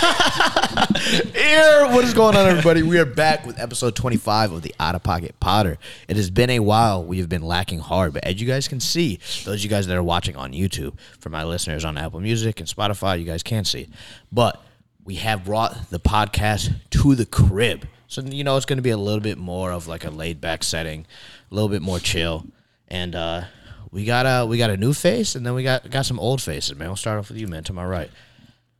Here, 1.34 1.86
what 1.88 2.04
is 2.04 2.14
going 2.14 2.34
on, 2.34 2.46
everybody? 2.46 2.82
We 2.82 2.98
are 2.98 3.04
back 3.04 3.44
with 3.44 3.60
episode 3.60 3.94
25 3.94 4.52
of 4.52 4.62
the 4.62 4.74
Out 4.80 4.94
of 4.94 5.02
Pocket 5.02 5.34
Potter. 5.40 5.76
It 6.08 6.16
has 6.16 6.30
been 6.30 6.48
a 6.48 6.60
while. 6.60 7.04
We 7.04 7.18
have 7.18 7.28
been 7.28 7.42
lacking 7.42 7.80
hard, 7.80 8.14
but 8.14 8.24
as 8.24 8.40
you 8.40 8.46
guys 8.46 8.66
can 8.66 8.80
see, 8.80 9.16
those 9.44 9.56
of 9.56 9.62
you 9.62 9.68
guys 9.68 9.86
that 9.88 9.96
are 9.96 10.02
watching 10.02 10.36
on 10.36 10.52
YouTube, 10.52 10.94
for 11.18 11.28
my 11.28 11.44
listeners 11.44 11.84
on 11.84 11.98
Apple 11.98 12.20
Music 12.20 12.60
and 12.60 12.68
Spotify, 12.68 13.18
you 13.18 13.26
guys 13.26 13.42
can't 13.42 13.66
see. 13.66 13.88
But 14.32 14.62
we 15.04 15.16
have 15.16 15.44
brought 15.44 15.90
the 15.90 16.00
podcast 16.00 16.72
to 16.90 17.14
the 17.14 17.26
crib. 17.26 17.86
So, 18.06 18.22
you 18.22 18.42
know, 18.42 18.56
it's 18.56 18.66
going 18.66 18.78
to 18.78 18.82
be 18.82 18.90
a 18.90 18.96
little 18.96 19.20
bit 19.20 19.36
more 19.36 19.70
of 19.70 19.86
like 19.86 20.06
a 20.06 20.10
laid 20.10 20.40
back 20.40 20.62
setting, 20.62 21.06
a 21.50 21.54
little 21.54 21.68
bit 21.68 21.82
more 21.82 21.98
chill. 21.98 22.46
And, 22.88 23.14
uh, 23.14 23.42
we 23.90 24.04
got 24.04 24.24
a 24.24 24.46
we 24.46 24.56
got 24.56 24.70
a 24.70 24.76
new 24.76 24.94
face, 24.94 25.34
and 25.34 25.44
then 25.44 25.52
we 25.54 25.64
got 25.64 25.90
got 25.90 26.06
some 26.06 26.20
old 26.20 26.40
faces, 26.40 26.76
man. 26.76 26.88
We'll 26.88 26.96
start 26.96 27.18
off 27.18 27.28
with 27.28 27.38
you, 27.38 27.48
man. 27.48 27.64
To 27.64 27.72
my 27.72 27.84
right. 27.84 28.08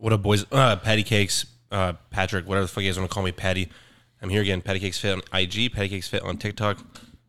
What 0.00 0.14
up, 0.14 0.22
boys? 0.22 0.46
Uh, 0.50 0.76
Patty 0.76 1.02
Cakes, 1.02 1.44
uh, 1.70 1.92
Patrick, 2.08 2.48
whatever 2.48 2.64
the 2.64 2.68
fuck 2.68 2.82
you 2.82 2.88
guys 2.88 2.98
want 2.98 3.10
to 3.10 3.12
call 3.12 3.22
me, 3.22 3.32
Patty. 3.32 3.68
I'm 4.22 4.30
here 4.30 4.40
again. 4.40 4.62
Patty 4.62 4.80
Cakes 4.80 4.98
Fit 4.98 5.12
on 5.12 5.20
IG, 5.38 5.74
Patty 5.74 5.90
Cakes 5.90 6.08
Fit 6.08 6.22
on 6.22 6.38
TikTok. 6.38 6.78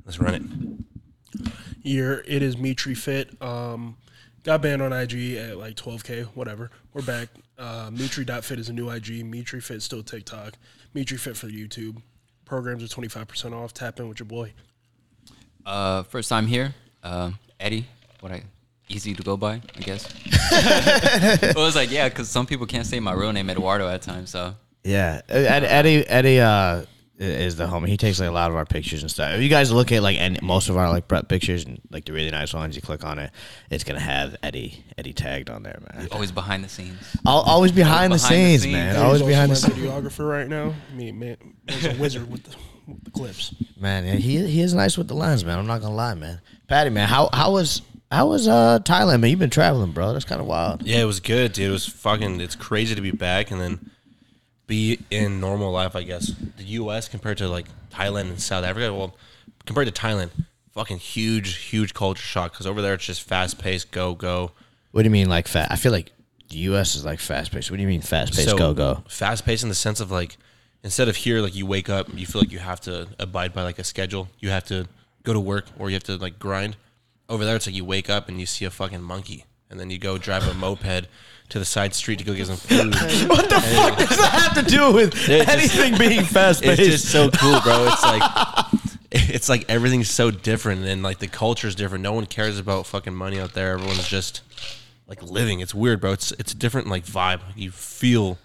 Let's 0.06 0.20
run 0.20 0.36
it. 1.44 1.52
Here 1.84 2.24
it 2.26 2.42
is 2.42 2.56
Mitri 2.56 2.96
Fit. 2.96 3.36
Um, 3.42 3.98
got 4.44 4.62
banned 4.62 4.82
on 4.82 4.94
IG 4.94 5.36
at 5.36 5.58
like 5.58 5.76
12k, 5.76 6.28
whatever. 6.28 6.72
We're 6.94 7.02
back. 7.02 7.28
Uh, 7.58 7.90
Mitri.fit 7.92 8.58
is 8.58 8.70
a 8.70 8.74
new 8.74 8.90
IG. 8.90 9.26
Mitri 9.26 9.60
Fit 9.60 9.82
still 9.82 10.02
TikTok. 10.02 10.54
Mitri 10.94 11.18
Fit 11.18 11.36
for 11.36 11.48
YouTube. 11.48 12.02
Programs 12.46 12.86
are 12.86 12.88
25% 12.88 13.52
off. 13.52 13.74
Tap 13.74 14.00
in 14.00 14.08
with 14.08 14.20
your 14.20 14.28
boy. 14.28 14.54
Uh, 15.66 16.04
first 16.04 16.30
time 16.30 16.48
here. 16.48 16.74
Uh, 17.04 17.32
Eddie, 17.60 17.88
what 18.22 18.32
I 18.32 18.44
easy 18.96 19.14
to 19.14 19.24
go 19.24 19.38
by, 19.38 19.62
I 19.76 19.80
guess. 19.82 20.06
it 20.52 21.56
was 21.56 21.76
like 21.76 21.92
yeah, 21.92 22.10
because 22.10 22.30
some 22.30 22.46
people 22.46 22.66
can't 22.66 22.86
say 22.86 23.00
my 23.00 23.14
real 23.14 23.32
name 23.34 23.50
Eduardo 23.50 23.88
at 23.88 24.02
times. 24.02 24.30
So 24.30 24.56
Yeah, 24.84 25.22
Ed, 25.30 25.64
Eddie 25.64 26.08
Eddie 26.08 26.40
uh, 26.42 26.84
is 27.18 27.56
the 27.56 27.66
homie. 27.68 27.88
He 27.88 27.98
takes 27.98 28.20
like 28.20 28.30
a 28.30 28.32
lot 28.34 28.50
of 28.50 28.56
our 28.58 28.66
pictures 28.66 29.02
and 29.04 29.12
stuff. 29.12 29.34
If 29.36 29.42
you 29.42 29.50
guys 29.50 29.72
look 29.72 29.92
at 29.92 30.02
like 30.02 30.18
any, 30.18 30.40
most 30.42 30.70
of 30.70 30.78
our 30.78 30.90
like 30.90 31.08
prep 31.08 31.28
pictures 31.28 31.66
and 31.66 31.80
like 31.92 32.06
the 32.06 32.14
really 32.14 32.32
nice 32.32 32.54
ones, 32.54 32.76
you 32.76 32.82
click 32.82 33.04
on 33.06 33.20
it, 33.20 33.32
it's 33.70 33.84
gonna 33.84 34.00
have 34.00 34.36
Eddie 34.44 34.84
Eddie 34.98 35.14
tagged 35.14 35.50
on 35.50 35.64
there, 35.64 35.80
man. 35.94 36.08
always 36.12 36.32
behind 36.32 36.64
the 36.64 36.70
scenes. 36.70 36.98
I'll 37.26 37.40
always 37.42 37.72
behind 37.72 38.12
the 38.12 38.16
Behind 38.16 38.16
the 38.16 38.20
scenes, 38.20 38.62
scenes. 38.64 38.74
man. 38.74 38.96
He's 38.96 39.04
Always 39.04 39.22
behind 39.22 39.52
the 39.52 39.56
scenes, 39.56 39.78
my 39.78 39.84
videographer 39.86 40.30
right 40.30 40.48
now. 40.48 40.74
I 40.92 40.96
mean, 40.96 41.20
man, 41.20 41.38
he's 41.70 41.86
a 41.86 41.94
wizard 41.96 42.30
with 42.32 42.44
the, 42.44 42.56
with 42.88 43.04
the 43.04 43.12
clips. 43.12 43.54
man. 43.80 44.06
Yeah, 44.06 44.14
he 44.16 44.46
he 44.48 44.62
is 44.62 44.74
nice 44.74 44.98
with 44.98 45.08
the 45.08 45.16
lens, 45.16 45.46
man. 45.46 45.60
I'm 45.60 45.68
not 45.68 45.82
gonna 45.82 45.96
lie, 45.96 46.16
man. 46.16 46.42
Patty, 46.68 46.90
man, 46.90 47.08
how 47.08 47.30
how 47.34 47.52
was 47.52 47.82
how 48.12 48.28
was 48.28 48.48
uh 48.48 48.80
Thailand, 48.80 49.22
man? 49.22 49.30
You've 49.30 49.40
been 49.40 49.50
traveling, 49.50 49.92
bro. 49.92 50.14
That's 50.14 50.26
kind 50.26 50.42
of 50.42 50.48
wild. 50.48 50.84
Yeah, 50.84 51.02
it 51.02 51.06
was 51.06 51.20
good, 51.20 51.54
dude. 51.54 51.70
It 51.70 51.72
was 51.72 51.88
fucking. 51.88 52.42
It's 52.42 52.56
crazy 52.56 52.94
to 52.96 53.02
be 53.02 53.12
back 53.12 53.52
and 53.52 53.62
then 53.62 53.92
be 54.68 55.00
in 55.10 55.40
normal 55.40 55.72
life. 55.72 55.96
I 55.96 56.04
guess 56.04 56.34
the 56.58 56.64
U.S. 56.64 57.08
compared 57.08 57.38
to 57.40 57.48
like 57.48 57.68
Thailand 57.92 58.30
and 58.30 58.42
South 58.42 58.66
Africa. 58.66 58.94
Well, 58.94 59.16
compared 59.66 59.88
to 59.88 59.94
Thailand, 59.94 60.32
fucking 60.72 60.98
huge, 60.98 61.58
huge 61.58 61.94
culture 61.94 62.22
shock. 62.22 62.52
Because 62.52 62.68
over 62.68 62.82
there 62.82 62.94
it's 62.96 63.06
just 63.06 63.24
fast 63.24 63.60
paced, 63.60 63.92
go 63.92 64.14
go. 64.14 64.52
What 64.92 65.04
do 65.04 65.06
you 65.06 65.12
mean, 65.12 65.30
like 65.30 65.48
fast? 65.48 65.72
I 65.72 65.78
feel 65.78 65.94
like 65.94 66.12
the 66.50 66.58
U.S. 66.58 66.96
is 66.96 67.06
like 67.06 67.20
fast 67.20 67.52
paced. 67.52 67.72
What 67.72 67.78
do 67.78 67.82
you 67.82 67.88
mean 67.88 68.02
fast 68.02 68.34
paced? 68.34 68.58
go 68.58 68.74
go. 68.74 69.04
Fast 69.08 69.46
paced 69.46 69.64
in 69.64 69.70
the 69.70 69.76
sense 69.76 70.02
of 70.02 70.12
like 70.12 70.38
instead 70.84 71.08
of 71.08 71.16
here, 71.16 71.40
like 71.40 71.56
you 71.56 71.66
wake 71.66 71.90
up, 71.90 72.08
you 72.14 72.26
feel 72.26 72.42
like 72.42 72.52
you 72.52 72.60
have 72.60 72.82
to 72.82 73.08
abide 73.20 73.54
by 73.54 73.64
like 73.64 73.80
a 73.80 73.84
schedule. 73.84 74.28
You 74.40 74.50
have 74.50 74.66
to 74.66 74.88
go 75.24 75.34
to 75.34 75.40
work 75.40 75.66
or 75.80 75.90
you 75.90 75.96
have 75.96 76.04
to 76.04 76.18
like 76.18 76.40
grind. 76.40 76.76
Over 77.32 77.46
there, 77.46 77.56
it's 77.56 77.66
like 77.66 77.76
you 77.76 77.86
wake 77.86 78.10
up 78.10 78.28
and 78.30 78.40
you 78.40 78.46
see 78.46 78.66
a 78.66 78.70
fucking 78.70 79.02
monkey, 79.02 79.46
and 79.70 79.80
then 79.80 79.90
you 79.90 79.98
go 79.98 80.18
drive 80.18 80.46
a 80.48 80.54
moped 80.54 81.08
to 81.50 81.60
the 81.60 81.66
side 81.66 81.94
street 81.94 82.20
to 82.20 82.26
go 82.26 82.34
get 82.34 82.48
some 82.48 82.58
food. 82.58 82.94
What 83.30 83.50
the 83.50 83.60
fuck 83.62 83.98
does 83.98 84.18
that 84.18 84.32
have 84.54 84.64
to 84.66 84.70
do 84.70 84.92
with 84.92 85.14
It 85.30 85.46
just- 85.48 85.50
anything 85.50 85.98
being 85.98 86.26
fast 86.26 86.62
it's 86.66 86.78
paced? 86.78 86.92
just 86.92 87.06
so 87.12 87.30
cool, 87.30 87.60
bro. 87.62 87.88
It's 87.92 88.04
like 88.04 88.24
it's 89.14 89.50
like 89.50 89.66
everything's 89.70 90.10
so 90.10 90.30
different, 90.32 90.86
and 90.86 91.04
like 91.04 91.20
the 91.20 91.28
culture's 91.28 91.76
different. 91.76 92.04
No 92.04 92.14
one 92.14 92.26
cares 92.26 92.60
about 92.60 92.86
fucking 92.86 93.16
money 93.16 93.40
out 93.40 93.54
there. 93.54 93.74
Everyone's 93.74 94.08
just 94.08 94.42
like 95.08 95.22
living. 95.24 95.60
It's 95.62 95.74
weird, 95.76 96.00
bro. 96.02 96.12
It's 96.14 96.32
it's 96.34 96.52
a 96.54 96.58
different 96.58 96.88
like 96.88 97.06
vibe. 97.06 97.42
You 97.56 97.72
feel 97.72 98.38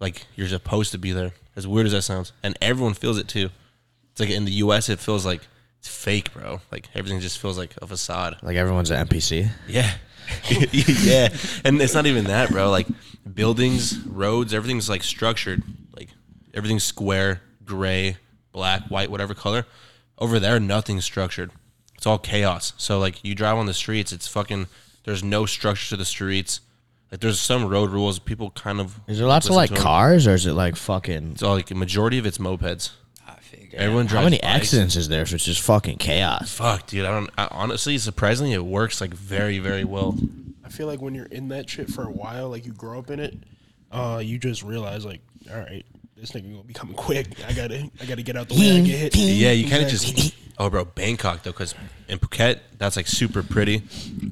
like 0.00 0.26
you're 0.36 0.48
supposed 0.48 0.92
to 0.92 0.98
be 0.98 1.12
there. 1.12 1.32
As 1.56 1.66
weird 1.66 1.86
as 1.86 1.92
that 1.92 2.02
sounds, 2.02 2.32
and 2.42 2.56
everyone 2.60 2.92
feels 2.94 3.18
it 3.18 3.28
too. 3.28 3.48
It's 4.12 4.20
like 4.20 4.28
in 4.30 4.44
the 4.46 4.52
U.S., 4.52 4.88
it 4.90 4.98
feels 5.00 5.24
like 5.26 5.40
it's 5.78 5.88
fake, 5.88 6.32
bro. 6.32 6.60
Like 6.70 6.88
everything 6.94 7.20
just 7.20 7.38
feels 7.38 7.58
like 7.58 7.74
a 7.80 7.86
facade. 7.86 8.36
like 8.42 8.56
everyone's 8.56 8.90
an 8.90 9.06
NPC. 9.06 9.50
Yeah. 9.68 9.92
yeah. 10.48 11.28
And 11.64 11.80
it's 11.80 11.94
not 11.94 12.06
even 12.06 12.24
that, 12.24 12.50
bro. 12.50 12.70
Like 12.70 12.86
buildings, 13.32 13.98
roads, 14.06 14.52
everything's 14.54 14.88
like 14.88 15.02
structured. 15.02 15.62
Like 15.96 16.08
everything's 16.54 16.84
square, 16.84 17.42
gray, 17.64 18.16
black, 18.52 18.82
white, 18.88 19.10
whatever 19.10 19.34
color. 19.34 19.66
Over 20.18 20.40
there, 20.40 20.58
nothing's 20.58 21.04
structured. 21.04 21.50
It's 21.94 22.06
all 22.06 22.18
chaos. 22.18 22.72
So 22.76 22.98
like 22.98 23.22
you 23.24 23.34
drive 23.34 23.56
on 23.56 23.66
the 23.66 23.74
streets, 23.74 24.12
it's 24.12 24.26
fucking 24.26 24.66
there's 25.04 25.22
no 25.22 25.46
structure 25.46 25.90
to 25.90 25.96
the 25.96 26.04
streets. 26.04 26.60
Like 27.10 27.20
there's 27.20 27.38
some 27.38 27.66
road 27.66 27.90
rules 27.90 28.18
people 28.18 28.50
kind 28.50 28.80
of 28.80 28.98
Is 29.06 29.18
there 29.18 29.28
lots 29.28 29.48
of 29.48 29.54
like 29.54 29.74
cars, 29.74 30.26
or 30.26 30.34
is 30.34 30.46
it 30.46 30.52
like 30.52 30.76
fucking? 30.76 31.32
It's 31.32 31.42
all 31.42 31.54
like 31.54 31.70
a 31.70 31.74
majority 31.74 32.18
of 32.18 32.26
it's 32.26 32.38
mopeds. 32.38 32.90
I 33.76 33.78
figure. 33.78 33.84
Everyone 33.86 34.06
drives 34.06 34.20
How 34.20 34.24
many 34.24 34.38
bikes. 34.38 34.54
accidents 34.64 34.96
is 34.96 35.08
there 35.08 35.22
if 35.22 35.32
it's 35.32 35.44
just 35.44 35.60
fucking 35.62 35.98
chaos? 35.98 36.52
Fuck, 36.52 36.86
dude. 36.88 37.04
I 37.04 37.10
don't. 37.10 37.30
I, 37.38 37.48
honestly, 37.50 37.98
surprisingly, 37.98 38.52
it 38.54 38.64
works 38.64 39.00
like 39.00 39.14
very, 39.14 39.58
very 39.58 39.84
well. 39.84 40.16
I 40.64 40.68
feel 40.68 40.86
like 40.86 41.00
when 41.00 41.14
you're 41.14 41.26
in 41.26 41.48
that 41.48 41.68
shit 41.70 41.88
for 41.88 42.02
a 42.04 42.10
while, 42.10 42.48
like 42.50 42.66
you 42.66 42.72
grow 42.72 42.98
up 42.98 43.10
in 43.10 43.20
it, 43.20 43.34
uh, 43.92 44.20
you 44.24 44.38
just 44.38 44.62
realize 44.62 45.04
like, 45.04 45.20
all 45.50 45.58
right, 45.58 45.84
this 46.16 46.32
nigga 46.32 46.50
gonna 46.52 46.64
be 46.64 46.74
coming 46.74 46.94
quick. 46.96 47.28
I 47.46 47.52
gotta, 47.52 47.88
I 48.00 48.04
gotta 48.06 48.22
get 48.22 48.36
out 48.36 48.48
the 48.48 48.54
way 48.54 48.76
I 48.78 48.80
get 48.80 49.14
hit. 49.14 49.16
Yeah, 49.16 49.52
you 49.52 49.68
kind 49.68 49.82
of 49.84 49.88
Exactly. 49.90 50.22
just. 50.22 50.34
Oh, 50.58 50.70
bro, 50.70 50.86
Bangkok 50.86 51.42
though, 51.42 51.52
because 51.52 51.74
in 52.08 52.18
Phuket, 52.18 52.60
that's 52.78 52.96
like 52.96 53.06
super 53.06 53.42
pretty, 53.42 53.82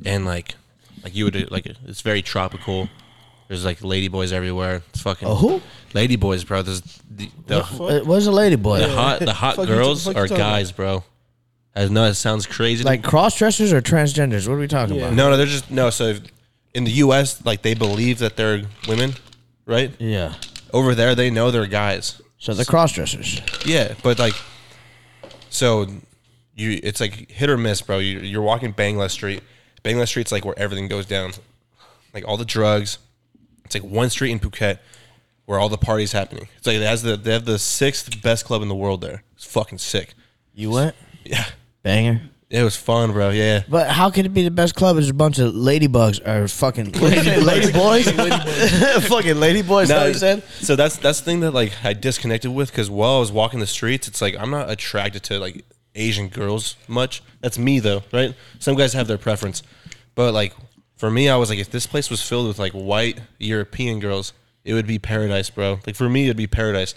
and 0.07 0.25
like, 0.25 0.55
like 1.03 1.15
you 1.15 1.25
would 1.27 1.51
like 1.51 1.67
it's 1.67 2.01
very 2.01 2.23
tropical. 2.23 2.89
There's 3.49 3.65
like 3.65 3.81
ladyboys 3.81 4.33
everywhere. 4.33 4.83
It's 4.91 5.01
fucking 5.03 5.29
Oh, 5.29 5.35
who? 5.35 5.63
ladyboys, 5.93 6.47
bro. 6.47 6.63
There's 6.63 6.81
the 7.11 7.31
the, 7.47 7.63
Where's 8.07 8.27
a 8.27 8.33
lady 8.33 8.57
boy? 8.57 8.79
the 8.79 8.89
hot 8.89 9.21
the 9.21 9.33
hot 9.35 9.57
Fuck 9.57 9.67
girls 9.67 10.05
fuck 10.05 10.15
you 10.17 10.23
are 10.23 10.27
talking 10.29 10.41
about? 10.41 10.51
guys, 10.53 10.73
bro. 10.73 11.05
I 11.77 11.87
know 11.89 12.05
it 12.05 12.15
sounds 12.15 12.47
crazy. 12.47 12.85
Like 12.85 13.03
cross 13.03 13.37
dressers 13.37 13.73
or 13.73 13.83
transgenders? 13.83 14.47
What 14.49 14.55
are 14.55 14.59
we 14.59 14.69
talking 14.69 14.95
Yeah. 14.97 15.03
about? 15.07 15.15
no, 15.15 15.31
no, 15.31 15.37
they're 15.37 15.47
just 15.47 15.71
no. 15.71 15.91
So 15.91 16.17
in 16.73 16.85
the 16.85 16.91
U.S., 16.93 17.45
like 17.45 17.63
they 17.63 17.75
believe 17.75 18.19
that 18.21 18.37
they're 18.37 18.63
women, 18.89 19.15
right? 19.67 19.93
Yeah. 19.99 20.35
Over 20.73 20.95
there, 20.95 21.15
they 21.15 21.31
know 21.31 21.51
they're 21.51 21.67
guys. 21.67 22.21
So 22.39 22.55
the 22.55 22.65
cross 22.65 22.93
dressers. 22.93 23.41
Yeah, 23.65 23.95
but 24.03 24.19
like, 24.19 24.35
so 25.51 25.87
you, 26.55 26.79
it's 26.83 27.01
like 27.01 27.31
hit 27.31 27.49
or 27.51 27.57
miss, 27.57 27.81
bro. 27.83 27.99
You, 27.99 28.21
you're 28.21 28.43
walking 28.43 28.73
Bangla 28.73 29.11
Street. 29.11 29.43
Bangla 29.85 30.07
Street's 30.07 30.33
like 30.33 30.45
where 30.45 30.59
everything 30.59 30.89
goes 30.89 31.07
down, 31.07 31.33
like 32.13 32.27
all 32.27 32.37
the 32.37 32.45
drugs. 32.45 32.99
It's 33.65 33.75
like 33.75 33.85
one 33.85 34.11
street 34.11 34.31
in 34.33 34.41
Phuket 34.41 34.79
where 35.47 35.59
all 35.59 35.69
the 35.69 35.79
parties 35.79 36.13
happening. 36.13 36.49
It's 36.59 36.67
like 36.67 36.77
it 36.77 36.83
has 36.83 37.03
the 37.03 37.17
they 37.17 37.33
have 37.33 37.45
the 37.45 37.59
sixth 37.59 38.23
best 38.23 38.45
club 38.45 38.63
in 38.63 38.69
the 38.69 38.75
world 38.75 39.01
there. 39.01 39.23
It's 39.35 39.45
fucking 39.45 39.79
sick. 39.79 40.15
You 40.55 40.71
went 40.71 40.95
Yeah, 41.25 41.45
banger. 41.83 42.23
it 42.49 42.63
was 42.63 42.77
fun, 42.77 43.13
bro. 43.13 43.31
Yeah, 43.31 43.63
But 43.69 43.91
how 43.91 44.09
could 44.11 44.25
it 44.25 44.31
be 44.31 44.43
the 44.45 44.51
best 44.51 44.75
club? 44.75 44.97
It's 44.97 45.11
a 45.11 45.15
bunch 45.15 45.39
of 45.39 45.53
ladybugs 45.53 46.27
or 46.27 46.47
fucking 46.49 46.93
lady 46.93 47.73
boys. 47.73 48.11
fucking 49.09 49.41
lady 49.41 49.63
boys. 49.63 49.89
No, 49.89 50.07
you 50.07 50.15
said. 50.15 50.43
So 50.61 50.77
that's 50.77 50.97
that's 50.97 51.21
the 51.21 51.25
thing 51.25 51.41
that 51.41 51.51
like 51.53 51.73
I 51.85 51.93
disconnected 51.93 52.53
with 52.53 52.71
because 52.71 52.89
while 52.89 53.17
I 53.17 53.21
was 53.21 53.33
walking 53.33 53.61
the 53.61 53.67
streets, 53.67 54.09
it's 54.09 54.23
like 54.23 54.37
I'm 54.39 54.51
not 54.51 54.71
attracted 54.71 55.23
to 55.25 55.39
like 55.39 55.65
Asian 55.95 56.29
girls 56.29 56.77
much. 56.89 57.23
That's 57.41 57.59
me 57.59 57.81
though, 57.81 58.03
right? 58.13 58.35
Some 58.61 58.77
guys 58.77 58.93
have 58.95 59.07
their 59.09 59.19
preference, 59.19 59.63
but 60.15 60.33
like 60.33 60.55
for 61.05 61.11
me, 61.11 61.29
I 61.29 61.37
was 61.37 61.51
like, 61.51 61.59
if 61.59 61.71
this 61.71 61.87
place 61.87 62.09
was 62.09 62.27
filled 62.27 62.49
with 62.49 62.59
like 62.59 62.73
white 62.73 63.21
European 63.39 64.01
girls, 64.01 64.33
it 64.65 64.73
would 64.73 64.87
be 64.87 64.99
paradise, 64.99 65.51
bro. 65.51 65.79
Like 65.87 65.97
for 65.97 66.09
me, 66.09 66.25
it'd 66.25 66.37
be 66.39 66.47
paradise. 66.47 66.95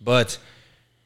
But 0.00 0.38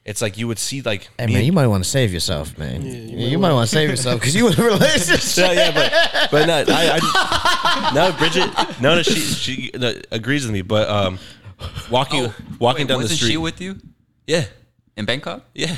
it's 0.05 0.21
like 0.21 0.37
you 0.37 0.47
would 0.49 0.59
see 0.59 0.82
like 0.82 1.09
Hey 1.19 1.25
me 1.25 1.32
man, 1.32 1.37
and- 1.38 1.47
you 1.47 1.53
might 1.53 1.67
want 1.69 1.82
to 1.82 1.88
save 1.88 2.12
yourself, 2.12 2.59
man. 2.59 2.82
you 2.82 2.93
you, 2.93 3.38
might 3.38 3.49
might 3.49 3.55
want 3.55 3.71
to 3.71 3.75
save 3.75 3.88
yourself 3.88 4.21
because 4.21 4.37
you 4.37 4.49
in 4.49 4.61
a 4.61 4.62
relationship. 4.75 5.47
yeah, 5.47 5.53
yeah, 5.53 5.71
but 5.73 6.31
but 6.31 6.47
no, 6.47 6.65
I, 6.75 7.00
I 7.00 7.93
no 7.94 8.12
Bridget, 8.19 8.50
no, 8.82 8.97
no, 8.97 9.03
she 9.03 9.15
she 9.15 9.71
no, 9.75 9.94
agrees 10.11 10.44
with 10.44 10.53
me, 10.53 10.61
but 10.61 10.91
um, 10.91 11.19
walking 11.91 12.31
walking 12.59 12.82
Wait, 12.82 12.88
down 12.88 12.99
the 12.99 13.05
wasn't 13.05 13.17
street, 13.17 13.31
she 13.31 13.37
with 13.38 13.62
you 13.62 13.79
yeah, 14.26 14.44
in 14.99 15.06
Bangkok? 15.06 15.43
yeah. 15.55 15.76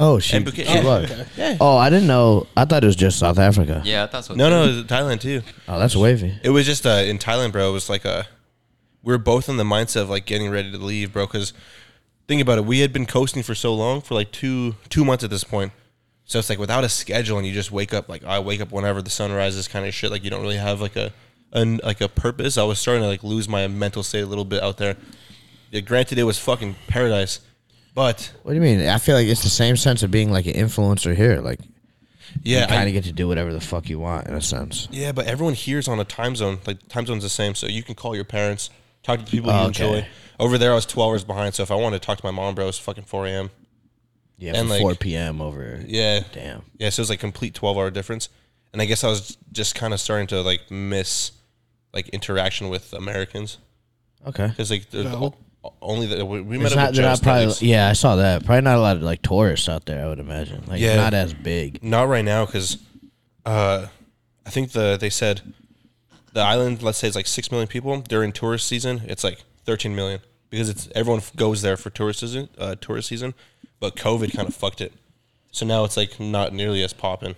Oh, 0.00 0.18
she, 0.18 0.36
And 0.36 0.44
Phuket- 0.46 0.66
she 0.66 0.74
yeah. 0.74 0.84
was. 0.84 1.26
Yeah. 1.36 1.56
Oh, 1.60 1.76
I 1.76 1.88
didn't 1.90 2.08
know. 2.08 2.46
I 2.56 2.64
thought 2.64 2.82
it 2.82 2.86
was 2.86 2.96
just 2.96 3.18
South 3.18 3.38
Africa. 3.38 3.80
Yeah, 3.84 4.04
I 4.04 4.06
thought 4.08 4.24
so. 4.24 4.34
No, 4.34 4.48
too. 4.48 4.50
no, 4.50 4.64
it 4.64 4.66
was 4.76 4.84
Thailand 4.86 5.20
too. 5.20 5.42
Oh, 5.68 5.78
that's 5.78 5.94
wavy. 5.94 6.34
It 6.42 6.50
was 6.50 6.66
just 6.66 6.84
uh, 6.86 7.02
in 7.06 7.18
Thailand, 7.18 7.52
bro. 7.52 7.70
It 7.70 7.72
was 7.72 7.88
like 7.88 8.04
a 8.04 8.26
we 9.02 9.12
were 9.12 9.18
both 9.18 9.48
in 9.48 9.56
the 9.56 9.64
mindset 9.64 10.02
of 10.02 10.10
like 10.10 10.26
getting 10.26 10.50
ready 10.50 10.70
to 10.72 10.78
leave, 10.78 11.12
bro. 11.12 11.26
Because 11.26 11.52
think 12.26 12.42
about 12.42 12.58
it, 12.58 12.64
we 12.64 12.80
had 12.80 12.92
been 12.92 13.06
coasting 13.06 13.42
for 13.42 13.54
so 13.54 13.74
long, 13.74 14.00
for 14.00 14.14
like 14.14 14.32
two 14.32 14.74
two 14.88 15.04
months 15.04 15.22
at 15.22 15.30
this 15.30 15.44
point. 15.44 15.72
So 16.24 16.38
it's 16.38 16.48
like 16.48 16.58
without 16.58 16.82
a 16.84 16.88
schedule, 16.88 17.36
and 17.38 17.46
you 17.46 17.52
just 17.52 17.70
wake 17.70 17.92
up 17.94 18.08
like 18.08 18.24
I 18.24 18.38
wake 18.40 18.60
up 18.60 18.72
whenever 18.72 19.00
the 19.02 19.10
sun 19.10 19.30
rises, 19.32 19.68
kind 19.68 19.86
of 19.86 19.94
shit. 19.94 20.10
Like 20.10 20.24
you 20.24 20.30
don't 20.30 20.40
really 20.42 20.56
have 20.56 20.80
like 20.80 20.96
a, 20.96 21.12
an 21.52 21.80
like 21.84 22.00
a 22.00 22.08
purpose. 22.08 22.56
I 22.58 22.64
was 22.64 22.78
starting 22.80 23.02
to 23.02 23.08
like 23.08 23.22
lose 23.22 23.48
my 23.48 23.68
mental 23.68 24.02
state 24.02 24.22
a 24.22 24.26
little 24.26 24.44
bit 24.46 24.62
out 24.62 24.78
there, 24.78 24.96
Yeah, 25.70 25.80
granted, 25.82 26.18
it 26.18 26.24
was 26.24 26.38
fucking 26.38 26.76
paradise, 26.88 27.40
but 27.94 28.32
What 28.42 28.52
do 28.52 28.56
you 28.56 28.60
mean? 28.62 28.86
I 28.88 28.98
feel 28.98 29.14
like 29.16 29.26
it's 29.26 29.42
the 29.42 29.48
same 29.48 29.76
sense 29.76 30.02
of 30.02 30.10
being 30.10 30.30
like 30.32 30.46
an 30.46 30.54
influencer 30.54 31.14
here. 31.14 31.40
Like 31.40 31.60
yeah, 32.42 32.62
you 32.62 32.66
kind 32.66 32.80
I- 32.80 32.86
of 32.86 32.92
get 32.92 33.04
to 33.04 33.12
do 33.12 33.28
whatever 33.28 33.52
the 33.52 33.60
fuck 33.60 33.88
you 33.88 33.98
want 33.98 34.26
in 34.26 34.34
a 34.34 34.40
sense. 34.42 34.88
yeah, 34.90 35.12
but 35.12 35.26
everyone 35.26 35.54
here's 35.54 35.88
on 35.88 36.00
a 36.00 36.04
time 36.04 36.34
zone. 36.36 36.58
Like 36.66 36.86
time 36.88 37.06
zone's 37.06 37.22
the 37.22 37.28
same, 37.28 37.54
so 37.54 37.66
you 37.66 37.82
can 37.82 37.94
call 37.94 38.14
your 38.14 38.24
parents, 38.24 38.70
talk 39.02 39.18
to 39.20 39.24
the 39.24 39.30
people 39.30 39.52
you 39.52 39.58
Oh, 39.58 39.66
enjoy. 39.66 39.84
okay. 39.98 40.08
Over 40.40 40.58
there, 40.58 40.72
I 40.72 40.74
was 40.74 40.86
twelve 40.86 41.10
hours 41.10 41.24
behind, 41.24 41.54
so 41.54 41.62
if 41.62 41.70
I 41.70 41.76
wanted 41.76 42.02
to 42.02 42.06
talk 42.06 42.18
to 42.18 42.24
my 42.26 42.32
mom, 42.32 42.54
bro, 42.56 42.64
it 42.64 42.66
was 42.68 42.78
fucking 42.78 43.04
four 43.04 43.26
a.m. 43.26 43.50
Yeah, 44.36 44.50
And, 44.50 44.58
from 44.62 44.68
like- 44.70 44.80
4 44.80 44.94
p.m. 44.96 45.40
over. 45.40 45.80
Yeah, 45.86 46.20
Damn. 46.32 46.62
Yeah, 46.76 46.90
so 46.90 47.00
it 47.00 47.04
was 47.04 47.10
like 47.10 47.20
complete 47.20 47.54
twelve 47.54 47.76
hour 47.78 47.88
difference, 47.92 48.28
and 48.72 48.82
I 48.82 48.86
guess 48.86 49.04
I 49.04 49.08
was 49.08 49.36
just 49.52 49.76
kind 49.76 49.94
of 49.94 50.00
starting 50.00 50.26
to 50.28 50.40
like 50.42 50.70
miss 50.72 51.30
like 51.92 52.08
interaction 52.08 52.68
with 52.68 52.92
Americans 52.92 53.58
Okay. 54.26 54.48
because 54.48 54.72
like 54.72 54.90
there's 54.90 55.04
Valid. 55.06 55.34
o- 55.34 55.36
only 55.80 56.06
that 56.08 56.24
we, 56.24 56.40
we 56.40 56.58
met 56.58 56.66
It's 56.66 56.72
up 56.72 56.76
not, 56.76 56.86
with 56.88 56.96
they're 56.96 57.04
not 57.06 57.22
probably, 57.22 57.68
yeah, 57.68 57.88
I 57.88 57.92
saw 57.92 58.16
that. 58.16 58.44
Probably 58.44 58.62
not 58.62 58.76
a 58.78 58.80
lot 58.80 58.96
of 58.96 59.02
like 59.02 59.22
tourists 59.22 59.68
out 59.68 59.86
there. 59.86 60.04
I 60.04 60.08
would 60.08 60.18
imagine. 60.18 60.64
Like 60.66 60.80
Yeah. 60.80 60.96
not 60.96 61.14
as 61.14 61.32
big. 61.34 61.82
Not 61.82 62.08
right 62.08 62.24
now 62.24 62.44
because 62.46 62.78
uh, 63.46 63.86
I 64.46 64.50
think 64.50 64.72
the 64.72 64.96
they 65.00 65.10
said 65.10 65.40
the 66.32 66.40
island, 66.40 66.82
let's 66.82 66.98
say, 66.98 67.06
it's 67.06 67.16
like 67.16 67.26
six 67.26 67.50
million 67.50 67.68
people 67.68 68.00
during 68.00 68.32
tourist 68.32 68.66
season. 68.66 69.02
It's 69.06 69.24
like 69.24 69.42
thirteen 69.64 69.94
million 69.94 70.20
because 70.50 70.68
it's 70.68 70.88
everyone 70.94 71.20
f- 71.20 71.34
goes 71.36 71.62
there 71.62 71.76
for 71.76 71.90
tourist 71.90 72.20
season. 72.20 72.48
Uh, 72.58 72.74
tourist 72.74 73.08
season, 73.08 73.34
but 73.80 73.96
COVID 73.96 74.34
kind 74.34 74.48
of 74.48 74.54
fucked 74.54 74.80
it. 74.80 74.92
So 75.52 75.64
now 75.64 75.84
it's 75.84 75.96
like 75.96 76.18
not 76.18 76.52
nearly 76.52 76.82
as 76.82 76.92
popping. 76.92 77.36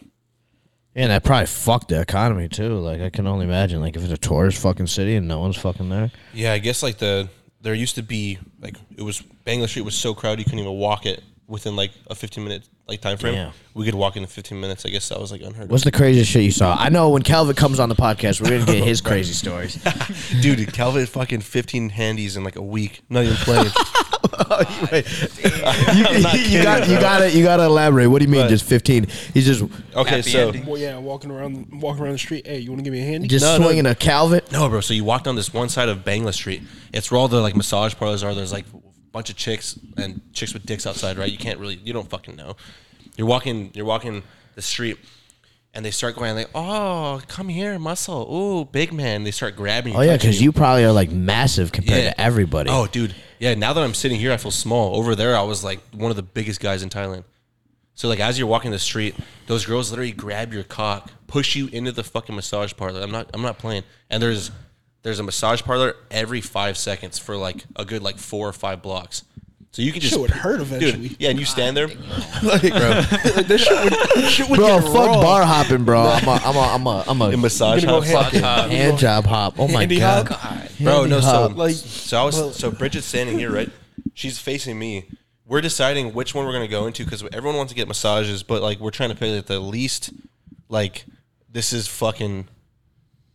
And 0.94 1.11
that 1.11 1.25
probably 1.25 1.44
fucked 1.46 1.88
the 1.88 2.00
economy 2.00 2.49
too. 2.49 2.78
Like 2.78 3.02
I 3.02 3.11
can 3.11 3.26
only 3.26 3.44
imagine. 3.44 3.82
Like 3.82 3.96
if 3.96 4.02
it's 4.02 4.12
a 4.12 4.17
tourist 4.17 4.58
fucking 4.62 4.87
city 4.87 5.14
and 5.17 5.28
no 5.28 5.40
one's 5.40 5.58
fucking 5.58 5.90
there. 5.90 6.11
Yeah, 6.32 6.55
I 6.55 6.58
guess 6.58 6.82
like 6.82 6.96
the 6.96 7.28
there 7.61 7.75
used 7.75 7.94
to 7.97 8.03
be 8.03 8.38
like 8.61 8.76
it 8.97 9.03
was 9.03 9.23
Bangla 9.44 9.69
Street 9.69 9.82
was 9.85 9.94
so 9.94 10.14
crowded 10.14 10.41
you 10.41 10.44
couldn't 10.44 10.61
even 10.61 10.73
walk 10.73 11.06
it 11.06 11.23
within 11.47 11.76
like 11.76 11.93
a 12.08 12.14
fifteen 12.14 12.44
minute 12.44 12.69
like 12.88 13.00
time 13.00 13.17
frame. 13.19 13.35
Damn. 13.35 13.53
We 13.75 13.85
could 13.85 13.94
walk 13.94 14.17
in 14.17 14.23
in 14.23 14.29
fifteen 14.29 14.61
minutes. 14.61 14.87
I 14.87 14.91
guess 14.91 15.09
that 15.11 15.21
was 15.21 15.33
like 15.33 15.43
unheard 15.43 15.65
of. 15.65 15.71
What's 15.71 15.85
the 15.85 15.93
craziest 15.93 16.31
shit 16.31 16.44
you 16.44 16.50
saw? 16.53 16.77
I 16.79 16.88
know 16.88 17.11
when 17.11 17.23
Calvin 17.23 17.55
comes 17.56 17.79
on 17.81 17.88
the 17.88 17.94
podcast, 17.97 18.41
we're 18.41 18.50
gonna 18.59 18.65
get 18.73 18.85
his 18.85 19.00
crazy 19.03 19.33
stories. 19.35 19.77
Dude, 20.41 20.73
Calvin 20.73 21.05
fucking 21.06 21.41
fifteen 21.41 21.88
handies 21.91 22.37
in 22.37 22.44
like 22.44 22.56
a 22.56 22.62
week. 22.62 23.03
Not 23.11 23.25
even 23.25 23.37
playing. 23.38 23.67
you, 24.93 26.41
you 26.59 26.62
got 26.62 26.88
you 26.88 27.00
got 27.00 27.19
to 27.21 27.31
you 27.33 27.43
got 27.44 27.56
to 27.59 27.65
elaborate. 27.65 28.06
What 28.09 28.21
do 28.21 28.25
you 28.25 28.31
mean? 28.31 28.43
But- 28.43 28.49
just 28.50 28.65
fifteen? 28.65 29.06
He's 29.35 29.47
just 29.47 29.62
Okay, 29.94 30.23
so. 30.23 30.53
Well, 30.67 30.79
yeah, 30.79 30.99
walking 30.99 31.31
around, 31.31 31.81
walking 31.81 32.03
around 32.03 32.12
the 32.12 32.19
street. 32.19 32.47
Hey, 32.47 32.59
you 32.61 32.71
want 32.71 32.81
to 32.81 32.85
give 32.85 32.93
me 32.93 33.00
a 33.00 33.05
handy? 33.05 33.29
just 33.29 33.44
No, 33.44 33.59
no. 33.59 33.65
swinging 33.65 33.87
a 33.87 33.94
Calvin. 33.94 34.41
no, 34.53 34.69
bro. 34.69 34.81
So 34.81 34.94
you 34.94 35.05
walk 35.05 35.25
down 35.25 35.37
this 35.37 35.53
one 35.53 35.69
side 35.69 35.88
of 35.88 35.99
Bangla 36.05 36.33
Street. 36.35 36.62
It's 36.93 37.11
where 37.11 37.19
all 37.19 37.29
the 37.29 37.41
like 37.41 37.56
massage 37.56 37.94
parlors 37.94 38.23
are. 38.23 38.35
There's 38.35 38.53
like 38.53 38.65
a 38.67 38.95
bunch 39.16 39.30
of 39.30 39.36
chicks 39.36 39.78
and 39.96 40.20
chicks 40.34 40.52
with 40.52 40.66
dicks 40.66 40.86
outside, 40.86 41.16
right? 41.16 41.32
You 41.32 41.38
can't 41.38 41.58
really, 41.58 41.76
you 41.82 41.94
don't 41.94 42.08
fucking 42.10 42.36
know. 42.36 42.54
You're 43.16 43.26
walking, 43.26 43.70
you're 43.72 43.86
walking 43.86 44.22
the 44.56 44.60
street, 44.60 44.98
and 45.72 45.82
they 45.82 45.90
start 45.90 46.16
going 46.16 46.34
like, 46.34 46.50
"Oh, 46.54 47.22
come 47.26 47.48
here, 47.48 47.78
muscle. 47.78 48.30
Ooh, 48.30 48.66
big 48.66 48.92
man." 48.92 49.24
They 49.24 49.30
start 49.30 49.56
grabbing. 49.56 49.94
you, 49.94 49.98
Oh 49.98 50.02
yeah, 50.02 50.16
because 50.18 50.42
you 50.42 50.52
probably 50.52 50.84
are 50.84 50.92
like 50.92 51.10
massive 51.10 51.72
compared 51.72 52.02
Yeah. 52.04 52.10
to 52.10 52.20
everybody. 52.20 52.68
Oh, 52.70 52.86
dude. 52.86 53.14
Yeah, 53.38 53.54
now 53.54 53.72
that 53.72 53.82
I'm 53.82 53.94
sitting 53.94 54.18
here, 54.20 54.32
I 54.32 54.36
feel 54.36 54.50
small. 54.50 54.96
Over 54.96 55.14
there, 55.14 55.34
I 55.34 55.42
was 55.42 55.64
like 55.64 55.80
one 55.94 56.10
of 56.10 56.16
the 56.16 56.22
biggest 56.22 56.60
guys 56.60 56.82
in 56.82 56.90
Thailand. 56.90 57.24
So 57.94 58.08
like 58.08 58.20
as 58.20 58.38
you're 58.38 58.48
walking 58.48 58.70
the 58.70 58.78
street, 58.78 59.14
those 59.46 59.64
girls 59.64 59.90
literally 59.90 60.12
grab 60.12 60.52
your 60.52 60.62
cock, 60.62 61.10
push 61.26 61.56
you 61.56 61.68
into 61.68 61.90
the 61.92 62.04
fucking 62.04 62.34
massage 62.36 62.74
parlor. 62.74 63.00
I'm 63.00 63.10
not 63.10 63.30
I'm 63.32 63.40
not 63.40 63.56
playing. 63.58 63.84
And 64.10 64.22
there's 64.22 64.50
there's 65.06 65.20
a 65.20 65.23
massage 65.23 65.62
parlor 65.62 65.94
every 66.11 66.41
five 66.41 66.76
seconds 66.76 67.17
for 67.17 67.37
like 67.37 67.64
a 67.76 67.85
good 67.85 68.03
like 68.03 68.19
four 68.19 68.49
or 68.49 68.53
five 68.53 68.82
blocks. 68.82 69.23
So 69.70 69.81
you 69.82 69.93
can 69.93 70.00
just 70.00 70.14
Shit 70.14 70.20
would 70.20 70.31
hurt 70.31 70.58
Dude, 70.58 70.62
eventually. 70.67 71.17
yeah, 71.20 71.31
and 71.31 71.38
you 71.38 71.44
stand 71.44 71.76
there. 71.76 71.87
like, 72.43 72.64
like, 72.64 72.70
this 73.47 73.61
shit 73.62 73.85
would, 73.85 73.93
this 74.17 74.31
shit 74.32 74.49
would 74.50 74.56
bro, 74.56 74.81
get 74.81 74.82
fuck 74.88 74.94
raw. 75.06 75.23
bar 75.23 75.44
hopping, 75.44 75.85
bro. 75.85 76.00
I'm 76.03 76.26
a 76.26 76.32
I'm 76.44 76.56
a 76.56 76.61
I'm 76.61 76.87
a 76.88 77.05
I'm 77.06 77.23
a 77.23 77.29
In 77.31 77.41
massage 77.41 77.85
Gonna 77.85 78.00
go 78.00 78.00
house. 78.00 78.11
hand- 78.11 78.25
fucking 78.25 78.41
hop. 78.43 78.70
hand 78.70 78.99
job 78.99 79.26
hop. 79.26 79.55
Oh 79.61 79.69
my 79.69 79.81
Handy 79.81 80.00
god, 80.00 80.26
hop? 80.26 80.43
God. 80.43 80.70
Bro, 80.81 80.93
Handy 80.94 81.11
no, 81.11 81.20
so 81.20 81.26
hop. 81.26 81.56
Like, 81.56 81.75
so 81.76 82.20
I 82.20 82.25
was 82.25 82.35
well- 82.37 82.52
so 82.52 82.73
Bridget's 82.73 83.06
standing 83.06 83.38
here, 83.38 83.52
right? 83.52 83.70
She's 84.12 84.41
facing 84.41 84.76
me. 84.76 85.05
We're 85.47 85.61
deciding 85.61 86.14
which 86.14 86.35
one 86.35 86.47
we're 86.47 86.52
gonna 86.52 86.67
go 86.67 86.88
into 86.88 87.05
because 87.05 87.23
everyone 87.32 87.56
wants 87.56 87.70
to 87.73 87.76
get 87.76 87.87
massages, 87.87 88.43
but 88.43 88.61
like 88.61 88.81
we're 88.81 88.91
trying 88.91 89.11
to 89.11 89.14
pick 89.14 89.32
like 89.32 89.47
the 89.47 89.61
least, 89.61 90.11
like 90.69 91.05
this 91.49 91.73
is 91.73 91.87
fucking, 91.87 92.49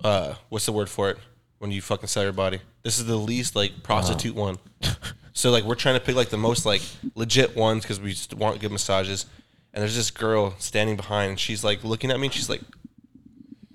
uh, 0.03 0.33
what's 0.49 0.65
the 0.65 0.73
word 0.73 0.89
for 0.89 1.09
it 1.11 1.17
when 1.61 1.71
you 1.71 1.81
fucking 1.81 2.07
sell 2.07 2.23
your 2.23 2.33
body? 2.33 2.59
This 2.81 2.97
is 2.97 3.05
the 3.05 3.15
least 3.15 3.55
like 3.55 3.83
prostitute 3.83 4.35
one. 4.35 4.57
So 5.33 5.49
like 5.49 5.63
we're 5.63 5.75
trying 5.75 5.95
to 5.95 6.01
pick 6.01 6.15
like 6.15 6.29
the 6.29 6.37
most 6.37 6.65
like 6.65 6.81
legit 7.15 7.55
ones 7.55 7.83
because 7.83 7.99
we 7.99 8.11
just 8.11 8.33
want 8.33 8.59
good 8.59 8.71
massages. 8.71 9.25
And 9.73 9.81
there's 9.81 9.95
this 9.95 10.11
girl 10.11 10.55
standing 10.59 10.97
behind, 10.97 11.29
and 11.29 11.39
she's 11.39 11.63
like 11.63 11.83
looking 11.83 12.11
at 12.11 12.19
me, 12.19 12.27
and 12.27 12.33
she's 12.33 12.49
like, 12.49 12.61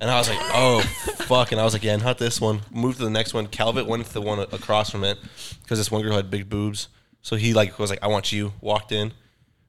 and 0.00 0.10
I 0.10 0.18
was 0.18 0.28
like, 0.28 0.38
oh, 0.42 0.80
fuck. 1.20 1.52
And 1.52 1.60
I 1.60 1.64
was 1.64 1.72
like, 1.72 1.82
yeah, 1.82 1.96
not 1.96 2.18
this 2.18 2.40
one. 2.40 2.60
Move 2.70 2.98
to 2.98 3.04
the 3.04 3.10
next 3.10 3.32
one. 3.32 3.46
Calvin 3.46 3.86
went 3.86 4.04
to 4.04 4.12
the 4.12 4.20
one 4.20 4.40
across 4.40 4.90
from 4.90 5.04
it 5.04 5.18
because 5.62 5.78
this 5.78 5.90
one 5.90 6.02
girl 6.02 6.14
had 6.14 6.30
big 6.30 6.50
boobs. 6.50 6.88
So 7.22 7.36
he 7.36 7.54
like 7.54 7.78
was 7.78 7.88
like, 7.88 8.02
I 8.02 8.08
want 8.08 8.30
you. 8.30 8.52
Walked 8.60 8.92
in. 8.92 9.12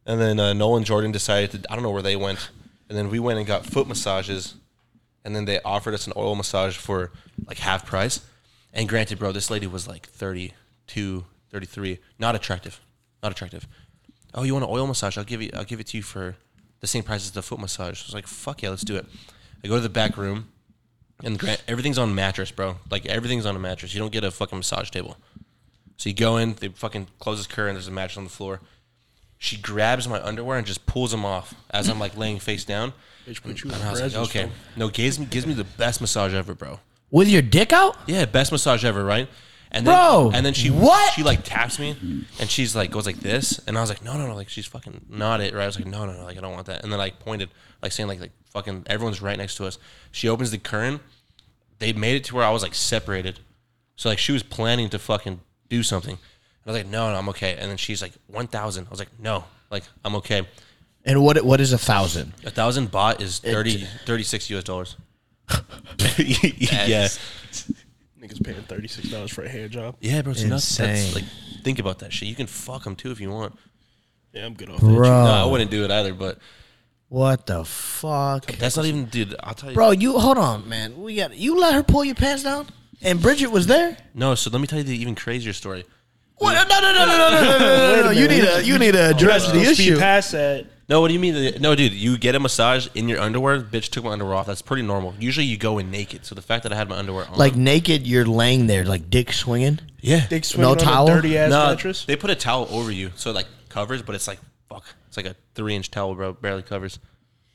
And 0.05 0.19
then 0.19 0.39
uh, 0.39 0.53
Nolan 0.53 0.83
Jordan 0.83 1.11
decided 1.11 1.51
to, 1.51 1.71
I 1.71 1.75
don't 1.75 1.83
know 1.83 1.91
where 1.91 2.01
they 2.01 2.15
went. 2.15 2.49
And 2.89 2.97
then 2.97 3.09
we 3.09 3.19
went 3.19 3.39
and 3.39 3.47
got 3.47 3.65
foot 3.65 3.87
massages. 3.87 4.55
And 5.27 5.35
then 5.35 5.44
they 5.44 5.59
offered 5.59 5.94
us 5.94 6.07
an 6.07 6.13
oil 6.15 6.35
massage 6.35 6.77
for 6.77 7.12
like 7.47 7.57
half 7.57 7.85
price. 7.85 8.21
And 8.74 8.88
granted, 8.88 9.19
bro, 9.19 9.33
this 9.33 9.50
lady 9.50 9.68
was 9.68 9.85
like 9.85 10.07
32, 10.07 11.25
33. 11.51 12.00
Not 12.18 12.33
attractive. 12.33 12.79
Not 13.21 13.33
attractive. 13.33 13.68
Oh, 14.33 14.44
you 14.44 14.53
want 14.53 14.63
an 14.63 14.71
oil 14.71 14.88
massage? 14.88 15.18
I'll 15.18 15.25
give 15.25 15.41
you. 15.41 15.50
I'll 15.53 15.65
give 15.65 15.81
it 15.81 15.88
to 15.88 15.97
you 15.97 16.03
for 16.03 16.38
the 16.79 16.88
same 16.88 17.03
price 17.03 17.25
as 17.25 17.31
the 17.31 17.41
foot 17.41 17.59
massage. 17.59 18.01
I 18.01 18.07
was 18.07 18.13
like, 18.13 18.25
fuck 18.25 18.62
yeah, 18.62 18.69
let's 18.69 18.85
do 18.85 18.95
it. 18.95 19.06
I 19.62 19.68
go 19.68 19.75
to 19.75 19.81
the 19.81 19.89
back 19.89 20.15
room, 20.15 20.47
and 21.25 21.38
grant 21.38 21.62
everything's 21.68 21.97
on 21.97 22.15
mattress, 22.15 22.51
bro. 22.51 22.77
Like 22.89 23.06
everything's 23.06 23.45
on 23.45 23.53
a 23.53 23.59
mattress. 23.59 23.94
You 23.94 24.00
don't 24.00 24.13
get 24.13 24.23
a 24.23 24.31
fucking 24.31 24.59
massage 24.59 24.91
table. 24.91 25.18
So 25.97 26.07
you 26.07 26.15
go 26.15 26.38
in, 26.38 26.53
they 26.53 26.69
fucking 26.69 27.07
close 27.19 27.39
this 27.39 27.47
curtain. 27.47 27.75
There's 27.75 27.89
a 27.89 27.91
mattress 27.91 28.18
on 28.18 28.23
the 28.23 28.30
floor. 28.30 28.62
She 29.38 29.57
grabs 29.57 30.07
my 30.07 30.23
underwear 30.23 30.57
and 30.57 30.65
just 30.65 30.85
pulls 30.85 31.12
them 31.12 31.25
off 31.25 31.53
as 31.69 31.89
I'm 31.89 32.00
like 32.00 32.15
laying 32.15 32.39
face 32.39 32.63
down. 32.63 32.94
Bitch, 33.27 33.41
put 33.44 33.62
you 33.63 33.69
in 33.69 33.75
And 33.75 33.83
a 33.83 33.88
I 33.88 33.91
was 33.91 34.01
like, 34.01 34.12
presence, 34.13 34.29
okay, 34.29 34.50
no, 34.77 34.88
gives 34.89 35.19
me 35.19 35.25
gives 35.25 35.45
me 35.45 35.53
the 35.53 35.65
best 35.65 36.00
massage 36.00 36.33
ever, 36.33 36.53
bro. 36.53 36.79
with 37.12 37.27
your 37.27 37.41
dick 37.41 37.74
out. 37.74 37.97
Yeah, 38.07 38.24
best 38.25 38.51
massage 38.51 38.85
ever, 38.85 39.03
right? 39.03 39.27
And 39.69 39.85
then, 39.85 39.94
Bro, 39.94 40.31
and 40.33 40.45
then 40.45 40.53
she 40.53 40.69
what? 40.69 41.13
She 41.13 41.24
like 41.24 41.44
taps 41.44 41.78
me, 41.78 42.23
and 42.40 42.49
she's 42.49 42.73
like 42.73 42.90
goes 42.90 43.06
like 43.06 43.18
this, 43.19 43.59
and 43.68 43.78
I 43.78 43.81
was 43.81 43.90
like, 43.90 44.01
no, 44.01 44.13
no, 44.18 44.25
no, 44.28 44.33
like 44.33 44.47
she's 44.47 44.66
fucking 44.66 45.07
not 45.09 45.42
it, 45.42 45.54
right? 45.54 45.63
I 45.63 45.66
was 45.66 45.78
like, 45.78 45.87
no, 45.87 46.06
no, 46.06 46.13
no, 46.13 46.23
like 46.23 46.37
I 46.37 46.40
don't 46.40 46.54
want 46.54 46.68
that, 46.68 46.83
and 46.83 46.92
then 46.92 46.97
like 46.97 47.19
pointed, 47.19 47.49
like 47.81 47.92
saying 47.92 48.07
like 48.07 48.21
like 48.21 48.31
fucking 48.51 48.85
everyone's 48.87 49.21
right 49.21 49.37
next 49.37 49.56
to 49.57 49.66
us. 49.66 49.78
She 50.11 50.30
opens 50.30 50.51
the 50.51 50.57
curtain. 50.57 51.01
They 51.80 51.92
made 51.92 52.16
it 52.16 52.23
to 52.25 52.35
where 52.35 52.45
I 52.45 52.49
was 52.49 52.63
like 52.63 52.73
separated, 52.73 53.42
so 53.97 54.07
like 54.07 54.19
she 54.19 54.31
was 54.31 54.42
planning 54.42 54.87
to 54.90 54.99
fucking 54.99 55.42
do 55.68 55.83
something. 55.83 56.13
And 56.13 56.19
I 56.66 56.71
was 56.71 56.78
like, 56.83 56.90
no, 56.90 57.11
no, 57.11 57.18
I'm 57.19 57.28
okay. 57.30 57.57
And 57.57 57.69
then 57.69 57.78
she's 57.78 58.01
like 58.01 58.13
one 58.28 58.47
thousand. 58.47 58.87
I 58.87 58.90
was 58.90 58.99
like, 58.99 59.19
no, 59.19 59.44
like 59.69 59.83
I'm 60.06 60.16
okay. 60.16 60.47
And 61.07 61.23
what 61.23 61.44
what 61.44 61.59
is 61.61 61.73
a 61.73 61.78
thousand? 61.78 62.33
A 62.45 62.52
thousand 62.52 62.92
baht 62.92 63.21
is 63.21 63.40
30, 63.40 63.87
36 64.06 64.49
US 64.52 64.64
dollars. 64.64 64.95
yeah. 66.18 67.07
Niggas 68.19 68.44
paying 68.44 68.61
thirty 68.64 68.87
six 68.87 69.09
dollars 69.09 69.31
for 69.31 69.44
a 69.44 69.49
hand 69.49 69.71
job. 69.71 69.95
Yeah, 70.02 70.21
bro, 70.21 70.31
it's 70.33 70.44
nuts. 70.44 70.78
That's 70.78 70.99
Insane. 71.07 71.14
like 71.16 71.23
think 71.64 71.80
about 71.80 71.99
that 71.99 72.11
shit. 72.11 72.28
You 72.28 72.35
can 72.35 72.47
fuck 72.47 72.83
them 72.83 72.95
too 72.95 73.11
if 73.11 73.21
you 73.21 73.30
want. 73.30 73.57
Yeah, 74.33 74.45
I'm 74.45 74.54
good 74.54 74.69
off 74.69 74.81
that. 74.81 74.85
Bro, 74.85 75.07
No, 75.09 75.31
I 75.31 75.45
wouldn't 75.45 75.71
do 75.71 75.83
it 75.85 75.92
either. 75.92 76.14
But 76.14 76.40
what 77.09 77.45
the 77.45 77.64
fuck, 77.64 78.45
that's 78.47 78.76
not 78.76 78.85
even, 78.85 79.06
dude. 79.06 79.35
I'll 79.42 79.54
tell 79.54 79.69
you, 79.69 79.76
bro? 79.76 79.92
You 79.92 80.19
hold 80.19 80.37
on, 80.37 80.68
man. 80.68 81.02
We 81.02 81.16
got 81.16 81.35
you. 81.37 81.57
Let 81.59 81.73
her 81.73 81.83
pull 81.83 82.04
your 82.04 82.16
pants 82.16 82.44
down, 82.44 82.68
and 83.02 83.21
Bridget 83.21 83.47
was 83.47 83.68
there. 83.68 83.97
No, 84.14 84.35
so 84.35 84.49
let 84.49 84.59
me 84.59 84.68
tell 84.68 84.80
you 84.80 84.83
the 84.83 84.97
even 84.97 85.16
crazier 85.16 85.54
story. 85.54 85.85
What? 86.37 86.54
No, 86.68 86.80
no, 86.81 86.92
no, 86.94 87.06
no, 87.06 87.06
no, 87.06 87.18
no, 87.18 87.30
no, 87.30 87.59
no, 87.59 87.95
no, 87.95 88.04
no. 88.04 88.11
You 88.11 88.28
need 88.28 88.42
to 88.42 88.64
you 88.66 88.78
need 88.78 88.92
to 88.92 89.09
address 89.11 89.47
the 89.47 89.54
Don't 89.54 89.73
speed 89.76 89.92
issue. 89.94 89.97
past 89.99 90.33
that. 90.33 90.66
No, 90.89 91.01
what 91.01 91.09
do 91.09 91.13
you 91.13 91.19
mean? 91.19 91.59
No, 91.61 91.75
dude, 91.75 91.91
you 91.91 92.17
get 92.17 92.33
a 92.35 92.39
massage 92.39 92.87
in 92.95 93.09
your 93.09 93.19
underwear. 93.19 93.59
Bitch 93.59 93.89
took 93.89 94.06
my 94.06 94.11
underwear 94.11 94.35
off. 94.35 94.45
That's 94.47 94.61
pretty 94.61 94.83
normal. 94.83 95.13
Usually 95.19 95.45
you 95.45 95.57
go 95.57 95.79
in 95.79 95.91
naked. 95.91 96.25
So 96.25 96.33
the 96.33 96.41
fact 96.41 96.63
that 96.63 96.71
I 96.71 96.77
had 96.77 96.87
my 96.87 96.97
underwear 96.97 97.27
on, 97.27 97.37
Like 97.37 97.57
naked, 97.57 98.07
you're 98.07 98.25
laying 98.25 98.67
there, 98.67 98.85
like 98.85 99.09
dick 99.09 99.33
swinging. 99.33 99.79
yeah, 99.99 100.25
Dick 100.27 100.45
swinging 100.45 100.71
on 100.71 100.77
towel? 100.77 101.09
a 101.09 101.15
dirty 101.15 101.37
ass 101.37 101.49
no, 101.49 101.67
mattress. 101.67 102.06
they 102.06 102.15
put 102.15 102.29
a 102.29 102.35
towel 102.35 102.67
over 102.71 102.89
you, 102.89 103.11
so 103.17 103.31
it 103.31 103.33
like 103.33 103.47
covers, 103.67 104.01
but 104.01 104.15
it's 104.15 104.27
like 104.29 104.39
fuck. 104.69 104.85
It's 105.09 105.17
like 105.17 105.25
a 105.25 105.35
three 105.56 105.75
inch 105.75 105.91
towel, 105.91 106.15
bro. 106.15 106.31
Barely 106.33 106.63
covers. 106.63 106.99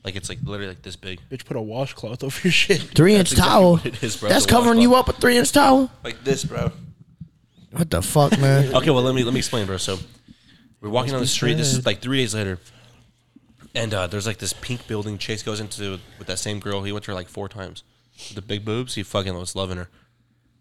Like 0.03 0.15
it's 0.15 0.29
like 0.29 0.39
literally 0.43 0.67
like 0.67 0.83
this 0.83 0.95
big. 0.95 1.19
Bitch, 1.31 1.43
put 1.45 1.57
a 1.57 1.61
washcloth 1.61 2.23
over 2.23 2.39
your 2.43 2.51
shit. 2.51 2.81
Three 2.95 3.15
inch 3.15 3.31
exactly 3.31 3.51
towel. 3.51 3.71
what 3.77 3.85
it 3.85 4.03
is, 4.03 4.17
bro. 4.17 4.27
That's 4.29 4.43
It's 4.43 4.51
a 4.51 4.55
covering 4.55 4.79
you 4.81 4.93
up 4.95 5.07
a 5.07 5.13
three 5.13 5.37
inch 5.37 5.51
towel. 5.53 5.89
Like 6.03 6.23
this, 6.25 6.43
bro. 6.43 6.71
What 7.71 7.89
the 7.89 8.01
fuck, 8.03 8.37
man? 8.39 8.75
Okay, 8.75 8.89
well 8.91 9.01
let 9.01 9.15
me 9.15 9.23
let 9.23 9.33
me 9.33 9.39
explain, 9.39 9.65
bro. 9.65 9.77
So 9.77 9.97
we're 10.81 10.89
walking 10.89 11.13
down 11.13 11.21
the 11.21 11.25
street. 11.27 11.53
This 11.55 11.73
is 11.73 11.85
like 11.85 12.01
three 12.01 12.17
days 12.17 12.35
later, 12.35 12.59
and 13.75 13.93
uh, 13.93 14.07
there's 14.07 14.27
like 14.27 14.37
this 14.37 14.53
pink 14.53 14.87
building. 14.87 15.17
Chase 15.17 15.43
goes 15.43 15.59
into 15.59 15.99
with 16.17 16.27
that 16.27 16.39
same 16.39 16.59
girl. 16.59 16.83
He 16.83 16.91
went 16.91 17.05
to 17.05 17.11
her 17.11 17.15
like 17.15 17.27
four 17.27 17.49
times. 17.49 17.83
The 18.33 18.41
big 18.41 18.63
boobs. 18.63 18.95
He 18.95 19.03
fucking 19.03 19.33
was 19.33 19.55
loving 19.55 19.77
her. 19.77 19.89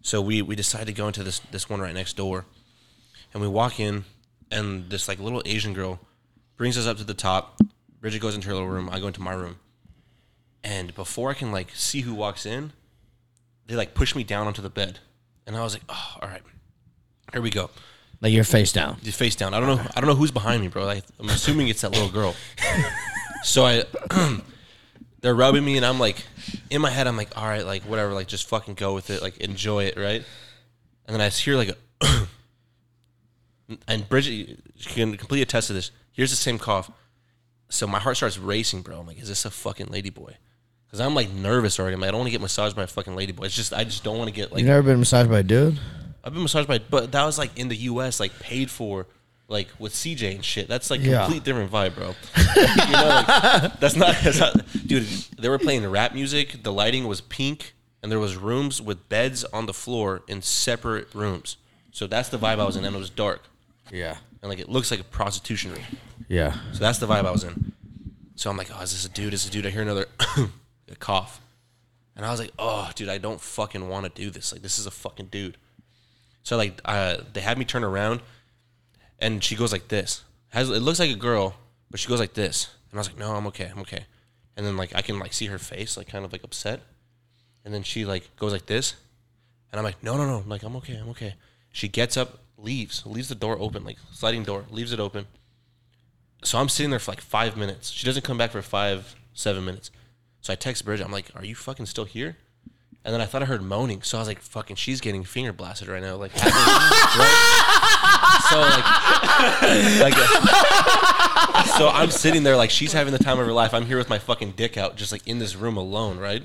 So 0.00 0.20
we 0.20 0.42
we 0.42 0.56
decided 0.56 0.86
to 0.86 0.92
go 0.92 1.06
into 1.06 1.22
this 1.22 1.38
this 1.50 1.68
one 1.68 1.80
right 1.80 1.94
next 1.94 2.16
door, 2.16 2.46
and 3.32 3.42
we 3.42 3.48
walk 3.48 3.78
in, 3.78 4.04
and 4.50 4.90
this 4.90 5.06
like 5.06 5.20
little 5.20 5.42
Asian 5.44 5.74
girl 5.74 6.00
brings 6.56 6.76
us 6.76 6.86
up 6.86 6.96
to 6.98 7.04
the 7.04 7.14
top. 7.14 7.60
Bridget 8.00 8.20
goes 8.20 8.34
into 8.34 8.48
her 8.48 8.54
little 8.54 8.68
room. 8.68 8.88
I 8.90 8.98
go 8.98 9.06
into 9.06 9.20
my 9.20 9.32
room, 9.32 9.56
and 10.64 10.94
before 10.94 11.30
I 11.30 11.34
can 11.34 11.52
like 11.52 11.70
see 11.74 12.00
who 12.00 12.14
walks 12.14 12.44
in, 12.46 12.72
they 13.66 13.76
like 13.76 13.94
push 13.94 14.16
me 14.16 14.24
down 14.24 14.48
onto 14.48 14.62
the 14.62 14.70
bed, 14.70 14.98
and 15.46 15.54
I 15.54 15.62
was 15.62 15.74
like, 15.74 15.84
oh, 15.88 16.16
all 16.20 16.28
right, 16.28 16.42
here 17.32 17.42
we 17.42 17.50
go. 17.50 17.70
Like 18.22 18.32
you're 18.32 18.44
face 18.44 18.72
down. 18.72 18.98
Just 19.02 19.18
face 19.18 19.34
down. 19.34 19.52
I 19.52 19.58
don't 19.58 19.76
know. 19.76 19.84
I 19.96 20.00
don't 20.00 20.08
know 20.08 20.14
who's 20.14 20.30
behind 20.30 20.62
me, 20.62 20.68
bro. 20.68 20.84
Like, 20.84 21.02
I'm 21.18 21.28
assuming 21.28 21.66
it's 21.66 21.80
that 21.80 21.90
little 21.90 22.08
girl. 22.08 22.36
so 23.42 23.64
I, 23.66 23.84
they're 25.20 25.34
rubbing 25.34 25.64
me, 25.64 25.76
and 25.76 25.84
I'm 25.84 25.98
like, 25.98 26.24
in 26.70 26.80
my 26.80 26.90
head, 26.90 27.08
I'm 27.08 27.16
like, 27.16 27.36
all 27.36 27.44
right, 27.44 27.66
like 27.66 27.82
whatever, 27.82 28.12
like 28.12 28.28
just 28.28 28.48
fucking 28.48 28.74
go 28.74 28.94
with 28.94 29.10
it, 29.10 29.22
like 29.22 29.38
enjoy 29.38 29.84
it, 29.84 29.96
right? 29.96 30.24
And 31.06 31.14
then 31.14 31.20
I 31.20 31.30
hear 31.30 31.56
like 31.56 31.76
a, 32.00 32.26
and 33.88 34.08
Bridget 34.08 34.60
she 34.76 34.90
can 34.90 35.16
completely 35.16 35.42
attest 35.42 35.66
to 35.66 35.72
this. 35.72 35.90
Here's 36.12 36.30
the 36.30 36.36
same 36.36 36.58
cough. 36.58 36.90
So 37.70 37.88
my 37.88 37.98
heart 37.98 38.16
starts 38.16 38.38
racing, 38.38 38.82
bro. 38.82 39.00
I'm 39.00 39.06
like, 39.06 39.20
is 39.20 39.28
this 39.28 39.44
a 39.44 39.50
fucking 39.50 39.88
lady 39.88 40.10
boy? 40.10 40.36
Because 40.86 41.00
I'm 41.00 41.14
like 41.14 41.32
nervous 41.32 41.80
already. 41.80 41.94
I'm 41.94 42.00
like, 42.00 42.08
I 42.08 42.10
don't 42.12 42.20
want 42.20 42.28
to 42.28 42.32
get 42.32 42.40
massaged 42.40 42.76
by 42.76 42.82
a 42.82 42.86
fucking 42.86 43.16
lady 43.16 43.32
boy. 43.32 43.44
It's 43.44 43.56
just 43.56 43.72
I 43.72 43.82
just 43.82 44.04
don't 44.04 44.18
want 44.18 44.28
to 44.28 44.34
get 44.34 44.52
like 44.52 44.60
You've 44.60 44.68
never 44.68 44.82
been 44.82 44.98
massaged 44.98 45.30
by 45.30 45.40
a 45.40 45.42
dude? 45.42 45.80
I've 46.24 46.32
been 46.32 46.42
massaged 46.42 46.68
by, 46.68 46.78
but 46.78 47.12
that 47.12 47.24
was 47.24 47.38
like 47.38 47.58
in 47.58 47.68
the 47.68 47.76
U.S., 47.76 48.20
like 48.20 48.38
paid 48.38 48.70
for, 48.70 49.06
like 49.48 49.68
with 49.78 49.92
CJ 49.92 50.34
and 50.36 50.44
shit. 50.44 50.68
That's 50.68 50.90
like 50.90 51.00
Yeah. 51.02 51.22
complete 51.24 51.44
different 51.44 51.70
vibe, 51.70 51.94
bro. 51.94 52.14
you 52.86 52.92
know, 52.92 53.08
like, 53.08 53.80
that's 53.80 53.96
not, 53.96 54.16
that's 54.22 54.38
not, 54.38 54.54
dude. 54.86 55.04
They 55.38 55.48
were 55.48 55.58
playing 55.58 55.86
rap 55.90 56.14
music. 56.14 56.62
The 56.62 56.72
lighting 56.72 57.06
was 57.08 57.20
pink, 57.20 57.74
and 58.02 58.10
there 58.12 58.18
was 58.20 58.36
rooms 58.36 58.80
with 58.80 59.08
beds 59.08 59.44
on 59.52 59.66
the 59.66 59.74
floor 59.74 60.22
in 60.28 60.42
separate 60.42 61.12
rooms. 61.14 61.56
So 61.90 62.06
that's 62.06 62.28
the 62.28 62.38
vibe 62.38 62.58
I 62.60 62.64
was 62.64 62.76
in, 62.76 62.84
and 62.84 62.94
it 62.94 62.98
was 62.98 63.10
dark, 63.10 63.42
Yeah. 63.90 64.16
and 64.42 64.48
like 64.48 64.58
it 64.60 64.68
looks 64.68 64.90
like 64.90 65.00
a 65.00 65.04
prostitution 65.04 65.72
room. 65.72 65.82
Yeah. 66.28 66.56
So 66.72 66.78
that's 66.78 66.98
the 66.98 67.06
vibe 67.06 67.26
I 67.26 67.30
was 67.32 67.44
in. 67.44 67.72
So 68.36 68.48
I'm 68.48 68.56
like, 68.56 68.70
oh, 68.74 68.80
is 68.80 68.92
this 68.92 69.04
a 69.04 69.08
dude? 69.10 69.34
Is 69.34 69.42
this 69.44 69.50
a 69.50 69.52
dude? 69.52 69.66
I 69.66 69.70
hear 69.70 69.82
another 69.82 70.06
a 70.90 70.96
cough. 70.98 71.40
And 72.16 72.24
I 72.24 72.30
was 72.30 72.40
like, 72.40 72.52
oh, 72.58 72.90
dude, 72.94 73.08
I 73.08 73.18
don't 73.18 73.40
fucking 73.40 73.88
want 73.88 74.04
to 74.06 74.22
do 74.22 74.30
this. 74.30 74.52
Like, 74.52 74.62
this 74.62 74.78
is 74.78 74.86
a 74.86 74.90
fucking 74.90 75.26
dude. 75.26 75.56
So 76.42 76.56
like, 76.56 76.80
uh, 76.84 77.18
they 77.32 77.40
had 77.40 77.58
me 77.58 77.64
turn 77.64 77.84
around, 77.84 78.20
and 79.18 79.42
she 79.42 79.56
goes 79.56 79.72
like 79.72 79.88
this. 79.88 80.24
Has 80.48 80.68
it 80.68 80.82
looks 80.82 80.98
like 80.98 81.10
a 81.10 81.16
girl, 81.16 81.54
but 81.90 82.00
she 82.00 82.08
goes 82.08 82.20
like 82.20 82.34
this. 82.34 82.70
And 82.90 82.98
I 82.98 83.00
was 83.00 83.08
like, 83.08 83.18
no, 83.18 83.32
I'm 83.34 83.46
okay, 83.48 83.70
I'm 83.72 83.80
okay. 83.80 84.06
And 84.56 84.66
then 84.66 84.76
like 84.76 84.94
I 84.94 85.02
can 85.02 85.18
like 85.18 85.32
see 85.32 85.46
her 85.46 85.58
face, 85.58 85.96
like 85.96 86.08
kind 86.08 86.24
of 86.24 86.32
like 86.32 86.44
upset. 86.44 86.80
And 87.64 87.72
then 87.72 87.82
she 87.82 88.04
like 88.04 88.34
goes 88.36 88.52
like 88.52 88.66
this, 88.66 88.94
and 89.70 89.78
I'm 89.78 89.84
like, 89.84 90.02
no, 90.02 90.16
no, 90.16 90.26
no, 90.26 90.44
like 90.46 90.62
I'm 90.62 90.76
okay, 90.76 90.96
I'm 90.96 91.08
okay. 91.10 91.34
She 91.70 91.88
gets 91.88 92.16
up, 92.16 92.40
leaves, 92.58 93.06
leaves 93.06 93.28
the 93.28 93.34
door 93.34 93.56
open, 93.58 93.84
like 93.84 93.98
sliding 94.12 94.42
door, 94.42 94.66
leaves 94.70 94.92
it 94.92 95.00
open. 95.00 95.26
So 96.44 96.58
I'm 96.58 96.68
sitting 96.68 96.90
there 96.90 96.98
for 96.98 97.12
like 97.12 97.20
five 97.20 97.56
minutes. 97.56 97.90
She 97.90 98.04
doesn't 98.04 98.24
come 98.24 98.36
back 98.36 98.50
for 98.50 98.60
five, 98.62 99.14
seven 99.32 99.64
minutes. 99.64 99.90
So 100.40 100.52
I 100.52 100.56
text 100.56 100.84
Bridget. 100.84 101.04
I'm 101.04 101.12
like, 101.12 101.30
"Are 101.36 101.44
you 101.44 101.54
fucking 101.54 101.86
still 101.86 102.04
here?" 102.04 102.36
And 103.04 103.12
then 103.12 103.20
I 103.20 103.26
thought 103.26 103.42
I 103.42 103.46
heard 103.46 103.62
moaning. 103.62 104.02
So 104.02 104.16
I 104.16 104.20
was 104.20 104.28
like, 104.28 104.40
"Fucking, 104.40 104.76
she's 104.76 105.00
getting 105.00 105.24
finger 105.24 105.52
blasted 105.52 105.88
right 105.88 106.02
now." 106.02 106.14
Like, 106.16 106.30
so 106.38 106.46
like, 108.60 108.84
like, 110.00 110.14
so 111.76 111.88
I'm 111.88 112.10
sitting 112.10 112.44
there 112.44 112.56
like 112.56 112.70
she's 112.70 112.92
having 112.92 113.12
the 113.12 113.18
time 113.18 113.40
of 113.40 113.46
her 113.46 113.52
life. 113.52 113.74
I'm 113.74 113.86
here 113.86 113.98
with 113.98 114.08
my 114.08 114.18
fucking 114.18 114.52
dick 114.52 114.76
out, 114.76 114.96
just 114.96 115.10
like 115.10 115.26
in 115.26 115.38
this 115.38 115.56
room 115.56 115.76
alone, 115.76 116.18
right? 116.18 116.44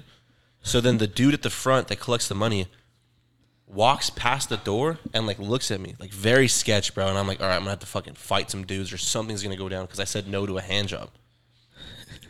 So 0.62 0.82
then 0.82 0.98
the 0.98 1.08
dude 1.08 1.34
at 1.34 1.44
the 1.44 1.50
front 1.50 1.88
that 1.90 2.00
collects 2.00 2.28
the 2.28 2.36
money 2.36 2.68
walks 3.68 4.10
past 4.10 4.48
the 4.50 4.58
door 4.58 4.98
and 5.14 5.28
like 5.28 5.38
looks 5.38 5.70
at 5.72 5.80
me 5.80 5.94
like 6.00 6.12
very 6.12 6.48
sketch, 6.48 6.96
bro. 6.96 7.08
And 7.08 7.18
I'm 7.18 7.28
like, 7.28 7.42
all 7.42 7.48
right, 7.48 7.56
I'm 7.56 7.62
gonna 7.62 7.72
have 7.72 7.80
to 7.80 7.86
fucking 7.86 8.16
fight 8.16 8.50
some 8.50 8.66
dudes 8.66 8.92
or 8.92 8.98
something's 8.98 9.44
gonna 9.44 9.58
go 9.58 9.70
down 9.70 9.86
because 9.86 10.00
I 10.00 10.06
said 10.06 10.28
no 10.28 10.46
to 10.46 10.58
a 10.58 10.62
hand 10.62 10.88
job. 10.88 11.10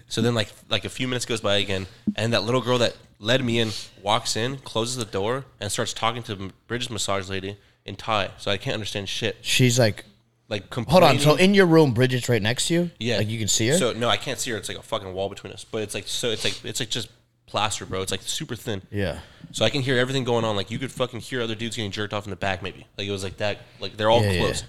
So 0.08 0.22
then 0.22 0.36
like 0.36 0.50
like 0.70 0.86
a 0.86 0.90
few 0.90 1.08
minutes 1.08 1.26
goes 1.26 1.42
by 1.42 1.58
again, 1.58 1.88
and 2.16 2.34
that 2.34 2.44
little 2.44 2.62
girl 2.62 2.78
that 2.80 2.96
led 3.20 3.44
me 3.44 3.60
in 3.60 3.72
walks 4.02 4.36
in, 4.36 4.58
closes 4.58 4.96
the 4.98 5.06
door, 5.06 5.46
and 5.60 5.72
starts 5.72 5.94
talking 5.94 6.24
to 6.24 6.52
Bridget's 6.68 6.90
massage 6.92 7.30
lady 7.30 7.58
in 7.86 7.96
Thai. 7.96 8.30
So 8.38 8.52
I 8.52 8.58
can't 8.58 8.74
understand 8.74 9.10
shit. 9.10 9.38
She's 9.42 9.80
like, 9.80 10.06
Like 10.50 10.74
hold 10.74 11.04
on. 11.04 11.20
So 11.20 11.36
in 11.36 11.54
your 11.54 11.66
room, 11.66 11.94
Bridget's 11.94 12.30
right 12.30 12.42
next 12.42 12.68
to 12.68 12.74
you. 12.74 12.92
Yeah, 13.00 13.18
Like 13.18 13.30
you 13.30 13.40
can 13.40 13.48
see 13.48 13.68
her. 13.70 13.78
So 13.78 13.94
no, 13.94 14.08
I 14.10 14.18
can't 14.18 14.40
see 14.40 14.52
her. 14.52 14.58
It's 14.58 14.70
like 14.70 14.78
a 14.78 14.84
fucking 14.84 15.14
wall 15.14 15.30
between 15.30 15.52
us. 15.54 15.64
But 15.64 15.82
it's 15.84 15.94
like 15.96 16.08
so. 16.08 16.30
It's 16.30 16.44
like 16.44 16.64
it's 16.66 16.80
like 16.80 16.90
just 16.90 17.10
plaster, 17.48 17.86
bro. 17.86 18.02
It's 18.02 18.12
like 18.12 18.22
super 18.22 18.56
thin. 18.56 18.82
yeah. 18.92 19.20
So 19.54 19.64
I 19.64 19.70
can 19.70 19.82
hear 19.82 19.98
everything 19.98 20.26
going 20.26 20.44
on. 20.44 20.56
Like 20.58 20.70
you 20.70 20.78
could 20.78 20.92
fucking 20.92 21.22
hear 21.22 21.42
other 21.42 21.56
dudes 21.56 21.76
getting 21.78 21.92
jerked 21.92 22.14
off 22.14 22.26
in 22.26 22.30
the 22.30 22.36
back, 22.36 22.62
maybe. 22.62 22.86
Like 22.98 23.08
it 23.08 23.12
was 23.12 23.24
like 23.24 23.38
that. 23.38 23.60
Like 23.80 23.96
they're 23.98 24.10
all 24.10 24.22
Yeah, 24.22 24.32
yeah. 24.32 24.40
close. 24.42 24.64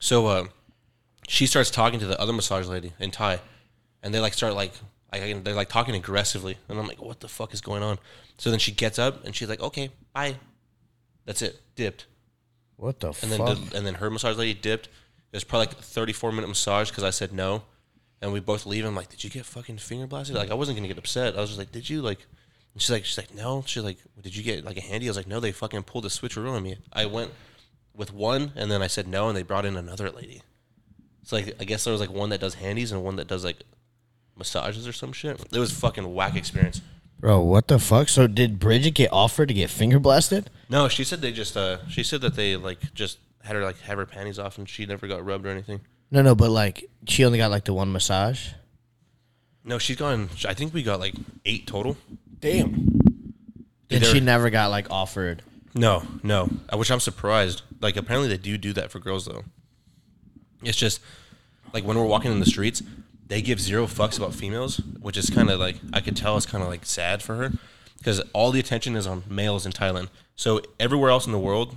So 0.00 0.26
uh, 0.26 0.44
she 1.28 1.46
starts 1.46 1.70
talking 1.70 2.00
to 2.00 2.06
the 2.06 2.20
other 2.20 2.32
massage 2.32 2.66
lady 2.66 2.92
in 2.98 3.12
Thai, 3.12 3.40
and 4.02 4.12
they 4.12 4.18
like 4.20 4.34
start 4.34 4.54
like 4.54 4.72
I, 5.12 5.22
I- 5.22 5.32
they're 5.34 5.54
like 5.54 5.68
talking 5.68 5.94
aggressively, 5.94 6.56
and 6.68 6.78
I'm 6.78 6.86
like, 6.86 7.00
what 7.02 7.20
the 7.20 7.28
fuck 7.28 7.52
is 7.54 7.60
going 7.60 7.82
on? 7.82 7.98
So 8.38 8.50
then 8.50 8.58
she 8.58 8.72
gets 8.72 8.98
up 8.98 9.24
and 9.24 9.34
she's 9.36 9.48
like, 9.48 9.60
okay, 9.60 9.90
bye. 10.12 10.36
That's 11.24 11.42
it. 11.42 11.60
Dipped. 11.76 12.06
What 12.76 12.98
the 13.00 13.08
And 13.08 13.16
fuck? 13.16 13.28
then 13.30 13.38
the, 13.70 13.76
and 13.76 13.86
then 13.86 13.94
her 13.94 14.10
massage 14.10 14.36
lady 14.36 14.54
dipped. 14.54 14.86
It 14.86 15.36
was 15.36 15.44
probably 15.44 15.66
like 15.68 15.78
a 15.78 15.82
34 15.82 16.32
minute 16.32 16.48
massage 16.48 16.90
because 16.90 17.04
I 17.04 17.10
said 17.10 17.32
no, 17.32 17.62
and 18.20 18.32
we 18.32 18.40
both 18.40 18.66
leave. 18.66 18.84
I'm 18.84 18.94
like, 18.96 19.08
did 19.08 19.22
you 19.22 19.30
get 19.30 19.46
fucking 19.46 19.78
finger 19.78 20.06
blasted? 20.06 20.36
Like 20.36 20.50
I 20.50 20.54
wasn't 20.54 20.76
gonna 20.78 20.88
get 20.88 20.98
upset. 20.98 21.36
I 21.36 21.40
was 21.40 21.50
just 21.50 21.58
like, 21.58 21.72
did 21.72 21.88
you 21.88 22.02
like? 22.02 22.18
And 22.74 22.82
she's 22.82 22.90
like, 22.90 23.04
she's 23.04 23.18
like, 23.18 23.34
no. 23.34 23.62
She's 23.66 23.82
like, 23.84 23.98
did 24.20 24.34
you 24.34 24.42
get 24.42 24.64
like 24.64 24.76
a 24.76 24.80
handy? 24.80 25.06
I 25.06 25.10
was 25.10 25.16
like, 25.16 25.26
no. 25.28 25.38
They 25.40 25.52
fucking 25.52 25.84
pulled 25.84 26.04
a 26.06 26.08
switcheroo 26.08 26.50
on 26.50 26.62
me. 26.62 26.76
I 26.92 27.06
went 27.06 27.30
with 27.94 28.12
one, 28.12 28.52
and 28.56 28.70
then 28.70 28.82
I 28.82 28.86
said 28.88 29.06
no, 29.06 29.28
and 29.28 29.36
they 29.36 29.42
brought 29.42 29.64
in 29.66 29.76
another 29.76 30.10
lady. 30.10 30.42
So 31.22 31.36
like, 31.36 31.54
I 31.60 31.64
guess 31.64 31.84
there 31.84 31.92
was 31.92 32.00
like 32.00 32.10
one 32.10 32.30
that 32.30 32.40
does 32.40 32.54
handies 32.54 32.90
and 32.92 33.04
one 33.04 33.16
that 33.16 33.28
does 33.28 33.44
like 33.44 33.62
massages 34.36 34.86
or 34.86 34.92
some 34.92 35.12
shit. 35.12 35.40
It 35.52 35.58
was 35.58 35.72
a 35.72 35.76
fucking 35.76 36.14
whack 36.14 36.36
experience. 36.36 36.80
Bro, 37.20 37.42
what 37.42 37.68
the 37.68 37.78
fuck? 37.78 38.08
So 38.08 38.26
did 38.26 38.58
Bridget 38.58 38.94
get 38.94 39.12
offered 39.12 39.46
to 39.48 39.54
get 39.54 39.70
finger 39.70 40.00
blasted? 40.00 40.50
No, 40.68 40.88
she 40.88 41.04
said 41.04 41.20
they 41.20 41.30
just 41.30 41.56
uh, 41.56 41.86
she 41.88 42.02
said 42.02 42.20
that 42.22 42.34
they 42.34 42.56
like 42.56 42.94
just 42.94 43.18
had 43.42 43.54
her 43.54 43.62
like 43.62 43.78
have 43.82 43.98
her 43.98 44.06
panties 44.06 44.38
off 44.38 44.58
and 44.58 44.68
she 44.68 44.86
never 44.86 45.06
got 45.06 45.24
rubbed 45.24 45.46
or 45.46 45.50
anything. 45.50 45.80
No, 46.10 46.22
no, 46.22 46.34
but 46.34 46.50
like 46.50 46.90
she 47.06 47.24
only 47.24 47.38
got 47.38 47.50
like 47.50 47.64
the 47.64 47.74
one 47.74 47.92
massage. 47.92 48.48
No, 49.64 49.78
she's 49.78 49.96
gone. 49.96 50.30
I 50.46 50.54
think 50.54 50.74
we 50.74 50.82
got 50.82 50.98
like 50.98 51.14
eight 51.44 51.66
total. 51.66 51.96
Damn. 52.40 52.88
And 53.88 54.04
she 54.04 54.18
never 54.20 54.50
got 54.50 54.70
like 54.70 54.90
offered. 54.90 55.42
No, 55.74 56.02
no. 56.22 56.46
Which 56.72 56.90
I'm 56.90 57.00
surprised. 57.00 57.62
Like 57.80 57.96
apparently 57.96 58.28
they 58.28 58.36
do 58.36 58.58
do 58.58 58.72
that 58.72 58.90
for 58.90 58.98
girls 58.98 59.26
though. 59.26 59.44
It's 60.62 60.76
just 60.76 61.00
like 61.72 61.84
when 61.84 61.96
we're 61.96 62.06
walking 62.06 62.32
in 62.32 62.40
the 62.40 62.46
streets, 62.46 62.82
they 63.32 63.40
give 63.40 63.58
zero 63.58 63.86
fucks 63.86 64.18
about 64.18 64.34
females, 64.34 64.76
which 65.00 65.16
is 65.16 65.30
kind 65.30 65.48
of 65.48 65.58
like 65.58 65.76
I 65.90 66.00
could 66.00 66.14
tell 66.14 66.36
it's 66.36 66.44
kind 66.44 66.62
of 66.62 66.68
like 66.68 66.84
sad 66.84 67.22
for 67.22 67.36
her 67.36 67.52
because 67.96 68.20
all 68.34 68.50
the 68.50 68.60
attention 68.60 68.94
is 68.94 69.06
on 69.06 69.24
males 69.26 69.64
in 69.64 69.72
Thailand. 69.72 70.08
So 70.36 70.60
everywhere 70.78 71.10
else 71.10 71.24
in 71.24 71.32
the 71.32 71.38
world, 71.38 71.74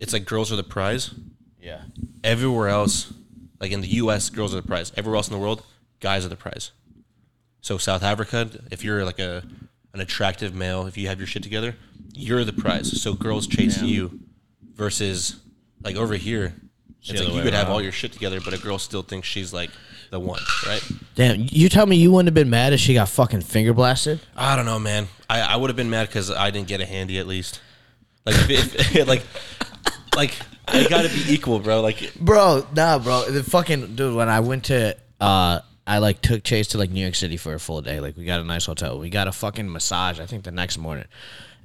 it's 0.00 0.12
like 0.12 0.24
girls 0.24 0.50
are 0.50 0.56
the 0.56 0.64
prize. 0.64 1.14
Yeah. 1.62 1.82
Everywhere 2.24 2.66
else, 2.70 3.12
like 3.60 3.70
in 3.70 3.82
the 3.82 3.88
U.S., 4.02 4.30
girls 4.30 4.52
are 4.52 4.60
the 4.60 4.66
prize. 4.66 4.90
Everywhere 4.96 5.18
else 5.18 5.28
in 5.28 5.32
the 5.32 5.38
world, 5.38 5.62
guys 6.00 6.26
are 6.26 6.28
the 6.28 6.34
prize. 6.34 6.72
So 7.60 7.78
South 7.78 8.02
Africa, 8.02 8.50
if 8.72 8.82
you're 8.82 9.04
like 9.04 9.20
a 9.20 9.44
an 9.94 10.00
attractive 10.00 10.56
male, 10.56 10.88
if 10.88 10.98
you 10.98 11.06
have 11.06 11.18
your 11.18 11.28
shit 11.28 11.44
together, 11.44 11.76
you're 12.14 12.42
the 12.42 12.52
prize. 12.52 13.00
So 13.00 13.14
girls 13.14 13.46
chase 13.46 13.80
you, 13.80 14.18
versus 14.74 15.36
like 15.84 15.94
over 15.94 16.16
here, 16.16 16.52
it's 17.00 17.20
like 17.20 17.32
you 17.32 17.42
could 17.42 17.54
have 17.54 17.70
all 17.70 17.80
your 17.80 17.92
shit 17.92 18.12
together, 18.12 18.40
but 18.40 18.54
a 18.54 18.58
girl 18.58 18.78
still 18.78 19.02
thinks 19.02 19.28
she's 19.28 19.52
like 19.52 19.70
the 20.10 20.20
one, 20.20 20.40
right? 20.66 20.82
Damn, 21.14 21.46
you 21.50 21.68
tell 21.68 21.86
me 21.86 21.96
you 21.96 22.10
wouldn't 22.10 22.28
have 22.28 22.34
been 22.34 22.50
mad 22.50 22.72
if 22.72 22.80
she 22.80 22.94
got 22.94 23.08
fucking 23.08 23.42
finger 23.42 23.72
blasted? 23.72 24.20
I 24.36 24.56
don't 24.56 24.66
know, 24.66 24.78
man. 24.78 25.08
I, 25.28 25.40
I 25.40 25.56
would 25.56 25.70
have 25.70 25.76
been 25.76 25.90
mad 25.90 26.08
because 26.08 26.30
I 26.30 26.50
didn't 26.50 26.68
get 26.68 26.80
a 26.80 26.86
handy 26.86 27.18
at 27.18 27.26
least. 27.26 27.60
Like, 28.24 28.36
if, 28.50 28.96
if, 28.96 29.06
like, 29.08 29.22
like 30.16 30.34
I 30.66 30.88
gotta 30.88 31.08
be 31.08 31.24
equal, 31.28 31.58
bro. 31.60 31.80
Like, 31.80 32.14
Bro, 32.18 32.66
nah, 32.74 32.98
bro. 32.98 33.24
The 33.30 33.42
fucking 33.42 33.96
dude, 33.96 34.14
when 34.14 34.28
I 34.28 34.40
went 34.40 34.64
to 34.66 34.96
uh 35.20 35.60
I 35.88 35.98
like 35.98 36.20
took 36.20 36.44
Chase 36.44 36.68
to 36.68 36.78
like 36.78 36.90
New 36.90 37.00
York 37.00 37.14
City 37.14 37.38
for 37.38 37.54
a 37.54 37.58
full 37.58 37.80
day. 37.80 37.98
Like 37.98 38.14
we 38.14 38.26
got 38.26 38.40
a 38.40 38.44
nice 38.44 38.66
hotel. 38.66 38.98
We 38.98 39.08
got 39.08 39.26
a 39.26 39.32
fucking 39.32 39.72
massage, 39.72 40.20
I 40.20 40.26
think 40.26 40.44
the 40.44 40.50
next 40.50 40.76
morning. 40.76 41.06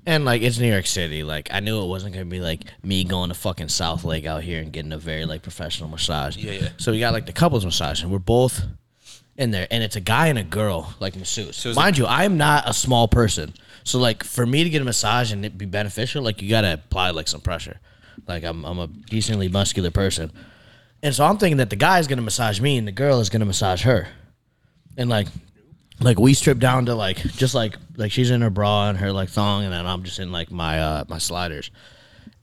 And 0.06 0.26
like 0.26 0.42
it's 0.42 0.60
New 0.60 0.72
York 0.72 0.86
City. 0.86 1.24
Like 1.24 1.50
I 1.52 1.60
knew 1.60 1.82
it 1.82 1.88
wasn't 1.88 2.14
gonna 2.14 2.26
be 2.26 2.42
like 2.42 2.66
me 2.84 3.04
going 3.04 3.30
to 3.30 3.36
fucking 3.36 3.70
South 3.70 4.04
Lake 4.04 4.26
out 4.26 4.44
here 4.44 4.62
and 4.62 4.72
getting 4.72 4.92
a 4.92 4.98
very 4.98 5.26
like 5.26 5.44
professional 5.44 5.90
massage. 5.90 6.36
Yeah, 6.36 6.52
yeah. 6.54 6.70
So 6.78 6.92
we 6.92 7.00
got 7.00 7.14
like 7.14 7.26
the 7.26 7.34
couples 7.34 7.64
massage 7.64 8.04
and 8.04 8.12
we're 8.12 8.20
both 8.20 8.64
in 9.38 9.52
there 9.52 9.68
and 9.72 9.82
it's 9.84 9.96
a 9.96 10.02
guy 10.02 10.28
and 10.28 10.38
a 10.38 10.44
girl 10.44 10.94
like 11.00 11.16
masseuse. 11.16 11.56
So 11.56 11.70
is 11.70 11.76
Mind 11.76 11.98
you, 11.98 12.06
I'm 12.06 12.38
not 12.38 12.70
a 12.70 12.74
small 12.74 13.08
person. 13.08 13.54
So 13.84 13.98
like 14.00 14.24
for 14.24 14.46
me 14.46 14.64
to 14.64 14.70
get 14.70 14.82
a 14.82 14.86
massage 14.86 15.32
and 15.32 15.46
it 15.46 15.58
be 15.58 15.66
beneficial, 15.66 16.22
like 16.22 16.42
you 16.42 16.50
gotta 16.50 16.74
apply 16.74 17.12
like 17.12 17.30
some 17.30 17.42
pressure. 17.42 17.80
Like 18.28 18.44
I'm 18.44 18.66
I'm 18.66 18.80
a 18.80 18.88
decently 18.88 19.48
muscular 19.48 19.92
person. 19.92 20.32
And 21.02 21.14
so 21.14 21.26
I'm 21.26 21.38
thinking 21.38 21.58
that 21.58 21.70
the 21.70 21.76
guy's 21.76 22.08
gonna 22.08 22.22
massage 22.22 22.60
me 22.60 22.78
and 22.78 22.88
the 22.88 22.92
girl 22.92 23.20
is 23.22 23.30
gonna 23.30 23.46
massage 23.46 23.84
her. 23.84 24.08
And 24.98 25.10
like 25.10 25.28
like 26.00 26.20
we 26.20 26.34
strip 26.34 26.60
down 26.60 26.86
to 26.88 26.96
like 26.96 27.18
just 27.18 27.54
like 27.56 27.76
like 27.96 28.12
she's 28.12 28.32
in 28.32 28.42
her 28.42 28.50
bra 28.50 28.90
and 28.90 28.98
her 28.98 29.12
like 29.12 29.30
thong 29.30 29.64
and 29.64 29.72
then 29.74 29.86
I'm 29.86 30.04
just 30.04 30.20
in 30.20 30.32
like 30.32 30.52
my 30.52 30.80
uh 30.80 31.04
my 31.08 31.18
sliders. 31.18 31.72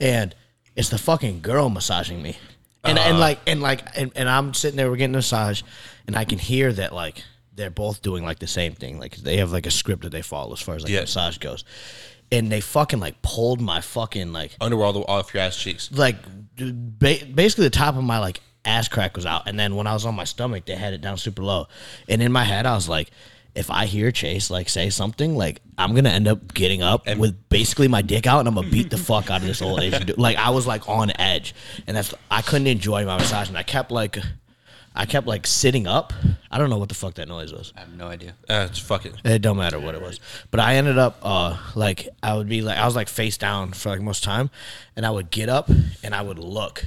And 0.01 0.35
it's 0.77 0.89
the 0.89 0.99
fucking 0.99 1.41
girl 1.43 1.69
massaging 1.69 2.23
me, 2.23 2.37
and 2.85 2.99
and 2.99 3.19
like 3.21 3.39
and 3.47 3.61
like 3.61 3.83
and, 3.99 4.13
and 4.15 4.29
I'm 4.29 4.55
sitting 4.55 4.77
there, 4.77 4.89
we're 4.91 4.97
getting 4.97 5.15
a 5.15 5.19
massage, 5.19 5.63
and 6.07 6.17
I 6.17 6.25
can 6.25 6.39
hear 6.39 6.73
that 6.73 6.95
like 6.95 7.23
they're 7.53 7.69
both 7.71 8.01
doing 8.01 8.25
like 8.25 8.39
the 8.39 8.47
same 8.47 8.73
thing, 8.73 8.99
like 8.99 9.17
they 9.17 9.37
have 9.39 9.53
like 9.53 9.67
a 9.67 9.71
script 9.71 10.03
that 10.05 10.11
they 10.11 10.23
follow 10.23 10.53
as 10.55 10.61
far 10.61 10.77
as 10.77 10.83
like 10.85 10.93
Yeah. 10.93 11.01
massage 11.01 11.37
goes, 11.39 11.65
and 12.33 12.51
they 12.51 12.61
fucking 12.63 13.01
like 13.01 13.21
pulled 13.21 13.61
my 13.61 13.81
fucking 13.83 14.33
like 14.33 14.57
Underwear 14.61 14.87
all 14.87 14.93
the 14.95 15.01
off 15.01 15.35
your 15.35 15.43
ass 15.43 15.57
cheeks. 15.57 15.91
like 15.93 16.17
ba- 16.57 17.27
basically 17.35 17.65
the 17.65 17.71
top 17.71 17.97
of 17.97 18.05
my 18.05 18.19
like 18.19 18.41
ass 18.65 18.89
crack 18.89 19.17
was 19.17 19.25
out 19.27 19.49
and 19.49 19.59
then 19.59 19.75
when 19.75 19.87
i 19.87 19.95
was 19.95 20.05
on 20.05 20.15
my 20.15 20.25
stomach 20.25 20.67
they 20.67 20.77
had 20.77 20.93
it 20.93 21.01
down 21.01 21.17
super 21.17 21.43
low 21.43 21.67
and 22.11 22.21
in 22.21 22.31
my 22.31 22.45
head 22.45 22.67
i 22.67 22.75
was 22.75 22.91
like 22.91 23.11
if 23.55 23.71
i 23.71 23.87
hear 23.87 24.11
chase 24.11 24.51
like 24.51 24.69
say 24.69 24.91
something 24.91 25.37
like 25.37 25.61
i'm 25.79 25.95
gonna 25.95 26.09
end 26.09 26.29
up 26.29 26.55
getting 26.55 26.83
up 26.83 27.03
and 27.07 27.19
with 27.21 27.49
basically 27.49 27.89
my 27.89 28.03
dick 28.03 28.27
out 28.27 28.39
and 28.41 28.49
i'm 28.49 28.55
gonna 28.55 28.69
beat 28.71 28.91
the 28.91 28.97
fuck 28.99 29.31
out 29.31 29.41
of 29.41 29.47
this 29.47 29.61
old 29.63 29.81
asian 29.81 30.07
dude 30.07 30.19
like 30.19 30.37
i 30.37 30.51
was 30.51 30.67
like 30.67 30.89
on 30.89 31.11
edge 31.19 31.55
and 31.87 31.97
that's 31.97 32.15
i 32.31 32.43
couldn't 32.43 32.67
enjoy 32.67 33.05
my 33.05 33.17
massage 33.19 33.49
and 33.49 33.59
i 33.59 33.63
kept 33.63 33.91
like 33.91 34.19
i 34.95 35.05
kept 35.07 35.27
like 35.27 35.47
sitting 35.47 35.87
up 35.87 36.13
i 36.51 36.59
don't 36.59 36.71
know 36.71 36.79
what 36.79 36.89
the 36.89 36.95
fuck 36.95 37.15
that 37.15 37.29
noise 37.29 37.53
was 37.53 37.73
I 37.77 37.81
have 37.81 37.93
no 37.95 38.09
idea. 38.09 38.35
Uh, 38.49 38.67
it's 38.69 38.79
fucking. 38.79 39.13
it. 39.25 39.31
it 39.31 39.43
don't 39.43 39.57
matter 39.57 39.79
what 39.79 39.95
it 39.95 40.03
was. 40.03 40.19
But 40.51 40.59
I 40.61 40.75
ended 40.75 40.99
up 40.99 41.19
uh 41.23 41.57
like 41.75 42.09
I 42.23 42.37
would 42.37 42.49
be 42.49 42.61
like 42.61 42.77
I 42.77 42.85
was 42.85 42.97
like 42.97 43.09
face 43.09 43.39
down 43.39 43.73
for 43.73 43.89
like 43.91 44.01
most 44.01 44.25
time 44.25 44.51
and 44.97 45.07
I 45.07 45.11
would 45.11 45.31
get 45.31 45.49
up 45.49 45.71
and 46.03 46.15
I 46.15 46.23
would 46.23 46.39
look. 46.39 46.85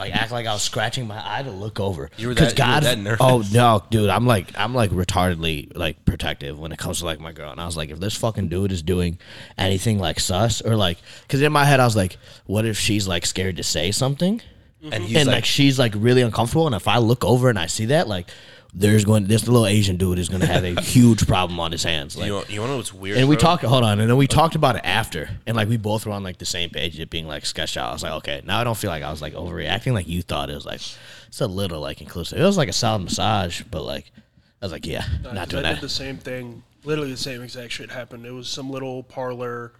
Like 0.00 0.14
act 0.14 0.32
like 0.32 0.46
I 0.46 0.52
was 0.52 0.62
scratching 0.62 1.06
my 1.06 1.20
eye 1.24 1.42
to 1.42 1.50
look 1.50 1.78
over. 1.78 2.10
You 2.16 2.28
were 2.28 2.34
that- 2.34 2.58
you 2.58 2.64
were 2.74 2.80
that 2.80 2.98
nervous? 2.98 3.20
Oh 3.20 3.44
no, 3.52 3.82
dude! 3.90 4.10
I'm 4.10 4.26
like 4.26 4.50
I'm 4.58 4.74
like 4.74 4.90
retardedly 4.90 5.76
like 5.76 6.04
protective 6.04 6.58
when 6.58 6.72
it 6.72 6.78
comes 6.78 6.98
to 7.00 7.04
like 7.04 7.20
my 7.20 7.32
girl. 7.32 7.52
And 7.52 7.60
I 7.60 7.66
was 7.66 7.76
like, 7.76 7.90
if 7.90 8.00
this 8.00 8.16
fucking 8.16 8.48
dude 8.48 8.72
is 8.72 8.82
doing 8.82 9.18
anything 9.56 9.98
like 9.98 10.18
sus 10.18 10.60
or 10.62 10.74
like, 10.74 10.98
because 11.22 11.42
in 11.42 11.52
my 11.52 11.64
head 11.64 11.78
I 11.80 11.84
was 11.84 11.94
like, 11.96 12.16
what 12.46 12.64
if 12.64 12.78
she's 12.78 13.06
like 13.06 13.24
scared 13.26 13.58
to 13.58 13.62
say 13.62 13.92
something? 13.92 14.42
And 14.82 15.04
he's 15.04 15.16
and 15.16 15.26
like, 15.26 15.34
like, 15.34 15.44
she's 15.44 15.78
like 15.78 15.92
really 15.94 16.22
uncomfortable 16.22 16.64
and 16.64 16.74
if 16.74 16.88
i 16.88 16.96
look 16.96 17.22
over 17.22 17.50
and 17.50 17.58
i 17.58 17.66
see 17.66 17.84
that 17.86 18.08
like 18.08 18.30
there's 18.72 19.04
going 19.04 19.26
this 19.26 19.46
little 19.46 19.66
asian 19.66 19.96
dude 19.96 20.18
is 20.18 20.28
going 20.28 20.40
to 20.40 20.46
have 20.46 20.64
a 20.64 20.80
huge 20.80 21.26
problem 21.26 21.58
on 21.58 21.72
his 21.72 21.82
hands 21.82 22.16
like 22.16 22.26
you 22.26 22.32
know, 22.32 22.44
you 22.48 22.60
want 22.60 22.68
to 22.68 22.72
know 22.72 22.76
what's 22.76 22.94
weird? 22.94 23.18
and 23.18 23.28
we 23.28 23.34
bro? 23.36 23.40
talked 23.40 23.64
hold 23.64 23.82
on 23.84 23.98
and 24.00 24.08
then 24.08 24.16
we 24.16 24.26
talked 24.26 24.54
about 24.54 24.76
it 24.76 24.82
after 24.84 25.28
and 25.46 25.56
like 25.56 25.68
we 25.68 25.76
both 25.76 26.06
were 26.06 26.12
on 26.12 26.22
like 26.22 26.38
the 26.38 26.44
same 26.46 26.70
page 26.70 26.98
it 27.00 27.10
being 27.10 27.26
like 27.26 27.44
sketched 27.44 27.76
out 27.76 27.90
i 27.90 27.92
was 27.92 28.02
like 28.02 28.12
okay 28.12 28.40
now 28.44 28.60
i 28.60 28.64
don't 28.64 28.76
feel 28.76 28.90
like 28.90 29.02
i 29.02 29.10
was 29.10 29.20
like 29.20 29.34
overreacting 29.34 29.92
like 29.92 30.06
you 30.06 30.22
thought 30.22 30.48
it 30.50 30.54
was 30.54 30.66
like 30.66 30.80
it's 31.28 31.40
a 31.40 31.46
little 31.46 31.80
like 31.80 32.00
inclusive 32.00 32.38
it 32.38 32.44
was 32.44 32.56
like 32.56 32.68
a 32.68 32.72
solid 32.72 33.00
massage 33.00 33.62
but 33.70 33.82
like 33.82 34.12
i 34.62 34.64
was 34.64 34.72
like 34.72 34.86
yeah 34.86 35.04
Nah, 35.22 35.32
not 35.32 35.36
'cause 35.44 35.48
doing 35.48 35.64
I 35.64 35.68
that 35.70 35.74
did 35.76 35.84
the 35.84 35.88
same 35.88 36.16
thing. 36.18 36.62
Literally 36.84 37.10
the 37.10 37.16
same 37.18 37.42
exact 37.42 37.72
shit 37.72 37.90
happened. 37.90 38.24
It 38.24 38.30
was 38.30 38.48
some 38.48 38.70
little 38.70 39.02
parlor, 39.02 39.72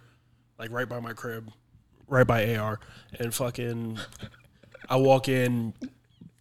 like 0.59 0.69
right 0.69 0.87
by 0.87 0.99
my 0.99 1.13
crib, 1.13 1.49
right 2.07 2.27
by 2.27 2.55
AR, 2.55 2.79
and 3.19 3.33
fucking. 3.33 3.97
I 4.87 4.97
walk 4.97 5.27
in, 5.27 5.73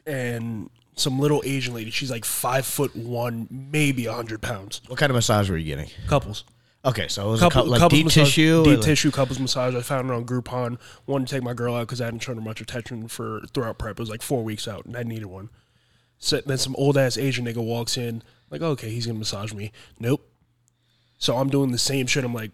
and 0.07 0.69
some 1.01 1.19
little 1.19 1.43
Asian 1.45 1.75
lady. 1.75 1.91
She's 1.91 2.11
like 2.11 2.25
five 2.25 2.65
foot 2.67 2.95
one, 2.95 3.49
maybe 3.51 4.07
a 4.07 4.13
hundred 4.13 4.41
pounds. 4.43 4.81
what 4.87 4.99
kind 4.99 5.11
of 5.11 5.15
massage 5.17 5.51
were 5.51 5.57
you 5.57 5.65
getting 5.75 5.91
Couples. 6.07 6.45
okay 6.85 7.09
so 7.09 7.29
it 7.29 7.31
was 7.33 7.41
Couple, 7.41 7.61
a 7.61 7.63
couple, 7.63 7.71
like 7.73 7.81
couples 7.81 7.99
deep 7.99 8.07
massage- 8.07 8.25
tissue 8.29 8.65
deep 8.65 8.77
like- 8.79 8.85
tissue 8.85 9.11
couples 9.11 9.39
massage. 9.41 9.75
I 9.75 9.81
found 9.83 10.11
it 10.11 10.13
on 10.15 10.25
Groupon. 10.25 10.79
Wanted 11.07 11.29
to 11.29 11.35
take 11.35 11.43
my 11.43 11.55
girl 11.55 11.75
out 11.75 11.87
because 11.87 12.01
I 12.01 12.05
hadn't 12.07 12.21
shown 12.21 12.37
her 12.37 12.43
much 12.43 12.61
attention 12.61 13.09
for 13.09 13.41
throughout 13.53 13.79
prep. 13.79 13.93
It 13.93 14.01
was 14.01 14.11
like 14.11 14.23
four 14.23 14.43
weeks 14.45 14.67
out, 14.69 14.85
and 14.87 14.97
I 14.97 15.03
needed 15.03 15.27
one. 15.27 15.51
So 16.19 16.41
then 16.45 16.59
some 16.59 16.75
old 16.77 16.99
ass 16.99 17.17
Asian 17.17 17.47
nigga 17.47 17.65
walks 17.65 17.97
in, 17.97 18.23
like, 18.51 18.61
okay, 18.61 18.91
he's 18.91 19.07
gonna 19.07 19.19
massage 19.19 19.53
me. 19.55 19.73
Nope. 19.99 20.27
So 21.19 21.37
I'm 21.37 21.49
doing 21.51 21.71
the 21.73 21.79
same 21.79 22.07
shit. 22.07 22.25
I'm 22.25 22.35
like, 22.35 22.51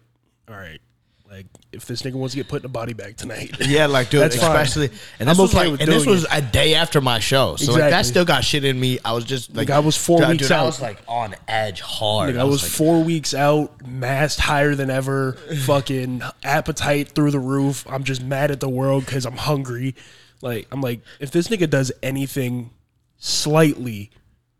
all 0.49 0.55
right, 0.55 0.79
like 1.29 1.45
if 1.71 1.85
this 1.85 2.01
nigga 2.03 2.13
wants 2.13 2.33
to 2.33 2.37
get 2.37 2.47
put 2.47 2.61
in 2.61 2.65
a 2.65 2.69
body 2.69 2.93
bag 2.93 3.17
tonight, 3.17 3.55
Yeah, 3.59 3.87
like 3.87 4.09
dude, 4.09 4.21
That's 4.21 4.35
fine. 4.37 4.51
especially 4.55 4.89
and 5.19 5.27
this 5.29 5.37
I'm 5.37 5.41
was 5.41 5.53
okay 5.53 5.63
like 5.63 5.71
with 5.71 5.81
and 5.81 5.91
this 5.91 6.03
doing 6.03 6.15
was 6.15 6.23
it. 6.23 6.29
a 6.31 6.41
day 6.41 6.73
after 6.75 7.01
my 7.01 7.19
show. 7.19 7.55
So 7.57 7.73
like 7.73 7.79
that 7.81 7.87
Exactly. 7.87 8.09
still 8.11 8.25
got 8.25 8.43
shit 8.43 8.63
in 8.63 8.79
me. 8.79 8.99
I 9.03 9.13
was 9.13 9.25
just 9.25 9.53
like 9.55 9.69
I 9.69 9.79
was 9.79 9.97
four 9.97 10.19
dude, 10.19 10.29
weeks 10.29 10.43
dude, 10.43 10.51
I 10.53 10.59
out. 10.59 10.65
was 10.67 10.81
like 10.81 10.99
on 11.07 11.35
edge 11.47 11.81
hard. 11.81 12.35
Like, 12.35 12.41
I 12.41 12.45
was 12.45 12.63
like, 12.63 12.71
four 12.71 13.03
weeks 13.03 13.33
out, 13.33 13.85
masked 13.87 14.39
higher 14.39 14.73
than 14.75 14.89
ever, 14.89 15.33
fucking 15.65 16.21
appetite 16.43 17.09
through 17.09 17.31
the 17.31 17.39
roof. 17.39 17.85
I'm 17.89 18.03
just 18.03 18.23
mad 18.23 18.49
at 18.51 18.59
the 18.59 18.69
world 18.69 19.05
because 19.05 19.25
I'm 19.25 19.37
hungry. 19.37 19.95
Like, 20.41 20.67
I'm 20.71 20.81
like, 20.81 21.01
if 21.19 21.31
this 21.31 21.47
nigga 21.49 21.69
does 21.69 21.91
anything 22.03 22.69
slightly, 23.17 24.11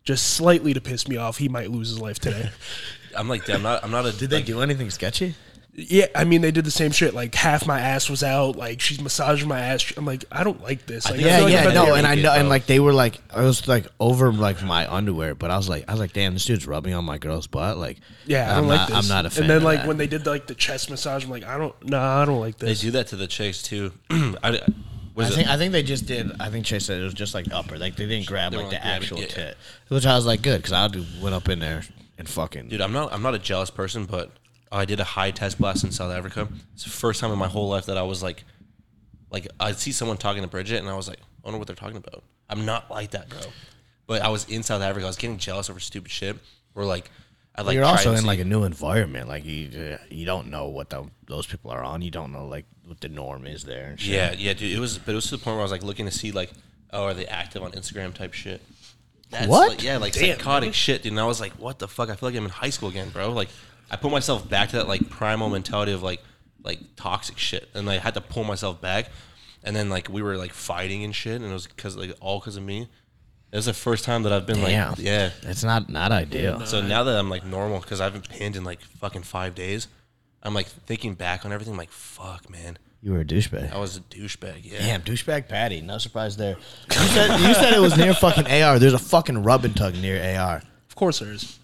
just 0.04 0.34
slightly 0.34 0.74
to 0.74 0.82
piss 0.82 1.08
me 1.08 1.18
off, 1.18 1.38
he 1.38 1.48
might 1.50 1.70
lose 1.72 1.90
his 1.90 2.00
life 2.00 2.20
today. 2.20 2.50
I'm 3.18 3.28
like, 3.30 3.46
damn, 3.46 3.58
I'm 3.58 3.64
not. 3.64 3.84
I'm 3.84 3.92
not 3.92 4.06
a. 4.06 4.12
Did 4.12 4.30
they 4.30 4.38
like, 4.38 4.46
do 4.46 4.62
anything 4.62 4.90
sketchy? 4.90 5.36
Yeah, 5.80 6.08
I 6.16 6.24
mean, 6.24 6.42
they 6.42 6.50
did 6.50 6.66
the 6.66 6.72
same 6.72 6.92
shit. 6.92 7.14
Like, 7.14 7.36
half 7.36 7.68
my 7.68 7.80
ass 7.80 8.10
was 8.10 8.24
out. 8.24 8.56
Like, 8.56 8.82
she's 8.82 9.00
massaging 9.00 9.48
my 9.48 9.60
ass. 9.60 9.94
I'm 9.96 10.06
like, 10.06 10.26
I 10.32 10.44
don't 10.44 10.60
like 10.64 10.88
this. 10.88 11.06
Like, 11.10 11.20
I 11.20 11.24
Yeah, 11.24 11.40
like 11.42 11.54
yeah, 11.54 11.68
I'm 11.68 11.74
no, 11.76 11.94
and 11.94 12.08
I 12.08 12.16
know, 12.16 12.34
and 12.34 12.50
like 12.50 12.66
they 12.66 12.80
were 12.80 12.94
like, 12.94 13.20
I 13.32 13.44
was 13.44 13.68
like 13.68 13.86
over 14.00 14.34
like 14.34 14.64
my 14.64 14.92
underwear, 14.92 15.36
but 15.36 15.52
I 15.52 15.58
was 15.58 15.70
like, 15.70 15.86
I 15.88 15.92
was 15.92 16.00
like, 16.00 16.14
damn, 16.14 16.34
this 16.34 16.46
dude's 16.46 16.66
rubbing 16.66 16.96
on 16.96 17.06
my 17.06 17.20
girl's 17.20 17.46
butt. 17.46 17.78
Like, 17.78 18.00
Yeah, 18.26 18.48
I 18.52 18.58
I'm 18.58 18.64
don't 18.64 18.70
like 18.76 18.88
this. 18.88 18.98
I'm 18.98 19.08
not 19.08 19.28
a 19.28 19.30
fan. 19.30 19.44
And 19.44 19.50
then 19.52 19.58
of 19.58 19.64
like 19.64 19.80
that. 19.82 19.88
when 19.88 19.98
they 19.98 20.08
did 20.08 20.26
like 20.26 20.48
the 20.48 20.56
chest 20.56 20.90
massage, 20.90 21.24
I'm 21.24 21.30
like, 21.30 21.44
I 21.44 21.60
don't, 21.60 21.76
nah, 21.88 22.24
I 22.24 22.26
don't 22.26 22.40
like 22.40 22.58
this. 22.58 22.82
They 22.82 22.88
do 22.88 22.92
that 22.94 23.08
to 23.08 23.16
the 23.16 23.28
chicks 23.28 23.62
too. 23.62 23.92
I, 24.10 24.60
what 25.14 25.28
I 25.28 25.30
think 25.30 25.48
it? 25.48 25.48
I 25.48 25.58
think 25.58 25.72
they 25.74 25.84
just 25.84 26.08
did. 26.08 26.32
I 26.40 26.50
think 26.50 26.66
Chase 26.66 26.86
said 26.86 27.00
it 27.00 27.04
was 27.04 27.14
just 27.14 27.34
like 27.36 27.52
upper, 27.52 27.78
like 27.78 27.96
they 27.96 28.06
didn't 28.08 28.26
grab 28.28 28.52
They 28.52 28.58
like 28.58 28.66
weren't 28.66 28.76
the 28.76 28.82
grabbing- 28.82 29.04
actual 29.04 29.20
yeah. 29.20 29.28
tit, 29.28 29.58
which 29.90 30.06
I 30.08 30.16
was 30.16 30.26
like, 30.26 30.42
good, 30.42 30.62
because 30.62 30.74
I 30.74 30.88
went 31.22 31.36
up 31.36 31.50
in 31.50 31.60
there 31.60 31.84
and 32.18 32.28
fucking. 32.28 32.70
Dude, 32.70 32.82
I'm 32.82 32.94
not. 32.94 33.14
I'm 33.14 33.22
not 33.22 33.34
a 33.36 33.40
jealous 33.40 33.70
person, 33.72 34.06
but 34.06 34.32
I 34.72 34.86
did 34.86 35.00
a 35.00 35.04
high 35.04 35.32
test 35.32 35.58
blast 35.58 35.84
in 35.84 35.92
South 35.92 36.12
Africa. 36.12 36.48
It's 36.74 36.84
the 36.84 36.90
first 36.90 37.20
time 37.22 37.32
in 37.32 37.40
my 37.40 37.48
whole 37.48 37.70
life 37.70 37.86
that 37.86 37.98
I 37.98 38.04
was 38.04 38.22
like, 38.22 38.44
like 39.32 39.48
I'd 39.60 39.78
see 39.78 39.92
someone 39.92 40.18
talking 40.18 40.42
to 40.42 40.48
Bridget, 40.48 40.80
and 40.80 40.90
I 40.90 40.96
was 40.96 41.08
like, 41.08 41.20
I 41.20 41.24
wonder 41.44 41.58
what 41.58 41.68
they're 41.68 41.76
talking 41.76 41.98
about. 41.98 42.24
I'm 42.50 42.66
not 42.66 42.90
like 42.90 43.12
that, 43.12 43.30
bro. 43.30 43.40
But 44.06 44.22
I 44.22 44.30
was 44.30 44.50
in 44.50 44.64
South 44.64 44.82
Africa. 44.82 45.06
I 45.06 45.10
was 45.10 45.18
getting 45.18 45.38
jealous 45.38 45.70
over 45.70 45.80
stupid 45.80 46.12
shit. 46.12 46.38
Where 46.74 46.86
like, 46.86 47.10
I 47.56 47.62
like. 47.62 47.76
you're 47.76 47.84
also 47.84 48.14
in 48.14 48.26
like 48.26 48.40
a 48.40 48.46
new 48.46 48.64
environment. 48.64 49.28
Like 49.28 49.46
you, 49.46 49.98
you 50.10 50.26
don't 50.26 50.48
know 50.48 50.68
what 50.68 50.90
the, 50.90 51.10
those 51.26 51.46
people 51.46 51.72
are 51.72 51.84
on. 51.84 52.02
You 52.02 52.12
don't 52.12 52.32
know 52.32 52.48
like 52.48 52.66
what 52.86 53.02
the 53.02 53.10
norm 53.10 53.46
is 53.46 53.64
there. 53.64 53.88
And 53.88 54.00
shit. 54.00 54.14
Yeah, 54.14 54.32
yeah, 54.32 54.54
dude. 54.54 54.72
It 54.72 54.80
was, 54.80 54.98
but 54.98 55.12
it 55.12 55.16
was 55.16 55.26
to 55.26 55.32
the 55.32 55.44
point 55.44 55.56
where 55.56 55.62
I 55.62 55.64
was 55.64 55.72
like 55.72 55.84
looking 55.84 56.06
to 56.06 56.12
see 56.12 56.32
like, 56.32 56.52
oh, 56.94 57.04
are 57.06 57.14
they 57.14 57.26
active 57.26 57.64
on 57.64 57.72
Instagram 57.72 58.14
type 58.14 58.34
shit. 58.34 58.62
That's 59.30 59.48
What? 59.48 59.70
Like, 59.70 59.84
yeah, 59.84 59.98
like 59.98 60.14
Damn, 60.14 60.38
psychotic 60.38 60.68
really? 60.68 60.74
shit, 60.74 61.04
dude. 61.04 61.12
And 61.12 61.20
I 61.20 61.26
was 61.26 61.42
like, 61.42 61.54
what 61.54 61.80
the 61.80 61.88
fuck? 61.88 62.10
I 62.10 62.16
feel 62.16 62.30
like 62.30 62.38
I'm 62.38 62.46
in 62.46 62.50
high 62.50 62.70
school 62.70 62.90
again, 62.90 63.10
bro. 63.10 63.32
Like, 63.34 63.50
I 63.90 63.96
put 63.96 64.12
myself 64.12 64.48
back 64.50 64.70
to 64.70 64.78
that 64.78 64.88
like 64.88 65.10
primal 65.10 65.50
mentality 65.50 65.92
of 65.94 66.04
like, 66.04 66.22
like 66.64 66.80
toxic 66.96 67.38
shit, 67.38 67.70
and 67.74 67.90
I 67.90 67.98
had 67.98 68.14
to 68.16 68.22
pull 68.22 68.44
myself 68.44 68.82
back. 68.82 69.10
And 69.64 69.76
then 69.76 69.90
like 69.90 70.10
we 70.10 70.22
were 70.22 70.38
like 70.38 70.54
fighting 70.54 71.04
and 71.04 71.16
shit, 71.16 71.42
and 71.42 71.46
it 71.50 71.54
was 71.54 71.68
because 71.68 71.96
like 71.98 72.16
all 72.22 72.40
because 72.40 72.58
of 72.58 72.64
me. 72.64 72.88
It 73.50 73.56
was 73.56 73.66
the 73.66 73.74
first 73.74 74.04
time 74.04 74.24
that 74.24 74.34
I've 74.34 74.46
been 74.46 74.58
Damn. 74.60 74.90
like, 74.90 75.00
yeah. 75.00 75.30
It's 75.44 75.64
not 75.64 75.90
not 75.90 76.12
ideal. 76.12 76.66
So 76.66 76.82
now 76.82 77.04
that 77.04 77.18
I'm 77.18 77.30
like 77.30 77.46
normal, 77.46 77.80
because 77.80 78.02
I've 78.02 78.12
been 78.14 78.22
pinned 78.22 78.58
in 78.58 78.64
like 78.66 78.82
fucking 78.82 79.24
five 79.24 79.56
days, 79.56 79.88
I'm 80.44 80.54
like 80.54 80.68
thinking 80.68 81.14
back 81.14 81.46
on 81.46 81.54
everything. 81.54 81.78
like, 81.78 81.90
fuck, 81.92 82.50
man, 82.50 82.78
You 83.02 83.14
were 83.14 83.22
a 83.22 83.26
douchebag. 83.26 83.72
I 83.72 83.78
was 83.80 83.96
a 83.98 84.02
douchebag. 84.02 84.60
Yeah. 84.64 84.80
Damn, 84.80 85.02
douchebag 85.02 85.48
Patty. 85.48 85.80
No 85.82 85.98
surprise 85.98 86.36
there. 86.36 86.58
You 86.92 86.98
said, 87.08 87.40
you 87.40 87.54
said 87.54 87.74
it 87.74 87.80
was 87.80 87.96
near 87.98 88.14
fucking 88.14 88.48
AR. 88.48 88.80
There's 88.80 88.94
a 88.94 89.00
fucking 89.00 89.44
rub 89.44 89.64
and 89.64 89.76
tug 89.76 89.96
near 89.96 90.22
AR. 90.38 90.62
Of 90.90 90.96
course 90.96 91.20
there 91.20 91.32
is. 91.32 91.58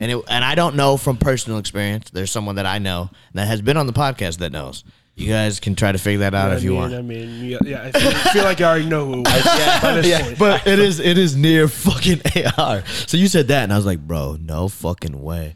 And 0.00 0.10
it, 0.10 0.24
and 0.28 0.44
I 0.44 0.54
don't 0.54 0.74
know 0.76 0.96
from 0.96 1.16
personal 1.16 1.58
experience. 1.58 2.10
There's 2.10 2.30
someone 2.30 2.56
that 2.56 2.66
I 2.66 2.78
know 2.78 3.10
that 3.34 3.46
has 3.46 3.62
been 3.62 3.76
on 3.76 3.86
the 3.86 3.92
podcast 3.92 4.38
that 4.38 4.50
knows. 4.50 4.84
You 5.16 5.28
guys 5.28 5.60
can 5.60 5.76
try 5.76 5.92
to 5.92 5.98
figure 5.98 6.18
that 6.20 6.34
out 6.34 6.50
I 6.50 6.56
if 6.56 6.64
you 6.64 6.70
mean, 6.70 6.80
want. 6.80 6.94
I 6.94 7.02
mean, 7.02 7.44
yeah, 7.44 7.58
yeah 7.64 7.82
I 7.84 7.92
feel, 7.92 8.10
feel 8.32 8.42
like 8.42 8.60
I 8.60 8.64
already 8.64 8.86
know 8.86 9.06
who. 9.06 9.22
yeah, 9.22 9.80
by 9.80 9.94
this 9.94 10.06
yeah, 10.08 10.34
but 10.36 10.66
it 10.66 10.80
is 10.80 10.98
it 10.98 11.16
is 11.16 11.36
near 11.36 11.68
fucking 11.68 12.20
AR. 12.58 12.84
So 13.06 13.16
you 13.16 13.28
said 13.28 13.46
that, 13.48 13.62
and 13.62 13.72
I 13.72 13.76
was 13.76 13.86
like, 13.86 14.00
bro, 14.00 14.36
no 14.40 14.66
fucking 14.66 15.22
way. 15.22 15.54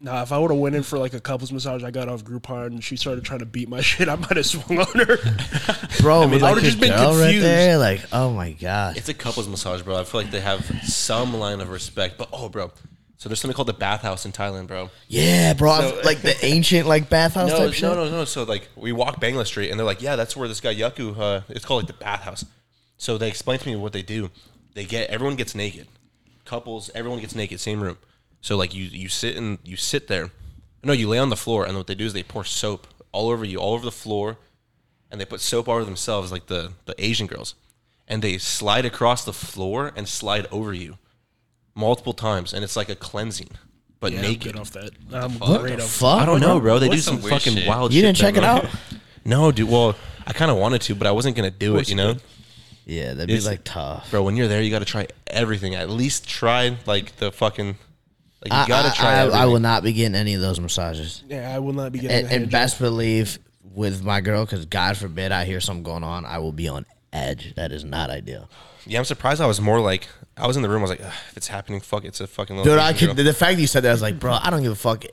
Nah, 0.00 0.22
if 0.22 0.32
I 0.32 0.38
would 0.38 0.50
have 0.50 0.58
went 0.58 0.74
in 0.74 0.82
for 0.82 0.98
like 0.98 1.14
a 1.14 1.20
couples 1.20 1.52
massage, 1.52 1.84
I 1.84 1.92
got 1.92 2.08
off 2.08 2.24
Groupon 2.24 2.66
and 2.66 2.82
she 2.82 2.96
started 2.96 3.24
trying 3.24 3.38
to 3.38 3.46
beat 3.46 3.68
my 3.68 3.80
shit. 3.82 4.08
I 4.08 4.16
might 4.16 4.36
have 4.36 4.46
swung 4.46 4.80
on 4.80 4.98
her. 5.06 5.18
Bro, 6.00 6.22
I 6.22 6.26
mean, 6.26 6.40
but 6.40 6.46
I 6.46 6.50
would've 6.50 6.64
just 6.64 6.80
been 6.80 6.90
girl 6.90 7.12
right 7.12 7.20
confused. 7.26 7.44
there, 7.46 7.78
like, 7.78 8.00
oh 8.12 8.32
my 8.32 8.50
god. 8.50 8.96
It's 8.96 9.08
a 9.08 9.14
couples 9.14 9.46
massage, 9.46 9.82
bro. 9.82 9.96
I 9.96 10.02
feel 10.02 10.22
like 10.22 10.32
they 10.32 10.40
have 10.40 10.64
some 10.82 11.32
line 11.34 11.60
of 11.60 11.70
respect. 11.70 12.18
But 12.18 12.30
oh, 12.32 12.48
bro. 12.48 12.72
So 13.22 13.28
there's 13.28 13.38
something 13.38 13.54
called 13.54 13.68
the 13.68 13.72
bathhouse 13.72 14.26
in 14.26 14.32
Thailand, 14.32 14.66
bro. 14.66 14.90
Yeah, 15.06 15.52
bro, 15.54 15.70
I've- 15.70 16.02
like 16.02 16.22
the 16.22 16.44
ancient 16.44 16.88
like 16.88 17.08
bathhouse 17.08 17.50
No, 17.50 17.56
type 17.58 17.72
shit. 17.72 17.82
no, 17.84 17.94
no, 17.94 18.10
no. 18.10 18.24
So 18.24 18.42
like 18.42 18.68
we 18.74 18.90
walk 18.90 19.20
Bangla 19.20 19.46
Street, 19.46 19.70
and 19.70 19.78
they're 19.78 19.86
like, 19.86 20.02
yeah, 20.02 20.16
that's 20.16 20.36
where 20.36 20.48
this 20.48 20.60
guy 20.60 20.74
Yaku. 20.74 21.16
Uh, 21.16 21.42
it's 21.48 21.64
called 21.64 21.84
like 21.84 21.86
the 21.96 22.04
bathhouse. 22.04 22.44
So 22.96 23.18
they 23.18 23.28
explain 23.28 23.60
to 23.60 23.68
me 23.68 23.76
what 23.76 23.92
they 23.92 24.02
do. 24.02 24.30
They 24.74 24.84
get 24.84 25.08
everyone 25.08 25.36
gets 25.36 25.54
naked, 25.54 25.86
couples, 26.44 26.90
everyone 26.96 27.20
gets 27.20 27.36
naked, 27.36 27.60
same 27.60 27.80
room. 27.80 27.96
So 28.40 28.56
like 28.56 28.74
you 28.74 28.86
you 28.86 29.08
sit 29.08 29.36
and 29.36 29.60
you 29.62 29.76
sit 29.76 30.08
there. 30.08 30.32
No, 30.82 30.92
you 30.92 31.08
lay 31.08 31.18
on 31.18 31.28
the 31.30 31.36
floor, 31.36 31.64
and 31.64 31.76
what 31.76 31.86
they 31.86 31.94
do 31.94 32.06
is 32.06 32.14
they 32.14 32.24
pour 32.24 32.42
soap 32.42 32.88
all 33.12 33.30
over 33.30 33.44
you, 33.44 33.58
all 33.58 33.74
over 33.74 33.84
the 33.84 33.92
floor, 33.92 34.36
and 35.12 35.20
they 35.20 35.24
put 35.24 35.40
soap 35.40 35.68
all 35.68 35.76
over 35.76 35.84
themselves, 35.84 36.32
like 36.32 36.46
the 36.46 36.72
the 36.86 36.96
Asian 36.98 37.28
girls, 37.28 37.54
and 38.08 38.20
they 38.20 38.36
slide 38.38 38.84
across 38.84 39.24
the 39.24 39.32
floor 39.32 39.92
and 39.94 40.08
slide 40.08 40.48
over 40.50 40.74
you 40.74 40.98
multiple 41.74 42.12
times, 42.12 42.52
and 42.52 42.62
it's 42.64 42.76
like 42.76 42.88
a 42.88 42.94
cleansing, 42.96 43.48
but 44.00 44.12
Yeah, 44.12 44.18
I'm 44.20 44.24
naked. 44.24 44.52
good 44.52 44.60
off 44.60 44.70
that. 44.72 44.90
I'm 45.12 45.32
What 45.38 45.60
great 45.60 45.78
the 45.78 45.84
off 45.84 45.90
fuck? 45.90 46.22
I 46.22 46.26
don't 46.26 46.40
know, 46.40 46.60
bro. 46.60 46.78
They 46.78 46.88
What's 46.88 47.00
do 47.00 47.02
some 47.02 47.14
some 47.16 47.22
weird 47.24 47.42
fucking 47.42 47.58
shit? 47.58 47.68
wild 47.68 47.92
You 47.92 48.00
shit. 48.00 48.06
didn't 48.06 48.16
check 48.18 48.36
it 48.36 48.44
out? 48.44 48.66
No, 49.24 49.52
dude. 49.52 49.68
Well, 49.68 49.94
I 50.26 50.32
kind 50.32 50.50
of 50.50 50.56
wanted 50.56 50.82
to, 50.82 50.94
but 50.94 51.06
I 51.06 51.12
wasn't 51.12 51.36
gonna 51.36 51.50
do 51.50 51.76
it. 51.78 51.88
You 51.88 51.96
know, 51.96 52.16
Yeah, 52.84 53.14
that'd 53.14 53.28
be 53.28 53.34
It's- 53.34 53.46
like 53.46 53.60
tough. 53.64 54.10
bro. 54.10 54.22
When 54.24 54.36
you're 54.36 54.48
there, 54.48 54.60
you 54.60 54.68
got 54.70 54.80
to 54.80 54.84
try 54.84 55.06
everything. 55.28 55.76
At 55.76 55.88
least 55.88 56.28
try 56.28 56.76
like 56.84 57.16
the 57.18 57.30
fucking. 57.30 57.76
Like 58.44 58.52
you 58.52 58.58
I, 58.58 58.66
gotta 58.66 58.88
I- 58.88 58.92
try. 58.94 59.06
I, 59.08 59.12
I 59.12 59.18
everything. 59.26 59.50
will 59.52 59.60
not 59.60 59.82
be 59.84 59.92
getting 59.92 60.16
any 60.16 60.34
of 60.34 60.40
those 60.40 60.58
massages. 60.58 61.22
Yeah, 61.28 61.54
I 61.54 61.60
will 61.60 61.74
not 61.74 61.92
be 61.92 62.00
getting 62.00 62.16
And, 62.16 62.26
a 62.26 62.34
and 62.34 62.44
job. 62.46 62.50
best 62.50 62.80
believe 62.80 63.38
with 63.72 64.02
my 64.02 64.20
girl, 64.20 64.44
because 64.44 64.66
God 64.66 64.96
forbid 64.96 65.30
I 65.30 65.44
hear 65.44 65.60
something 65.60 65.84
going 65.84 66.02
on, 66.02 66.24
I 66.26 66.38
will 66.38 66.50
be 66.50 66.66
on 66.66 66.84
edge. 67.12 67.54
That 67.54 67.72
is 67.72 67.84
not 67.84 68.10
ideal. 68.10 68.48
Yeah, 68.86 68.98
I'm 68.98 69.04
surprised. 69.04 69.40
I 69.40 69.46
was 69.46 69.60
more 69.60 69.80
like 69.80 70.08
I 70.36 70.46
was 70.46 70.56
in 70.56 70.62
the 70.62 70.68
room. 70.68 70.78
I 70.78 70.82
was 70.82 70.90
like, 70.90 71.02
"Ugh, 71.02 71.12
if 71.30 71.36
it's 71.36 71.48
happening, 71.48 71.80
fuck, 71.80 72.04
it's 72.04 72.20
a 72.20 72.26
fucking 72.26 72.56
little. 72.56 72.72
Dude, 72.72 72.80
I 72.80 72.92
could, 72.92 73.16
the 73.16 73.32
fact 73.32 73.56
that 73.56 73.60
you 73.60 73.66
said 73.66 73.84
that, 73.84 73.90
I 73.90 73.92
was 73.92 74.02
like, 74.02 74.18
bro, 74.18 74.32
I 74.32 74.50
don't 74.50 74.62
give 74.62 74.72
a 74.72 74.76
fuck. 74.76 75.04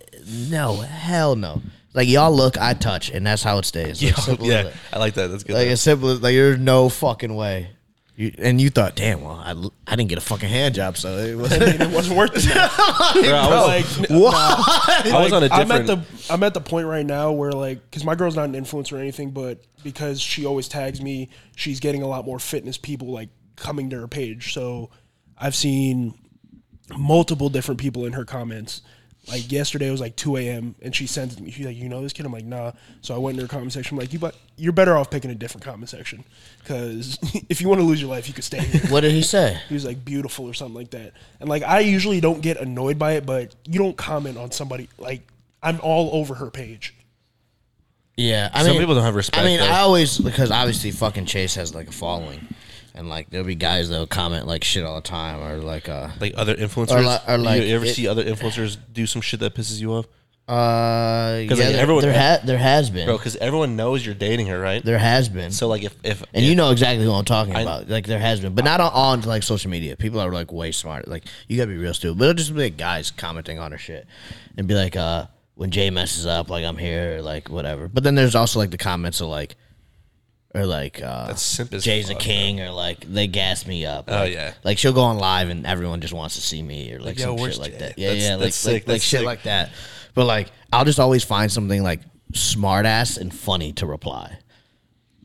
No, 0.50 0.78
hell 0.78 1.36
no. 1.36 1.62
Like 1.94 2.08
y'all 2.08 2.32
look, 2.32 2.58
I 2.58 2.74
touch, 2.74 3.10
and 3.10 3.26
that's 3.26 3.44
how 3.44 3.58
it 3.60 3.66
stays. 3.66 4.02
Like, 4.04 4.16
Yo, 4.16 4.22
simple 4.22 4.46
as 4.46 4.52
yeah, 4.52 4.64
that. 4.64 4.74
I 4.94 5.00
like 5.00 5.14
that. 5.16 5.28
That's 5.28 5.44
good. 5.44 5.54
Like 5.56 5.68
as 5.68 5.82
simple 5.82 6.10
as 6.10 6.22
like 6.22 6.34
there's 6.34 6.60
no 6.60 6.90
fucking 6.90 7.36
way. 7.36 7.70
You, 8.16 8.34
and 8.38 8.60
you 8.60 8.70
thought, 8.70 8.98
damn, 8.98 9.22
well, 9.22 9.36
I, 9.36 9.52
I 9.88 9.96
didn't 9.96 10.10
get 10.10 10.18
a 10.18 10.22
fucking 10.22 10.50
hand 10.50 10.76
job, 10.76 10.98
so 10.98 11.18
it 11.20 11.38
was. 11.38 11.54
I 11.54 11.60
mean, 11.60 11.82
it 11.82 11.90
wasn't 11.94 12.18
worth 12.18 12.32
it. 12.36 12.46
Bro, 12.54 12.62
I 12.62 13.80
was, 13.82 14.00
like, 14.00 14.10
what? 14.10 14.34
I 14.36 15.24
was 15.24 15.32
on 15.32 15.44
a 15.44 15.48
I'm 15.50 15.68
different. 15.68 15.90
at 15.90 16.28
the 16.28 16.34
I'm 16.34 16.44
at 16.44 16.54
the 16.54 16.60
point 16.60 16.86
right 16.88 17.06
now 17.06 17.32
where 17.32 17.54
like 17.54 17.82
because 17.90 18.04
my 18.04 18.16
girl's 18.16 18.36
not 18.36 18.50
an 18.50 18.56
influencer 18.56 18.94
or 18.94 18.98
anything, 18.98 19.32
but 19.32 19.64
because 19.84 20.22
she 20.22 20.46
always 20.46 20.68
tags 20.68 21.02
me, 21.02 21.30
she's 21.56 21.80
getting 21.80 22.02
a 22.02 22.08
lot 22.08 22.26
more 22.26 22.39
fitness 22.39 22.78
people 22.78 23.12
like 23.12 23.30
coming 23.56 23.89
to 23.89 24.00
her 24.00 24.08
page. 24.08 24.54
So 24.54 24.89
I've 25.38 25.56
seen 25.56 26.13
multiple 26.98 27.50
different 27.50 27.80
people 27.80 28.06
in 28.06 28.13
her 28.13 28.26
comments. 28.26 28.82
Like 29.28 29.52
yesterday 29.52 29.88
it 29.88 29.92
was 29.92 30.02
like 30.02 30.15
2 30.15 30.38
a.m. 30.38 30.76
and 30.82 30.96
she 30.96 31.06
sends 31.06 31.39
me. 31.39 31.52
She's 31.52 31.65
like, 31.65 31.76
"You 31.76 31.88
know 31.88 32.02
this 32.02 32.13
kid?" 32.13 32.26
I'm 32.26 32.32
like, 32.32 32.46
"Nah." 32.46 32.72
So 33.02 33.13
I 33.13 33.18
went 33.20 33.38
in 33.38 33.42
her 33.44 33.48
comment 33.48 33.74
section. 33.74 33.96
I'm 33.96 34.00
like, 34.00 34.12
"You 34.12 34.18
but 34.18 34.36
you're 34.56 34.74
better 34.74 34.98
off 34.98 35.12
picking 35.12 35.30
a 35.30 35.36
different 35.36 35.63
comment 35.63 35.89
section 35.89 36.24
because 36.60 37.20
if 37.50 37.62
you 37.62 37.68
want 37.68 37.80
to 37.80 37.86
lose 37.86 38.02
your 38.02 38.10
life, 38.10 38.28
you 38.28 38.34
could 38.34 38.46
stay 38.46 38.60
here." 38.60 38.82
what 38.89 39.02
did 39.02 39.12
he 39.12 39.22
say? 39.22 39.60
He 39.68 39.76
was 39.76 39.86
like 39.86 40.04
beautiful 40.04 40.46
or 40.46 40.54
something 40.54 40.74
like 40.74 40.92
that. 40.92 41.13
And 41.39 41.48
like 41.48 41.62
I 41.63 41.82
usually 41.82 42.22
don't 42.22 42.42
get 42.42 42.58
annoyed 42.58 42.98
by 42.98 43.13
it, 43.13 43.26
but 43.26 43.54
you 43.65 43.78
don't 43.78 43.98
comment 43.98 44.38
on 44.38 44.52
somebody 44.52 44.89
like 44.98 45.22
I'm 45.62 45.80
all 45.82 46.10
over 46.13 46.36
her 46.36 46.50
page. 46.50 46.96
Yeah, 48.19 48.49
I 48.53 48.63
Some 48.63 48.71
mean, 48.73 48.82
people 48.82 48.95
don't 48.95 49.03
have 49.05 49.15
respect, 49.15 49.41
I 49.41 49.45
mean, 49.45 49.60
though. 49.60 49.65
I 49.67 49.79
always 49.79 50.17
because 50.17 50.51
obviously 50.51 50.91
fucking 50.91 51.25
Chase 51.25 51.55
has 51.55 51.73
like 51.73 51.88
a 51.88 51.91
following, 51.93 52.45
and 52.93 53.08
like 53.08 53.29
there'll 53.29 53.47
be 53.47 53.55
guys 53.55 53.88
that'll 53.89 54.08
comment 54.08 54.45
like 54.45 54.63
shit 54.65 54.84
all 54.84 54.95
the 54.95 55.01
time, 55.01 55.41
or 55.41 55.58
like 55.60 55.88
uh, 55.88 56.10
like 56.19 56.34
other 56.36 56.53
influencers. 56.55 56.91
Or 56.91 57.01
li- 57.01 57.17
or 57.27 57.38
like 57.38 57.63
you 57.63 57.75
ever 57.75 57.86
it- 57.86 57.95
see 57.95 58.08
other 58.10 58.23
influencers 58.25 58.77
do 58.91 59.05
some 59.08 59.21
shit 59.21 59.39
that 59.39 59.55
pisses 59.55 59.79
you 59.79 59.93
off, 59.93 60.05
uh, 60.49 60.51
yeah, 60.51 61.47
like, 61.47 61.58
there, 61.58 61.79
everyone- 61.79 62.01
there, 62.03 62.13
ha- 62.13 62.41
there 62.43 62.58
has 62.58 62.89
been, 62.89 63.05
bro? 63.05 63.17
Because 63.17 63.36
everyone 63.38 63.75
knows 63.77 64.05
you're 64.05 64.15
dating 64.15 64.47
her, 64.47 64.60
right? 64.60 64.84
there 64.84 64.97
has 64.99 65.29
been, 65.29 65.51
So 65.51 65.67
like 65.69 65.84
if 65.84 65.95
if 66.03 66.21
and 66.34 66.43
you 66.43 66.55
know 66.55 66.71
exactly 66.71 67.05
who 67.05 67.13
I'm 67.13 67.23
talking 67.23 67.55
I- 67.55 67.62
about. 67.62 67.88
Like 67.88 68.05
there 68.05 68.19
has 68.19 68.41
been, 68.41 68.53
but 68.53 68.65
not 68.65 68.82
on, 68.82 68.91
on 68.91 69.21
like 69.21 69.43
social 69.43 69.71
media. 69.71 69.95
People 69.95 70.19
are 70.19 70.32
like 70.32 70.51
way 70.51 70.71
smart. 70.73 71.08
Like 71.08 71.23
you 71.47 71.55
gotta 71.55 71.69
be 71.69 71.77
real 71.77 71.93
stupid. 71.93 72.17
But 72.19 72.25
it'll 72.25 72.34
just 72.36 72.53
be 72.53 72.63
like 72.63 72.75
guys 72.77 73.12
commenting 73.12 73.60
on 73.60 73.71
her 73.71 73.77
shit 73.77 74.08
and 74.58 74.67
be 74.67 74.73
like, 74.75 74.97
uh, 74.97 75.27
when 75.60 75.72
Jay 75.72 75.89
messes 75.89 76.26
up, 76.26 76.50
like 76.50 76.63
I'm 76.63 76.78
here, 76.78 77.17
or 77.17 77.22
like 77.22 77.50
whatever. 77.50 77.89
But 77.89 78.04
then 78.06 78.15
there's 78.15 78.34
also 78.34 78.60
like 78.60 78.72
the 78.72 78.78
comments 78.78 79.19
of 79.19 79.28
like, 79.28 79.58
or 80.56 80.65
like, 80.65 81.02
uh, 81.04 81.28
That's 81.28 81.41
simp 81.41 81.74
as 81.74 81.84
Jay's 81.84 82.10
a 82.10 82.13
fuck, 82.13 82.22
king, 82.22 82.62
or 82.62 82.72
like 82.72 83.02
they 83.02 83.28
gas 83.28 83.67
me 83.67 83.86
up. 83.86 84.06
Oh, 84.08 84.19
Like- 84.22 84.34
yeah. 84.34 84.54
like 84.63 84.78
she'll 84.78 84.93
go 84.93 85.02
on 85.02 85.17
live 85.17 85.50
and 85.50 85.65
everyone 85.65 86.00
just 86.00 86.13
wants 86.13 86.36
to 86.36 86.41
see 86.41 86.63
me, 86.63 86.93
or 86.93 87.00
like, 87.00 87.06
Like, 87.08 87.19
yo, 87.19 87.26
some 87.26 87.36
where's 87.36 87.54
shit 87.56 87.62
like 87.62 87.72
Jay? 87.74 87.78
that. 87.80 88.00
Yeah, 88.00 88.08
That's- 88.08 88.24
yeah, 88.26 88.36
like 88.36 88.43
that's 88.45 88.56
sick, 88.56 88.72
like, 88.74 88.74
like 88.74 88.86
that's 88.86 89.04
shit 89.04 89.19
sick. 89.19 89.26
like 89.26 89.43
that. 89.43 89.72
But 90.13 90.26
like 90.26 90.48
I'll 90.72 90.86
just 90.86 91.00
always 91.00 91.26
find 91.26 91.52
something 91.52 91.84
like 91.84 92.00
smart 92.34 92.86
ass 92.86 93.17
and 93.17 93.34
funny 93.34 93.74
to 93.74 93.86
reply 93.86 94.38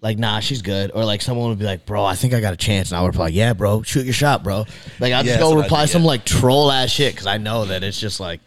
like, 0.01 0.19
nah, 0.19 0.39
she's 0.41 0.61
good. 0.61 0.91
Or 0.95 1.03
like 1.03 1.23
someone 1.23 1.49
would 1.49 1.59
be 1.59 1.65
like, 1.65 1.87
bro, 1.87 2.05
I 2.05 2.15
think 2.15 2.35
I 2.35 2.41
got 2.41 2.53
a 2.53 2.59
chance. 2.59 2.91
And 2.91 2.99
I 2.99 3.01
would 3.01 3.15
reply, 3.15 3.29
yeah, 3.29 3.55
bro, 3.55 3.81
shoot 3.81 4.05
your 4.05 4.13
shot, 4.13 4.43
bro. 4.45 4.67
Like 5.01 5.15
I'll 5.15 5.25
Yeah, 5.25 5.33
just 5.33 5.39
go 5.39 5.49
what 5.51 5.61
I 5.61 5.63
reply 5.63 5.85
do, 5.87 5.93
some 5.93 6.03
yeah. 6.03 6.09
like 6.09 6.25
troll 6.27 6.71
ass 6.71 6.91
shit 6.91 7.15
because 7.15 7.27
I 7.27 7.39
know 7.39 7.65
that 7.65 7.83
it's 7.83 7.99
just 7.99 8.21
like, 8.21 8.41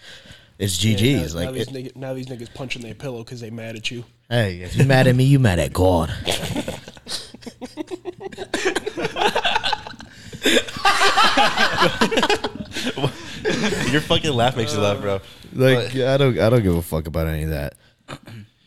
it's 0.59 0.83
Yeah, 0.83 0.95
GG's. 0.97 1.33
now, 1.35 1.41
now 1.41 1.45
like, 1.47 1.55
these 1.55 1.67
it- 1.67 1.73
niggas, 1.73 1.95
now 1.95 2.13
these 2.13 2.27
niggas 2.27 2.53
punching 2.53 2.81
their 2.81 2.95
pillow 2.95 3.23
because 3.23 3.41
they 3.41 3.49
mad 3.49 3.75
at 3.75 3.91
you. 3.91 4.03
hey, 4.29 4.61
if 4.61 4.75
you 4.75 4.85
mad 4.85 5.07
at 5.07 5.15
me, 5.15 5.23
you 5.25 5.39
mad 5.39 5.59
at 5.59 5.73
God. 5.73 6.13
your 13.91 14.01
fucking 14.01 14.31
laugh 14.33 14.55
makes 14.57 14.73
you 14.73 14.79
laugh, 14.79 15.01
bro. 15.01 15.21
Like 15.53 15.93
But- 15.93 16.01
I 16.07 16.17
don't, 16.17 16.39
I 16.39 16.49
don't 16.49 16.63
give 16.63 16.75
a 16.75 16.81
fuck 16.81 17.07
about 17.07 17.27
any 17.27 17.43
of 17.43 17.49
that. 17.51 17.75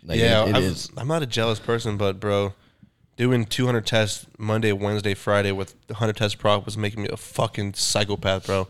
Like, 0.04 0.18
yeah, 0.18 0.44
it- 0.44 0.50
it 0.50 0.56
I've- 0.56 0.66
is. 0.66 0.90
I'm 0.96 1.08
not 1.08 1.22
a 1.22 1.26
jealous 1.26 1.58
person, 1.58 1.96
but 1.96 2.20
bro, 2.20 2.54
doing 3.16 3.44
200 3.46 3.86
tests 3.86 4.26
Monday, 4.38 4.72
Wednesday, 4.72 5.14
Friday 5.14 5.52
with 5.52 5.74
the 5.86 5.94
100 5.94 6.16
test 6.16 6.38
prop 6.38 6.64
was 6.64 6.76
making 6.76 7.02
me 7.02 7.08
a 7.10 7.16
fucking 7.16 7.74
psychopath, 7.74 8.46
bro. 8.46 8.68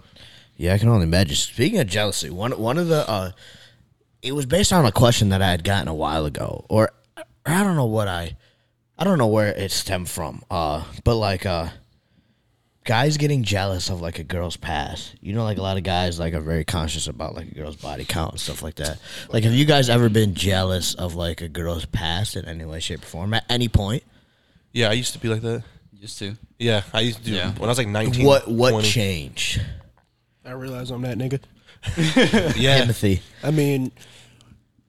Yeah, 0.60 0.74
I 0.74 0.78
can 0.78 0.90
only 0.90 1.04
imagine. 1.04 1.36
Speaking 1.36 1.78
of 1.80 1.86
jealousy, 1.86 2.28
one 2.28 2.52
one 2.52 2.76
of 2.76 2.88
the 2.88 3.08
uh 3.08 3.30
it 4.20 4.32
was 4.32 4.44
based 4.44 4.74
on 4.74 4.84
a 4.84 4.92
question 4.92 5.30
that 5.30 5.40
I 5.40 5.50
had 5.50 5.64
gotten 5.64 5.88
a 5.88 5.94
while 5.94 6.26
ago. 6.26 6.66
Or, 6.68 6.90
or 7.16 7.24
I 7.46 7.64
don't 7.64 7.76
know 7.76 7.86
what 7.86 8.08
I 8.08 8.36
I 8.98 9.04
don't 9.04 9.16
know 9.16 9.26
where 9.28 9.48
it 9.54 9.70
stemmed 9.72 10.10
from. 10.10 10.42
Uh 10.50 10.84
but 11.02 11.14
like 11.16 11.46
uh 11.46 11.68
guys 12.84 13.16
getting 13.16 13.42
jealous 13.42 13.88
of 13.88 14.02
like 14.02 14.18
a 14.18 14.22
girl's 14.22 14.58
past. 14.58 15.14
You 15.22 15.32
know 15.32 15.44
like 15.44 15.56
a 15.56 15.62
lot 15.62 15.78
of 15.78 15.82
guys 15.82 16.20
like 16.20 16.34
are 16.34 16.40
very 16.40 16.66
conscious 16.66 17.06
about 17.06 17.34
like 17.34 17.50
a 17.50 17.54
girl's 17.54 17.76
body 17.76 18.04
count 18.04 18.32
and 18.32 18.40
stuff 18.40 18.62
like 18.62 18.74
that. 18.74 18.98
Like 19.30 19.44
have 19.44 19.54
you 19.54 19.64
guys 19.64 19.88
ever 19.88 20.10
been 20.10 20.34
jealous 20.34 20.92
of 20.92 21.14
like 21.14 21.40
a 21.40 21.48
girl's 21.48 21.86
past 21.86 22.36
in 22.36 22.44
any 22.44 22.66
way 22.66 22.80
shape 22.80 23.02
or 23.02 23.06
form 23.06 23.32
at 23.32 23.46
any 23.48 23.68
point? 23.68 24.02
Yeah, 24.72 24.90
I 24.90 24.92
used 24.92 25.14
to 25.14 25.18
be 25.20 25.28
like 25.28 25.40
that. 25.40 25.64
Used 25.98 26.18
to. 26.18 26.36
Yeah, 26.58 26.82
I 26.92 27.00
used 27.00 27.20
to 27.20 27.24
do 27.24 27.32
Yeah. 27.32 27.52
when 27.52 27.64
I 27.64 27.68
was 27.68 27.78
like 27.78 27.88
19. 27.88 28.26
What 28.26 28.46
what 28.46 28.72
20. 28.72 28.86
changed? 28.88 29.62
I 30.44 30.52
realize 30.52 30.90
I'm 30.90 31.02
that 31.02 31.18
nigga. 31.18 31.40
Yeah, 32.56 32.78
Timothy. 32.78 33.22
I 33.42 33.50
mean, 33.50 33.90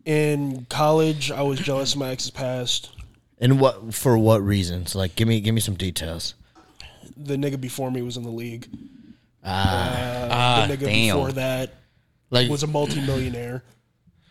in 0.06 0.66
college, 0.70 1.32
I 1.32 1.42
was 1.42 1.60
jealous 1.60 1.94
of 1.94 2.00
my 2.00 2.10
ex's 2.10 2.32
past. 2.32 2.92
And 3.40 3.60
what 3.60 3.94
for 3.94 4.18
what 4.18 4.44
reasons? 4.44 4.94
Like 4.96 5.16
give 5.16 5.28
me 5.28 5.40
give 5.42 5.56
me 5.56 5.62
some 5.62 5.76
details. 5.76 6.36
The 7.18 7.36
nigga 7.36 7.60
before 7.60 7.92
me 7.92 8.02
was 8.02 8.18
in 8.18 8.24
the 8.24 8.30
league. 8.30 8.68
Ah. 9.44 10.62
Uh, 10.64 10.68
the 10.68 10.78
nigga 10.78 10.86
damn. 10.86 11.16
before 11.16 11.32
that 11.34 11.74
Like 12.30 12.50
was 12.50 12.64
a 12.64 12.68
multimillionaire. 12.68 13.64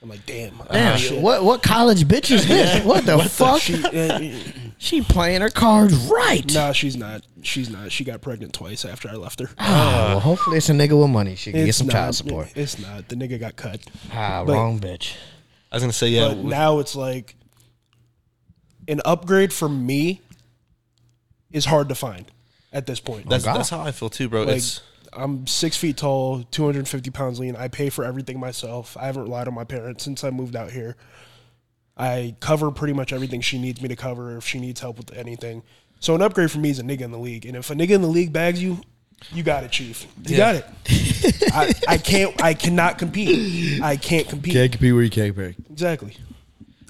I'm 0.02 0.08
like, 0.08 0.24
damn. 0.24 0.54
Damn, 0.70 0.96
uh, 0.96 1.20
what 1.20 1.44
what 1.44 1.62
college 1.62 2.04
bitch 2.04 2.30
is 2.30 2.46
this? 2.46 2.84
What 2.84 3.04
the 3.04 3.18
fuck? 3.18 3.60
She, 3.60 3.74
uh, 3.84 4.18
She 4.82 5.02
playing 5.02 5.42
her 5.42 5.50
cards 5.50 5.94
right. 6.10 6.50
nah, 6.54 6.72
she's 6.72 6.96
not. 6.96 7.26
She's 7.42 7.68
not. 7.68 7.92
She 7.92 8.02
got 8.02 8.22
pregnant 8.22 8.54
twice 8.54 8.86
after 8.86 9.10
I 9.10 9.12
left 9.12 9.40
her. 9.40 9.50
Oh, 9.58 9.64
well, 10.08 10.20
hopefully 10.20 10.56
it's 10.56 10.70
a 10.70 10.72
nigga 10.72 10.98
with 10.98 11.10
money. 11.10 11.34
She 11.34 11.52
can 11.52 11.66
get 11.66 11.74
some 11.74 11.88
not, 11.88 11.92
child 11.92 12.14
support. 12.14 12.48
It's 12.56 12.78
not. 12.78 13.06
The 13.10 13.14
nigga 13.14 13.38
got 13.38 13.56
cut. 13.56 13.82
Ah, 14.10 14.42
but- 14.42 14.54
wrong 14.54 14.80
bitch. 14.80 15.16
I 15.70 15.76
was 15.76 15.82
gonna 15.82 15.92
say 15.92 16.08
yeah. 16.08 16.28
but 16.28 16.38
with- 16.38 16.46
now 16.46 16.78
it's 16.78 16.96
like 16.96 17.36
an 18.88 19.02
upgrade 19.04 19.52
for 19.52 19.68
me 19.68 20.22
is 21.52 21.66
hard 21.66 21.90
to 21.90 21.94
find 21.94 22.24
at 22.72 22.86
this 22.86 23.00
point. 23.00 23.28
that's 23.28 23.44
God. 23.44 23.58
that's 23.58 23.68
how 23.68 23.80
I 23.80 23.92
feel 23.92 24.08
too, 24.08 24.30
bro. 24.30 24.44
like 24.44 24.56
it's 24.56 24.80
I'm 25.12 25.46
six 25.46 25.76
feet 25.76 25.98
tall, 25.98 26.42
250 26.44 27.10
pounds 27.10 27.38
lean. 27.38 27.54
I 27.54 27.68
pay 27.68 27.90
for 27.90 28.02
everything 28.02 28.40
myself. 28.40 28.96
I 28.96 29.04
haven't 29.04 29.24
relied 29.24 29.46
on 29.46 29.52
my 29.52 29.64
parents 29.64 30.04
since 30.04 30.24
I 30.24 30.30
moved 30.30 30.56
out 30.56 30.70
here. 30.70 30.96
I 32.00 32.34
cover 32.40 32.70
pretty 32.70 32.94
much 32.94 33.12
everything 33.12 33.42
she 33.42 33.58
needs 33.58 33.82
me 33.82 33.88
to 33.88 33.96
cover 33.96 34.36
if 34.38 34.46
she 34.46 34.58
needs 34.58 34.80
help 34.80 34.96
with 34.96 35.12
anything. 35.14 35.62
So 36.00 36.14
an 36.14 36.22
upgrade 36.22 36.50
for 36.50 36.58
me 36.58 36.70
is 36.70 36.78
a 36.78 36.82
nigga 36.82 37.02
in 37.02 37.10
the 37.10 37.18
league. 37.18 37.44
And 37.44 37.56
if 37.56 37.70
a 37.70 37.74
nigga 37.74 37.90
in 37.90 38.00
the 38.00 38.08
league 38.08 38.32
bags 38.32 38.62
you, 38.62 38.80
you 39.32 39.42
got 39.42 39.64
it, 39.64 39.70
chief. 39.70 40.06
You 40.26 40.38
got 40.38 40.54
it. 40.54 40.64
I, 41.52 41.74
I 41.86 41.98
can't. 41.98 42.42
I 42.42 42.54
cannot 42.54 42.96
compete. 42.96 43.82
I 43.82 43.96
can't 43.96 44.26
compete. 44.26 44.54
Can't 44.54 44.72
compete 44.72 44.94
where 44.94 45.02
you 45.02 45.10
can't 45.10 45.36
pick. 45.36 45.56
Exactly. 45.70 46.16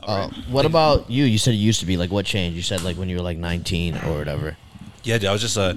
Uh, 0.00 0.30
what 0.48 0.64
about 0.64 1.10
you? 1.10 1.24
You 1.24 1.38
said 1.38 1.54
it 1.54 1.56
used 1.56 1.80
to 1.80 1.86
be 1.86 1.96
like 1.96 2.12
what 2.12 2.24
changed? 2.24 2.56
You 2.56 2.62
said 2.62 2.82
like 2.82 2.96
when 2.96 3.08
you 3.08 3.16
were 3.16 3.22
like 3.22 3.36
19 3.36 3.96
or 3.96 4.16
whatever. 4.16 4.56
yeah, 5.02 5.18
dude, 5.18 5.28
I 5.28 5.32
was 5.32 5.40
just 5.42 5.58
uh, 5.58 5.74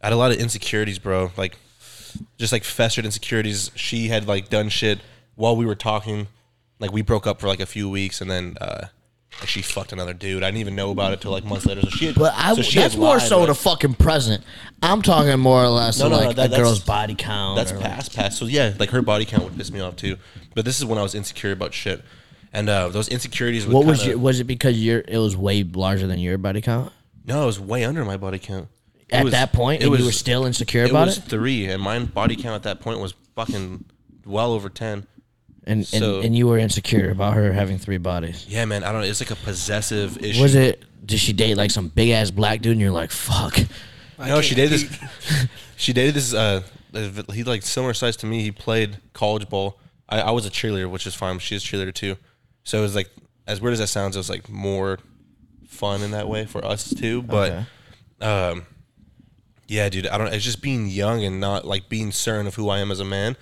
I 0.00 0.06
had 0.06 0.12
a 0.12 0.16
lot 0.16 0.30
of 0.30 0.38
insecurities, 0.38 1.00
bro. 1.00 1.32
Like 1.36 1.58
just 2.38 2.52
like 2.52 2.62
festered 2.62 3.04
insecurities. 3.04 3.72
She 3.74 4.08
had 4.08 4.28
like 4.28 4.48
done 4.48 4.68
shit 4.68 5.00
while 5.34 5.56
we 5.56 5.66
were 5.66 5.74
talking. 5.74 6.28
Like 6.80 6.92
we 6.92 7.02
broke 7.02 7.26
up 7.26 7.40
for 7.40 7.46
like 7.46 7.60
a 7.60 7.66
few 7.66 7.88
weeks, 7.88 8.20
and 8.20 8.30
then 8.30 8.56
uh, 8.60 8.86
like, 9.38 9.48
she 9.48 9.62
fucked 9.62 9.92
another 9.92 10.14
dude. 10.14 10.42
I 10.42 10.46
didn't 10.48 10.60
even 10.60 10.74
know 10.74 10.90
about 10.90 11.12
it 11.12 11.20
till 11.20 11.30
like 11.30 11.44
months 11.44 11.66
later. 11.66 11.82
So 11.82 11.90
she, 11.90 12.06
had, 12.06 12.14
But 12.16 12.32
I, 12.36 12.54
so 12.54 12.62
she 12.62 12.78
that's 12.80 12.94
had 12.94 13.00
more 13.00 13.18
lied, 13.18 13.28
so 13.28 13.38
right? 13.40 13.46
the 13.46 13.54
fucking 13.54 13.94
present. 13.94 14.42
I'm 14.82 15.02
talking 15.02 15.38
more 15.38 15.62
or 15.62 15.68
less 15.68 15.98
No, 16.00 16.08
no, 16.08 16.18
no, 16.18 16.26
like 16.26 16.36
that- 16.36 16.46
a 16.46 16.48
that's- 16.48 16.58
girl's 16.66 16.80
body 16.80 17.14
count. 17.14 17.56
That's 17.56 17.70
or, 17.72 17.76
like- 17.76 17.84
past, 17.84 18.16
past. 18.16 18.38
So 18.38 18.46
yeah, 18.46 18.72
like 18.78 18.90
her 18.90 19.02
body 19.02 19.24
count 19.26 19.44
would 19.44 19.56
piss 19.56 19.70
me 19.70 19.80
off 19.80 19.96
too. 19.96 20.16
But 20.54 20.64
this 20.64 20.78
is 20.78 20.84
when 20.86 20.98
I 20.98 21.02
was 21.02 21.14
insecure 21.14 21.52
about 21.52 21.74
shit, 21.74 22.02
and 22.52 22.68
uh, 22.68 22.88
those 22.88 23.08
insecurities. 23.08 23.66
Would 23.66 23.74
what 23.74 23.84
was 23.86 23.98
kinda- 23.98 24.12
your? 24.14 24.18
Was 24.20 24.40
it 24.40 24.44
because 24.44 24.82
your 24.82 25.04
it 25.06 25.18
was 25.18 25.36
way 25.36 25.62
larger 25.62 26.06
than 26.06 26.18
your 26.18 26.38
body 26.38 26.60
count 26.62 26.92
No, 27.26 27.42
it 27.42 27.46
was 27.46 27.60
way 27.60 27.84
under 27.84 28.04
my 28.06 28.16
body 28.16 28.38
count. 28.38 28.68
It 29.10 29.14
at 29.16 29.24
was- 29.24 29.32
that 29.32 29.52
point, 29.52 29.82
it 29.82 29.84
and 29.84 29.90
was, 29.90 30.00
you 30.00 30.06
were 30.06 30.12
still 30.12 30.46
insecure 30.46 30.84
It 30.84 30.90
about 30.90 31.08
was 31.08 31.18
it? 31.18 31.24
three, 31.24 31.66
and 31.66 31.82
my 31.82 31.98
body 31.98 32.36
count 32.36 32.54
at 32.54 32.62
that 32.62 32.80
point 32.80 33.00
was 33.00 33.12
fucking 33.36 33.84
well 34.24 34.52
over 34.52 34.70
ten. 34.70 35.06
And, 35.64 35.86
So- 35.86 36.16
and 36.16 36.26
and 36.26 36.36
you 36.36 36.46
were 36.46 36.58
insecure 36.58 37.10
about 37.10 37.34
her 37.34 37.52
having 37.52 37.78
three 37.78 37.98
bodies. 37.98 38.46
Yeah, 38.48 38.64
man. 38.64 38.82
I 38.84 38.92
don't 38.92 39.02
know. 39.02 39.06
It's 39.06 39.20
like 39.20 39.30
a 39.30 39.36
possessive 39.44 40.18
issue. 40.24 40.42
Was 40.42 40.54
it? 40.54 40.84
Did 41.04 41.18
she 41.18 41.32
date 41.32 41.56
like 41.56 41.70
some 41.70 41.88
big 41.88 42.10
ass 42.10 42.30
black 42.30 42.60
dude? 42.62 42.72
And 42.72 42.80
you're 42.80 42.90
like, 42.90 43.10
fuck. 43.10 43.58
No, 44.18 44.40
she 44.42 44.54
dated 44.54 44.72
this. 44.80 44.98
she 45.76 45.92
dated 45.92 46.14
this. 46.14 46.32
Uh, 46.34 46.62
he 47.32 47.44
like 47.44 47.62
similar 47.62 47.94
size 47.94 48.16
to 48.18 48.26
me. 48.26 48.42
He 48.42 48.50
played 48.52 48.98
college 49.12 49.48
ball. 49.48 49.78
I, 50.08 50.20
I 50.22 50.30
was 50.30 50.44
a 50.46 50.50
cheerleader, 50.50 50.90
which 50.90 51.06
is 51.06 51.14
fine. 51.14 51.38
She's 51.38 51.62
a 51.64 51.66
cheerleader 51.66 51.94
too. 51.94 52.16
So 52.64 52.78
it 52.78 52.82
was 52.82 52.94
like 52.94 53.08
as 53.46 53.60
weird 53.60 53.72
as 53.74 53.78
that 53.78 53.86
sounds, 53.88 54.16
it 54.16 54.18
was 54.18 54.30
like 54.30 54.48
more 54.48 54.98
fun 55.66 56.02
in 56.02 56.10
that 56.12 56.28
way 56.28 56.46
for 56.46 56.64
us 56.64 56.92
too. 56.92 57.22
But 57.22 57.64
um, 58.20 58.66
yeah, 59.68 59.88
dude, 59.88 60.06
I 60.06 60.18
don't. 60.18 60.28
It's 60.28 60.44
just 60.44 60.62
being 60.62 60.86
young 60.88 61.24
and 61.24 61.40
not 61.40 61.64
like 61.64 61.88
being 61.88 62.12
certain 62.12 62.46
of 62.46 62.54
who 62.54 62.68
I 62.68 62.78
am 62.80 62.90
as 62.90 63.00
a 63.00 63.04
man. 63.04 63.36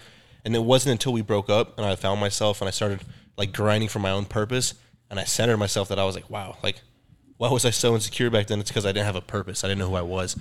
And 0.44 0.54
it 0.54 0.62
wasn't 0.62 0.92
until 0.92 1.12
we 1.12 1.22
broke 1.22 1.50
up 1.50 1.76
and 1.78 1.86
I 1.86 1.94
found 1.96 2.20
myself 2.20 2.60
and 2.60 2.68
I 2.68 2.70
started 2.70 3.00
like 3.36 3.52
grinding 3.52 3.88
for 3.88 3.98
my 3.98 4.10
own 4.10 4.24
purpose 4.24 4.74
and 5.10 5.18
I 5.20 5.24
centered 5.24 5.56
myself 5.58 5.88
that 5.88 5.98
I 5.98 6.04
was 6.04 6.14
like, 6.14 6.28
wow, 6.30 6.56
like 6.62 6.80
why 7.36 7.50
was 7.50 7.64
I 7.64 7.70
so 7.70 7.94
insecure 7.94 8.30
back 8.30 8.46
then? 8.48 8.58
It's 8.60 8.70
because 8.70 8.86
I 8.86 8.92
didn't 8.92 9.06
have 9.06 9.16
a 9.16 9.20
purpose. 9.20 9.62
I 9.64 9.68
didn't 9.68 9.78
know 9.80 9.88
who 9.90 9.94
I 9.94 10.02
was. 10.02 10.36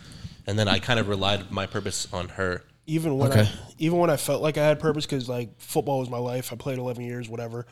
And 0.47 0.57
then 0.57 0.67
I 0.67 0.79
kind 0.79 0.99
of 0.99 1.07
relied 1.09 1.51
my 1.51 1.65
purpose 1.67 2.07
on 2.13 2.29
her. 2.29 2.63
even 2.85 3.17
when 3.17 3.31
Okay. 3.31 3.41
I 3.41 3.49
even 3.79 3.97
when 3.99 4.09
I 4.09 4.17
felt 4.17 4.41
like 4.41 4.57
I 4.57 4.65
had 4.65 4.79
purpose 4.79 5.05
because 5.05 5.27
like 5.27 5.59
football 5.59 5.99
was 5.99 6.09
my 6.09 6.17
life. 6.17 6.53
I 6.53 6.55
played 6.55 6.77
eleven 6.79 7.03
years, 7.03 7.27
whatever. 7.27 7.67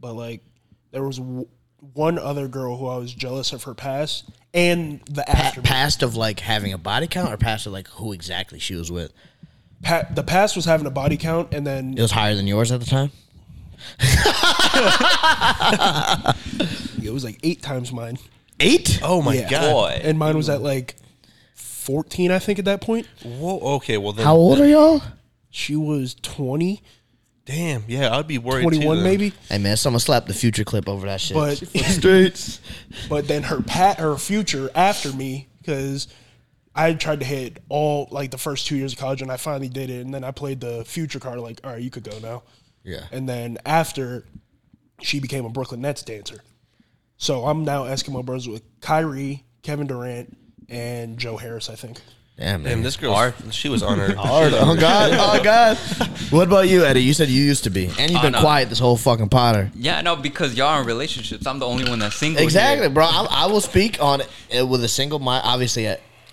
But 0.00 0.14
like 0.14 0.42
there 0.90 1.04
was 1.04 1.18
w- 1.18 1.46
one 1.94 2.18
other 2.18 2.48
girl 2.48 2.76
who 2.76 2.86
I 2.88 2.96
was 2.96 3.14
jealous 3.14 3.52
of 3.52 3.62
her 3.64 3.74
past 3.74 4.28
and 4.52 5.00
the 5.06 5.22
Pa- 5.26 5.32
after. 5.32 5.62
past 5.62 6.02
of 6.02 6.16
like 6.16 6.40
having 6.40 6.72
a 6.72 6.78
body 6.78 7.06
count, 7.06 7.32
or 7.32 7.36
past 7.36 7.66
of 7.66 7.72
like 7.72 7.86
who 7.88 8.12
exactly 8.12 8.58
she 8.58 8.74
was 8.74 8.90
with. 8.90 9.12
Pa- 9.82 10.06
the 10.10 10.22
past 10.22 10.56
was 10.56 10.64
having 10.64 10.86
a 10.86 10.90
body 10.90 11.16
count, 11.16 11.52
and 11.52 11.66
then 11.66 11.94
It 11.96 12.02
was 12.02 12.10
higher 12.12 12.34
than 12.34 12.46
yours 12.46 12.72
at 12.72 12.80
the 12.80 12.86
time. 12.86 13.10
it 17.02 17.12
was 17.12 17.24
like 17.24 17.38
eight 17.42 17.62
times 17.62 17.92
mine. 17.92 18.18
Eight. 18.60 19.00
Oh 19.02 19.20
my 19.22 19.34
Yeah. 19.34 19.48
god! 19.50 19.72
Boy. 19.72 20.00
And 20.02 20.18
mine 20.18 20.36
was 20.36 20.48
at 20.48 20.62
like 20.62 20.96
fourteen, 21.54 22.30
I 22.30 22.38
think, 22.38 22.58
at 22.58 22.64
that 22.64 22.80
point. 22.80 23.06
Whoa. 23.22 23.58
Okay. 23.76 23.98
Well 23.98 24.12
then. 24.12 24.24
How 24.24 24.34
old 24.36 24.60
are 24.60 24.66
y'all? 24.66 25.02
She 25.50 25.74
was 25.74 26.14
20, 26.20 26.82
Damn. 27.46 27.84
Yeah, 27.88 28.14
I'd 28.14 28.26
be 28.26 28.36
worried. 28.36 28.64
21 28.64 28.82
too, 28.82 28.94
then. 29.02 29.04
maybe. 29.10 29.32
Hey 29.48 29.56
man, 29.58 29.76
someone 29.78 30.00
slap 30.00 30.26
the 30.26 30.34
future 30.34 30.64
clip 30.64 30.86
over 30.88 31.06
that 31.06 31.20
shit. 31.20 31.34
But 31.34 31.56
streets. 31.86 32.60
but 33.08 33.26
then 33.28 33.44
her 33.44 33.62
pat 33.62 33.98
her 33.98 34.16
future 34.18 34.68
after 34.74 35.12
me 35.12 35.48
because 35.62 36.08
I 36.76 36.92
tried 36.94 37.20
to 37.20 37.26
hit 37.26 37.62
all 37.68 38.06
like 38.10 38.30
the 38.30 38.38
first 38.38 38.66
two 38.66 38.76
years 38.76 38.92
of 38.92 38.98
college 38.98 39.22
and 39.22 39.32
I 39.32 39.36
finally 39.38 39.68
did 39.68 39.88
it 39.90 40.04
and 40.04 40.12
then 40.14 40.22
I 40.24 40.30
played 40.30 40.60
the 40.60 40.84
future 40.84 41.18
card 41.18 41.38
like 41.40 41.60
all 41.64 41.72
right 41.72 41.82
you 41.82 41.90
could 41.90 42.04
go 42.04 42.18
now 42.20 42.42
Yeah. 42.84 43.04
and 43.10 43.28
then 43.28 43.58
after 43.64 44.26
she 45.00 45.18
became 45.20 45.44
a 45.44 45.48
Brooklyn 45.50 45.80
Nets 45.80 46.02
dancer 46.02 46.40
so 47.16 47.46
I'm 47.46 47.64
now 47.64 47.84
Eskimo 47.84 48.24
Bros 48.24 48.46
with 48.48 48.62
Kyrie 48.80 49.44
Kevin 49.62 49.86
Durant 49.86 50.36
and 50.68 51.16
Joe 51.18 51.36
Harris 51.36 51.70
I 51.70 51.74
think 51.76 51.98
Damn 52.38 52.62
man. 52.64 52.70
Damn, 52.74 52.82
this 52.82 52.98
girl. 52.98 53.32
She 53.50 53.70
was 53.70 53.82
on 53.82 53.98
her. 53.98 54.14
Hard. 54.18 54.52
Oh 54.52 54.76
god. 54.78 55.10
Oh 55.14 55.42
god. 55.42 55.78
what 56.28 56.46
about 56.46 56.68
you, 56.68 56.84
Eddie? 56.84 57.00
You 57.02 57.14
said 57.14 57.28
you 57.30 57.42
used 57.42 57.64
to 57.64 57.70
be, 57.70 57.86
and 57.98 58.10
you've 58.10 58.20
Oh, 58.20 58.24
been 58.24 58.32
no. 58.32 58.40
quiet 58.42 58.68
this 58.68 58.78
whole 58.78 58.98
fucking 58.98 59.30
Potter. 59.30 59.70
Yeah, 59.74 60.02
no, 60.02 60.16
because 60.16 60.54
y'all 60.54 60.66
are 60.66 60.82
in 60.82 60.86
relationships. 60.86 61.46
I'm 61.46 61.58
the 61.60 61.64
only 61.64 61.88
one 61.88 61.98
that's 61.98 62.16
single. 62.16 62.42
Exactly, 62.42 62.88
here. 62.88 62.90
bro. 62.90 63.06
I, 63.06 63.26
I 63.30 63.46
will 63.46 63.62
speak 63.62 64.02
on 64.02 64.20
it 64.50 64.68
with 64.68 64.84
a 64.84 64.88
single 64.88 65.18
mind. 65.18 65.44
Obviously, 65.46 65.86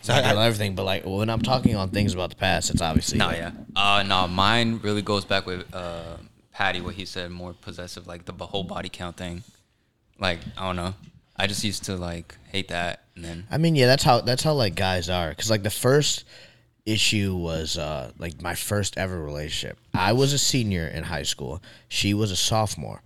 uh, 0.09 0.13
I- 0.13 0.21
not 0.21 0.35
on 0.37 0.43
everything, 0.45 0.75
but 0.75 0.83
like 0.85 1.03
when 1.05 1.29
I'm 1.29 1.41
talking 1.41 1.75
on 1.75 1.89
things 1.89 2.13
about 2.13 2.29
the 2.29 2.35
past, 2.35 2.69
it's 2.69 2.81
obviously 2.81 3.17
No, 3.19 3.27
like, 3.27 3.37
yeah. 3.37 3.51
Uh, 3.75 4.03
no, 4.03 4.27
mine 4.27 4.79
really 4.83 5.01
goes 5.01 5.25
back 5.25 5.45
with 5.45 5.65
uh, 5.73 6.17
Patty, 6.51 6.81
what 6.81 6.95
he 6.95 7.05
said, 7.05 7.31
more 7.31 7.53
possessive, 7.53 8.05
like 8.07 8.25
the 8.25 8.33
whole 8.45 8.63
body 8.63 8.89
count 8.89 9.17
thing. 9.17 9.43
Like, 10.19 10.39
I 10.57 10.65
don't 10.67 10.75
know. 10.75 10.93
I 11.35 11.47
just 11.47 11.63
used 11.63 11.85
to 11.85 11.95
like 11.95 12.37
hate 12.51 12.67
that, 12.67 13.01
and 13.15 13.25
then 13.25 13.47
I 13.49 13.57
mean, 13.57 13.75
yeah, 13.75 13.87
that's 13.87 14.03
how 14.03 14.21
that's 14.21 14.43
how 14.43 14.53
like 14.53 14.75
guys 14.75 15.09
are. 15.09 15.29
Because 15.29 15.49
like 15.49 15.63
the 15.63 15.71
first 15.71 16.25
issue 16.85 17.33
was 17.35 17.77
uh 17.77 18.11
like 18.19 18.39
my 18.41 18.53
first 18.53 18.97
ever 18.97 19.19
relationship. 19.19 19.79
I 19.95 20.13
was 20.13 20.31
a 20.33 20.37
senior 20.37 20.85
in 20.87 21.03
high 21.05 21.23
school. 21.23 21.61
She 21.87 22.13
was 22.13 22.29
a 22.29 22.35
sophomore. 22.35 23.01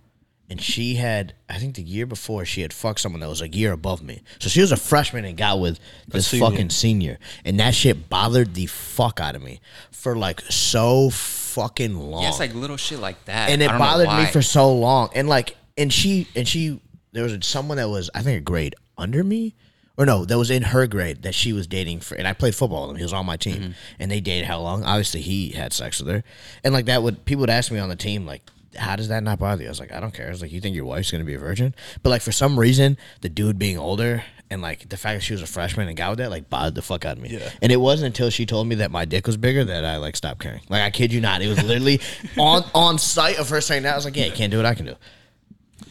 And 0.50 0.60
she 0.62 0.94
had, 0.94 1.34
I 1.48 1.58
think 1.58 1.74
the 1.74 1.82
year 1.82 2.06
before, 2.06 2.46
she 2.46 2.62
had 2.62 2.72
fucked 2.72 3.00
someone 3.00 3.20
that 3.20 3.28
was 3.28 3.42
a 3.42 3.48
year 3.48 3.72
above 3.72 4.02
me. 4.02 4.22
So 4.38 4.48
she 4.48 4.62
was 4.62 4.72
a 4.72 4.76
freshman 4.78 5.26
and 5.26 5.36
got 5.36 5.60
with 5.60 5.78
this 6.06 6.28
senior. 6.28 6.46
fucking 6.48 6.70
senior. 6.70 7.18
And 7.44 7.60
that 7.60 7.74
shit 7.74 8.08
bothered 8.08 8.54
the 8.54 8.64
fuck 8.66 9.20
out 9.20 9.34
of 9.36 9.42
me 9.42 9.60
for 9.90 10.16
like 10.16 10.40
so 10.48 11.10
fucking 11.10 11.94
long 11.98 12.22
yeah, 12.22 12.28
it's 12.30 12.38
like 12.38 12.54
little 12.54 12.78
shit 12.78 12.98
like 12.98 13.22
that. 13.26 13.50
and 13.50 13.62
it 13.62 13.68
bothered 13.68 14.08
me 14.08 14.24
for 14.26 14.40
so 14.42 14.72
long. 14.74 15.10
And 15.14 15.28
like, 15.28 15.56
and 15.76 15.92
she, 15.92 16.26
and 16.34 16.48
she, 16.48 16.80
there 17.12 17.24
was 17.24 17.36
someone 17.46 17.76
that 17.76 17.88
was, 17.90 18.08
I 18.14 18.22
think, 18.22 18.38
a 18.38 18.42
grade 18.42 18.74
under 18.96 19.22
me, 19.22 19.54
or 19.98 20.06
no, 20.06 20.24
that 20.24 20.38
was 20.38 20.50
in 20.50 20.62
her 20.62 20.86
grade 20.86 21.22
that 21.24 21.34
she 21.34 21.52
was 21.52 21.66
dating 21.66 22.00
for. 22.00 22.14
And 22.14 22.26
I 22.26 22.32
played 22.32 22.54
football 22.54 22.82
with 22.86 22.92
him; 22.92 22.96
he 22.98 23.02
was 23.02 23.12
on 23.12 23.26
my 23.26 23.36
team, 23.36 23.56
Mm-hmm. 23.60 23.70
and 23.98 24.10
they 24.10 24.20
dated 24.20 24.44
how 24.46 24.60
long? 24.60 24.84
Obviously, 24.84 25.20
he 25.22 25.50
had 25.50 25.72
sex 25.72 26.00
with 26.00 26.08
her, 26.08 26.22
and 26.64 26.72
like 26.72 26.86
that 26.86 27.02
would 27.02 27.24
people 27.24 27.40
would 27.40 27.50
ask 27.50 27.70
me 27.72 27.78
on 27.78 27.88
the 27.88 27.96
team 27.96 28.24
like. 28.24 28.48
How 28.78 28.96
does 28.96 29.08
that 29.08 29.22
not 29.22 29.38
bother 29.38 29.62
you? 29.62 29.68
I 29.68 29.70
was 29.70 29.80
like, 29.80 29.92
I 29.92 30.00
don't 30.00 30.12
care. 30.14 30.26
I 30.26 30.30
was 30.30 30.40
like, 30.42 30.52
you 30.52 30.60
think 30.60 30.74
your 30.76 30.84
wife's 30.84 31.10
gonna 31.10 31.24
be 31.24 31.34
a 31.34 31.38
virgin? 31.38 31.74
But 32.02 32.10
like 32.10 32.22
for 32.22 32.32
some 32.32 32.58
reason, 32.58 32.96
the 33.20 33.28
dude 33.28 33.58
being 33.58 33.78
older 33.78 34.24
and 34.50 34.62
like 34.62 34.88
the 34.88 34.96
fact 34.96 35.18
that 35.18 35.24
she 35.24 35.32
was 35.34 35.42
a 35.42 35.46
freshman 35.46 35.88
and 35.88 35.96
got 35.96 36.10
with 36.10 36.18
that 36.20 36.30
like 36.30 36.48
bothered 36.48 36.74
the 36.74 36.82
fuck 36.82 37.04
out 37.04 37.16
of 37.16 37.22
me. 37.22 37.30
Yeah. 37.30 37.50
And 37.60 37.70
it 37.70 37.76
wasn't 37.76 38.06
until 38.06 38.30
she 38.30 38.46
told 38.46 38.66
me 38.66 38.76
that 38.76 38.90
my 38.90 39.04
dick 39.04 39.26
was 39.26 39.36
bigger 39.36 39.64
that 39.64 39.84
I 39.84 39.96
like 39.98 40.16
stopped 40.16 40.40
caring. 40.40 40.62
Like 40.68 40.82
I 40.82 40.90
kid 40.90 41.12
you 41.12 41.20
not, 41.20 41.42
it 41.42 41.48
was 41.48 41.62
literally 41.62 42.00
on 42.38 42.64
on 42.74 42.98
sight 42.98 43.38
of 43.38 43.48
her 43.50 43.60
saying 43.60 43.82
that. 43.82 43.92
I 43.92 43.96
was 43.96 44.04
like, 44.04 44.16
yeah, 44.16 44.26
you 44.26 44.32
can't 44.32 44.50
do 44.50 44.56
what 44.56 44.66
I 44.66 44.74
can 44.74 44.86
do. 44.86 44.94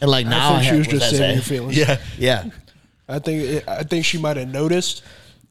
And 0.02 0.10
like 0.10 0.26
now, 0.26 0.56
I 0.56 0.60
think 0.60 0.60
I 0.60 0.62
she 0.64 0.68
have- 0.70 0.78
was 0.78 0.88
just 0.88 1.10
saying 1.18 1.34
your 1.36 1.44
feelings 1.44 1.78
Yeah. 1.78 2.00
Yeah, 2.18 2.46
I 3.08 3.20
think 3.20 3.44
it, 3.44 3.68
I 3.68 3.84
think 3.84 4.06
she 4.06 4.18
might 4.18 4.38
have 4.38 4.48
noticed 4.50 5.04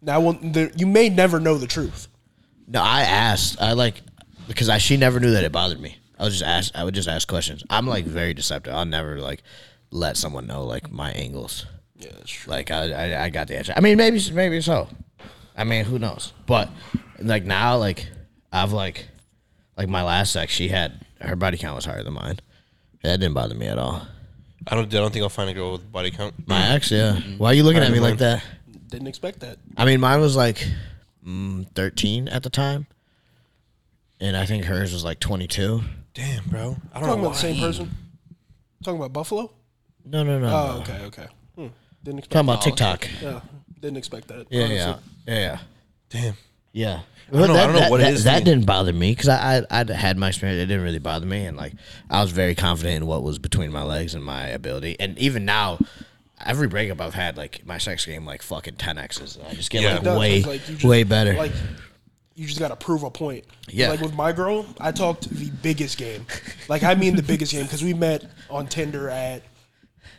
now 0.03 0.21
the, 0.33 0.73
you 0.77 0.87
may 0.87 1.09
never 1.09 1.41
know 1.41 1.57
the 1.59 1.67
truth 1.67 2.09
no, 2.69 2.83
I 2.83 3.03
asked. 3.03 3.61
I 3.63 3.75
like 3.75 4.03
because 4.49 4.69
I 4.69 4.79
she 4.79 4.97
never 4.97 5.21
knew 5.21 5.31
that 5.33 5.45
it 5.45 5.53
bothered 5.53 5.81
me. 5.81 5.97
I 6.19 6.25
would 6.25 6.33
just 6.33 6.45
ask. 6.45 6.73
I 6.75 6.85
would 6.85 6.95
just 6.95 7.09
ask 7.09 7.27
questions. 7.29 7.63
I'm 7.71 7.87
like 7.87 8.05
very 8.05 8.35
deceptive. 8.35 8.75
I'll 8.75 8.85
never 8.85 9.19
like 9.21 9.43
let 9.91 10.17
someone 10.17 10.47
know 10.47 10.65
like 10.65 10.91
my 10.91 11.11
angles. 11.13 11.67
yeah 11.97 12.11
that's 12.17 12.31
true 12.31 12.51
Like 12.53 12.71
I, 12.71 12.93
I, 12.93 13.25
I 13.25 13.31
got 13.31 13.49
the 13.49 13.57
answer. 13.57 13.73
I 13.77 13.81
mean, 13.81 13.97
maybe, 13.97 14.21
maybe 14.33 14.61
so. 14.61 14.89
I 15.57 15.65
mean, 15.65 15.85
who 15.85 15.99
knows? 15.99 16.33
But 16.47 16.69
like 17.19 17.45
now, 17.45 17.77
like 17.79 18.09
I've 18.53 18.73
like, 18.73 19.09
like 19.77 19.89
my 19.89 20.03
last 20.03 20.33
sex, 20.33 20.53
she 20.53 20.69
had 20.69 21.05
her 21.21 21.37
body 21.37 21.57
count 21.57 21.77
was 21.77 21.85
higher 21.85 22.03
than 22.03 22.15
mine. 22.15 22.39
That 23.03 23.21
didn't 23.21 23.35
bother 23.35 23.55
me 23.55 23.67
at 23.67 23.79
all. 23.79 24.07
I 24.67 24.75
don't. 24.75 24.87
I 24.93 24.99
don't 24.99 25.13
think 25.13 25.23
I'll 25.23 25.29
find 25.29 25.49
a 25.49 25.55
girl 25.55 25.73
with 25.73 25.93
body 25.93 26.11
count. 26.11 26.35
My 26.47 26.75
ex, 26.75 26.91
yeah. 26.91 27.21
Why 27.39 27.51
are 27.51 27.55
you 27.55 27.63
looking 27.63 27.83
at 27.83 27.93
me 27.93 28.01
like 28.01 28.19
that? 28.19 28.43
didn't 28.89 29.09
expect 29.09 29.41
that 29.41 29.59
I 29.77 29.85
mean, 29.85 30.01
mine 30.01 30.21
was 30.21 30.37
like 30.37 30.67
mm, 31.27 31.67
thirteen 31.75 32.29
at 32.29 32.43
the 32.43 32.51
time, 32.51 32.87
and 34.21 34.37
I 34.37 34.47
think 34.47 34.65
hers 34.65 34.93
was 34.93 35.05
like 35.05 35.21
twenty-two. 35.21 35.83
Damn, 36.17 36.45
bro. 36.45 36.77
I 36.93 36.99
don't 37.01 37.09
talking 37.09 37.23
know 37.23 37.29
about 37.29 37.35
the 37.35 37.41
same 37.41 37.61
person 37.61 37.91
talking 38.83 38.99
about 38.99 39.13
Buffalo 39.13 39.53
No, 40.05 40.23
no, 40.23 40.39
no. 40.39 40.47
oh 40.49 40.51
no. 40.77 40.81
okay 40.83 41.05
okay 41.07 41.27
hmm. 41.57 41.67
didn't 42.05 42.19
expect 42.21 42.33
Talking 42.33 42.49
about 42.49 42.59
Oh. 42.59 42.65
TikTok. 42.65 43.09
yeah 43.23 43.41
didn't 43.81 43.97
expect 43.99 44.29
that 44.29 44.47
Yeah, 44.51 44.65
honestly. 44.65 45.03
yeah, 45.29 45.35
yeah. 45.39 45.59
Damn. 46.09 46.35
Yeah. 46.73 47.01
I 47.33 47.33
don't 47.37 47.49
know- 47.49 47.55
I 47.55 47.57
that, 47.57 47.65
don't 47.67 47.73
know 47.75 47.81
that- 47.81 47.91
what 47.91 48.01
it 48.01 48.05
that, 48.05 48.13
is 48.15 48.25
That 48.25 48.45
didn't 48.45 48.65
bother 48.67 48.93
me 48.93 49.11
because 49.13 49.29
I, 49.29 49.59
I 49.59 49.63
I'd 49.81 49.89
had 49.91 50.17
my 50.17 50.29
experience. 50.29 50.63
It 50.63 50.67
didn't 50.67 50.85
really 50.85 50.99
bother 51.01 51.27
me, 51.27 51.45
and 51.47 51.57
like 51.57 51.73
I 52.09 52.23
was 52.23 52.31
very 52.31 52.55
confident 52.55 52.97
in 52.97 53.07
what 53.07 53.23
was 53.23 53.39
between 53.39 53.71
my 53.73 53.83
legs 53.83 54.15
and 54.15 54.23
my 54.25 54.47
ability. 54.47 54.97
And 55.01 55.19
even 55.19 55.45
now, 55.45 55.79
every 56.45 56.69
breakup 56.69 57.01
I've 57.01 57.15
had, 57.15 57.37
like 57.37 57.67
my 57.67 57.79
sex 57.79 58.07
game, 58.07 58.25
like 58.25 58.43
fucking 58.43 58.77
ten 58.77 58.97
x's. 58.99 59.39
I 59.49 59.55
just 59.55 59.71
get 59.71 59.83
Yeah. 59.83 59.93
like 59.95 60.01
It 60.01 60.05
does, 60.05 60.19
way 60.19 60.43
like, 60.43 60.69
you 60.69 60.75
just- 60.75 60.85
way 60.85 61.03
better. 61.03 61.35
Like 61.35 61.53
you 62.37 62.47
just 62.47 62.61
got 62.61 62.69
to 62.69 62.77
prove 62.77 63.03
a 63.03 63.11
point. 63.11 63.45
Yeah. 63.69 63.89
Like 63.89 64.01
with 64.01 64.15
my 64.15 64.33
girl, 64.33 64.67
I 64.79 64.93
talked 64.93 65.29
the 65.31 65.51
biggest 65.63 65.99
game. 65.99 66.27
Like 66.69 66.83
I 66.83 66.95
mean 66.95 67.17
the 67.17 67.23
biggest 67.23 67.53
game 67.53 67.65
because 67.65 67.83
we 67.83 67.95
met 67.95 68.25
on 68.51 68.67
Tinder 68.67 69.09
at 69.09 69.43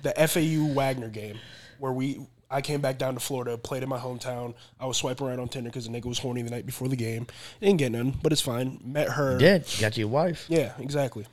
the 0.02 0.12
FAU 0.28 0.74
Wagner 0.74 1.10
game 1.10 1.38
where 1.80 1.94
we. 1.94 2.26
I 2.50 2.62
came 2.62 2.80
back 2.80 2.98
down 2.98 3.14
to 3.14 3.20
Florida, 3.20 3.58
played 3.58 3.84
in 3.84 3.90
my 3.90 4.00
hometown. 4.00 4.54
I 4.80 4.86
was 4.86 4.96
swiping 4.96 5.28
around 5.28 5.42
on 5.42 5.50
Tinder 5.50 5.70
because 5.70 5.86
the 5.86 5.92
nigga 5.92 6.06
was 6.06 6.18
horny 6.18 6.44
the 6.44 6.50
night 6.50 6.66
before 6.66 6.88
the 6.88 6.96
game. 6.96 7.28
Didn't 7.60 7.76
get 7.76 7.92
none, 7.92 8.18
but 8.24 8.32
it's 8.32 8.40
fine. 8.40 8.80
Met 8.86 9.10
her. 9.10 9.38
Did 9.38 9.66
got 9.82 9.98
your 9.98 10.08
wife? 10.08 10.46
Yeah, 10.48 10.72
exactly. 10.80 11.26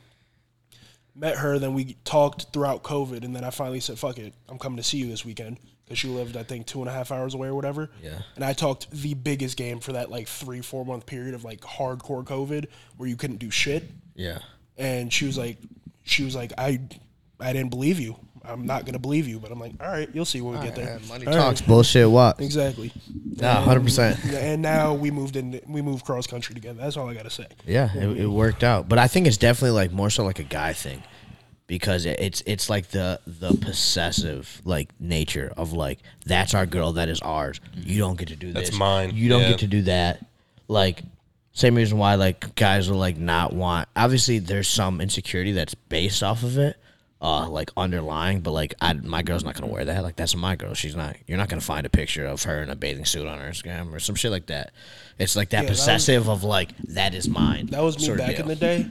Met 1.15 1.37
her, 1.37 1.61
then 1.61 1.73
we 1.73 1.97
talked 2.05 2.47
throughout 2.53 2.83
COVID, 2.83 3.23
and 3.23 3.37
then 3.37 3.45
I 3.45 3.51
finally 3.51 3.79
said, 3.79 3.97
"Fuck 3.97 4.19
it, 4.19 4.35
I'm 4.49 4.59
coming 4.59 4.77
to 4.79 4.83
see 4.83 4.99
you 4.99 5.07
this 5.07 5.25
weekend." 5.25 5.59
Because 5.85 5.99
she 5.99 6.09
lived, 6.09 6.37
I 6.37 6.43
think, 6.43 6.67
two 6.67 6.81
and 6.81 6.89
a 6.89 6.93
half 6.93 7.13
hours 7.13 7.35
away 7.35 7.49
or 7.49 7.55
whatever. 7.55 7.91
Yeah. 8.03 8.19
And 8.37 8.45
I 8.45 8.55
talked 8.55 8.91
the 8.91 9.13
biggest 9.15 9.57
game 9.57 9.81
for 9.81 9.93
that 9.93 10.11
like 10.11 10.29
three, 10.29 10.63
four 10.63 10.85
month 10.87 11.05
period 11.05 11.35
of 11.35 11.45
like 11.45 11.61
hardcore 11.61 12.25
COVID 12.25 12.67
where 12.97 13.09
you 13.09 13.17
couldn't 13.17 13.37
do 13.37 13.51
shit. 13.51 13.85
Yeah. 14.15 14.39
And 14.79 15.13
she 15.13 15.27
was 15.27 15.37
like, 15.37 15.59
she 16.05 16.25
was 16.25 16.35
like, 16.35 16.53
I, 16.57 16.81
I 17.39 17.53
didn't 17.53 17.71
believe 17.71 18.01
you. 18.01 18.17
I'm 18.47 18.67
not 18.67 18.85
gonna 18.85 18.99
believe 18.99 19.27
you, 19.27 19.39
but 19.39 19.51
I'm 19.51 19.59
like, 19.59 19.73
all 19.81 19.89
right, 19.89 20.09
you'll 20.13 20.27
see 20.27 20.41
when 20.43 20.59
we 20.59 20.67
get 20.67 20.75
there. 20.75 21.01
Money 21.09 21.27
All 21.27 21.33
talks, 21.33 21.61
right. 21.63 21.69
bullshit. 21.69 22.11
What? 22.11 22.41
Exactly. 22.41 22.93
Nah, 23.37 23.63
hundred 23.63 23.85
percent. 23.85 24.19
And 24.35 24.61
now 24.61 24.93
we 24.93 25.11
moved 25.11 25.37
in. 25.37 25.61
We 25.67 25.81
moved 25.81 26.05
cross 26.05 26.27
country 26.27 26.55
together. 26.55 26.81
That's 26.83 26.97
all 26.97 27.09
I 27.09 27.15
gotta 27.15 27.31
say. 27.31 27.47
Yeah, 27.67 27.89
it, 27.97 28.21
it 28.21 28.27
worked 28.27 28.63
out. 28.63 28.87
But 28.89 28.99
I 28.99 29.09
think 29.09 29.27
it's 29.27 29.39
definitely 29.39 29.71
like 29.77 29.93
more 29.93 30.11
so 30.11 30.25
like 30.25 30.41
a 30.41 30.45
guy 30.45 30.75
thing. 30.75 31.03
Because 31.67 32.05
it's 32.07 32.43
it's 32.47 32.69
like 32.69 32.89
the 32.89 33.21
the 33.27 33.55
possessive 33.55 34.61
like 34.65 34.89
nature 35.01 35.53
of 35.57 35.73
like 35.73 35.99
that's 36.27 36.55
our 36.55 36.67
girl 36.67 36.93
that 36.95 37.09
is 37.09 37.21
ours. 37.21 37.61
You 37.75 37.99
don't 37.99 38.19
get 38.19 38.29
to 38.29 38.37
do 38.37 38.53
That's 38.53 38.71
this. 38.71 38.79
mine, 38.79 39.13
You 39.15 39.29
don't 39.29 39.43
yeah. 39.43 39.51
get 39.51 39.59
to 39.61 39.67
do 39.67 39.83
that. 39.83 40.25
Like 40.69 41.03
same 41.53 41.75
reason 41.77 41.99
why 41.99 42.17
like 42.17 42.55
guys 42.57 42.91
will 42.91 42.99
like 42.99 43.17
not 43.17 43.53
want. 43.53 43.89
Obviously, 43.97 44.39
there's 44.41 44.69
some 44.69 45.01
insecurity 45.01 45.53
that's 45.53 45.75
based 45.75 46.23
off 46.23 46.43
of 46.43 46.59
it. 46.59 46.77
Uh, 47.23 47.49
like 47.49 47.71
underlying, 47.75 48.41
but 48.41 48.51
like 48.51 48.75
I, 48.83 48.93
my 48.93 49.23
girl's 49.23 49.45
not 49.45 49.55
gonna 49.55 49.73
wear 49.73 49.87
that. 49.87 50.03
Like 50.03 50.15
that's 50.17 50.37
my 50.37 50.57
girl. 50.57 50.75
She's 50.75 50.95
not. 50.95 51.17
You're 51.27 51.39
not 51.39 51.49
gonna 51.49 51.63
find 51.63 51.87
a 51.87 51.89
picture 51.89 52.27
of 52.27 52.43
her 52.43 52.61
in 52.63 52.69
a 52.69 52.77
bathing 52.77 53.07
suit 53.07 53.27
on 53.27 53.39
her 53.39 53.49
Instagram 53.49 53.95
or 53.95 53.99
some 54.01 54.15
shit 54.15 54.31
like 54.31 54.47
that. 54.47 54.73
It's 55.19 55.35
like 55.35 55.49
that 55.51 55.59
Yeah, 55.59 55.63
that 55.63 55.71
was- 55.71 55.79
possessive 55.81 56.29
of 56.29 56.45
like 56.45 56.77
that 56.89 57.15
is 57.15 57.27
mine. 57.27 57.67
That 57.67 57.81
was 57.83 57.97
me 57.99 58.05
sort 58.05 58.21
of 58.21 58.27
back 58.27 58.37
deal. 58.37 58.43
in 58.43 58.49
the 58.49 58.57
day, 58.57 58.87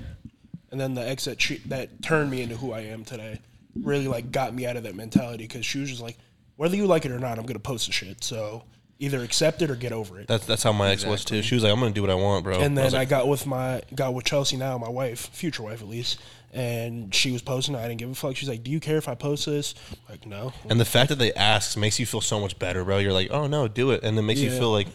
and 0.74 0.82
then 0.82 0.96
the 0.96 1.08
ex 1.08 1.26
that 1.26 1.38
che- 1.38 1.62
that 1.68 2.02
turned 2.02 2.32
me 2.32 2.42
into 2.42 2.58
who 2.58 2.74
I 2.74 2.82
am 2.82 3.06
today 3.06 3.40
really 3.80 4.08
like 4.08 4.32
got 4.32 4.54
me 4.54 4.66
out 4.66 4.76
of 4.76 4.84
that 4.84 4.96
mentality 4.96 5.46
because 5.46 5.66
she 5.66 5.80
was 5.80 5.90
just 5.90 6.02
like, 6.02 6.18
whether 6.56 6.76
you 6.76 6.88
like 6.88 7.06
it 7.06 7.12
or 7.12 7.20
not, 7.20 7.38
I'm 7.38 7.46
gonna 7.46 7.60
post 7.60 7.86
the 7.86 7.94
shit. 7.94 8.24
So 8.24 8.64
either 8.98 9.22
accept 9.22 9.62
it 9.62 9.70
or 9.70 9.76
get 9.76 9.92
over 9.92 10.20
it. 10.20 10.28
That's 10.28 10.48
that's 10.48 10.64
how 10.64 10.74
my 10.74 10.90
ex 10.90 11.06
was 11.06 11.24
too. 11.24 11.44
She 11.44 11.54
was 11.54 11.64
like, 11.64 11.72
"I'm 11.72 11.80
gonna 11.80 11.94
do 11.94 12.02
what 12.02 12.10
I 12.10 12.16
want, 12.16 12.44
bro." 12.44 12.60
and 12.60 12.76
then 12.76 12.94
I, 12.94 13.00
like, 13.00 13.10
got 13.10 13.28
with 13.28 13.46
my 13.46 13.82
got 13.94 14.16
with 14.16 14.26
Chelsea 14.26 14.58
now, 14.58 14.78
my 14.80 14.90
wife, 14.90 15.30
future 15.32 15.62
wife 15.62 15.82
at 15.82 15.88
least, 15.88 16.20
and 16.52 17.14
she 17.14 17.32
was 17.32 17.44
posting. 17.44 17.76
I 17.76 17.84
didn't 17.88 18.00
give 18.00 18.10
a 18.10 18.16
fuck. 18.16 18.36
She's 18.36 18.50
like, 18.50 18.64
"Do 18.64 18.72
you 18.72 18.80
care 18.80 18.98
if 18.98 19.08
I 19.08 19.14
post 19.14 19.46
this?" 19.46 19.76
I'm 19.92 19.98
like, 20.10 20.26
no. 20.26 20.54
and 20.70 20.80
the 20.80 20.86
fact 20.86 21.10
that 21.10 21.20
they 21.20 21.34
asked 21.34 21.78
makes 21.78 22.00
you 22.00 22.08
feel 22.08 22.22
so 22.22 22.40
much 22.40 22.58
better, 22.58 22.84
bro. 22.84 22.98
You're 22.98 23.14
like, 23.14 23.30
"Oh 23.30 23.46
no, 23.46 23.68
do 23.68 23.92
it," 23.92 24.04
and 24.04 24.18
it 24.18 24.24
makes 24.24 24.40
you 24.40 24.50
feel 24.50 24.72
like 24.72 24.88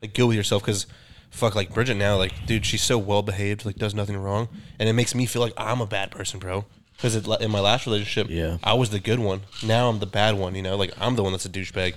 like 0.00 0.14
good 0.14 0.26
with 0.26 0.36
yourself 0.36 0.62
because. 0.62 0.86
Fuck, 1.32 1.54
like 1.56 1.72
Bridget 1.74 1.94
now, 1.94 2.16
like, 2.16 2.32
dude, 2.46 2.64
she's 2.64 2.82
so 2.82 2.98
well 2.98 3.22
behaved, 3.22 3.64
like, 3.66 3.76
does 3.76 3.94
nothing 3.94 4.16
wrong, 4.16 4.48
and 4.78 4.88
it 4.88 4.92
makes 4.92 5.14
me 5.14 5.26
feel 5.26 5.42
like 5.42 5.54
I'm 5.56 5.80
a 5.80 5.86
bad 5.86 6.10
person, 6.12 6.38
bro. 6.38 6.64
Because 6.96 7.16
in 7.16 7.50
my 7.50 7.58
last 7.58 7.84
relationship, 7.86 8.28
Yeah. 8.30 8.58
I 8.62 8.74
was 8.74 8.90
the 8.90 9.00
good 9.00 9.18
one. 9.18 9.40
Now 9.64 9.88
I'm 9.88 9.98
the 9.98 10.06
bad 10.06 10.36
one, 10.36 10.54
you 10.54 10.62
know, 10.62 10.76
like 10.76 10.92
I'm 11.00 11.16
the 11.16 11.22
one 11.24 11.32
that's 11.32 11.44
a 11.46 11.48
douchebag. 11.48 11.94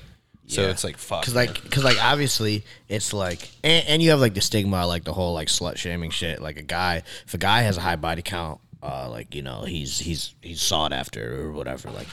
So 0.47 0.61
Yeah. 0.63 0.69
it's 0.69 0.83
like 0.83 0.97
fuck. 0.97 1.25
Cause 1.25 1.35
like, 1.35 1.69
cause 1.69 1.83
like, 1.83 2.01
obviously, 2.03 2.63
it's 2.89 3.13
like, 3.13 3.49
and, 3.63 3.85
and 3.87 4.01
you 4.01 4.09
have 4.11 4.19
like 4.19 4.33
the 4.33 4.41
stigma, 4.41 4.87
like 4.87 5.03
the 5.03 5.13
whole 5.13 5.33
like 5.33 5.47
slut 5.49 5.77
shaming 5.77 6.09
shit. 6.11 6.41
Like 6.41 6.57
a 6.57 6.63
guy, 6.63 7.03
if 7.27 7.33
a 7.33 7.37
guy 7.37 7.61
has 7.61 7.77
a 7.77 7.81
high 7.81 7.97
body 7.97 8.21
count, 8.23 8.61
uh, 8.81 9.09
like 9.09 9.35
you 9.35 9.41
know, 9.41 9.63
he's 9.63 9.99
he's 9.99 10.33
he's 10.41 10.61
sought 10.61 10.93
after 10.93 11.45
or 11.47 11.51
whatever. 11.51 11.89
Like, 11.91 12.07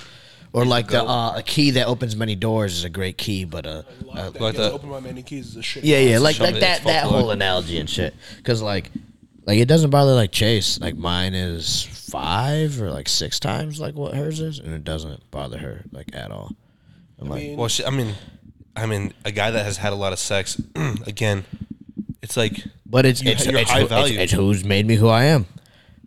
or 0.52 0.64
like 0.64 0.88
the 0.88 1.02
uh, 1.02 1.34
a 1.38 1.42
key 1.42 1.70
that 1.72 1.86
opens 1.86 2.14
many 2.16 2.34
doors 2.36 2.74
is 2.74 2.84
a 2.84 2.90
great 2.90 3.16
key, 3.18 3.44
but 3.44 3.64
a, 3.66 3.84
a 4.10 4.14
That 4.14 4.40
like 4.40 4.54
gets 4.54 4.58
the- 4.58 4.72
open 4.72 4.88
my 4.90 5.00
many 5.00 5.22
keys 5.22 5.48
is 5.48 5.56
a 5.56 5.62
shit. 5.62 5.84
yeah, 5.84 5.98
yeah, 5.98 6.18
like 6.18 6.38
like 6.40 6.56
that 6.60 6.84
that 6.84 7.04
whole 7.04 7.26
luck. 7.26 7.34
analogy 7.34 7.78
and 7.78 7.88
shit. 7.88 8.14
Cause 8.44 8.60
like, 8.62 8.90
like 9.46 9.58
it 9.58 9.66
doesn't 9.66 9.90
bother 9.90 10.14
like 10.14 10.30
Chase. 10.32 10.78
Like 10.80 10.96
mine 10.96 11.34
is 11.34 11.82
five 11.84 12.80
or 12.82 12.90
like 12.90 13.08
six 13.08 13.40
times 13.40 13.80
like 13.80 13.94
what 13.94 14.14
hers 14.14 14.40
is, 14.40 14.58
and 14.58 14.74
it 14.74 14.84
doesn't 14.84 15.30
bother 15.30 15.58
her 15.58 15.84
like 15.92 16.14
at 16.14 16.30
all. 16.30 16.52
I'm 17.18 17.28
like, 17.28 17.42
mean- 17.42 17.56
Well, 17.56 17.68
she, 17.68 17.84
I 17.84 17.90
mean, 17.90 18.14
I 18.76 18.86
mean, 18.86 19.14
a 19.24 19.32
guy 19.32 19.50
that 19.52 19.64
has 19.64 19.76
had 19.78 19.92
a 19.92 19.96
lot 19.96 20.12
of 20.12 20.18
sex, 20.18 20.60
again, 21.06 21.44
it's 22.22 22.36
like 22.36 22.62
But 22.84 23.06
it's 23.06 23.22
You- 23.22 23.30
it's, 23.32 23.46
you're 23.46 23.56
it's, 23.58 23.70
high 23.70 23.78
who- 23.78 23.82
it's, 23.84 23.88
value. 23.90 24.18
it's 24.18 24.32
who's 24.32 24.64
made 24.64 24.86
me 24.86 24.96
who 24.96 25.08
I 25.08 25.24
am. 25.24 25.46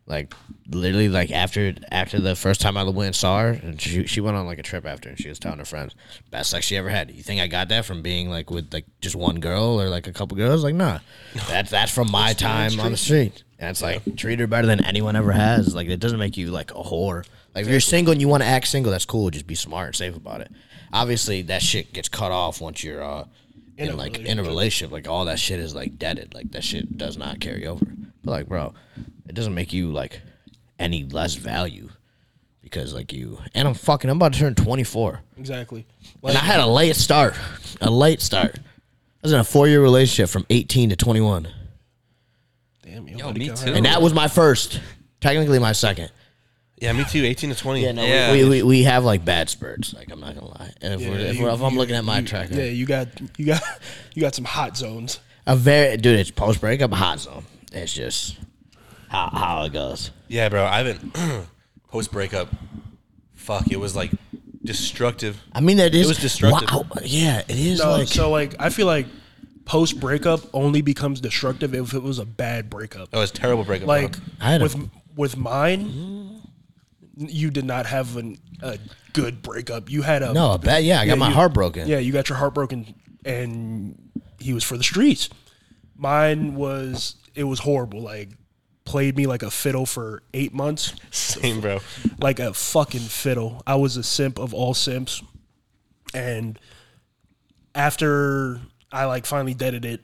Like 0.06 0.34
literally, 0.70 1.10
like 1.10 1.32
after 1.32 1.74
after 1.92 2.20
the 2.20 2.36
first 2.36 2.62
time 2.62 2.78
I 2.78 2.84
went 2.84 3.08
and 3.08 3.16
saw 3.16 3.42
her, 3.42 3.50
and 3.50 3.80
she 3.80 4.06
she 4.08 4.22
went 4.22 4.38
on 4.38 4.46
like 4.46 4.60
a 4.60 4.64
trip 4.64 4.86
after, 4.86 5.10
and 5.10 5.20
she 5.20 5.30
was 5.30 5.40
telling 5.40 5.60
her 5.60 5.66
friends 5.66 5.96
best 6.32 6.50
sex 6.52 6.66
she 6.66 6.78
ever 6.78 6.90
had. 6.90 7.12
You 7.12 7.24
think 7.24 7.42
I 7.42 7.48
got 7.48 7.70
that 7.70 7.86
from 7.86 8.02
being 8.02 8.30
like 8.30 8.50
with 8.50 8.74
like 8.74 8.86
just 9.02 9.16
one 9.16 9.40
girl 9.40 9.80
or 9.82 9.90
like 9.90 10.08
a 10.08 10.14
couple 10.14 10.38
girls? 10.38 10.64
Like 10.64 10.76
nah, 10.76 11.00
that's 11.48 11.72
that's 11.72 11.92
from 11.92 12.12
my 12.12 12.34
time 12.34 12.80
on 12.80 12.92
the 12.92 12.98
street. 12.98 13.44
And 13.58 13.70
it's 13.70 13.82
like 13.82 14.18
treat 14.18 14.40
her 14.40 14.48
better 14.48 14.68
than 14.68 14.84
anyone 14.84 15.16
ever 15.16 15.32
has. 15.32 15.74
Like 15.74 15.88
it 15.88 16.00
doesn't 16.00 16.20
make 16.20 16.36
you 16.38 16.52
like 16.52 16.72
a 16.72 16.76
whore. 16.76 17.26
Like 17.54 17.66
if 17.66 17.72
you're 17.72 17.80
single 17.80 18.12
and 18.12 18.20
you 18.20 18.28
want 18.28 18.44
to 18.44 18.48
act 18.48 18.68
single, 18.68 18.92
that's 18.92 19.06
cool. 19.06 19.30
Just 19.30 19.48
be 19.48 19.56
smart 19.56 19.88
and 19.88 19.96
safe 19.96 20.16
about 20.16 20.42
it. 20.42 20.52
Obviously, 20.92 21.42
that 21.44 21.62
shit 21.62 21.94
gets 21.94 22.10
cut 22.10 22.32
off 22.32 22.60
once 22.60 22.84
you're 22.84 23.02
uh, 23.04 23.26
in, 23.78 23.90
In 23.92 23.98
like 23.98 24.18
in 24.18 24.40
a 24.40 24.44
relationship. 24.44 24.48
relationship. 24.48 24.92
Like 24.92 25.08
all 25.08 25.26
that 25.26 25.40
shit 25.40 25.60
is 25.62 25.74
like 25.74 25.98
deaded. 25.98 26.34
Like 26.34 26.52
that 26.52 26.64
shit 26.66 26.98
does 26.98 27.18
not 27.18 27.40
carry 27.40 27.66
over. 27.66 27.86
But 28.24 28.32
like, 28.32 28.48
bro, 28.48 28.74
it 29.28 29.36
doesn't 29.36 29.54
make 29.54 29.72
you 29.72 29.92
like 29.92 30.22
any 30.80 31.04
less 31.04 31.36
value 31.36 31.90
because 32.62 32.94
like 32.94 33.14
you 33.14 33.40
and 33.54 33.68
I'm 33.68 33.74
fucking. 33.74 34.10
I'm 34.10 34.18
about 34.18 34.34
to 34.34 34.40
turn 34.40 34.56
24, 34.56 35.22
exactly. 35.38 35.86
and 36.24 36.38
I 36.38 36.42
had 36.42 36.60
a 36.60 36.66
late 36.68 36.96
start. 36.96 37.36
A 37.82 37.90
late 37.90 38.22
start. 38.22 38.58
I 38.58 38.62
was 39.24 39.34
in 39.34 39.40
a 39.40 39.44
four 39.44 39.68
year 39.68 39.82
relationship 39.82 40.30
from 40.30 40.46
18 40.50 40.90
to 40.90 40.96
21, 40.96 41.48
Damn, 42.84 43.08
yo, 43.08 43.18
Yo, 43.18 43.34
me 43.34 43.50
too. 43.50 43.74
and 43.74 43.86
that 43.86 44.02
was 44.02 44.14
my 44.14 44.28
first. 44.28 44.80
Technically, 45.22 45.58
my 45.60 45.72
second. 45.72 46.12
yeah, 46.78 46.94
me 46.94 47.04
too. 47.06 47.24
Eighteen 47.24 47.50
to 47.50 47.56
twenty. 47.56 47.82
Yeah, 47.82 47.94
no, 47.94 48.06
Yeah. 48.06 48.32
We, 48.34 48.48
we, 48.48 48.64
we 48.64 48.84
have 48.84 49.04
like 49.04 49.26
bad 49.26 49.50
spurts. 49.50 49.94
Like 49.94 50.12
I'm 50.12 50.20
not 50.20 50.36
gonna 50.36 50.48
lie. 50.50 50.72
And 50.82 50.94
if, 50.94 51.02
Yeah, 51.02 51.10
we're, 51.10 51.18
if, 51.20 51.36
you- 51.38 51.44
we're, 51.44 51.50
if 51.50 51.62
I'm 51.62 51.74
you- 51.74 51.80
looking 51.80 51.96
at 51.96 52.04
my 52.04 52.20
you- 52.20 52.28
track, 52.28 52.50
Yeah, 52.52 52.66
you 52.66 52.86
got 52.86 53.08
you 53.40 53.46
got 53.48 53.62
you 54.14 54.22
got 54.22 54.36
some 54.36 54.46
hot 54.46 54.78
zones. 54.78 55.20
a 55.48 55.56
very 55.56 55.98
dude. 55.98 56.20
It's 56.20 56.30
post 56.32 56.62
breakup 56.62 56.92
hot 56.92 57.20
zone. 57.20 57.46
It's 57.72 57.92
just 57.94 58.38
how 59.10 59.30
how 59.32 59.64
it 59.66 59.74
goes. 59.74 60.12
Yeah, 60.28 60.50
bro. 60.50 60.66
I 60.66 60.78
haven't 60.84 61.14
post 61.90 62.12
breakup. 62.12 62.50
Fuck, 63.34 63.72
it 63.72 63.80
was 63.80 63.96
like 63.96 64.12
destructive. 64.64 65.40
I 65.54 65.62
mean, 65.62 65.78
that 65.78 65.94
is 65.94 66.06
it 66.06 66.10
was 66.10 66.18
destructive. 66.20 66.70
Wow. 66.72 66.84
Yeah, 67.04 67.40
it 67.48 67.58
is 67.58 67.80
No, 67.80 67.92
like 67.92 68.08
so 68.08 68.30
like 68.32 68.56
I 68.60 68.70
feel 68.70 68.88
like 68.88 69.06
post 69.66 70.00
breakup 70.00 70.42
only 70.54 70.82
becomes 70.82 71.22
destructive 71.22 71.74
if 71.76 71.94
it 71.94 72.02
was 72.04 72.20
a 72.20 72.26
bad 72.26 72.70
breakup. 72.70 73.10
Oh, 73.14 73.18
it 73.20 73.22
was 73.22 73.32
a 73.32 73.34
terrible 73.34 73.64
breakup. 73.64 73.86
bro. 73.88 73.96
Like 73.96 74.16
I 74.42 74.52
had 74.54 74.62
a- 74.62 74.64
with 74.64 74.90
with 75.16 75.38
mine, 75.38 76.42
you 77.16 77.50
did 77.52 77.66
not 77.66 77.86
have 77.86 78.18
an, 78.18 78.38
a 78.62 78.78
good 79.14 79.42
breakup. 79.42 79.90
You 79.90 80.02
had 80.02 80.24
a 80.24 80.34
no, 80.34 80.54
a 80.54 80.58
bad. 80.58 80.84
Yeah, 80.84 81.00
I 81.02 81.06
got 81.08 81.18
my 81.18 81.30
you- 81.30 81.34
heart 81.36 81.54
broken. 81.54 81.88
Yeah, 81.88 82.00
you 82.00 82.12
got 82.12 82.28
your 82.30 82.38
heart 82.38 82.54
broken, 82.54 82.96
and 83.24 83.98
he 84.40 84.54
was 84.54 84.64
for 84.64 84.76
the 84.78 84.84
streets. 84.84 85.30
Mine 85.96 86.56
was 86.56 87.16
it 87.36 87.44
was 87.46 87.60
horrible. 87.60 88.02
Like 88.02 88.30
played 88.86 89.18
me 89.18 89.28
like 89.28 89.44
a 89.44 89.52
fiddle 89.52 89.86
for 89.86 90.24
eight 90.34 90.54
months, 90.54 90.96
same, 91.12 91.60
bro. 91.60 91.80
like 92.20 92.40
a 92.40 92.54
fucking 92.54 93.02
fiddle. 93.02 93.62
I 93.68 93.76
was 93.76 93.98
a 93.98 94.04
simp 94.04 94.40
of 94.40 94.54
all 94.54 94.74
simps, 94.74 95.22
and 96.14 96.58
after 97.74 98.62
I 98.92 99.06
like 99.06 99.26
finally 99.26 99.54
deaded 99.54 99.84
it, 99.84 100.02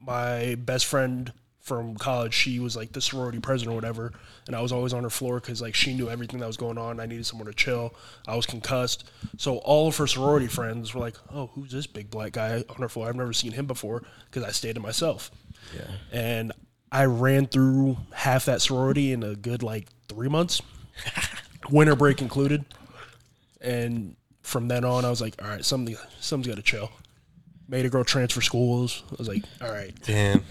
my 0.00 0.56
best 0.56 0.86
friend 0.86 1.32
from 1.60 1.94
college, 1.94 2.34
she 2.34 2.58
was 2.58 2.74
like 2.74 2.92
the 2.92 3.00
sorority 3.00 3.38
president 3.38 3.72
or 3.72 3.76
whatever, 3.76 4.12
and 4.48 4.56
I 4.56 4.60
was 4.60 4.72
always 4.72 4.92
on 4.92 5.04
her 5.04 5.10
floor 5.10 5.38
because 5.38 5.62
like 5.62 5.76
she 5.76 5.94
knew 5.94 6.10
everything 6.10 6.40
that 6.40 6.46
was 6.46 6.56
going 6.56 6.76
on. 6.76 6.98
I 6.98 7.06
needed 7.06 7.24
somewhere 7.24 7.46
to 7.46 7.54
chill. 7.54 7.94
I 8.26 8.34
was 8.34 8.46
concussed, 8.46 9.08
so 9.38 9.58
all 9.58 9.86
of 9.86 9.96
her 9.98 10.08
sorority 10.08 10.48
friends 10.48 10.92
were 10.92 11.00
like, 11.00 11.16
"Oh, 11.32 11.50
who's 11.54 11.70
this 11.70 11.86
big 11.86 12.10
black 12.10 12.32
guy 12.32 12.64
on 12.68 12.76
her 12.76 12.88
floor? 12.88 13.08
I've 13.08 13.14
never 13.14 13.32
seen 13.32 13.52
him 13.52 13.66
before." 13.66 14.02
Because 14.24 14.42
I 14.42 14.50
stayed 14.50 14.74
to 14.74 14.80
myself. 14.80 15.30
Yeah, 15.76 15.90
and 16.10 16.52
I 16.92 17.06
ran 17.06 17.46
through 17.46 17.96
half 18.12 18.44
that 18.44 18.60
sorority 18.60 19.12
in 19.12 19.22
a 19.22 19.34
good 19.34 19.62
like 19.62 19.88
three 20.08 20.28
months, 20.28 20.60
winter 21.70 21.96
break 21.96 22.20
included, 22.20 22.64
and 23.60 24.14
from 24.42 24.68
then 24.68 24.84
on, 24.84 25.04
I 25.04 25.10
was 25.10 25.20
like, 25.20 25.40
"All 25.42 25.48
right, 25.48 25.64
something, 25.64 25.96
something's 26.20 26.48
got 26.54 26.56
to 26.56 26.62
chill." 26.62 26.90
Made 27.68 27.86
a 27.86 27.88
girl 27.88 28.04
transfer 28.04 28.42
schools. 28.42 29.02
I 29.10 29.14
was 29.18 29.28
like, 29.28 29.42
"All 29.62 29.70
right." 29.72 29.94
Damn. 30.02 30.44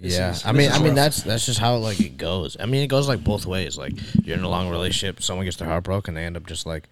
Yeah, 0.00 0.30
is- 0.30 0.46
I 0.46 0.52
mean, 0.52 0.70
I 0.70 0.78
mean 0.78 0.88
rough. 0.88 0.94
that's 0.94 1.22
that's 1.24 1.44
just 1.46 1.58
how 1.58 1.76
like 1.78 1.98
it 1.98 2.16
goes. 2.16 2.56
I 2.60 2.66
mean, 2.66 2.84
it 2.84 2.86
goes 2.86 3.08
like 3.08 3.24
both 3.24 3.44
ways. 3.46 3.76
Like 3.76 3.94
you're 4.24 4.38
in 4.38 4.44
a 4.44 4.48
long 4.48 4.70
relationship, 4.70 5.20
someone 5.20 5.44
gets 5.44 5.56
their 5.56 5.66
heart 5.66 5.82
broken, 5.82 6.14
they 6.14 6.24
end 6.24 6.36
up 6.36 6.46
just 6.46 6.64
like 6.66 6.88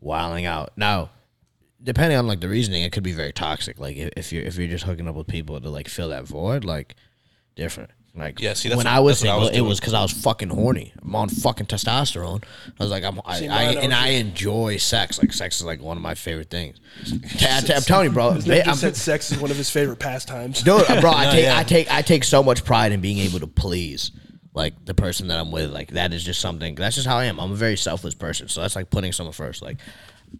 wilding 0.00 0.46
out. 0.46 0.72
Now, 0.76 1.10
depending 1.80 2.18
on 2.18 2.26
like 2.26 2.40
the 2.40 2.48
reasoning, 2.48 2.82
it 2.82 2.90
could 2.90 3.04
be 3.04 3.12
very 3.12 3.32
toxic. 3.32 3.78
Like 3.78 3.96
if, 3.96 4.10
if 4.16 4.32
you're 4.32 4.42
if 4.42 4.56
you're 4.56 4.66
just 4.66 4.82
hooking 4.84 5.06
up 5.06 5.14
with 5.14 5.28
people 5.28 5.60
to 5.60 5.70
like 5.70 5.86
fill 5.86 6.08
that 6.08 6.24
void, 6.24 6.64
like 6.64 6.96
different. 7.54 7.90
Like 8.14 8.40
Yeah, 8.40 8.54
see, 8.54 8.68
that's 8.68 8.76
when 8.76 8.86
what- 8.86 8.92
I 8.92 9.00
was 9.00 9.20
that's 9.20 9.28
what 9.28 9.30
I 9.30 9.34
single, 9.34 9.48
was 9.50 9.58
it 9.58 9.60
was 9.60 9.80
because 9.80 9.94
I 9.94 10.02
was 10.02 10.10
fucking 10.12 10.48
horny. 10.50 10.92
I'm 11.00 11.14
on 11.14 11.28
fucking 11.28 11.66
testosterone. 11.66 12.42
I 12.78 12.82
was 12.82 12.90
like, 12.90 13.04
I'm, 13.04 13.20
I, 13.24 13.38
See, 13.38 13.48
I 13.48 13.66
mine, 13.66 13.78
I 13.78 13.80
and 13.82 13.94
I 13.94 14.08
enjoy 14.08 14.76
sex. 14.78 15.18
Like 15.20 15.32
sex 15.32 15.60
is 15.60 15.64
like 15.66 15.80
one 15.80 15.96
of 15.96 16.02
my 16.02 16.14
favorite 16.14 16.50
things. 16.50 16.78
I'm 17.40 17.82
telling 17.82 18.06
you, 18.08 18.12
bro. 18.12 18.32
His 18.32 18.46
name 18.46 18.62
I'm- 18.66 18.74
said 18.76 18.96
sex 18.96 19.30
is 19.30 19.38
one 19.38 19.50
of 19.50 19.56
his 19.56 19.70
favorite 19.70 19.98
pastimes. 20.00 20.62
Dude, 20.62 20.86
bro, 21.00 21.10
I 21.12 21.24
No, 21.26 21.30
take 21.32 21.44
yeah. 21.44 21.58
I 21.58 21.62
take 21.62 21.90
I 21.92 22.02
take 22.02 22.24
so 22.24 22.42
much 22.42 22.64
pride 22.64 22.92
in 22.92 23.00
being 23.00 23.18
able 23.18 23.38
to 23.40 23.46
please 23.46 24.10
like 24.54 24.84
the 24.84 24.94
person 24.94 25.28
that 25.28 25.38
I'm 25.38 25.52
with. 25.52 25.70
Like 25.70 25.92
that 25.92 26.12
is 26.12 26.24
just 26.24 26.40
something. 26.40 26.74
That's 26.74 26.96
just 26.96 27.06
how 27.06 27.16
I 27.16 27.26
am. 27.26 27.38
I'm 27.38 27.52
a 27.52 27.56
very 27.56 27.76
selfless 27.76 28.14
person. 28.14 28.48
So 28.48 28.60
that's 28.60 28.74
like 28.74 28.90
putting 28.90 29.12
someone 29.12 29.32
first. 29.32 29.62
Like 29.62 29.78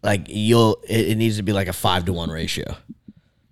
like 0.03 0.27
you'll 0.29 0.83
it, 0.89 1.11
it 1.11 1.15
needs 1.19 1.37
to 1.37 1.45
be 1.45 1.53
like 1.53 1.69
a 1.69 1.73
five 1.73 2.05
to 2.07 2.13
one 2.13 2.31
ratio. 2.31 2.77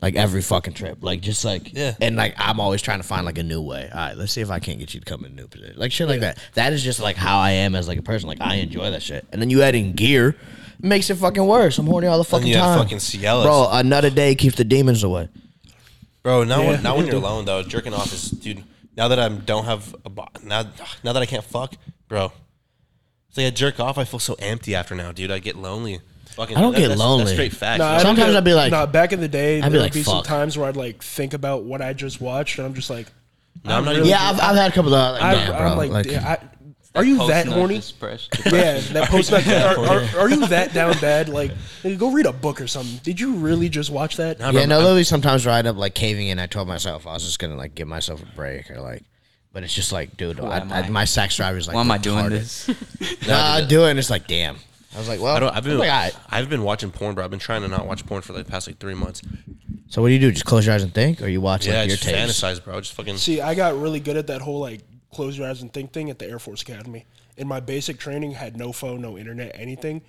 Like 0.00 0.14
every 0.14 0.42
fucking 0.42 0.74
trip. 0.74 0.98
Like 1.02 1.20
just 1.20 1.44
like 1.44 1.72
Yeah. 1.74 1.94
And 2.00 2.14
like 2.16 2.34
I'm 2.38 2.60
always 2.60 2.80
trying 2.82 3.00
to 3.00 3.06
find 3.06 3.26
like 3.26 3.38
a 3.38 3.42
new 3.42 3.60
way. 3.60 3.88
All 3.92 3.98
right, 3.98 4.16
let's 4.16 4.32
see 4.32 4.40
if 4.40 4.50
I 4.50 4.60
can't 4.60 4.78
get 4.78 4.94
you 4.94 5.00
to 5.00 5.04
come 5.06 5.24
in 5.24 5.32
a 5.32 5.34
new 5.34 5.48
position. 5.48 5.74
Like 5.76 5.90
shit 5.90 6.06
like 6.08 6.20
that. 6.20 6.38
That 6.54 6.72
is 6.72 6.84
just 6.84 7.00
like 7.00 7.16
how 7.16 7.38
I 7.38 7.50
am 7.50 7.74
as 7.74 7.88
like 7.88 7.98
a 7.98 8.02
person. 8.02 8.28
Like 8.28 8.40
I 8.40 8.56
enjoy 8.56 8.90
that 8.92 9.02
shit. 9.02 9.26
And 9.32 9.42
then 9.42 9.50
you 9.50 9.62
add 9.62 9.74
in 9.74 9.94
gear. 9.94 10.36
It 10.78 10.84
makes 10.84 11.10
it 11.10 11.16
fucking 11.16 11.44
worse. 11.44 11.76
I'm 11.78 11.86
horny 11.86 12.06
all 12.06 12.18
the 12.18 12.22
fucking 12.24 12.46
you 12.46 12.54
time. 12.54 12.78
fucking 12.78 12.98
Cialis. 12.98 13.42
Bro, 13.42 13.68
another 13.72 14.10
day 14.10 14.36
keeps 14.36 14.54
the 14.56 14.62
demons 14.64 15.02
away. 15.02 15.28
Bro, 16.22 16.44
now 16.44 16.62
Yeah. 16.62 16.68
when, 16.70 16.82
now 16.84 16.96
when 16.96 17.06
you're 17.06 17.16
alone 17.24 17.44
though, 17.44 17.62
jerking 17.64 17.92
off 17.92 18.12
is 18.12 18.30
dude. 18.30 18.62
Now 18.96 19.08
that 19.08 19.18
I 19.18 19.28
don't 19.28 19.64
have 19.64 19.94
a 20.04 20.10
bo- 20.10 20.28
now 20.44 20.62
now 21.02 21.12
that 21.12 21.22
I 21.22 21.26
can't 21.26 21.44
fuck, 21.44 21.74
bro, 22.06 22.32
It's 23.28 23.36
like 23.36 23.46
I 23.46 23.50
jerk 23.50 23.80
off. 23.80 23.98
I 23.98 24.04
feel 24.04 24.20
so 24.20 24.34
empty 24.38 24.74
after 24.76 24.94
now, 24.94 25.10
dude. 25.10 25.30
I 25.32 25.40
get 25.40 25.56
lonely. 25.56 26.00
Fucking, 26.38 26.56
I 26.56 26.60
don't 26.60 26.74
get 26.76 26.88
that's, 26.88 27.00
lonely. 27.00 27.24
That's 27.24 27.34
straight 27.34 27.52
fact. 27.52 27.80
Nah, 27.80 27.88
I 27.88 27.92
don't 27.94 28.02
Sometimes 28.02 28.28
get- 28.32 28.36
I'd 28.38 28.44
be 28.44 28.54
like- 28.54 28.70
nah, 28.70 28.86
back 28.86 29.12
in 29.12 29.20
the 29.20 29.26
day, 29.28 29.56
I'd 29.58 29.64
there 29.64 29.70
be 29.70 29.76
would 29.78 29.82
like, 29.82 29.92
be 29.92 30.02
some 30.04 30.18
fuck. 30.18 30.24
times 30.24 30.56
where 30.56 30.68
I'd 30.68 30.76
like 30.76 31.02
think 31.02 31.34
about 31.34 31.64
what 31.64 31.82
I 31.82 31.92
just 31.92 32.20
watched, 32.20 32.58
and 32.58 32.66
I'm 32.66 32.74
just 32.74 32.88
like, 32.90 33.08
No, 33.64 33.72
I'm 33.76 33.84
not 33.84 33.90
really- 33.90 34.00
even. 34.02 34.10
Yeah, 34.10 34.22
I've, 34.30 34.40
I've 34.40 34.56
had 34.56 34.70
a 34.70 34.74
couple 34.74 34.94
of 34.94 35.12
like, 35.14 35.22
I, 35.22 35.34
damn, 35.34 35.56
bro. 35.56 35.66
I'm 35.66 35.76
like, 35.76 35.90
like, 35.90 36.06
yeah, 36.06 36.36
I, 36.40 36.48
are 36.94 37.04
you 37.04 37.18
that 37.26 37.46
Post-nut 37.46 37.54
horny? 37.54 37.80
depression. 37.80 38.30
Yeah, 38.56 38.78
that 38.92 39.08
post. 39.10 39.32
Are, 39.32 39.38
are, 40.16 40.20
are 40.20 40.30
you 40.30 40.46
that 40.46 40.72
down 40.72 40.98
bad? 41.00 41.28
Like, 41.28 41.50
go 41.96 42.10
read 42.12 42.26
a 42.26 42.32
book 42.32 42.60
or 42.60 42.66
something. 42.66 42.98
Did 43.02 43.18
you 43.20 43.34
really 43.34 43.68
just 43.68 43.90
watch 43.90 44.16
that? 44.16 44.38
Nah, 44.38 44.50
yeah, 44.50 44.64
no, 44.64 44.76
I'm- 44.76 44.84
literally 44.84 45.04
sometimes 45.04 45.44
where 45.44 45.54
I 45.54 45.58
end 45.58 45.68
up 45.68 45.76
like 45.76 45.94
caving 45.94 46.28
in. 46.28 46.38
I 46.38 46.46
told 46.46 46.66
myself 46.68 47.06
I 47.06 47.12
was 47.14 47.24
just 47.24 47.38
gonna 47.40 47.56
like 47.56 47.74
give 47.74 47.88
myself 47.88 48.22
a 48.22 48.26
break 48.36 48.70
or 48.70 48.80
like, 48.80 49.02
but 49.52 49.64
it's 49.64 49.74
just 49.74 49.90
like, 49.92 50.16
dude, 50.16 50.38
I, 50.40 50.58
am 50.60 50.72
I, 50.72 50.82
I? 50.82 50.88
my 50.88 51.04
sex 51.04 51.36
drive 51.36 51.56
is 51.56 51.66
like. 51.66 51.74
Why 51.74 51.80
am 51.82 51.90
I 51.90 51.98
doing 51.98 52.24
retarded. 52.26 52.30
this? 52.30 53.26
Nah, 53.28 53.54
I 53.54 53.64
do 53.64 53.84
it, 53.84 53.90
and 53.90 53.98
it's 53.98 54.10
like, 54.10 54.26
damn. 54.28 54.56
I 54.94 54.98
was 54.98 55.08
like, 55.08 55.20
well, 55.20 55.36
I 55.36 55.40
don't. 55.40 55.54
I've 55.54 55.64
been. 55.64 55.74
I'm 55.74 55.78
like, 55.78 55.90
alright. 55.90 56.16
I've 56.30 56.48
been 56.48 56.62
watching 56.62 56.90
porn, 56.90 57.14
bro. 57.14 57.24
I've 57.24 57.30
been 57.30 57.38
trying 57.38 57.62
to 57.62 57.68
not 57.68 57.86
watch 57.86 58.04
porn 58.06 58.22
for 58.22 58.32
like 58.32 58.46
the 58.46 58.50
past 58.50 58.66
like 58.66 58.78
three 58.78 58.94
months. 58.94 59.20
So 59.88 60.02
what 60.02 60.08
do 60.08 60.14
you 60.14 60.20
do? 60.20 60.30
Just 60.32 60.44
close 60.44 60.66
your 60.66 60.74
eyes 60.74 60.82
and 60.82 60.92
think, 60.94 61.22
or 61.22 61.28
you 61.28 61.40
watch 61.40 61.66
Yeah, 61.66 61.80
like 61.80 61.88
your 61.88 61.96
just 61.96 62.08
tapes? 62.08 62.40
fantasize, 62.42 62.62
bro. 62.64 62.80
Just 62.80 62.94
fucking. 62.94 63.16
See, 63.18 63.40
I 63.40 63.54
got 63.54 63.78
really 63.78 64.00
good 64.00 64.16
at 64.16 64.26
that 64.28 64.40
whole 64.40 64.60
like 64.60 64.80
close 65.12 65.36
your 65.38 65.48
eyes 65.48 65.62
and 65.62 65.72
think 65.72 65.92
thing 65.92 66.10
at 66.10 66.18
the 66.18 66.28
Air 66.28 66.38
Force 66.38 66.62
Academy. 66.62 67.06
In 67.36 67.46
my 67.46 67.60
basic 67.60 67.98
training, 67.98 68.32
had 68.32 68.56
no 68.56 68.72
phone, 68.72 69.00
no 69.00 69.16
internet, 69.16 69.52
anything. 69.54 70.02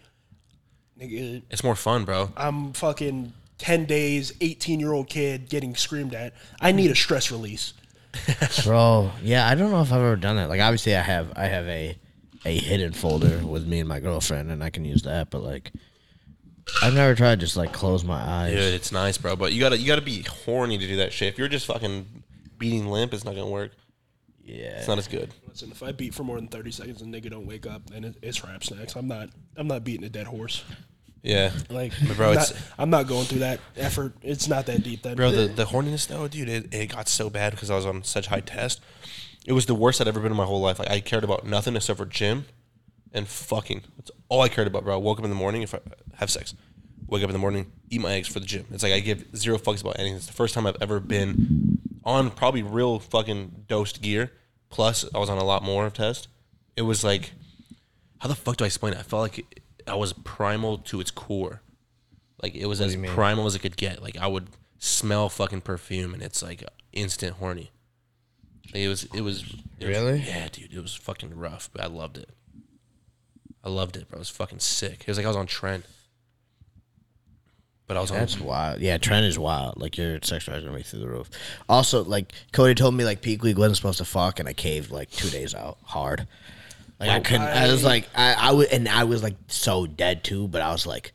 Nigga, 0.99 1.43
It's 1.49 1.63
more 1.63 1.75
fun, 1.75 2.03
bro. 2.05 2.31
I'm 2.35 2.73
fucking 2.73 3.33
ten 3.57 3.85
days, 3.85 4.33
eighteen 4.41 4.79
year 4.79 4.91
old 4.93 5.07
kid 5.09 5.49
getting 5.49 5.75
screamed 5.75 6.13
at. 6.13 6.33
I 6.59 6.71
need 6.71 6.89
a 6.91 6.95
stress 6.95 7.31
release. 7.31 7.73
Bro, 8.65 9.11
yeah, 9.21 9.47
I 9.47 9.55
don't 9.55 9.71
know 9.71 9.81
if 9.81 9.91
I've 9.93 9.99
ever 9.99 10.15
done 10.15 10.37
that. 10.37 10.49
Like, 10.49 10.61
obviously, 10.61 10.95
I 10.95 11.01
have. 11.01 11.31
I 11.35 11.45
have 11.45 11.67
a 11.67 11.97
a 12.45 12.57
hidden 12.57 12.93
folder 12.93 13.39
with 13.45 13.67
me 13.67 13.79
and 13.79 13.89
my 13.89 13.99
girlfriend, 13.99 14.51
and 14.51 14.63
I 14.63 14.69
can 14.69 14.85
use 14.85 15.03
that. 15.03 15.29
But 15.29 15.43
like, 15.43 15.71
I've 16.81 16.93
never 16.93 17.15
tried 17.15 17.39
just 17.39 17.57
like 17.57 17.73
close 17.73 18.03
my 18.03 18.19
eyes. 18.21 18.53
Dude, 18.53 18.73
it's 18.73 18.91
nice, 18.91 19.17
bro. 19.17 19.35
But 19.35 19.53
you 19.53 19.59
gotta 19.59 19.77
you 19.77 19.87
gotta 19.87 20.01
be 20.01 20.21
horny 20.23 20.77
to 20.77 20.87
do 20.87 20.97
that 20.97 21.11
shit. 21.13 21.29
If 21.33 21.37
you're 21.37 21.47
just 21.47 21.65
fucking 21.65 22.23
beating 22.57 22.87
limp, 22.87 23.13
it's 23.13 23.23
not 23.25 23.35
gonna 23.35 23.49
work. 23.49 23.71
Yeah, 24.43 24.79
It's 24.79 24.87
not 24.87 24.97
as 24.97 25.07
good. 25.07 25.31
Listen, 25.47 25.69
if 25.69 25.83
I 25.83 25.91
beat 25.91 26.15
for 26.15 26.23
more 26.23 26.37
than 26.37 26.47
thirty 26.47 26.71
seconds 26.71 27.01
and 27.03 27.13
nigga 27.13 27.29
don't 27.29 27.45
wake 27.45 27.67
up, 27.67 27.87
then 27.91 28.03
it, 28.03 28.15
it's 28.23 28.43
rap 28.43 28.63
snacks. 28.63 28.95
I'm 28.95 29.07
not. 29.07 29.29
I'm 29.55 29.67
not 29.67 29.83
beating 29.83 30.05
a 30.05 30.09
dead 30.09 30.25
horse. 30.25 30.63
Yeah, 31.21 31.51
Like, 31.69 31.91
But 32.07 32.15
bro, 32.15 32.31
I'm 32.31 32.37
it's 32.37 32.53
not, 32.53 32.61
I'm 32.77 32.89
not 32.89 33.05
going 33.07 33.25
through 33.25 33.39
that 33.39 33.59
effort. 33.75 34.13
It's 34.21 34.47
not 34.47 34.67
that 34.67 34.83
deep. 34.83 35.03
Then, 35.03 35.17
bro. 35.17 35.31
The 35.31 35.47
the 35.47 35.65
horniness 35.65 36.07
though, 36.07 36.27
dude, 36.29 36.47
it, 36.47 36.73
it 36.73 36.95
got 36.95 37.09
so 37.09 37.29
bad 37.29 37.51
because 37.51 37.69
I 37.69 37.75
was 37.75 37.85
on 37.85 38.03
such 38.05 38.27
high 38.27 38.39
test. 38.39 38.79
It 39.45 39.53
was 39.53 39.65
the 39.65 39.75
worst 39.75 40.01
I'd 40.01 40.07
ever 40.07 40.19
been 40.19 40.31
in 40.31 40.37
my 40.37 40.45
whole 40.45 40.61
life. 40.61 40.79
Like 40.79 40.89
I 40.89 40.99
cared 40.99 41.23
about 41.23 41.45
nothing 41.45 41.75
except 41.75 41.97
for 41.97 42.05
gym 42.05 42.45
and 43.13 43.27
fucking. 43.27 43.83
That's 43.97 44.11
all 44.27 44.41
I 44.41 44.49
cared 44.49 44.67
about, 44.67 44.83
bro. 44.83 44.93
I 44.93 44.97
woke 44.97 45.19
up 45.19 45.23
in 45.23 45.31
the 45.31 45.35
morning 45.35 45.61
if 45.61 45.73
I 45.73 45.79
have 46.15 46.29
sex. 46.29 46.53
Wake 47.07 47.23
up 47.23 47.29
in 47.29 47.33
the 47.33 47.39
morning, 47.39 47.71
eat 47.89 48.01
my 48.01 48.13
eggs 48.13 48.27
for 48.27 48.39
the 48.39 48.45
gym. 48.45 48.65
It's 48.71 48.83
like 48.83 48.93
I 48.93 48.99
give 48.99 49.35
zero 49.35 49.57
fucks 49.57 49.81
about 49.81 49.97
anything. 49.97 50.17
It's 50.17 50.27
the 50.27 50.33
first 50.33 50.53
time 50.53 50.67
I've 50.67 50.77
ever 50.79 50.99
been 50.99 51.79
on 52.03 52.29
probably 52.29 52.61
real 52.61 52.99
fucking 52.99 53.65
dosed 53.67 54.01
gear. 54.01 54.31
Plus, 54.69 55.05
I 55.15 55.17
was 55.17 55.29
on 55.29 55.39
a 55.39 55.43
lot 55.43 55.63
more 55.63 55.87
of 55.87 55.93
test. 55.93 56.27
It 56.75 56.83
was 56.83 57.03
like, 57.03 57.31
how 58.19 58.29
the 58.29 58.35
fuck 58.35 58.57
do 58.57 58.63
I 58.63 58.67
explain 58.67 58.93
it? 58.93 58.99
I 58.99 59.03
felt 59.03 59.23
like 59.23 59.65
I 59.87 59.95
was 59.95 60.13
primal 60.13 60.77
to 60.77 61.01
its 61.01 61.09
core. 61.09 61.61
Like 62.41 62.55
it 62.55 62.67
was 62.67 62.79
as 62.79 62.95
primal 62.95 63.47
as 63.47 63.55
it 63.55 63.59
could 63.59 63.75
get. 63.75 64.03
Like 64.03 64.17
I 64.17 64.27
would 64.27 64.47
smell 64.77 65.29
fucking 65.29 65.61
perfume 65.61 66.13
and 66.13 66.21
it's 66.21 66.43
like 66.43 66.63
instant 66.93 67.37
horny. 67.37 67.71
It 68.73 68.87
was 68.87 69.03
it 69.13 69.21
was 69.21 69.41
it 69.79 69.87
was- 69.87 69.97
Really? 69.97 70.19
yeah, 70.25 70.47
dude. 70.51 70.73
It 70.73 70.81
was 70.81 70.93
fucking 70.95 71.35
rough, 71.35 71.69
but 71.73 71.83
I 71.83 71.87
loved 71.87 72.17
it. 72.17 72.29
I 73.63 73.69
loved 73.69 73.97
it, 73.97 74.07
bro. 74.09 74.17
It 74.17 74.19
was 74.19 74.29
fucking 74.29 74.59
sick. 74.59 75.01
It 75.01 75.07
was 75.07 75.17
like 75.17 75.25
I 75.25 75.29
was 75.29 75.37
on 75.37 75.47
tren. 75.47 75.83
But 77.87 77.97
I 77.97 78.01
was 78.01 78.11
on 78.11 78.17
That's 78.17 78.39
wild. 78.39 78.81
Yeah, 78.81 78.99
tren 78.99 79.23
is 79.27 79.39
wild. 79.39 79.81
Like 79.81 79.97
your 79.97 80.19
sex 80.21 80.45
drive 80.45 80.57
is 80.57 80.63
gonna 80.63 80.77
be 80.77 80.83
through 80.83 80.99
the 80.99 81.07
roof. 81.09 81.29
Also, 81.67 82.03
like 82.03 82.31
Cody 82.53 82.75
told 82.75 82.93
me, 82.93 83.03
like 83.03 83.21
peak 83.21 83.41
week 83.41 83.57
wasn't 83.57 83.77
supposed 83.77 83.97
to 83.97 84.05
fuck, 84.05 84.39
and 84.39 84.47
I 84.47 84.53
caved 84.53 84.91
like 84.91 85.09
two 85.09 85.29
days 85.29 85.55
out 85.55 85.77
hard. 85.83 86.27
Like 86.99 87.09
I 87.09 87.19
couldn't. 87.21 87.41
I, 87.47 87.71
was 87.71 87.83
like, 87.83 88.07
I, 88.13 88.33
I 88.33 88.51
was, 88.51 88.67
and 88.67 88.87
I 88.87 89.05
was 89.05 89.23
like 89.23 89.35
so 89.47 89.87
dead 89.87 90.23
too. 90.23 90.47
But 90.47 90.61
I 90.61 90.71
was 90.71 90.85
like, 90.85 91.13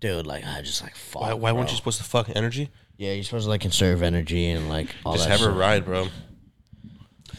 dude, 0.00 0.26
like 0.26 0.44
I 0.44 0.62
just 0.62 0.82
like 0.82 0.96
fuck. 0.96 1.22
why, 1.22 1.34
why 1.34 1.52
weren't 1.52 1.66
bro. 1.66 1.70
you 1.70 1.76
supposed 1.76 1.98
to 1.98 2.04
fuck 2.04 2.28
energy? 2.34 2.70
Yeah, 2.96 3.12
you're 3.12 3.22
supposed 3.24 3.44
to 3.44 3.50
like 3.50 3.60
conserve 3.60 4.02
energy 4.02 4.50
and 4.50 4.68
like 4.68 4.88
all 5.06 5.12
Just 5.14 5.28
that. 5.28 5.38
have 5.38 5.40
her 5.46 5.52
shit. 5.52 5.60
ride, 5.60 5.84
bro. 5.84 6.08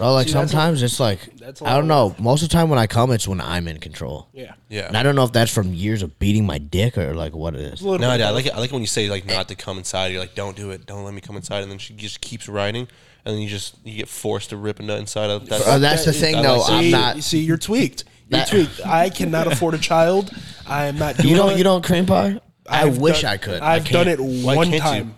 Bro, 0.02 0.14
like 0.14 0.28
See, 0.28 0.34
that's 0.34 0.50
a- 0.52 0.54
sometimes 0.54 0.84
it's 0.84 1.00
like 1.00 1.20
that's 1.38 1.62
a 1.62 1.66
I 1.66 1.76
don't 1.76 1.88
lot 1.88 2.16
know. 2.18 2.24
Most 2.24 2.42
of 2.44 2.50
the 2.50 2.54
time 2.54 2.70
when 2.70 2.80
I 2.80 2.88
come, 2.88 3.12
it's 3.12 3.28
when 3.28 3.40
I'm 3.40 3.68
in 3.68 3.80
control. 3.80 4.28
yeah, 4.34 4.54
Yeah. 4.70 4.88
And 4.88 4.98
I 4.98 5.04
don't 5.04 5.16
know 5.16 5.24
if 5.24 5.32
that's 5.32 5.54
from 5.54 5.74
years 5.74 6.02
of 6.02 6.18
beating 6.18 6.46
my 6.46 6.58
dick 6.58 6.98
or 6.98 7.14
like 7.14 7.36
what 7.36 7.54
it 7.54 7.62
is. 7.62 7.82
A 7.82 7.86
No, 7.86 7.98
bit 7.98 8.04
I 8.22 8.30
like 8.32 8.46
it. 8.48 8.54
I 8.54 8.60
like 8.60 8.70
it 8.72 8.74
when 8.74 8.82
you 8.82 8.88
say 8.88 9.10
like 9.10 9.26
not 9.26 9.48
to 9.50 9.56
come 9.56 9.78
inside. 9.78 10.08
You're 10.12 10.22
like, 10.22 10.34
don't 10.36 10.56
do 10.58 10.72
it. 10.72 10.86
Don't 10.86 11.04
let 11.06 11.14
me 11.14 11.22
come 11.22 11.36
inside. 11.36 11.62
And 11.62 11.72
then 11.72 11.78
she 11.78 11.94
just 11.94 12.20
keeps 12.22 12.50
riding, 12.50 12.88
and 13.26 13.36
then 13.36 13.42
you 13.42 13.48
just 13.50 13.76
you 13.84 13.96
get 13.96 14.10
forced 14.10 14.50
to 14.50 14.58
rip 14.58 14.80
a 14.80 14.84
nut 14.84 15.00
inside 15.00 15.30
of 15.30 15.48
that. 15.50 15.62
Uh, 15.62 15.78
that's 15.78 16.06
the 16.06 16.14
thing, 16.14 16.36
I 16.36 16.42
though. 16.42 16.58
like 16.58 16.68
See, 16.68 16.74
I'm 16.74 16.84
you 16.86 16.92
not. 16.92 17.24
see, 17.24 17.40
you're 17.44 17.58
tweaked. 17.58 18.04
You're 18.30 18.40
That- 18.40 18.48
tweaked. 18.48 18.82
I 18.86 19.10
cannot 19.10 19.48
afford 19.52 19.74
a 19.76 19.78
child. 19.78 20.32
I 20.66 20.86
am 20.86 20.98
not. 20.98 21.18
Doing 21.18 21.30
You 21.30 21.36
don't. 21.36 21.52
it. 21.52 21.58
You 21.60 21.64
don't 21.64 21.84
cream 21.86 22.06
pie. 22.08 22.40
I 22.68 22.84
I've 22.88 22.98
wish 22.98 23.22
done- 23.22 23.34
I 23.34 23.38
could. 23.38 23.62
I 23.62 23.76
I've 23.76 23.86
done 23.90 24.06
can't. 24.06 24.20
it 24.20 24.24
Why 24.46 24.56
one 24.56 24.66
can't 24.72 24.76
you? 24.76 24.80
time. 24.80 25.16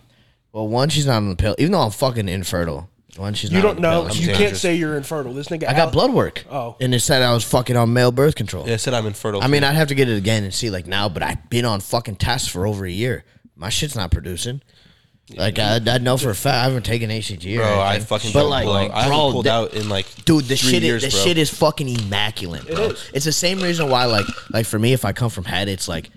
Well, 0.52 0.68
one, 0.68 0.90
she's 0.90 1.06
not 1.06 1.18
on 1.18 1.30
the 1.30 1.36
pill. 1.36 1.56
Even 1.58 1.72
though 1.72 1.82
I'm 1.82 1.92
fucking 1.92 2.28
infertile. 2.30 2.90
One, 3.18 3.34
she's 3.36 3.52
You 3.52 3.58
not 3.62 3.64
don't 3.64 3.80
know. 3.80 4.02
pill. 4.08 4.12
I'm 4.12 4.18
You 4.30 4.34
can't 4.34 4.58
say 4.58 4.76
you're 4.76 4.98
infertile. 4.98 5.34
This 5.34 5.48
nigga. 5.50 5.68
I 5.68 5.74
got 5.74 5.92
blood 5.92 6.12
work. 6.14 6.46
Oh. 6.50 6.76
And 6.82 6.96
it 6.96 7.00
said 7.02 7.22
I 7.22 7.32
was 7.34 7.44
fucking 7.44 7.76
on 7.78 7.94
male 7.94 8.12
birth 8.12 8.34
control. 8.36 8.68
Yeah, 8.68 8.74
I 8.74 8.78
said 8.78 8.94
I'm 8.96 9.06
infertile. 9.06 9.44
I 9.44 9.48
mean, 9.48 9.64
I'd 9.64 9.76
have 9.76 9.90
to 9.90 9.96
get 9.96 10.10
it 10.10 10.18
again 10.18 10.44
and 10.44 10.54
see 10.54 10.70
like 10.72 10.88
now, 10.88 11.10
but 11.10 11.22
I've 11.22 11.50
been 11.50 11.66
on 11.66 11.80
fucking 11.80 12.16
tests 12.16 12.48
for 12.48 12.66
over 12.66 12.86
a 12.86 12.92
year. 12.92 13.24
My 13.56 13.70
shit's 13.70 13.96
not 13.96 14.10
producing. 14.12 14.62
Like 15.38 15.58
I, 15.58 15.80
I 15.88 15.98
know 16.00 16.18
for 16.18 16.32
a 16.32 16.36
fact 16.36 16.56
I 16.56 16.64
haven't 16.64 16.84
taken 16.86 17.10
HCG. 17.10 17.56
or 17.56 17.60
bro, 17.60 17.80
I 17.80 17.92
anything. 17.92 18.08
fucking 18.08 18.32
but 18.34 18.42
don't 18.42 18.50
like, 18.50 18.66
pull 18.66 18.74
out. 18.76 18.92
I 18.92 18.96
haven't 19.04 19.10
bro, 19.10 19.32
pulled 19.32 19.46
that- 19.46 19.52
out 19.54 19.74
in 19.74 19.88
like 19.90 20.26
dude, 20.26 20.44
the 20.46 20.56
three 20.58 20.72
shit 20.72 20.84
years, 20.84 21.04
is 21.04 21.14
the 21.14 21.18
bro. 21.18 21.26
shit 21.26 21.38
is 21.38 21.50
fucking 21.50 21.88
immaculate, 21.88 22.68
bro. 22.68 22.88
is. 22.90 23.10
It's 23.14 23.26
the 23.26 23.32
same 23.32 23.62
reason 23.62 23.90
why 23.90 24.06
like 24.06 24.26
like 24.52 24.66
for 24.66 24.78
me, 24.80 24.92
if 24.92 25.06
I 25.06 25.14
come 25.14 25.30
from 25.30 25.46
head, 25.46 25.70
it's 25.70 25.88
like 25.88 26.10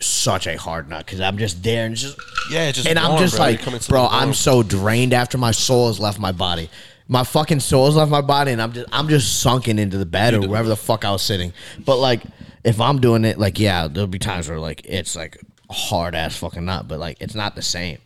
such 0.00 0.46
a 0.46 0.56
hard 0.56 0.88
nut 0.88 1.04
because 1.04 1.20
I'm 1.20 1.38
just 1.38 1.62
there 1.62 1.86
and 1.86 1.96
just 1.96 2.18
Yeah, 2.50 2.68
it's 2.68 2.78
just 2.78 2.88
and 2.88 2.98
I'm 2.98 3.18
just 3.18 3.36
bro. 3.36 3.44
Like, 3.44 3.88
bro, 3.88 4.08
I'm 4.10 4.34
so 4.34 4.62
drained 4.62 5.12
after 5.12 5.38
my 5.38 5.50
soul 5.50 5.88
has 5.88 6.00
left 6.00 6.18
my 6.18 6.32
body. 6.32 6.70
My 7.06 7.22
fucking 7.22 7.60
soul 7.60 7.86
has 7.86 7.96
left 7.96 8.10
my 8.10 8.22
body, 8.22 8.52
and 8.52 8.62
I'm 8.62 8.72
just 8.72 8.86
I'm 8.92 9.08
just 9.08 9.40
sunken 9.40 9.78
into 9.78 9.98
the 9.98 10.06
bed 10.06 10.34
or 10.34 10.40
wherever 10.48 10.68
the 10.68 10.76
fuck 10.76 11.04
I 11.04 11.10
was 11.10 11.22
sitting. 11.22 11.52
But 11.84 11.98
like, 11.98 12.22
if 12.64 12.80
I'm 12.80 13.00
doing 13.00 13.24
it, 13.24 13.38
like, 13.38 13.58
yeah, 13.58 13.88
there'll 13.88 14.06
be 14.06 14.18
times 14.18 14.48
where 14.48 14.58
like 14.58 14.82
it's 14.84 15.14
like 15.14 15.38
hard 15.70 16.14
ass 16.14 16.36
fucking 16.36 16.64
nut, 16.64 16.88
but 16.88 16.98
like 16.98 17.18
it's 17.20 17.34
not 17.34 17.56
the 17.56 17.62
same 17.62 17.98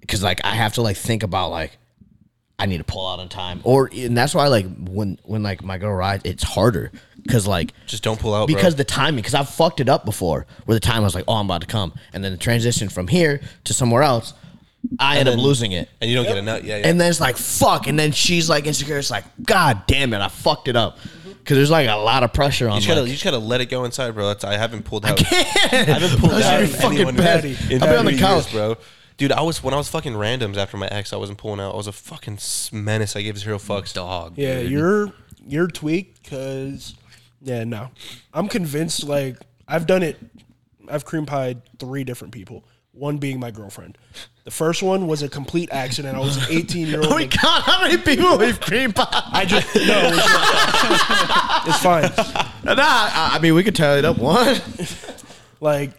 because 0.00 0.22
like 0.22 0.40
I 0.44 0.54
have 0.54 0.74
to 0.74 0.82
like 0.82 0.96
think 0.96 1.22
about 1.22 1.50
like 1.50 1.76
I 2.60 2.66
need 2.66 2.78
to 2.78 2.84
pull 2.84 3.08
out 3.08 3.18
on 3.18 3.28
time, 3.28 3.60
or 3.64 3.90
and 3.92 4.16
that's 4.16 4.34
why 4.34 4.48
like 4.48 4.66
when 4.78 5.18
when 5.24 5.42
like 5.42 5.64
my 5.64 5.78
girl 5.78 5.94
rides, 5.94 6.22
it's 6.24 6.42
harder 6.42 6.92
because 7.22 7.46
like 7.46 7.72
Just 7.86 8.02
don't 8.02 8.18
pull 8.18 8.34
out, 8.34 8.46
because 8.46 8.74
bro. 8.74 8.78
the 8.78 8.84
timing 8.84 9.16
because 9.16 9.34
I've 9.34 9.48
fucked 9.48 9.80
it 9.80 9.88
up 9.88 10.04
before 10.04 10.46
where 10.64 10.74
the 10.74 10.80
time 10.80 10.98
I 10.98 11.04
was 11.04 11.14
like 11.14 11.24
oh 11.28 11.34
I'm 11.34 11.46
about 11.46 11.60
to 11.60 11.66
come 11.66 11.92
and 12.12 12.24
then 12.24 12.32
the 12.32 12.38
transition 12.38 12.88
from 12.88 13.08
here 13.08 13.40
to 13.64 13.74
somewhere 13.74 14.02
else 14.02 14.32
I 14.98 15.18
end 15.18 15.28
up 15.28 15.38
losing 15.38 15.72
it 15.72 15.90
and 16.00 16.10
you 16.10 16.16
don't 16.16 16.24
get 16.24 16.38
a 16.38 16.42
nut. 16.42 16.64
Yeah, 16.64 16.78
yeah. 16.78 16.88
and 16.88 17.00
then 17.00 17.10
it's 17.10 17.20
like 17.20 17.36
fuck 17.36 17.86
and 17.86 17.98
then 17.98 18.12
she's 18.12 18.48
like 18.48 18.66
insecure 18.66 18.98
it's 18.98 19.10
like 19.10 19.24
god 19.42 19.86
damn 19.86 20.14
it 20.14 20.20
I 20.20 20.28
fucked 20.28 20.68
it 20.68 20.76
up 20.76 20.98
because 21.40 21.56
there's 21.56 21.70
like 21.70 21.88
a 21.88 21.96
lot 21.96 22.22
of 22.22 22.32
pressure 22.32 22.68
on 22.68 22.74
you 22.74 22.80
just 22.80 22.88
gotta, 22.88 23.00
like, 23.00 23.08
you 23.08 23.14
just 23.14 23.24
gotta 23.24 23.38
let 23.38 23.60
it 23.60 23.66
go 23.66 23.84
inside, 23.84 24.12
bro. 24.12 24.28
That's 24.28 24.44
I 24.44 24.56
haven't 24.56 24.84
pulled 24.84 25.04
out. 25.04 25.20
I 25.20 25.34
haven't 25.84 26.20
pulled 26.20 26.32
out 26.42 26.68
fucking 26.68 27.16
bad. 27.16 27.44
I'll 27.44 27.80
be 27.80 27.96
on 27.96 28.04
the 28.04 28.16
couch. 28.16 28.52
years, 28.52 28.52
bro. 28.52 28.76
Dude, 29.20 29.32
I 29.32 29.42
was 29.42 29.62
when 29.62 29.74
I 29.74 29.76
was 29.76 29.90
fucking 29.90 30.14
randoms 30.14 30.56
after 30.56 30.78
my 30.78 30.86
ex. 30.86 31.12
I 31.12 31.16
wasn't 31.16 31.36
pulling 31.36 31.60
out. 31.60 31.74
I 31.74 31.76
was 31.76 31.86
a 31.86 31.92
fucking 31.92 32.38
menace. 32.72 33.14
I 33.16 33.20
gave 33.20 33.36
zero 33.36 33.58
fucks. 33.58 33.92
Dog. 33.92 34.38
Yeah, 34.38 34.62
dude. 34.62 34.70
you're 34.70 35.12
you're 35.46 35.66
tweaked 35.66 36.22
because 36.22 36.94
yeah, 37.42 37.64
no, 37.64 37.90
I'm 38.32 38.48
convinced. 38.48 39.04
Like 39.04 39.36
I've 39.68 39.86
done 39.86 40.02
it. 40.02 40.16
I've 40.88 41.04
cream 41.04 41.26
pied 41.26 41.60
three 41.78 42.02
different 42.02 42.32
people. 42.32 42.64
One 42.92 43.18
being 43.18 43.38
my 43.38 43.50
girlfriend. 43.50 43.98
The 44.44 44.50
first 44.50 44.82
one 44.82 45.06
was 45.06 45.22
a 45.22 45.28
complete 45.28 45.68
accident. 45.70 46.16
I 46.16 46.20
was 46.20 46.38
an 46.48 46.56
18 46.56 46.86
year 46.86 47.00
oh 47.02 47.10
my 47.10 47.20
old. 47.24 47.30
god 47.30 47.62
how 47.62 47.82
many 47.82 47.98
people 47.98 48.38
we've 48.38 48.58
cream 48.58 48.94
pie 48.94 49.06
I 49.32 49.44
just 49.44 49.74
no, 49.76 50.00
it's, 51.66 51.68
it's 51.68 51.82
fine. 51.82 52.74
nah 52.74 52.74
I, 52.82 53.32
I 53.34 53.38
mean 53.38 53.54
we 53.54 53.64
could 53.64 53.76
tally 53.76 53.98
it 53.98 54.06
up 54.06 54.16
one 54.16 54.56
Like 55.60 55.90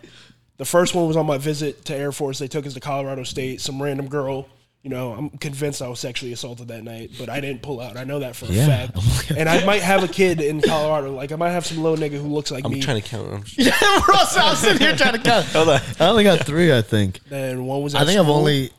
the 0.61 0.65
first 0.65 0.93
one 0.93 1.07
was 1.07 1.17
on 1.17 1.25
my 1.25 1.39
visit 1.39 1.85
to 1.85 1.95
Air 1.95 2.11
Force. 2.11 2.37
They 2.37 2.47
took 2.47 2.67
us 2.67 2.75
to 2.75 2.79
Colorado 2.79 3.23
State. 3.23 3.61
Some 3.61 3.81
random 3.81 4.07
girl. 4.07 4.47
You 4.83 4.91
know, 4.91 5.11
I'm 5.13 5.29
convinced 5.31 5.81
I 5.81 5.87
was 5.87 5.99
sexually 5.99 6.33
assaulted 6.33 6.67
that 6.67 6.83
night, 6.83 7.09
but 7.17 7.29
I 7.29 7.39
didn't 7.41 7.63
pull 7.63 7.79
out. 7.79 7.97
I 7.97 8.03
know 8.03 8.19
that 8.19 8.35
for 8.35 8.45
a 8.45 8.49
Yeah. 8.49 8.67
fact. 8.67 9.31
and 9.35 9.49
I 9.49 9.65
might 9.65 9.81
have 9.81 10.03
a 10.03 10.07
kid 10.07 10.39
in 10.39 10.61
Colorado. 10.61 11.13
Like 11.13 11.31
I 11.31 11.35
might 11.35 11.49
have 11.49 11.65
some 11.65 11.81
little 11.81 11.97
nigga 11.97 12.21
who 12.21 12.27
looks 12.27 12.51
like 12.51 12.63
I'm 12.63 12.73
me. 12.73 12.79
trying 12.79 13.01
to 13.01 13.07
count. 13.09 13.27
I'm 13.33 13.43
yeah 13.57 13.71
bro 14.05 14.15
so 14.17 14.39
I'm 14.39 14.55
sitting 14.55 14.77
here 14.79 14.95
trying 14.95 15.13
to 15.13 15.19
count 15.19 15.47
Hold 15.47 15.69
on. 15.69 15.81
I 15.99 16.05
only 16.09 16.23
got 16.23 16.45
three 16.45 16.71
I 16.71 16.83
think 16.83 17.19
and 17.31 17.65
one 17.67 17.81
was. 17.81 17.95
I 17.95 18.01
at 18.01 18.05
think 18.07 18.19
I've 18.19 18.29
only 18.29 18.69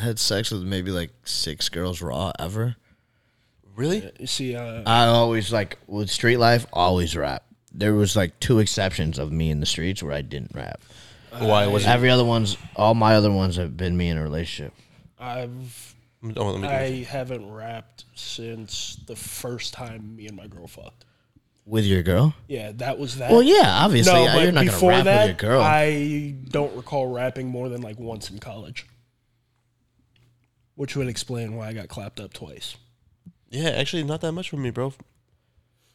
had 0.00 0.18
sex 0.18 0.50
with 0.50 0.64
maybe 0.64 0.90
like 0.90 1.10
six 1.24 1.68
girls 1.68 2.02
raw 2.02 2.32
ever. 2.40 2.74
Really? 3.76 4.10
You 4.18 4.26
see, 4.26 4.56
uh, 4.56 4.82
I 4.84 5.06
always 5.06 5.52
like 5.52 5.78
with 5.86 6.10
street 6.10 6.38
life, 6.38 6.66
always 6.72 7.16
wrap. 7.16 7.44
There 7.78 7.94
was 7.94 8.16
like 8.16 8.38
two 8.40 8.58
exceptions 8.58 9.18
of 9.18 9.30
me 9.30 9.50
in 9.50 9.60
the 9.60 9.66
streets 9.66 10.02
where 10.02 10.12
I 10.12 10.22
didn't 10.22 10.52
wrap. 10.54 10.80
Why 11.38 11.66
was 11.66 11.84
it? 11.84 11.88
Every 11.88 12.10
other 12.10 12.24
ones, 12.24 12.56
all 12.74 12.94
my 12.94 13.14
other 13.14 13.30
ones 13.30 13.56
have 13.56 13.76
been 13.76 13.96
me 13.96 14.08
in 14.08 14.18
a 14.18 14.22
relationship. 14.22 14.74
I've 15.18 15.94
Oh, 16.36 16.50
let 16.50 16.60
me 16.60 16.66
I 16.68 17.04
haven't 17.04 17.48
wrapped 17.48 18.04
since 18.16 18.98
the 19.06 19.14
first 19.14 19.72
time 19.72 20.16
me 20.16 20.26
and 20.26 20.36
my 20.36 20.48
girl 20.48 20.66
fucked. 20.66 21.04
With 21.64 21.84
your 21.84 22.02
girl? 22.02 22.34
Yeah, 22.48 22.72
that 22.76 22.98
was 22.98 23.18
that. 23.18 23.30
Well, 23.30 23.42
yeah, 23.42 23.84
obviously. 23.84 24.12
no, 24.12 24.26
but 24.26 24.42
you're 24.42 24.52
not 24.52 24.60
gonna 24.60 24.70
before 24.72 24.90
wrap 24.90 25.04
that, 25.04 25.28
with 25.28 25.42
your 25.42 25.50
girl. 25.50 25.62
I 25.62 26.34
don't 26.48 26.74
recall 26.74 27.06
wrapping 27.06 27.46
more 27.48 27.68
than 27.68 27.82
like 27.82 28.00
once 28.00 28.30
in 28.30 28.38
college, 28.38 28.86
which 30.74 30.96
would 30.96 31.08
explain 31.08 31.54
why 31.54 31.68
I 31.68 31.72
got 31.72 31.88
clapped 31.88 32.18
up 32.18 32.32
twice. 32.32 32.76
Yeah, 33.50 33.68
actually, 33.70 34.02
not 34.02 34.20
that 34.22 34.32
much 34.32 34.50
for 34.50 34.56
me, 34.56 34.70
bro. 34.70 34.94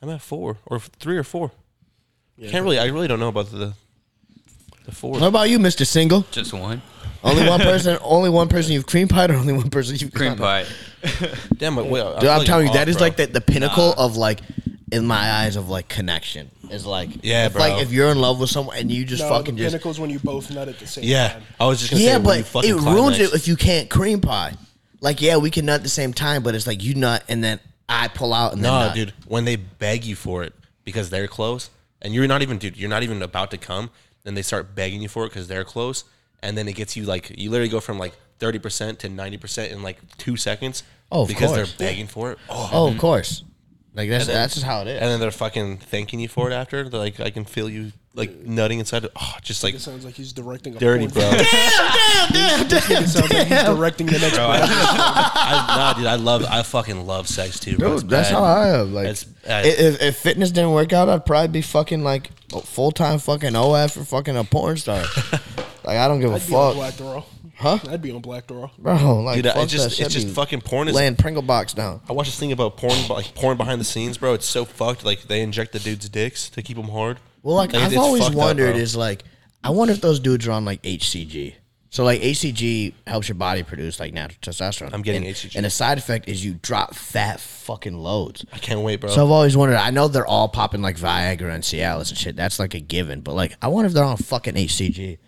I'm 0.02 0.10
at 0.10 0.22
four 0.22 0.58
or 0.66 0.78
f- 0.78 0.90
three 1.00 1.18
or 1.18 1.24
four. 1.24 1.52
Yeah, 2.38 2.50
Can't 2.52 2.64
really. 2.64 2.80
I 2.80 2.86
really 2.86 3.08
don't 3.08 3.20
know 3.20 3.28
about 3.30 3.52
the 3.52 3.74
the 4.86 4.92
four. 4.92 5.12
what 5.12 5.24
about 5.24 5.50
you, 5.50 5.60
Mister 5.60 5.86
Single? 5.86 6.26
Just 6.32 6.52
one 6.54 6.82
Only 7.24 7.48
one 7.48 7.60
person. 7.72 7.98
only 8.02 8.30
one 8.30 8.50
person 8.50 8.74
you've 8.74 8.86
cream 8.88 9.08
pied, 9.08 9.30
or 9.32 9.36
only 9.36 9.54
one 9.54 9.70
person 9.70 9.96
you've 9.98 10.14
cream 10.14 10.36
pie. 10.36 10.66
Damn 11.58 11.78
it! 11.78 11.86
Wait, 11.86 12.02
I 12.02 12.14
Dude, 12.14 12.22
feel 12.22 12.30
I'm 12.32 12.46
telling 12.46 12.66
you, 12.66 12.70
off, 12.72 12.76
that 12.78 12.90
is 12.90 12.96
bro. 12.98 13.06
like 13.06 13.16
the, 13.18 13.28
the 13.28 13.42
pinnacle 13.42 13.94
of 13.94 14.18
like, 14.18 14.40
in 14.92 15.06
my 15.06 15.16
eyes, 15.32 15.56
of 15.56 15.70
like 15.70 15.88
connection. 15.88 16.50
Is 16.72 16.86
like, 16.88 17.24
Yeah, 17.24 17.46
if, 17.46 17.56
Like 17.56 17.84
if 17.84 17.92
you're 17.92 18.10
in 18.10 18.18
love 18.20 18.40
with 18.40 18.50
someone 18.50 18.78
and 18.78 18.90
you 18.92 19.06
just 19.06 19.22
No, 19.22 19.30
fucking 19.30 19.56
the 19.56 19.62
just 19.62 19.74
pinnacle's 19.74 20.00
when 20.00 20.10
you 20.10 20.18
both 20.18 20.50
nut 20.50 20.68
at 20.70 20.80
the 20.80 20.88
same 20.88 21.04
Yeah, 21.04 21.34
time. 21.34 21.44
I 21.60 21.68
was 21.68 21.80
just 21.80 21.92
gonna 21.92 22.02
yeah, 22.04 22.14
say. 22.14 22.18
when 22.20 22.38
you 22.38 22.44
but 22.44 22.48
fucking 22.50 22.70
it 22.72 22.74
ruins 22.74 23.18
climax. 23.18 23.20
it 23.20 23.34
if 23.36 23.48
you 23.48 23.56
can't 23.56 23.90
cream 23.92 24.22
pie. 24.22 24.56
Like, 25.00 25.22
yeah, 25.22 25.38
we 25.38 25.52
can 25.52 25.66
nut 25.66 25.76
at 25.76 25.84
the 25.84 25.90
same 25.90 26.14
time, 26.14 26.42
but 26.42 26.56
it's 26.56 26.66
like 26.66 26.82
you 26.82 26.96
nut 26.96 27.24
and 27.30 27.44
then 27.44 27.60
I 27.88 28.08
pull 28.08 28.34
out 28.34 28.54
and 28.54 28.64
then 28.64 28.72
No, 28.72 28.80
nut. 28.88 28.96
dude. 28.96 29.14
When 29.28 29.46
they 29.46 29.56
beg 29.58 30.04
you 30.04 30.16
for 30.16 30.44
it 30.44 30.54
because 30.84 31.12
they're 31.12 31.28
close, 31.28 31.70
and 32.04 32.14
you're 32.14 32.28
not 32.28 32.42
even, 32.42 32.58
dude, 32.58 32.78
you're 32.78 32.90
not 32.90 33.02
even 33.04 33.22
about 33.22 33.50
to 33.52 33.58
come, 33.58 33.90
then 34.24 34.36
they 34.36 34.42
start 34.42 34.76
begging 34.76 35.02
you 35.02 35.10
for 35.10 35.26
it 35.26 35.30
because 35.30 35.48
they're 35.48 35.64
close, 35.64 36.04
and 36.42 36.58
then 36.58 36.68
it 36.68 36.76
gets 36.76 36.96
you 36.96 37.04
like 37.06 37.32
you 37.38 37.50
literally 37.50 37.70
go 37.70 37.80
from 37.80 37.98
like 37.98 38.14
thirty 38.40 38.60
percent 38.60 39.00
to 39.00 39.10
ninety 39.10 39.38
percent 39.38 39.72
in 39.72 39.82
like 39.84 40.00
two 40.18 40.36
seconds. 40.38 40.84
Oh, 41.12 41.24
of 41.24 41.28
because 41.28 41.52
course. 41.54 41.74
they're 41.76 41.88
begging 41.90 42.08
for 42.08 42.32
it. 42.32 42.38
Oh, 42.50 42.70
Oh, 42.74 42.88
of 42.92 42.98
course. 42.98 43.44
Like 43.96 44.10
that's 44.10 44.26
then- 44.26 44.36
that's 44.36 44.56
just 44.56 44.66
how 44.66 44.82
it 44.82 44.88
is. 44.88 45.00
and 45.02 45.10
then 45.10 45.20
they're 45.20 45.30
fucking 45.32 45.78
thanking 45.78 46.20
you 46.20 46.28
for 46.28 46.50
it 46.50 46.54
after. 46.54 46.88
They're 46.90 47.00
like, 47.00 47.20
I 47.20 47.30
can 47.30 47.46
feel 47.46 47.70
you 47.70 47.92
like 48.16 48.42
nutting 48.46 48.80
inside. 48.80 49.08
Oh, 49.16 49.36
just 49.42 49.64
like 49.64 49.74
It 49.76 49.82
sounds 49.82 50.06
like 50.06 50.14
he's 50.14 50.34
directing 50.34 50.76
a 50.76 50.80
dirty, 50.80 51.08
porn 51.08 51.14
bro. 51.32 51.44
film. 51.44 51.46
Damn, 52.32 52.68
damn, 52.68 52.68
damn, 52.68 53.04
It 53.04 53.08
sounds 53.08 53.34
like 53.34 53.48
he's 53.48 53.64
directing 53.64 54.06
the 54.08 54.20
next. 54.20 54.36
Bro, 54.36 54.46
I, 54.46 54.60
one. 54.60 54.70
I, 54.72 55.66
nah, 55.78 55.94
dude, 55.94 56.06
I 56.06 56.16
love, 56.16 56.46
I 56.46 56.62
fucking 56.64 57.06
love 57.08 57.28
sex 57.28 57.60
too, 57.60 57.78
bro. 57.78 57.94
It's 57.94 58.04
Dude, 58.04 58.12
that's 58.12 58.30
bad. 58.30 58.36
how 58.38 58.44
I 58.44 58.68
am. 58.80 58.94
Like, 58.94 59.08
It's 59.08 59.24
bad. 59.24 59.66
i- 59.66 59.70
if, 59.70 60.02
if 60.02 60.18
fitness 60.18 60.52
didn't 60.52 60.72
work 60.74 60.94
out, 60.94 61.10
I'd 61.10 61.26
probably 61.26 61.48
be 61.48 61.62
fucking 61.62 62.04
like 62.04 62.30
full 62.64 62.92
time 62.92 63.18
fucking 63.20 63.56
OF 63.56 63.92
for 63.92 64.04
fucking 64.04 64.38
a 64.38 64.44
porn 64.44 64.78
star. 64.78 65.04
like, 65.84 65.98
I 65.98 66.08
don't 66.08 66.20
give 66.20 66.32
a 66.32 66.36
I'd 66.36 66.48
be 66.48 66.54
on 66.54 66.70
fuck, 66.72 66.76
Black 66.76 66.98
Door. 66.98 67.26
huh, 67.56 67.80
I'd 67.90 68.02
be 68.02 68.12
on 68.12 68.22
Black 68.22 68.46
Door. 68.46 68.70
bro? 68.78 69.22
Like, 69.24 69.42
Dude, 69.42 69.52
fuck 69.54 69.64
it's 69.64 69.72
just, 69.72 69.96
shit. 69.98 70.06
it's 70.06 70.14
just 70.16 70.28
Be 70.28 70.34
fucking 70.34 70.62
porn. 70.62 70.88
Is 70.88 70.94
laying 70.96 71.16
Pringle 71.16 71.42
box 71.42 71.74
down. 71.74 72.02
I 72.08 72.14
watched 72.14 72.30
this 72.30 72.40
thing 72.40 72.52
about 72.52 72.78
porn, 72.78 73.08
like 73.08 73.34
porn 73.34 73.58
behind 73.58 73.82
the 73.82 73.86
scenes, 73.86 74.20
bro. 74.20 74.34
It's 74.36 74.46
so 74.46 74.66
fucked. 74.66 75.04
Like 75.04 75.24
they 75.24 75.42
inject 75.42 75.72
the 75.72 75.80
dudes' 75.80 76.08
dicks 76.10 76.48
to 76.52 76.62
keep 76.62 76.78
them 76.78 76.90
hard. 76.90 77.18
Well, 77.44 77.56
like, 77.56 77.74
Like, 77.74 77.84
I've 77.84 77.92
it's 77.92 78.02
always 78.02 78.24
fucked 78.24 78.36
up, 78.36 78.38
wondered 78.38 78.72
bro. 78.74 78.82
is 78.82 78.96
like, 78.96 79.24
I 79.64 79.70
wonder 79.70 79.94
if 79.94 80.02
those 80.02 80.20
dudes 80.20 80.48
are 80.48 80.52
on 80.52 80.66
like 80.66 80.82
HCG. 80.82 81.54
So 81.90 82.04
like 82.04 82.22
HCG 82.22 82.94
helps 83.06 83.28
your 83.30 83.36
body 83.36 83.62
produce 83.62 84.00
like 84.00 84.14
natural 84.14 84.40
testosterone. 84.42 84.92
I'm 84.94 85.04
getting 85.04 85.28
and, 85.28 85.36
HCG. 85.36 85.56
and 85.58 85.64
the 85.66 85.70
side 85.70 86.00
effect 86.00 86.28
is 86.28 86.44
you 86.44 86.56
drop 86.56 86.96
fat 86.96 87.40
fucking 87.40 87.96
loads. 87.96 88.44
I 88.52 88.58
can't 88.58 88.80
wait, 88.82 89.00
bro. 89.00 89.12
So 89.12 89.24
I've 89.24 89.30
always 89.30 89.56
wondered. 89.56 89.76
I 89.78 89.92
know 89.92 90.08
they're 90.08 90.26
all 90.26 90.50
popping 90.50 90.82
like 90.82 90.98
Viagra 90.98 91.54
and 91.54 91.64
Cialis 91.64 92.10
and 92.10 92.18
shit. 92.18 92.36
That's 92.36 92.58
like 92.58 92.74
a 92.74 92.80
given. 92.80 93.22
But 93.22 93.36
like, 93.36 93.56
I 93.62 93.68
wonder 93.68 93.86
if 93.88 93.94
they're 93.94 94.04
on 94.04 94.18
fucking 94.18 94.56
HCG. 94.56 95.20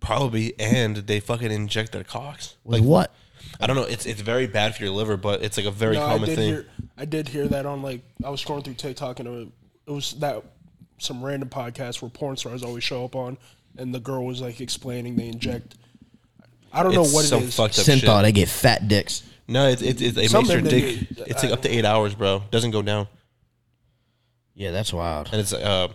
Probably, 0.00 0.58
and 0.60 0.96
they 0.96 1.20
fucking 1.20 1.50
inject 1.50 1.92
their 1.92 2.04
cocks. 2.04 2.56
With 2.64 2.80
what? 2.80 3.14
I 3.58 3.66
don't 3.66 3.76
know. 3.76 3.84
It's 3.84 4.04
it's 4.06 4.20
very 4.20 4.46
bad 4.46 4.74
for 4.74 4.82
your 4.84 4.92
liver, 4.92 5.16
but 5.16 5.42
it's 5.42 5.56
like 5.56 5.66
a 5.66 5.70
very 5.70 5.94
No, 5.96 6.04
I 6.04 6.08
common 6.12 6.28
did 6.28 6.36
thing. 6.36 6.48
hear. 6.48 6.66
I 6.98 7.04
did 7.06 7.28
hear 7.28 7.48
that 7.48 7.64
on 7.66 7.80
like 7.82 8.02
I 8.24 8.28
was 8.30 8.44
scrolling 8.44 8.64
through 8.64 8.74
TikTok 8.74 9.20
and 9.20 9.28
it, 9.28 9.48
it 9.86 9.90
was 9.90 10.12
that 10.20 10.42
some 11.00 11.22
random 11.24 11.48
podcast 11.48 12.00
where 12.02 12.10
porn 12.10 12.36
stars 12.36 12.62
always 12.62 12.84
show 12.84 13.04
up 13.04 13.16
on, 13.16 13.36
and 13.76 13.94
the 13.94 14.00
girl 14.00 14.24
was 14.24 14.40
like 14.40 14.60
explaining 14.60 15.16
they 15.16 15.28
inject. 15.28 15.74
I 16.72 16.82
don't 16.82 16.94
know 16.94 17.02
It's 17.02 17.12
what 17.14 17.24
so 17.24 17.38
it 17.38 17.44
is. 17.44 17.56
fucked 17.56 17.78
up 17.78 17.84
Synthol, 17.84 18.16
shit. 18.18 18.22
they 18.22 18.32
get 18.32 18.48
fat 18.48 18.86
dicks. 18.86 19.22
No, 19.48 19.66
it's 19.68 19.82
it, 19.82 20.00
it, 20.00 20.16
it 20.16 20.30
Some 20.30 20.42
makes 20.44 20.52
your 20.52 20.62
men, 20.62 20.70
dick. 20.70 21.08
they- 21.10 21.24
It's 21.24 21.42
like 21.42 21.52
up 21.52 21.62
to 21.62 21.68
eight 21.68 21.84
hours, 21.84 22.14
bro. 22.14 22.44
Doesn't 22.52 22.70
go 22.70 22.82
down, 22.82 23.08
Yeah, 24.54 24.70
that's 24.70 24.92
wild. 24.92 25.28
and 25.32 25.40
it's 25.40 25.52
uh 25.52 25.88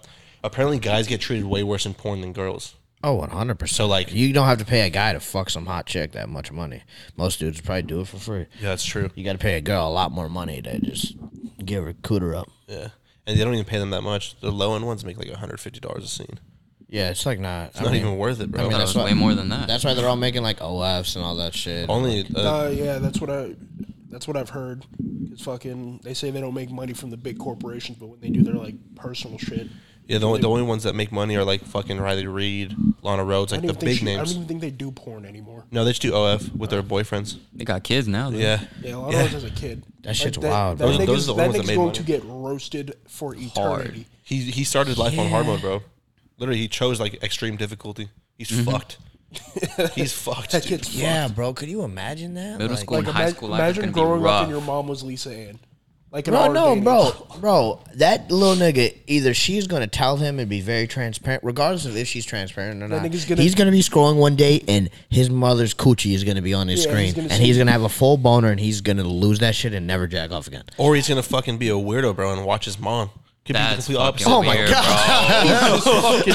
apparently 0.44 0.80
guys 0.80 1.08
get 1.08 1.22
treated 1.22 1.46
way 1.46 1.64
worse 1.64 1.86
in 1.86 1.94
porn 1.94 2.22
than 2.22 2.34
girls. 2.34 2.76
Oh, 3.04 3.20
100%. 3.22 3.70
So, 3.70 3.86
like- 3.86 4.12
you 4.14 4.34
don't 4.34 4.48
have 4.48 4.58
to 4.58 4.66
pay 4.66 4.82
a 4.82 4.90
guy 4.90 5.14
to 5.14 5.20
fuck 5.20 5.50
some 5.52 5.68
hot 5.68 5.86
chick 5.86 6.14
that 6.14 6.28
much 6.28 6.52
money. 6.52 6.82
Most 7.16 7.40
dudes 7.40 7.62
probably 7.62 7.84
do 7.84 8.02
it 8.02 8.08
for 8.08 8.18
free. 8.18 8.46
Yeah, 8.60 8.70
that's 8.70 8.84
true. 8.86 9.12
You 9.14 9.24
got 9.24 9.34
to 9.34 9.38
pay 9.38 9.56
a 9.58 9.62
girl 9.62 9.88
a 9.88 9.92
lot 9.92 10.12
more 10.12 10.28
money 10.28 10.60
to 10.64 10.80
just 10.80 11.14
give 11.64 11.84
her 11.84 11.94
cooter 11.94 12.36
up. 12.36 12.50
Yeah, 12.68 12.88
and 13.28 13.38
they 13.40 13.44
don't 13.44 13.54
even 13.54 13.66
pay 13.66 13.80
them 13.80 13.90
that 13.92 14.02
much. 14.02 14.40
The 14.40 14.52
low 14.52 14.76
end 14.76 14.86
ones 14.86 15.04
make 15.06 15.18
like 15.18 15.30
150 15.30 15.80
dollars 15.80 16.04
a 16.04 16.08
scene. 16.08 16.40
Yeah, 16.88 17.10
it's 17.10 17.26
like 17.26 17.40
not. 17.40 17.70
It's 17.70 17.82
not 17.82 17.96
even 17.96 18.18
worth 18.18 18.40
it, 18.40 18.52
bro. 18.52 18.62
I 18.66 18.70
mean, 18.70 18.78
that's 18.78 18.94
why- 18.96 19.06
way 19.06 19.14
more 19.14 19.34
than 19.34 19.50
that. 19.50 19.68
That's 19.68 19.84
why 19.84 19.94
they're 19.96 20.08
all 20.08 20.16
making 20.16 20.44
like 20.44 20.60
OFs 20.60 21.16
and 21.16 21.26
all 21.26 21.36
that 21.38 21.54
shit. 21.56 21.90
Only 21.90 22.26
uh, 22.36 22.66
Uh, 22.66 22.70
yeah, 22.70 23.00
that's 23.00 23.20
what 23.20 23.30
I. 23.30 23.56
That's 24.10 24.28
what 24.28 24.38
I've 24.38 24.50
heard. 24.52 24.86
It's 25.32 25.42
fucking. 25.44 26.02
They 26.04 26.14
say 26.14 26.30
they 26.32 26.40
don't 26.40 26.54
make 26.54 26.70
money 26.72 26.94
from 26.94 27.10
the 27.10 27.18
big 27.18 27.38
corporations, 27.38 27.98
but 27.98 28.08
when 28.08 28.20
they 28.22 28.30
do 28.30 28.44
their 28.44 28.54
like 28.54 28.76
personal 28.96 29.38
shit, 29.38 29.68
yeah. 30.08 30.18
The 30.20 30.26
only, 30.28 30.42
the 30.42 30.50
only 30.50 30.64
ones 30.64 30.84
that 30.84 30.96
make 30.96 31.12
money 31.12 31.36
are 31.36 31.44
like 31.44 31.64
fucking 31.64 32.00
Riley 32.00 32.28
Reid, 32.28 32.76
Lana 33.02 33.24
Rhoades, 33.24 33.52
I 33.54 33.58
like 33.58 33.62
don't 33.62 33.62
the 33.62 33.66
even 33.68 33.76
think 33.76 33.82
big 33.82 33.98
she, 33.98 34.04
I 34.04 34.16
don't 34.16 34.18
names. 34.18 34.36
even 34.36 34.48
think 34.48 34.62
they 34.62 34.72
do 34.72 34.92
porn 34.92 35.26
anymore. 35.26 35.66
No, 35.72 35.84
they 35.84 35.92
just 35.92 36.02
do 36.02 36.14
OF 36.16 36.56
with 36.56 36.70
their 36.70 36.84
boyfriends. 36.84 37.38
They 37.54 37.66
got 37.66 37.84
kids 37.84 38.08
now. 38.08 38.30
Though. 38.30 38.38
Yeah, 38.38 38.62
Yeah, 38.82 38.96
a 38.96 38.98
lot 38.98 39.14
Yeah. 39.14 39.24
of 39.26 39.32
those 39.32 39.44
as 39.44 39.52
a 39.52 39.54
kid. 39.56 39.84
That 40.04 40.16
shit's 40.16 40.38
that, 40.38 40.50
wild, 40.50 40.78
bro. 40.78 40.88
Those- 40.88 40.98
nigga's, 41.00 41.08
those 41.08 41.24
are 41.30 41.34
the 41.34 41.36
that 41.36 41.42
ones 41.48 41.54
that 41.54 41.60
nigga's 41.62 41.68
made 41.68 41.76
going 41.76 41.86
money. 41.88 41.98
to 41.98 42.04
get 42.04 42.24
roasted 42.26 42.96
for 43.08 43.36
eternity. 43.36 44.06
He 44.24 44.38
he 44.42 44.64
started 44.64 44.98
life 44.98 45.18
on 45.18 45.30
hard 45.30 45.46
mode, 45.46 45.62
bro. 45.62 45.82
Literally, 46.38 46.60
he 46.60 46.68
chose 46.68 47.00
like 47.00 47.24
extreme 47.24 47.56
difficulty. 47.58 48.10
He's 48.38 48.50
mm-hmm. 48.52 48.70
fucked. 48.72 48.98
He's 49.96 50.14
fucked. 50.14 50.52
That 50.52 50.62
dude. 50.64 50.70
kid's 50.82 50.96
yeah, 50.96 51.24
fucked. 51.24 51.36
bro. 51.36 51.54
Could 51.54 51.68
you 51.70 51.84
imagine 51.84 52.36
that? 52.36 52.58
Middle 52.58 52.70
Like- 52.76 52.80
school 52.80 52.98
Like 53.00 53.08
and 53.08 53.16
high 53.16 53.22
imagine, 53.24 53.38
school 53.38 53.50
life 53.50 53.60
is 53.60 53.78
imagine 53.78 53.82
gonna 53.82 53.92
be 53.92 54.00
growing 54.02 54.22
up 54.22 54.26
rough. 54.26 54.44
and 54.44 54.52
your 54.52 54.62
mom 54.62 54.88
was 54.88 55.04
Lisa 55.04 55.36
Ann. 55.36 55.60
Like 56.16 56.30
an 56.30 56.34
Bro, 56.34 56.42
hour 56.44 56.54
no, 56.54 56.68
dating. 56.70 56.84
bro, 56.86 57.12
bro. 57.42 57.80
That 57.96 58.32
little 58.32 58.56
nigga, 58.56 58.96
either 59.06 59.34
she's 59.34 59.68
gonna 59.68 59.86
tell 59.86 60.16
him 60.16 60.40
and 60.40 60.48
be 60.50 60.62
very 60.62 60.88
transparent, 60.88 61.44
regardless 61.44 61.86
of 61.86 61.98
if 61.98 62.08
she's 62.08 62.24
transparent 62.26 62.82
or 62.82 62.88
That 62.88 63.02
not. 63.04 63.12
nigga's 63.12 63.26
gonna- 63.26 63.42
he's 63.42 63.54
gonna 63.54 63.72
be 63.72 63.82
scrolling 63.82 64.16
one 64.16 64.38
day, 64.38 64.64
and 64.70 64.90
his 65.10 65.30
mother's 65.30 65.74
coochie 65.74 66.14
is 66.16 66.24
gonna 66.24 66.42
be 66.42 66.54
on 66.54 66.70
his 66.70 66.86
Yeah, 66.86 66.92
screen, 66.92 67.06
he's 67.08 67.14
gonna 67.16 67.28
and 67.28 67.38
say- 67.38 67.44
he's 67.44 67.58
gonna 67.58 67.74
have 67.74 67.84
a 67.84 67.90
full 67.90 68.16
boner, 68.16 68.50
and 68.50 68.62
he's 68.62 68.80
gonna 68.80 69.04
lose 69.04 69.40
that 69.40 69.56
shit 69.56 69.74
and 69.74 69.86
never 69.86 70.08
jack 70.08 70.32
off 70.32 70.48
again. 70.48 70.64
Or 70.78 70.96
he's 70.96 71.10
gonna 71.10 71.22
fucking 71.22 71.58
be 71.58 71.68
a 71.68 71.74
weirdo, 71.74 72.16
bro, 72.16 72.32
and 72.32 72.46
watch 72.46 72.64
his 72.64 72.80
mom. 72.80 73.10
Could 73.46 73.58
be 73.58 73.60
the 73.60 73.60
That's 73.60 73.76
complete 73.88 73.96
fucking 73.96 74.08
opposite. 74.08 74.30
Oh 74.30 74.42
my 74.44 74.56
weird, 74.56 74.70
God. 74.70 76.26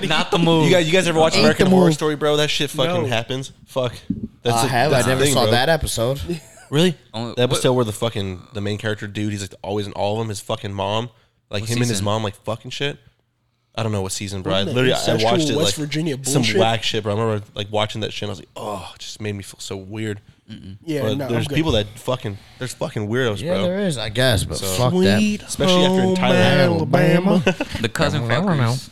Not 0.08 0.30
the 0.30 0.38
move. 0.38 0.64
You 0.64 0.70
guys, 0.70 0.86
you 0.86 0.92
guys 0.94 1.06
ever 1.06 1.20
watch 1.20 1.34
Ain't 1.34 1.42
American 1.44 1.66
the 1.66 1.70
Horror 1.70 1.84
move. 1.88 1.94
Story, 1.94 2.16
bro? 2.16 2.38
That 2.38 2.48
shit 2.48 2.70
fucking 2.70 3.02
No. 3.02 3.06
happens. 3.08 3.52
Fuck. 3.66 3.92
That's 4.42 4.56
I 4.56 4.62
the- 4.62 4.68
have. 4.68 4.90
I 4.90 4.94
that's 4.96 5.04
the 5.04 5.10
never 5.12 5.24
thing, 5.24 5.34
saw 5.34 5.42
bro. 5.42 5.50
that 5.50 5.68
episode. 5.68 6.18
Really? 6.70 6.96
Only- 7.14 7.34
the 7.34 7.42
episode 7.42 7.72
where 7.74 7.84
the 7.84 7.92
fucking 7.92 8.48
the 8.52 8.60
main 8.60 8.78
character 8.78 9.06
dude, 9.06 9.32
he's 9.32 9.42
like 9.42 9.54
always 9.62 9.86
in 9.86 9.92
all 9.92 10.14
of 10.14 10.18
them. 10.20 10.28
His 10.28 10.40
fucking 10.40 10.72
mom, 10.72 11.10
like 11.50 11.62
What 11.62 11.70
him 11.70 11.76
and 11.78 11.80
his 11.86 11.88
season? 11.90 12.04
mom, 12.04 12.22
like 12.22 12.34
fucking 12.44 12.70
shit. 12.70 12.98
I 13.78 13.82
don't 13.82 13.92
know 13.92 14.00
what 14.00 14.12
season, 14.12 14.40
bro. 14.40 14.52
I 14.54 14.64
Wasn't 14.64 14.74
that 14.74 14.80
literally 14.82 14.94
I 14.94 14.96
incestual 15.18 15.24
watched 15.24 15.50
it 15.50 15.56
West 15.56 15.78
like 15.78 15.86
Virginia 15.86 16.14
some 16.22 16.34
bullshit? 16.42 16.56
whack 16.56 16.82
shit, 16.82 17.02
bro. 17.02 17.14
I 17.14 17.20
remember 17.20 17.46
like 17.54 17.70
watching 17.70 18.00
that 18.00 18.12
shit. 18.12 18.22
and 18.22 18.30
I 18.30 18.32
was 18.32 18.38
like, 18.38 18.48
oh, 18.56 18.90
it 18.94 19.00
just 19.00 19.20
made 19.20 19.34
me 19.34 19.42
feel 19.42 19.60
so 19.60 19.76
weird. 19.76 20.20
Yeah, 20.84 21.02
but 21.02 21.18
no, 21.18 21.26
I'm 21.26 21.32
there's 21.32 21.46
good. 21.48 21.56
people 21.56 21.72
that 21.72 21.86
fucking 21.98 22.38
there's 22.58 22.72
fucking 22.72 23.08
weirdos, 23.08 23.40
Yeah, 23.42 23.54
bro. 23.54 23.62
there 23.64 23.80
is, 23.80 23.98
I 23.98 24.08
guess, 24.10 24.44
but 24.44 24.56
So- 24.58 24.66
fuck 24.76 24.92
that. 24.94 25.20
Especially 25.46 25.84
after 25.84 25.94
in 26.00 26.00
home 26.04 26.16
Thailand. 26.16 26.60
Alabama. 26.64 27.38
the 27.82 27.88
cousin 27.88 28.22
fuckers. 28.22 28.88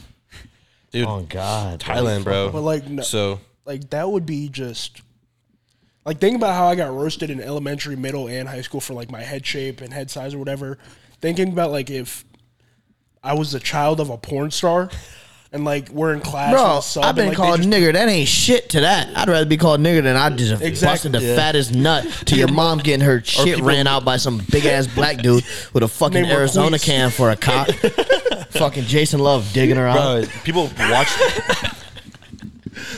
Dude, 0.91 1.07
Oh 1.07 1.20
God, 1.29 1.81
Thailand, 1.81 2.25
bro. 2.25 2.51
But 2.51 2.61
like, 2.61 2.87
no, 2.89 3.03
So 3.03 3.41
like 3.64 3.89
that 3.91 4.11
would 4.11 4.27
be 4.27 4.49
just 4.49 5.01
like 6.05 6.19
think 6.19 6.37
about 6.37 6.55
how 6.55 6.67
I 6.67 6.75
got 6.75 6.93
roasted 6.93 7.31
in 7.31 7.41
elementary, 7.41 7.97
middle, 7.97 8.29
and 8.29 8.49
high 8.49 8.61
school 8.63 8.81
for 8.81 8.95
like 8.95 9.11
my 9.11 9.23
head 9.23 9.47
shape 9.47 9.81
and 9.81 9.93
head 9.93 10.11
size 10.11 10.35
or 10.35 10.39
whatever. 10.39 10.79
Thinking 11.21 11.49
about 11.49 11.71
like 11.71 11.91
if 11.91 12.25
I 13.23 13.35
was 13.35 13.53
the 13.53 13.61
child 13.61 14.01
of 14.01 14.11
a 14.11 14.19
porn 14.19 14.51
star 14.51 14.91
and 15.51 15.65
like 15.65 15.89
we're 15.89 16.13
in 16.13 16.21
class, 16.21 16.53
with 16.53 16.61
Bro, 16.61 16.79
a 16.79 16.83
sub, 16.83 17.05
I've 17.05 17.15
been 17.15 17.29
like, 17.29 17.37
called 17.37 17.59
just- 17.59 17.69
nigger. 17.71 17.93
That 17.93 18.09
ain't 18.09 18.29
shit 18.29 18.69
to 18.71 18.81
that. 18.81 19.17
I'd 19.17 19.29
rather 19.29 19.47
be 19.47 19.57
called 19.57 19.81
nigger 19.81 20.03
than 20.03 20.17
I 20.17 20.29
just 20.31 20.61
Exactly. 20.63 21.11
busted 21.11 21.13
the 21.13 21.23
Yeah. 21.23 21.37
fattest 21.37 21.73
nut 21.75 22.05
to 22.27 22.37
your 22.37 22.49
mom 22.49 22.79
getting 22.81 23.07
her 23.07 23.21
shit 23.25 23.45
people- 23.57 23.67
ran 23.69 23.87
out 23.87 24.05
by 24.05 24.17
some 24.19 24.43
big 24.51 24.67
ass 24.67 24.87
black 24.89 25.19
dude 25.23 25.45
with 25.73 25.83
a 25.85 25.89
fucking 25.89 26.27
Arizona 26.27 26.79
can 26.79 27.11
for 27.11 27.31
a 27.31 27.37
cock. 27.37 27.69
fucking 28.51 28.85
Jason 28.85 29.21
Luv 29.21 29.51
digging 29.55 29.77
her 29.77 29.87
out. 29.87 30.23
bro, 30.25 30.31
people 30.45 30.71
watch. 30.91 31.09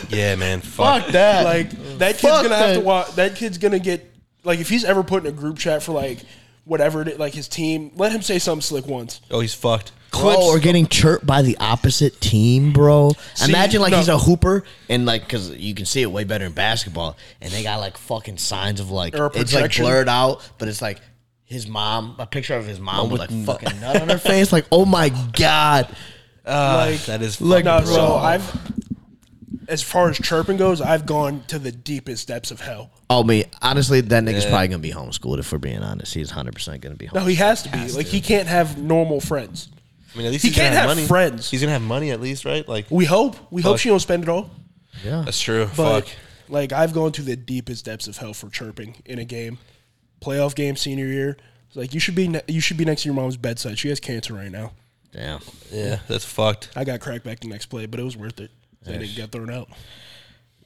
Yeah, 0.09 0.35
man. 0.37 0.61
Fuck. 0.61 1.03
Fuck 1.05 1.13
that. 1.13 1.45
like 1.45 1.71
that 1.99 2.13
kid's 2.19 2.21
Fuck 2.23 2.43
gonna 2.45 2.57
have 2.57 2.75
to 2.75 2.81
that. 2.81 2.85
watch. 2.85 3.15
That 3.17 3.37
kid's 3.37 3.59
gonna 3.59 3.79
get 3.79 4.13
like 4.45 4.59
if 4.61 4.69
he's 4.69 4.85
ever 4.85 5.03
put 5.03 5.25
in 5.25 5.29
a 5.29 5.37
group 5.37 5.59
chat 5.59 5.83
for 5.83 5.93
like 5.93 6.21
whatever 6.65 7.03
it 7.03 7.09
is, 7.09 7.19
like 7.19 7.35
his 7.35 7.49
team. 7.49 7.91
Let 7.97 8.13
him 8.13 8.23
say 8.23 8.39
something 8.39 8.63
slick 8.63 8.87
once. 8.87 9.21
Oh, 9.31 9.41
he's 9.41 9.55
fucked. 9.55 9.93
Bro, 10.13 10.35
or 10.47 10.59
getting 10.59 10.87
chirped 10.87 11.27
by 11.27 11.43
the 11.43 11.59
opposite 11.59 12.21
team, 12.23 12.73
bro. 12.73 13.11
Imagine 13.47 13.83
like 13.83 13.91
no. 13.91 13.99
he's 13.99 14.09
a 14.09 14.17
hooper 14.17 14.65
and 14.89 15.05
like 15.05 15.23
because 15.23 15.51
you 15.51 15.75
can 15.75 15.85
see 15.85 16.01
it 16.01 16.07
way 16.11 16.25
better 16.25 16.47
in 16.47 16.53
basketball, 16.53 17.19
and 17.43 17.53
they 17.53 17.63
got 17.63 17.81
like 17.81 17.99
fucking 17.99 18.39
signs 18.39 18.81
of 18.81 18.91
like 18.91 19.15
Or 19.15 19.25
a 19.27 19.27
it's 19.27 19.53
like 19.53 19.63
projection. 19.65 19.85
blurred 19.85 20.09
out, 20.09 20.49
but 20.57 20.69
it's 20.69 20.81
like 20.81 21.01
his 21.45 21.67
mom, 21.67 22.17
a 22.19 22.25
picture 22.27 22.55
of 22.57 22.67
his 22.67 22.81
mom 22.81 23.11
with 23.11 23.21
like 23.21 23.31
fucking 23.45 23.79
nut 23.81 24.01
on 24.01 24.09
her 24.09 24.17
face. 24.17 24.53
Like, 24.53 24.65
oh 24.73 24.87
my 24.87 25.11
god, 25.33 25.95
Ah, 26.47 26.87
Like- 26.89 27.05
that 27.07 27.21
is 27.21 27.41
like, 27.43 27.67
fucking 27.67 27.85
No, 27.91 27.95
bro. 27.95 27.95
so 28.07 28.15
I've 28.17 28.43
as 29.69 29.83
far 29.83 30.09
as 30.09 30.19
chirping 30.19 30.57
goes, 30.57 30.81
I've 30.81 31.07
gone 31.07 31.43
to 31.49 31.59
the 31.59 31.73
deepest 31.73 32.29
depths 32.29 32.51
of 32.51 32.61
hell. 32.61 32.91
oh 33.11 33.23
me. 33.25 33.45
Honestly, 33.63 34.01
that 34.01 34.23
nigga's 34.25 34.45
Yeah. 34.45 34.51
probably 34.51 34.69
gonna 34.69 34.79
be 34.81 34.93
homeschooled. 34.93 35.39
If 35.39 35.51
we're 35.53 35.59
being 35.59 35.83
honest, 35.83 36.15
he's 36.15 36.31
hundred 36.31 36.55
percent 36.55 36.81
gonna 36.83 36.95
be. 36.97 37.07
Homeschooled. 37.07 37.15
No, 37.15 37.25
he 37.27 37.35
has 37.37 37.63
to 37.65 37.69
be. 37.71 37.89
like 37.93 38.07
he 38.07 38.21
can't 38.21 38.49
have 38.49 38.79
normal 38.79 39.21
friends. 39.21 39.69
I 40.15 40.19
mean, 40.19 40.27
at 40.27 40.33
least 40.33 40.43
He 40.45 40.49
he's 40.49 40.57
gonna 40.57 40.69
can't 40.71 40.79
have 40.79 40.89
money. 40.97 41.07
friends. 41.07 41.51
He's 41.51 41.61
gonna 41.61 41.73
have 41.73 41.83
money 41.83 42.11
at 42.11 42.21
least, 42.21 42.45
right? 42.45 42.67
Like 42.69 42.87
We 42.91 43.05
hope. 43.05 43.37
We 43.51 43.63
hope 43.63 43.75
Fuck. 43.75 43.81
she 43.81 43.89
don't 43.91 44.01
spend 44.01 44.23
it 44.23 44.29
all. 44.29 44.51
yeah. 45.05 45.23
that's 45.25 45.41
true. 45.41 45.69
But 45.77 46.01
Fuck. 46.07 46.09
like 46.49 46.73
I've 46.73 46.93
gone 46.95 47.13
to 47.13 47.23
the 47.23 47.37
deepest 47.37 47.85
depths 47.85 48.07
of 48.09 48.17
hell 48.17 48.33
for 48.35 48.49
chirping 48.49 49.03
in 49.05 49.19
a 49.19 49.25
game, 49.25 49.59
playoff 50.23 50.55
game, 50.55 50.77
senior 50.77 51.07
year. 51.07 51.37
It's 51.69 51.77
like 51.77 51.93
you 51.93 52.01
should 52.01 52.15
be 52.15 52.29
ne- 52.29 52.43
you 52.49 52.61
should 52.61 52.77
be 52.77 52.85
next 52.85 53.03
to 53.03 53.09
your 53.09 53.15
mom's 53.15 53.37
bedside. 53.37 53.79
She 53.79 53.89
has 53.89 54.01
cancer 54.01 54.33
right 54.35 54.51
now. 54.51 54.73
Damn. 55.13 55.41
Yeah, 55.73 55.99
that's 56.09 56.25
fucked. 56.25 56.71
I 56.77 56.85
got 56.85 57.01
cracked 57.01 57.25
back 57.25 57.41
the 57.41 57.49
next 57.49 57.67
play, 57.67 57.87
but 57.87 57.99
it 58.01 58.03
was 58.03 58.17
worth 58.17 58.39
it. 58.41 58.51
I 58.89 58.93
didn't 58.93 59.15
get 59.17 59.33
thrown 59.33 59.51
out. 59.51 59.69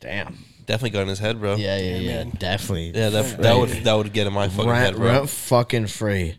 Damn. 0.01 0.39
Definitely 0.67 0.91
got 0.91 1.03
in 1.03 1.09
his 1.09 1.19
head, 1.19 1.41
bro. 1.41 1.57
Yeah, 1.57 1.77
yeah, 1.79 1.97
yeah. 1.99 2.09
man. 2.25 2.31
Definitely. 2.39 2.91
Yeah, 2.95 3.11
that, 3.11 3.39
that 3.39 3.57
would 3.59 3.69
that 3.71 3.95
would 3.95 4.13
get 4.13 4.27
in 4.27 4.33
my 4.33 4.49
fucking 4.49 4.71
head, 4.71 4.85
rent, 4.95 4.97
bro. 4.97 5.07
rent 5.13 5.29
fucking 5.31 5.87
free. 5.89 6.37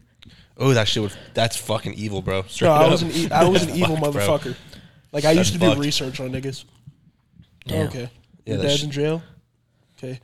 Oh, 0.58 0.74
that 0.74 0.88
shit 0.88 1.04
would. 1.04 1.14
That's 1.34 1.58
fucking 1.58 1.94
evil, 1.96 2.22
bro. 2.22 2.44
Straight 2.44 2.70
No, 2.70 2.74
I 2.74 2.84
up. 2.86 2.92
was 2.92 3.02
an 3.02 3.12
e- 3.12 3.32
I 3.32 3.44
was 3.48 3.64
an 3.64 3.70
evil 3.76 3.98
fucked, 3.98 4.14
bro. 4.14 4.28
motherfucker. 4.28 4.56
Like 5.12 5.26
I 5.26 5.32
used 5.32 5.54
to 5.54 5.60
do 5.60 5.68
fucked. 5.68 5.80
research 5.80 6.20
on 6.20 6.32
niggas. 6.32 6.64
Damn. 7.68 7.82
Oh, 7.82 7.90
okay, 7.90 8.10
Yeah, 8.46 8.54
your 8.54 8.58
that's- 8.58 8.74
dad's 8.74 8.84
in 8.84 8.92
jail. 8.92 9.24
Okay, 9.98 10.20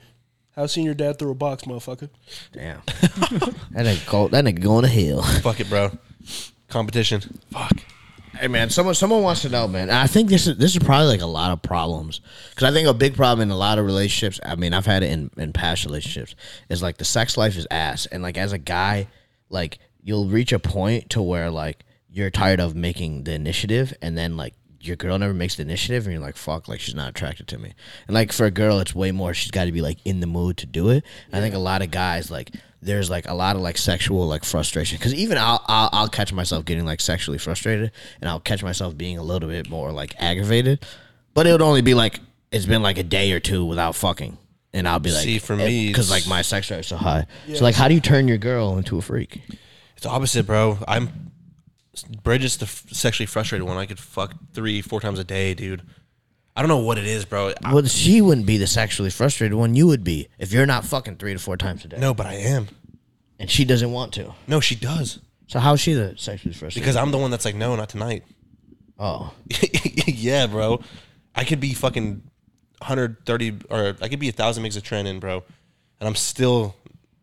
I've 0.56 0.72
seen 0.72 0.86
your 0.86 0.94
dad 0.96 1.20
through 1.20 1.32
a 1.32 1.36
box, 1.36 1.64
motherfucker? 1.64 2.10
Damn. 2.54 2.82
that 2.88 3.86
nigga 3.86 4.10
go, 4.10 4.28
that 4.30 4.44
nigga 4.46 4.62
going 4.62 4.84
to 4.84 4.90
hell. 4.90 5.22
Fuck 5.42 5.60
it, 5.60 5.70
bro. 5.70 5.92
Competition. 6.70 7.40
Fuck. 7.52 7.78
Hey 8.40 8.48
man, 8.50 8.70
someone 8.70 8.94
someone 8.94 9.24
wants 9.24 9.42
to 9.42 9.50
know, 9.50 9.68
man. 9.68 9.90
I 9.90 10.06
think 10.06 10.30
this 10.30 10.46
is 10.46 10.58
this 10.58 10.76
is 10.76 10.84
probably 10.84 11.08
like 11.08 11.22
a 11.22 11.26
lot 11.26 11.52
of 11.52 11.64
problems 11.64 12.22
because 12.50 12.70
I 12.70 12.72
think 12.72 12.88
a 12.88 12.94
big 12.94 13.16
problem 13.16 13.42
in 13.42 13.52
a 13.52 13.58
lot 13.58 13.80
of 13.80 13.86
relationships. 13.86 14.40
I 14.46 14.56
mean, 14.56 14.76
I've 14.76 14.86
had 14.86 15.02
it 15.02 15.12
in 15.12 15.32
in 15.38 15.54
past 15.54 15.86
relationships. 15.86 16.36
Is 16.70 16.84
like 16.84 16.98
the 16.98 17.06
sex 17.06 17.36
life 17.36 17.58
is 17.58 17.66
ass, 17.72 18.06
and 18.06 18.22
like 18.22 18.38
as 18.38 18.54
a 18.54 18.60
guy, 18.60 19.08
like 19.50 19.80
you'll 20.04 20.28
reach 20.28 20.52
a 20.52 20.60
point 20.60 21.10
to 21.12 21.22
where 21.22 21.50
like 21.50 21.84
you're 22.12 22.30
tired 22.30 22.60
of 22.60 22.76
making 22.76 23.24
the 23.24 23.34
initiative, 23.34 23.92
and 24.04 24.16
then 24.16 24.38
like 24.38 24.54
your 24.82 24.98
girl 24.98 25.18
never 25.18 25.34
makes 25.34 25.56
the 25.56 25.64
initiative, 25.64 26.06
and 26.06 26.14
you're 26.14 26.22
like, 26.22 26.38
fuck, 26.38 26.68
like 26.68 26.80
she's 26.80 26.96
not 26.96 27.10
attracted 27.10 27.48
to 27.48 27.58
me. 27.58 27.74
And 28.08 28.14
like 28.14 28.32
for 28.32 28.46
a 28.46 28.52
girl, 28.52 28.80
it's 28.80 28.94
way 28.94 29.12
more. 29.12 29.34
She's 29.34 29.52
got 29.52 29.66
to 29.66 29.72
be 29.72 29.82
like 29.82 29.98
in 30.06 30.20
the 30.20 30.28
mood 30.28 30.58
to 30.58 30.68
do 30.68 30.90
it. 30.90 31.04
I 31.34 31.40
think 31.40 31.56
a 31.56 31.60
lot 31.60 31.82
of 31.82 31.90
guys 31.90 32.30
like 32.30 32.52
there's 32.82 33.10
like 33.10 33.28
a 33.28 33.34
lot 33.34 33.56
of 33.56 33.62
like 33.62 33.78
sexual 33.78 34.28
like 34.28 34.44
frustration 34.44 34.98
because 34.98 35.14
even 35.14 35.38
I'll, 35.38 35.64
I'll 35.68 35.90
I'll 35.92 36.08
catch 36.08 36.32
myself 36.32 36.66
getting 36.66 36.86
like 36.86 37.02
sexually 37.02 37.38
frustrated 37.38 37.92
and 38.22 38.30
I'll 38.30 38.40
catch 38.40 38.64
myself 38.64 38.98
being 38.98 39.18
a 39.18 39.24
little 39.24 39.50
bit 39.50 39.70
more 39.70 39.92
like 39.92 40.14
aggravated, 40.20 40.86
but 41.34 41.48
it 41.48 41.52
would 41.52 41.62
only 41.62 41.82
be 41.82 41.94
like 41.94 42.20
it's 42.52 42.66
been 42.66 42.82
like 42.82 42.98
a 42.98 43.04
day 43.04 43.32
or 43.32 43.40
two 43.40 43.66
without 43.66 43.96
fucking. 43.96 44.38
And 44.74 44.88
I'll 44.88 45.00
be 45.00 45.12
like, 45.12 45.24
See, 45.24 45.40
for 45.40 45.54
eh, 45.54 45.66
me, 45.66 45.88
because 45.88 46.12
like 46.12 46.28
my 46.28 46.42
sex 46.42 46.68
drive 46.68 46.82
is 46.82 46.88
so 46.88 46.98
high. 46.98 47.26
So 47.54 47.64
like, 47.64 47.74
how 47.76 47.88
do 47.88 47.94
you 47.96 48.02
turn 48.02 48.28
your 48.28 48.38
girl 48.38 48.78
into 48.78 48.98
a 48.98 49.02
freak? 49.02 49.42
It's 49.96 50.06
opposite, 50.06 50.46
bro. 50.46 50.78
I'm 50.88 51.32
Bridget's 52.24 52.58
the 52.58 52.66
f- 52.66 52.86
sexually 52.92 53.26
frustrated 53.26 53.68
one. 53.68 53.78
I 53.78 53.88
could 53.88 53.98
fuck 53.98 54.36
three, 54.54 54.82
four 54.82 55.02
times 55.02 55.18
a 55.18 55.24
day, 55.24 55.56
dude. 55.56 55.82
I 56.58 56.62
don't 56.62 56.70
know 56.70 56.80
what 56.80 56.98
it 56.98 57.06
is, 57.06 57.24
bro. 57.24 57.54
I, 57.64 57.72
Well, 57.74 57.86
she 57.86 58.20
wouldn't 58.20 58.48
be 58.48 58.58
the 58.58 58.66
sexually 58.66 59.12
frustrated 59.12 59.54
one. 59.56 59.76
You 59.76 59.86
would 59.88 60.04
be 60.04 60.28
if 60.40 60.52
you're 60.52 60.66
not 60.66 60.86
fucking 60.86 61.18
three 61.18 61.34
to 61.34 61.40
four 61.40 61.56
times 61.56 61.86
a 61.86 61.88
day, 61.88 61.98
no, 62.00 62.14
but 62.16 62.26
I 62.26 62.34
am. 62.34 62.68
and 63.40 63.50
she 63.50 63.64
doesn't 63.64 63.92
want 63.92 64.12
to. 64.14 64.34
No, 64.48 64.60
she 64.60 64.74
does 64.76 65.20
So 65.46 65.60
how's 65.60 65.80
she 65.80 65.94
the 65.94 66.16
sexually 66.18 66.54
frustrated? 66.56 66.82
because 66.84 66.96
I'm 66.96 67.12
the 67.12 67.20
one 67.20 67.30
that's 67.30 67.46
like, 67.46 67.54
no, 67.56 67.76
not 67.76 67.90
tonight. 67.90 68.24
oh, 68.98 69.34
yeah, 70.08 70.48
bro. 70.48 70.82
I 71.36 71.44
could 71.44 71.60
be 71.60 71.74
fucking 71.76 72.24
130 72.80 73.60
or 73.70 73.96
I 74.02 74.08
could 74.08 74.20
be 74.20 74.30
a 74.30 74.32
thousand 74.32 74.64
megs 74.64 74.76
of 74.78 74.82
tren 74.84 75.06
in, 75.06 75.20
bro, 75.20 75.44
and 76.00 76.08
I'm 76.08 76.16
still 76.16 76.76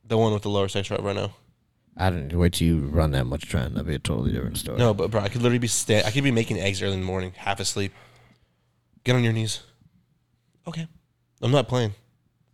the 0.07 0.17
one 0.17 0.33
with 0.33 0.43
the 0.43 0.51
lower 0.51 0.69
sex 0.69 0.87
drive 0.89 1.03
right 1.05 1.17
now. 1.17 1.35
I 1.97 2.11
didn't 2.11 2.37
wait 2.39 2.53
till 2.55 2.67
you 2.69 2.79
run 2.87 3.13
that 3.13 3.25
much 3.25 3.49
tren. 3.49 3.71
That'd 3.75 3.87
be 3.87 3.95
a 3.95 3.99
totally 4.01 4.33
different 4.33 4.59
story. 4.59 4.79
No, 4.79 4.95
but 4.95 5.11
bro, 5.11 5.21
I 5.21 5.29
could 5.29 5.43
literally 5.43 5.59
be 5.59 5.69
sta- 5.69 6.03
I 6.05 6.11
could 6.11 6.25
be 6.25 6.31
making 6.33 6.59
eggs 6.59 6.83
early 6.83 6.95
in 6.95 7.01
the 7.01 7.07
morning, 7.07 7.33
half 7.37 7.59
asleep. 7.61 7.93
Get 9.05 9.15
on 9.17 9.23
your 9.25 9.33
knees. 9.33 9.61
Okay, 10.67 10.87
I'm 11.43 11.51
not 11.51 11.69
playing. 11.69 11.93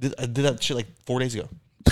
Did, 0.00 0.14
I 0.18 0.26
did 0.26 0.42
that 0.44 0.62
shit 0.62 0.76
like 0.76 0.86
four 1.04 1.20
days 1.20 1.34
ago. 1.34 1.48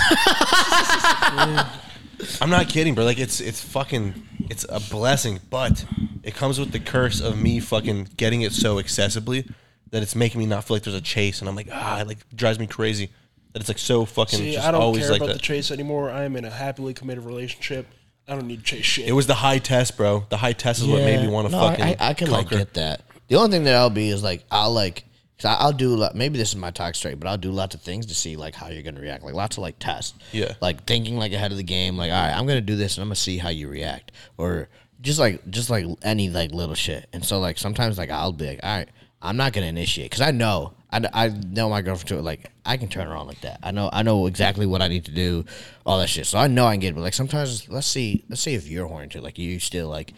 I'm 2.41 2.51
not 2.51 2.69
kidding, 2.69 2.95
bro. 2.95 3.05
Like 3.05 3.19
it's 3.19 3.41
it's 3.41 3.63
fucking 3.63 4.15
it's 4.51 4.67
a 4.69 4.81
blessing, 4.91 5.41
but 5.51 5.85
it 6.23 6.35
comes 6.35 6.59
with 6.59 6.73
the 6.73 6.81
curse 6.81 7.21
of 7.21 7.41
me 7.41 7.61
fucking 7.61 8.09
getting 8.17 8.43
it 8.43 8.53
so 8.53 8.77
accessibly 8.77 9.49
that 9.91 10.03
it's 10.03 10.17
making 10.17 10.41
me 10.41 10.47
not 10.47 10.65
feel 10.65 10.77
like 10.77 10.83
there's 10.83 10.97
a 10.97 11.01
chase, 11.01 11.41
and 11.41 11.49
I'm 11.49 11.55
like 11.55 11.69
ah, 11.73 12.01
it 12.01 12.09
like 12.09 12.19
drives 12.35 12.59
me 12.59 12.67
crazy 12.67 13.11
that 13.53 13.61
it's 13.61 13.69
like 13.69 13.79
so 13.79 14.05
fucking 14.05 14.39
See, 14.39 14.53
just 14.55 14.67
I 14.67 14.73
don't 14.73 14.83
always 14.83 15.05
care 15.05 15.13
like 15.13 15.21
about 15.21 15.29
that. 15.29 15.33
the 15.35 15.39
chase 15.43 15.71
anymore. 15.71 16.11
I 16.11 16.25
am 16.25 16.35
in 16.37 16.45
a 16.45 16.51
happily 16.51 16.95
committed 16.95 17.25
relationship. 17.25 17.87
I 18.27 18.35
don't 18.35 18.47
need 18.47 18.59
to 18.59 18.65
chase 18.65 18.85
shit. 18.85 19.09
it 19.09 19.13
was 19.13 19.27
the 19.27 19.35
high 19.35 19.59
test, 19.59 19.97
bro. 19.97 20.27
The 20.29 20.37
high 20.37 20.53
test 20.53 20.81
is 20.83 20.87
what 20.87 20.99
made 21.03 21.23
me 21.25 21.29
want 21.33 21.47
to 21.49 21.53
No, 21.53 21.61
I- 21.61 21.71
fucking. 21.71 21.85
I, 21.85 21.97
I 22.11 22.15
can 22.15 22.31
like 22.31 22.49
conquer. 22.49 22.59
get 22.65 22.75
that. 22.75 23.03
The 23.29 23.37
only 23.37 23.51
thing 23.51 23.64
that 23.64 23.74
I'll 23.74 23.91
be 23.91 24.09
is 24.11 24.22
like 24.22 24.45
I'll 24.51 24.72
like 24.72 25.05
cause 25.39 25.45
I- 25.47 25.62
I'll 25.62 25.72
do 25.72 25.95
like 25.97 26.14
maybe 26.14 26.39
this 26.39 26.51
is 26.51 26.57
my 26.57 26.70
talk 26.70 26.95
straight, 26.95 27.20
but 27.20 27.29
I'll 27.29 27.37
do 27.39 27.51
lots 27.51 27.74
of 27.74 27.83
things 27.83 28.07
to 28.07 28.14
see 28.14 28.37
like 28.37 28.55
how 28.55 28.68
you're 28.68 28.83
gonna 28.83 29.01
react. 29.01 29.22
Like 29.24 29.35
lots 29.35 29.57
of 29.57 29.62
like 29.62 29.79
tests. 29.79 30.14
Yeah. 30.33 30.55
Like 30.61 30.85
thinking 30.87 31.16
like 31.16 31.33
ahead 31.33 31.51
of 31.53 31.57
the 31.59 31.62
game. 31.62 31.97
Like 31.97 32.11
all 32.11 32.20
right, 32.20 32.33
I'm 32.37 32.47
gonna 32.47 32.61
do 32.61 32.76
this 32.76 32.97
and 32.97 33.03
I'm 33.03 33.09
gonna 33.09 33.16
see 33.16 33.39
how 33.39 33.51
you 33.51 33.68
react, 33.68 34.12
or 34.39 34.68
just 35.01 35.18
like 35.18 35.49
just 35.51 35.70
like 35.70 35.87
any 36.03 36.29
like 36.31 36.53
little 36.53 36.74
shit. 36.74 37.07
And 37.12 37.24
so 37.24 37.39
like 37.39 37.59
sometimes 37.59 37.99
like 37.99 38.11
I'll 38.11 38.33
be 38.33 38.47
like 38.49 38.61
all 38.62 38.76
right, 38.79 38.89
I'm 39.22 39.37
not 39.37 39.53
gonna 39.53 39.66
initiate 39.66 40.11
because 40.11 40.22
I 40.26 40.31
know. 40.33 40.74
I, 40.91 41.07
I 41.12 41.29
know 41.29 41.68
my 41.68 41.83
girlfriend 41.83 42.09
too. 42.09 42.20
Like 42.22 42.51
I 42.64 42.79
can 42.79 42.89
turn 42.89 43.07
her 43.09 43.14
on 43.14 43.26
like 43.26 43.43
that. 43.43 43.61
I 43.62 43.72
know 43.72 43.91
I 43.93 44.03
know 44.03 44.24
exactly 44.24 44.64
what 44.64 44.81
I 44.81 44.89
need 44.89 45.05
to 45.05 45.11
do, 45.12 45.45
all 45.85 45.99
that 45.99 46.09
shit. 46.09 46.24
So 46.24 46.39
I 46.39 46.47
know 46.47 46.64
I 46.64 46.72
can 46.72 46.81
get. 46.81 46.89
it. 46.89 46.95
But 46.95 47.03
like 47.03 47.12
sometimes, 47.12 47.68
let's 47.68 47.87
see 47.87 48.24
let's 48.31 48.41
see 48.41 48.55
if 48.55 48.66
you're 48.66 48.87
horny 48.87 49.09
too. 49.09 49.20
Like 49.20 49.39
you 49.39 49.61
still 49.61 49.89
like 49.89 50.14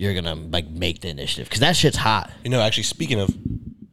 you're 0.00 0.14
gonna 0.14 0.34
like 0.34 0.66
make 0.70 1.02
the 1.02 1.08
initiative 1.08 1.46
because 1.46 1.60
that 1.60 1.76
shit's 1.76 1.98
hot. 1.98 2.30
You 2.42 2.48
know, 2.48 2.62
actually, 2.62 2.84
speaking 2.84 3.20
of, 3.20 3.28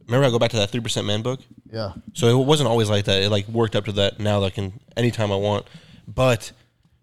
remember 0.05 0.26
I 0.26 0.30
go 0.30 0.39
back 0.39 0.51
to 0.51 0.58
that 0.58 0.70
three 0.70 0.80
percent 0.80 1.05
man 1.05 1.22
book. 1.22 1.41
Yeah. 1.70 1.93
So 2.14 2.28
it 2.28 2.45
wasn't 2.45 2.70
always 2.70 2.89
like 2.89 3.03
that. 3.05 3.22
It 3.22 3.30
like 3.30 3.45
worked 3.49 3.76
up 3.76 3.84
to 3.86 3.91
that 3.93 4.18
now 4.18 4.39
that 4.39 4.45
I 4.45 4.49
can 4.51 4.80
anytime 4.95 5.34
I 5.34 5.36
want. 5.36 5.68
But 6.08 6.53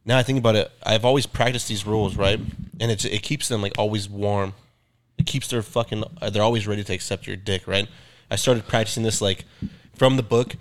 now 0.07 0.17
I 0.17 0.23
think 0.23 0.39
about 0.39 0.57
it, 0.57 0.73
I've 0.83 1.05
always 1.05 1.27
practiced 1.27 1.69
these 1.69 1.87
rules, 1.87 2.17
right? 2.17 2.41
And 2.81 2.91
it's 2.91 3.05
it 3.05 3.23
keeps 3.23 3.47
them 3.49 3.61
like 3.61 3.75
always 3.77 4.09
warm. 4.09 4.55
It 5.19 5.27
keeps 5.27 5.49
their 5.49 5.61
fucking 5.61 6.05
uh, 6.23 6.31
they're 6.31 6.43
always 6.43 6.67
ready 6.67 6.83
to 6.83 6.95
accept 6.95 7.27
your 7.27 7.37
dick, 7.37 7.67
right? 7.67 7.87
I 8.31 8.37
started 8.37 8.67
practicing 8.67 9.03
this 9.03 9.21
like 9.21 9.45
from 9.95 10.17
the 10.17 10.23
book. 10.23 10.57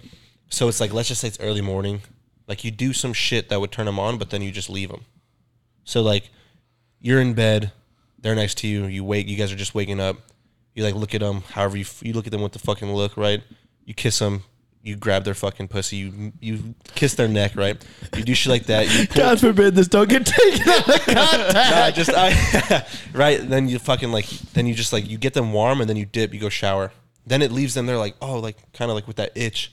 So 0.50 0.68
it's 0.68 0.82
like 0.82 0.92
let's 0.92 1.08
just 1.08 1.22
say 1.22 1.30
it's 1.30 1.40
early 1.40 1.62
morning. 1.62 2.02
Like 2.50 2.66
you 2.66 2.72
do 2.72 2.92
some 2.92 3.14
shit 3.14 3.48
that 3.48 3.62
would 3.62 3.72
turn 3.72 3.86
them 3.86 4.00
on, 4.00 4.18
but 4.18 4.32
then 4.32 4.42
you 4.42 4.52
just 4.52 4.70
leave 4.70 4.90
them. 4.90 5.06
So 5.86 6.02
like 6.02 6.30
you're 7.00 7.22
in 7.22 7.36
bed, 7.36 7.72
they're 8.24 8.36
next 8.36 8.58
to 8.60 8.68
you, 8.68 8.86
you 8.86 9.04
wake, 9.04 9.28
you 9.28 9.38
guys 9.38 9.52
are 9.52 9.56
just 9.56 9.76
waking 9.76 10.00
up. 10.00 10.18
You 10.74 10.84
like 10.84 10.96
look 10.96 11.14
at 11.14 11.22
them, 11.22 11.42
however 11.52 11.78
you 11.78 11.84
f- 11.84 12.02
you 12.02 12.14
look 12.14 12.26
at 12.26 12.32
them 12.32 12.42
with 12.42 12.54
the 12.54 12.60
fucking 12.60 12.92
look, 12.92 13.16
right? 13.16 13.44
You 13.86 13.94
kiss 13.94 14.18
them, 14.18 14.44
you 14.82 14.96
grab 14.96 15.24
their 15.24 15.36
fucking 15.36 15.68
pussy, 15.68 15.98
you 15.98 16.34
you 16.40 16.74
kiss 16.96 17.14
their 17.14 17.28
neck, 17.28 17.56
right? 17.56 17.84
You 18.16 18.24
do 18.24 18.34
shit 18.34 18.50
like 18.50 18.66
that. 18.66 18.90
You 18.92 19.08
pull, 19.08 19.36
forbid 19.38 19.76
this 19.76 19.88
don't 19.88 20.10
get 20.10 20.26
taken 20.26 20.68
out 20.68 21.40
of 21.40 21.54
no, 21.54 21.62
I 21.62 21.92
just 21.92 22.10
I 22.14 22.86
right. 23.14 23.48
Then 23.48 23.68
you 23.68 23.78
fucking 23.78 24.12
like 24.12 24.26
then 24.54 24.66
you 24.66 24.74
just 24.74 24.92
like 24.92 25.08
you 25.08 25.18
get 25.18 25.34
them 25.36 25.54
warm 25.54 25.80
and 25.80 25.90
then 25.90 25.98
you 25.98 26.06
dip, 26.06 26.34
you 26.34 26.40
go 26.40 26.50
shower. 26.50 26.92
Then 27.26 27.42
it 27.42 27.52
leaves 27.52 27.76
them 27.76 27.86
there 27.86 27.98
like 27.98 28.16
oh 28.22 28.40
like 28.40 28.58
kind 28.74 28.90
of 28.90 28.96
like 28.96 29.06
with 29.06 29.18
that 29.18 29.32
itch. 29.36 29.72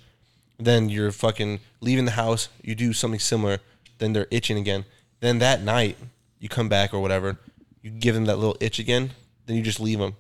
Then 0.59 0.91
you're 0.91 1.13
fucking 1.13 1.61
leaving 1.81 2.05
the 2.05 2.11
house. 2.13 2.51
You 2.63 2.75
do 2.75 2.93
something 2.93 3.21
similar. 3.21 3.59
Then 3.99 4.13
they're 4.13 4.29
itching 4.31 4.59
again. 4.59 4.85
Then 5.21 5.39
that 5.39 5.63
night 5.63 5.97
you 6.39 6.49
come 6.49 6.69
back 6.69 6.93
or 6.93 7.01
whatever. 7.01 7.39
You 7.83 7.91
give 7.91 8.15
them 8.15 8.27
that 8.27 8.37
little 8.37 8.57
itch 8.61 8.79
again. 8.79 9.11
Then 9.47 9.57
you 9.57 9.63
just 9.63 9.81
leave 9.81 9.99
them. 9.99 10.17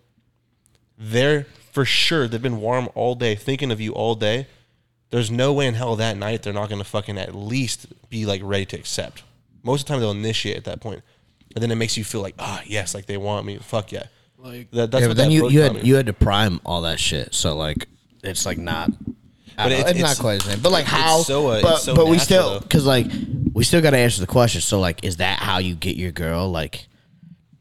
They're 0.99 1.45
for 1.73 1.85
sure. 1.85 2.29
They've 2.29 2.41
been 2.43 2.61
warm 2.61 2.89
all 2.95 3.15
day, 3.15 3.35
thinking 3.35 3.71
of 3.71 3.81
you 3.81 3.93
all 3.93 4.15
day. 4.15 4.47
There's 5.11 5.31
no 5.31 5.53
way 5.53 5.67
in 5.67 5.75
hell 5.75 5.97
that 5.97 6.17
night 6.17 6.43
they're 6.43 6.53
not 6.53 6.69
gonna 6.69 6.85
fucking 6.85 7.19
at 7.19 7.35
least 7.35 7.87
be 8.09 8.27
like 8.27 8.41
ready 8.45 8.67
to 8.67 8.77
accept. 8.77 9.23
Most 9.63 9.83
of 9.83 9.87
the 9.87 9.93
time 9.93 10.01
they'll 10.01 10.11
initiate 10.13 10.57
at 10.57 10.65
that 10.65 10.81
point, 10.81 11.03
and 11.55 11.63
then 11.63 11.71
it 11.71 11.75
makes 11.77 11.97
you 11.97 12.05
feel 12.05 12.21
like 12.21 12.35
ah 12.39 12.63
yes, 12.67 12.95
like 12.95 13.07
they 13.07 13.17
want 13.17 13.47
me. 13.47 13.59
Fuck 13.59 13.93
yeah. 13.93 14.05
like 14.39 14.71
That, 14.71 14.91
that's 14.91 15.03
yeah, 15.03 15.09
what 15.09 15.17
but 15.17 15.23
then 15.23 15.31
you 15.31 15.49
you 15.49 15.61
had 15.63 15.75
me. 15.75 15.81
you 15.83 15.97
had 15.97 16.07
to 16.07 16.13
prime 16.13 16.61
all 16.65 16.83
that 16.83 17.01
shit. 17.01 17.35
So 17.35 17.57
like 17.57 17.89
it's 18.23 18.47
like 18.47 18.59
not. 18.59 18.91
But 19.57 19.65
But 19.65 19.73
it's- 19.73 19.91
it's, 19.91 19.99
not 20.01 20.05
it's- 20.13 20.21
quite 20.21 20.41
the 20.43 20.51
same. 20.51 20.61
But 20.61 20.73
like 20.73 20.85
it's 20.85 20.93
how? 20.93 21.19
so, 21.23 21.49
uh, 21.49 21.61
but 21.63 21.73
it's 21.75 21.83
so 21.85 21.95
but 21.97 22.07
we 22.07 22.19
still 22.19 22.61
because 22.61 22.87
like 22.87 23.07
we 23.53 23.65
still 23.65 23.81
got 23.83 23.91
to 23.91 23.99
answer 23.99 24.21
the 24.21 24.27
question. 24.27 24.61
So, 24.61 24.79
like, 24.79 25.05
is 25.05 25.17
that 25.17 25.41
how 25.41 25.59
you 25.59 25.75
get 25.75 25.97
your 25.97 26.13
girl? 26.13 26.49
Like, 26.51 26.87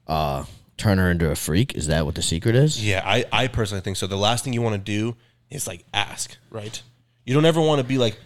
uh, 0.10 0.44
turn 0.78 0.98
her 0.98 1.10
into 1.10 1.30
a 1.32 1.36
freak? 1.36 1.76
Is 1.76 1.88
that 1.88 2.06
what 2.06 2.16
the 2.16 2.22
secret 2.22 2.56
is? 2.56 2.84
Yeah, 2.86 3.02
I, 3.06 3.24
I 3.32 3.48
personally 3.48 3.82
think 3.82 3.96
so. 3.96 4.08
The 4.08 4.18
last 4.18 4.44
thing 4.44 4.52
you 4.54 4.62
want 4.62 4.74
to 4.76 4.80
do 4.82 5.16
is 5.50 5.66
like 5.68 5.86
ask, 5.94 6.36
right? 6.50 6.82
You 7.26 7.34
don't 7.34 7.46
ever 7.46 7.62
want 7.62 7.80
to 7.80 7.88
be 7.88 7.98
like, 7.98 8.18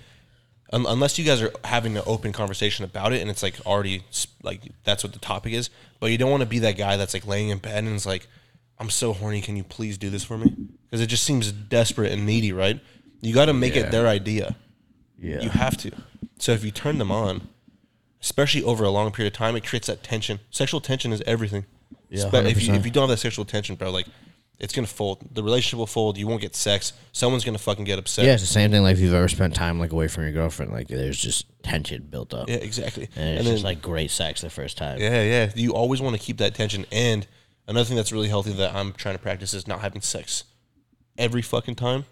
un- 0.72 0.86
unless 0.88 1.20
you 1.20 1.26
guys 1.26 1.42
are 1.42 1.52
having 1.64 1.96
an 1.98 2.04
open 2.08 2.32
conversation 2.34 2.86
about 2.86 3.14
it 3.14 3.22
and 3.22 3.30
it's 3.30 3.44
like 3.44 3.56
already 3.66 4.04
like 4.42 4.62
that's 4.84 5.04
what 5.04 5.14
the 5.14 5.20
topic 5.20 5.54
is. 5.54 5.70
But 6.00 6.12
you 6.12 6.18
don't 6.18 6.32
want 6.32 6.42
to 6.42 6.48
be 6.50 6.60
that 6.60 6.78
guy 6.78 6.98
that's 6.98 7.14
like 7.14 7.28
laying 7.28 7.50
in 7.50 7.58
bed 7.60 7.84
and 7.84 7.96
is 7.96 8.06
like, 8.06 8.28
I'm 8.80 8.90
so 8.90 9.14
horny. 9.14 9.42
Can 9.42 9.56
you 9.56 9.64
please 9.64 9.98
do 9.98 10.10
this 10.10 10.24
for 10.24 10.38
me? 10.38 10.54
Because 10.90 11.02
it 11.02 11.08
just 11.08 11.24
seems 11.24 11.52
desperate 11.52 12.12
and 12.12 12.26
needy, 12.26 12.52
right? 12.54 12.80
You 13.22 13.34
got 13.34 13.46
to 13.46 13.54
make 13.54 13.76
Yeah. 13.76 13.84
it 13.84 13.92
their 13.92 14.08
idea. 14.08 14.56
Yeah. 15.20 15.42
You 15.42 15.50
have 15.50 15.78
to. 15.78 15.92
So 16.40 16.52
if 16.52 16.64
you 16.66 16.72
turn 16.72 16.98
them 16.98 17.12
on, 17.12 17.48
especially 18.24 18.64
over 18.64 18.84
a 18.84 18.90
long 18.90 19.12
period 19.12 19.34
of 19.34 19.38
time, 19.38 19.56
it 19.56 19.64
creates 19.68 19.86
that 19.88 20.02
tension. 20.02 20.40
Sexual 20.50 20.82
tension 20.82 21.14
is 21.14 21.22
everything. 21.28 21.66
Yeah, 22.10 22.28
Spe- 22.28 22.46
if 22.46 22.64
you 22.64 22.74
if 22.74 22.86
you 22.86 22.92
don't 22.92 23.04
have 23.04 23.10
that 23.10 23.18
sexual 23.20 23.46
tension, 23.46 23.76
bro, 23.76 23.92
like 23.92 24.08
it's 24.60 24.74
gonna 24.74 24.88
fold. 24.88 25.18
The 25.34 25.44
relationship 25.44 25.78
will 25.80 25.88
fold. 25.88 26.18
You 26.18 26.28
won't 26.28 26.42
get 26.42 26.56
sex. 26.56 26.94
Someone's 27.12 27.44
gonna 27.44 27.58
fucking 27.58 27.86
get 27.86 28.00
upset. 28.00 28.26
Yeah, 28.26 28.34
it's 28.34 28.42
the 28.44 28.48
same 28.48 28.72
thing. 28.72 28.82
Like 28.84 28.94
if 28.94 29.00
you've 29.02 29.14
ever 29.14 29.28
spent 29.28 29.54
time 29.56 29.80
like 29.80 29.92
away 29.92 30.08
from 30.08 30.24
your 30.24 30.32
girlfriend, 30.32 30.72
like 30.72 30.88
there's 30.88 31.20
just 31.20 31.46
tension 31.64 32.04
built 32.10 32.34
up, 32.34 32.48
Yeah, 32.50 32.56
exactly. 32.58 33.10
and 33.16 33.40
it's 33.40 33.50
just 33.50 33.64
like 33.64 33.82
great 33.82 34.10
sex 34.12 34.42
the 34.42 34.50
first 34.50 34.78
time. 34.78 35.00
yeah, 35.00 35.22
yeah. 35.24 35.52
You 35.56 35.74
always 35.74 36.02
want 36.02 36.16
to 36.16 36.22
keep 36.22 36.38
that 36.38 36.54
tension. 36.56 36.86
And 36.92 37.26
another 37.68 37.86
thing 37.86 37.96
that's 37.98 38.12
really 38.12 38.30
healthy 38.30 38.54
that 38.54 38.74
I'm 38.76 38.94
trying 38.94 39.16
to 39.16 39.22
practice 39.22 39.54
is 39.54 39.68
not 39.68 39.82
having 39.82 40.02
sex 40.02 40.44
every 41.18 41.42
fucking 41.42 41.76
time. 41.76 42.06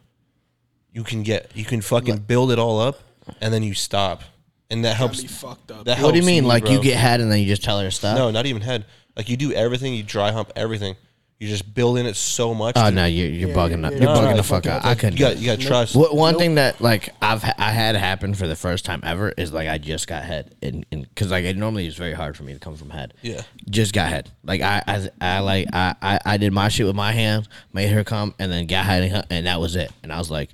You 0.92 1.04
can 1.04 1.24
get 1.24 1.52
you 1.56 1.64
can 1.64 1.80
fucking 1.82 2.18
build 2.20 2.52
it 2.52 2.60
all 2.60 2.80
up, 2.82 3.00
and 3.40 3.54
then 3.54 3.62
you 3.64 3.74
stop, 3.76 4.24
and 4.72 4.86
that 4.86 4.96
helps. 4.98 5.22
me 5.22 5.28
fucked 5.28 5.70
up. 5.72 5.86
That 5.86 6.00
What 6.02 6.12
do 6.14 6.20
you 6.20 6.26
mean? 6.26 6.44
me, 6.44 6.48
like 6.50 6.64
you 6.70 6.76
bro. 6.78 6.84
get 6.84 6.98
head 6.98 7.22
and 7.22 7.32
then 7.32 7.40
you 7.40 7.46
just 7.46 7.64
tell 7.64 7.80
her 7.80 7.86
to 7.86 7.92
stop? 7.92 8.18
No, 8.18 8.32
not 8.32 8.46
even 8.48 8.62
head. 8.62 8.86
Like 9.16 9.30
you 9.30 9.38
do 9.38 9.52
everything, 9.54 9.94
you 9.94 10.04
dry 10.04 10.32
hump 10.32 10.52
everything. 10.56 10.96
You 11.40 11.48
just 11.48 11.74
build 11.74 11.98
in 11.98 12.06
it 12.06 12.16
so 12.16 12.54
much. 12.54 12.76
Oh 12.78 12.86
dude. 12.86 12.94
no, 12.96 13.06
you're 13.06 13.28
you're 13.28 13.50
Yeah, 13.50 13.56
bugging 13.56 13.82
yeah, 13.82 13.88
up. 13.88 13.94
yeah. 13.94 14.00
You're 14.00 14.14
No, 14.14 14.22
bugging 14.22 14.30
no, 14.32 14.38
the 14.38 14.44
fuck 14.44 14.66
okay. 14.68 14.76
out. 14.76 14.86
I 14.86 14.94
couldn't. 14.94 15.14
You 15.18 15.26
got 15.26 15.38
you 15.40 15.46
got 15.48 15.60
to 15.60 15.66
trust. 15.66 15.96
What, 15.96 16.16
one 16.16 16.34
Nope. 16.34 16.40
thing 16.42 16.56
that 16.56 16.80
like 16.82 17.10
I've 17.20 17.42
ha- 17.42 17.56
I 17.58 17.72
had 17.72 17.96
happen 17.96 18.36
for 18.36 18.46
the 18.46 18.56
first 18.56 18.86
time 18.86 19.02
ever 19.04 19.30
is 19.36 19.52
like 19.52 19.68
I 19.68 19.80
just 19.80 20.08
got 20.08 20.22
head 20.24 20.54
and 20.62 20.86
because 20.92 21.32
like 21.32 21.44
it 21.46 21.58
normally 21.58 21.88
is 21.88 21.96
very 21.96 22.14
hard 22.14 22.38
for 22.38 22.44
me 22.44 22.54
to 22.54 22.60
come 22.60 22.76
from 22.76 22.92
head. 22.92 23.16
Yeah. 23.24 23.42
just 23.72 23.92
got 23.92 24.10
head. 24.10 24.30
Like 24.44 24.62
I 24.62 24.84
I, 24.88 25.10
I 25.20 25.40
like 25.40 25.68
I, 25.74 25.96
I 26.02 26.20
I 26.26 26.38
did 26.38 26.54
my 26.54 26.70
shit 26.70 26.86
with 26.86 26.96
my 26.96 27.12
hand, 27.12 27.48
made 27.74 27.88
her 27.90 28.04
come, 28.04 28.36
and 28.38 28.52
then 28.52 28.68
got 28.68 28.86
head, 28.86 29.02
and 29.02 29.12
her- 29.12 29.26
and 29.32 29.48
that 29.48 29.60
was 29.60 29.76
it. 29.76 29.92
And 30.04 30.14
I 30.14 30.20
was 30.20 30.30
like, 30.30 30.52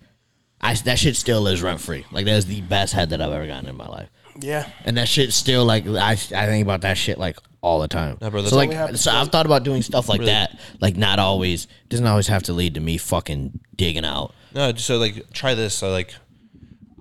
I 0.69 0.73
that 0.75 0.99
shit 0.99 1.15
still 1.15 1.41
lives 1.41 1.61
rent 1.61 1.81
free. 1.81 2.05
Like 2.11 2.25
that's 2.25 2.45
the 2.45 2.61
best 2.61 2.93
head 2.93 3.09
that 3.11 3.21
I've 3.21 3.31
ever 3.31 3.47
gotten 3.47 3.69
in 3.69 3.77
my 3.77 3.87
life. 3.87 4.09
yeah. 4.39 4.69
And 4.85 4.97
that 4.97 5.07
shit 5.07 5.33
still 5.33 5.65
like 5.65 5.85
I 5.87 6.11
I 6.11 6.15
think 6.15 6.63
about 6.63 6.81
that 6.81 6.97
shit 6.97 7.17
like 7.17 7.37
all 7.61 7.79
the 7.79 7.87
time. 7.87 8.17
No, 8.21 8.29
bro, 8.29 8.41
that's 8.41 8.51
so 8.51 8.57
like 8.57 8.95
so 8.97 9.11
I've 9.11 9.29
thought 9.29 9.45
about 9.45 9.63
doing 9.63 9.81
stuff 9.81 10.07
like 10.09 10.19
Really? 10.19 10.31
that. 10.31 10.59
Like 10.79 10.95
not 10.97 11.19
always 11.19 11.67
doesn't 11.89 12.05
always 12.05 12.27
have 12.27 12.43
to 12.43 12.53
lead 12.53 12.75
to 12.75 12.79
me 12.79 12.97
fucking 12.97 13.59
digging 13.75 14.05
out. 14.05 14.33
No, 14.53 14.73
so 14.75 14.97
like 14.97 15.31
try 15.33 15.53
this. 15.55 15.73
So 15.73 15.91
like, 15.91 16.13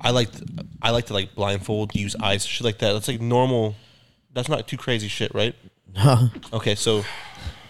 I 0.00 0.10
like 0.10 0.28
I 0.82 0.90
like 0.90 1.06
to 1.06 1.12
like 1.14 1.34
blindfold, 1.34 1.94
use 1.94 2.16
eyes, 2.22 2.44
shit 2.44 2.64
like 2.64 2.78
that. 2.78 2.92
That's 2.92 3.08
like 3.08 3.20
normal. 3.20 3.74
That's 4.32 4.48
not 4.48 4.66
too 4.68 4.76
crazy 4.76 5.08
shit, 5.08 5.32
right? 5.34 5.54
okay, 6.52 6.74
so 6.74 7.04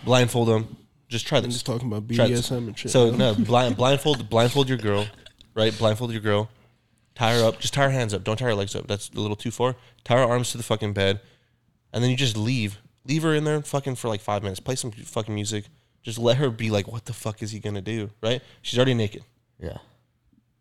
blindfold 0.04 0.48
them. 0.48 0.76
Just 1.08 1.26
try 1.26 1.38
I'm 1.38 1.44
this. 1.44 1.54
just 1.54 1.66
talking 1.66 1.86
about 1.86 2.08
Try 2.08 2.26
this. 2.28 2.48
BDSM 2.50 2.66
and 2.68 2.78
shit. 2.78 2.90
So 2.90 3.10
man. 3.10 3.18
no, 3.18 3.34
blind 3.34 3.76
blindfold 3.76 4.28
blindfold 4.28 4.68
your 4.68 4.78
girl, 4.78 5.06
right? 5.56 5.76
Blindfold 5.76 6.12
your 6.12 6.20
girl. 6.20 6.48
Tie 7.16 7.34
her 7.34 7.44
up. 7.44 7.58
Just 7.58 7.74
tie 7.74 7.84
her 7.84 7.90
hands 7.90 8.14
up. 8.14 8.22
Don't 8.22 8.36
tie 8.36 8.44
her 8.44 8.54
legs 8.54 8.76
up. 8.76 8.86
That's 8.86 9.10
a 9.10 9.18
little 9.18 9.36
too 9.36 9.50
far. 9.50 9.74
Tie 10.04 10.16
her 10.16 10.22
arms 10.22 10.52
to 10.52 10.58
the 10.58 10.62
fucking 10.62 10.92
bed, 10.92 11.20
and 11.92 12.04
then 12.04 12.10
you 12.10 12.16
just 12.16 12.36
leave. 12.36 12.78
Leave 13.06 13.22
her 13.22 13.34
in 13.34 13.44
there 13.44 13.60
fucking 13.62 13.96
for 13.96 14.08
like 14.08 14.20
five 14.20 14.42
minutes. 14.42 14.60
Play 14.60 14.76
some 14.76 14.90
fucking 14.90 15.34
music. 15.34 15.64
Just 16.02 16.18
let 16.18 16.36
her 16.36 16.50
be 16.50 16.70
like, 16.70 16.86
what 16.86 17.06
the 17.06 17.12
fuck 17.12 17.42
is 17.42 17.50
he 17.50 17.58
gonna 17.58 17.80
do? 17.80 18.10
Right? 18.22 18.42
She's 18.62 18.78
already 18.78 18.94
naked. 18.94 19.24
Yeah. 19.58 19.78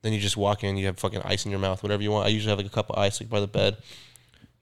Then 0.02 0.14
you 0.14 0.20
just 0.20 0.38
walk 0.38 0.64
in, 0.64 0.78
you 0.78 0.86
have 0.86 0.98
fucking 0.98 1.22
ice 1.24 1.46
in 1.46 1.52
your 1.52 1.60
mouth, 1.60 1.84
whatever 1.84 2.02
you 2.02 2.12
want. 2.12 2.26
I 2.26 2.30
usually 2.30 2.52
have 2.52 2.60
like 2.60 2.68
a 2.68 2.74
cup 2.74 2.89
of 2.89 2.98
ice 2.98 3.20
like 3.20 3.30
by 3.30 3.39
the 3.39 3.48
bed. 3.48 3.78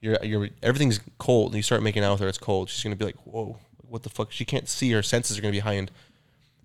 You're 0.00 0.18
you're 0.22 0.48
everything's 0.62 1.00
cold, 1.18 1.52
and 1.52 1.56
you 1.56 1.62
start 1.62 1.82
making 1.82 2.02
out 2.02 2.12
with 2.12 2.20
her, 2.20 2.28
it's 2.28 2.38
cold. 2.38 2.70
She's 2.70 2.82
gonna 2.82 2.96
be 2.96 3.04
like, 3.04 3.16
Whoa, 3.24 3.58
what 3.88 4.02
the 4.02 4.10
fuck? 4.10 4.32
She 4.32 4.44
can't 4.44 4.68
see 4.68 4.90
her 4.90 5.02
senses 5.02 5.38
are 5.38 5.42
gonna 5.42 5.52
be 5.52 5.60
heightened. 5.60 5.90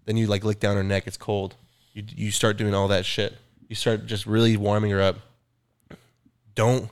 Then 0.06 0.18
you 0.18 0.28
like 0.28 0.44
lick 0.44 0.60
down 0.60 0.76
her 0.76 0.84
neck, 0.84 1.06
it's 1.06 1.18
cold. 1.18 1.56
You 1.94 2.04
you 2.16 2.32
start 2.32 2.58
doing 2.58 2.74
all 2.74 2.88
that 2.88 3.06
shit. 3.06 3.38
You 3.70 3.76
start 3.76 4.06
just 4.06 4.26
really 4.26 4.58
warming 4.58 4.92
her 4.92 5.02
up. 5.02 5.16
Don't 6.56 6.90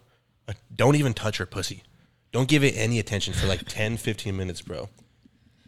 uh, 0.48 0.54
don't 0.74 0.96
even 0.96 1.14
touch 1.14 1.38
her 1.38 1.46
pussy. 1.46 1.84
Don't 2.32 2.48
give 2.48 2.64
it 2.64 2.76
any 2.78 3.00
attention 3.00 3.34
for 3.34 3.48
like 3.48 3.66
10, 3.68 3.98
15 3.98 4.36
minutes, 4.38 4.62
bro. 4.62 4.88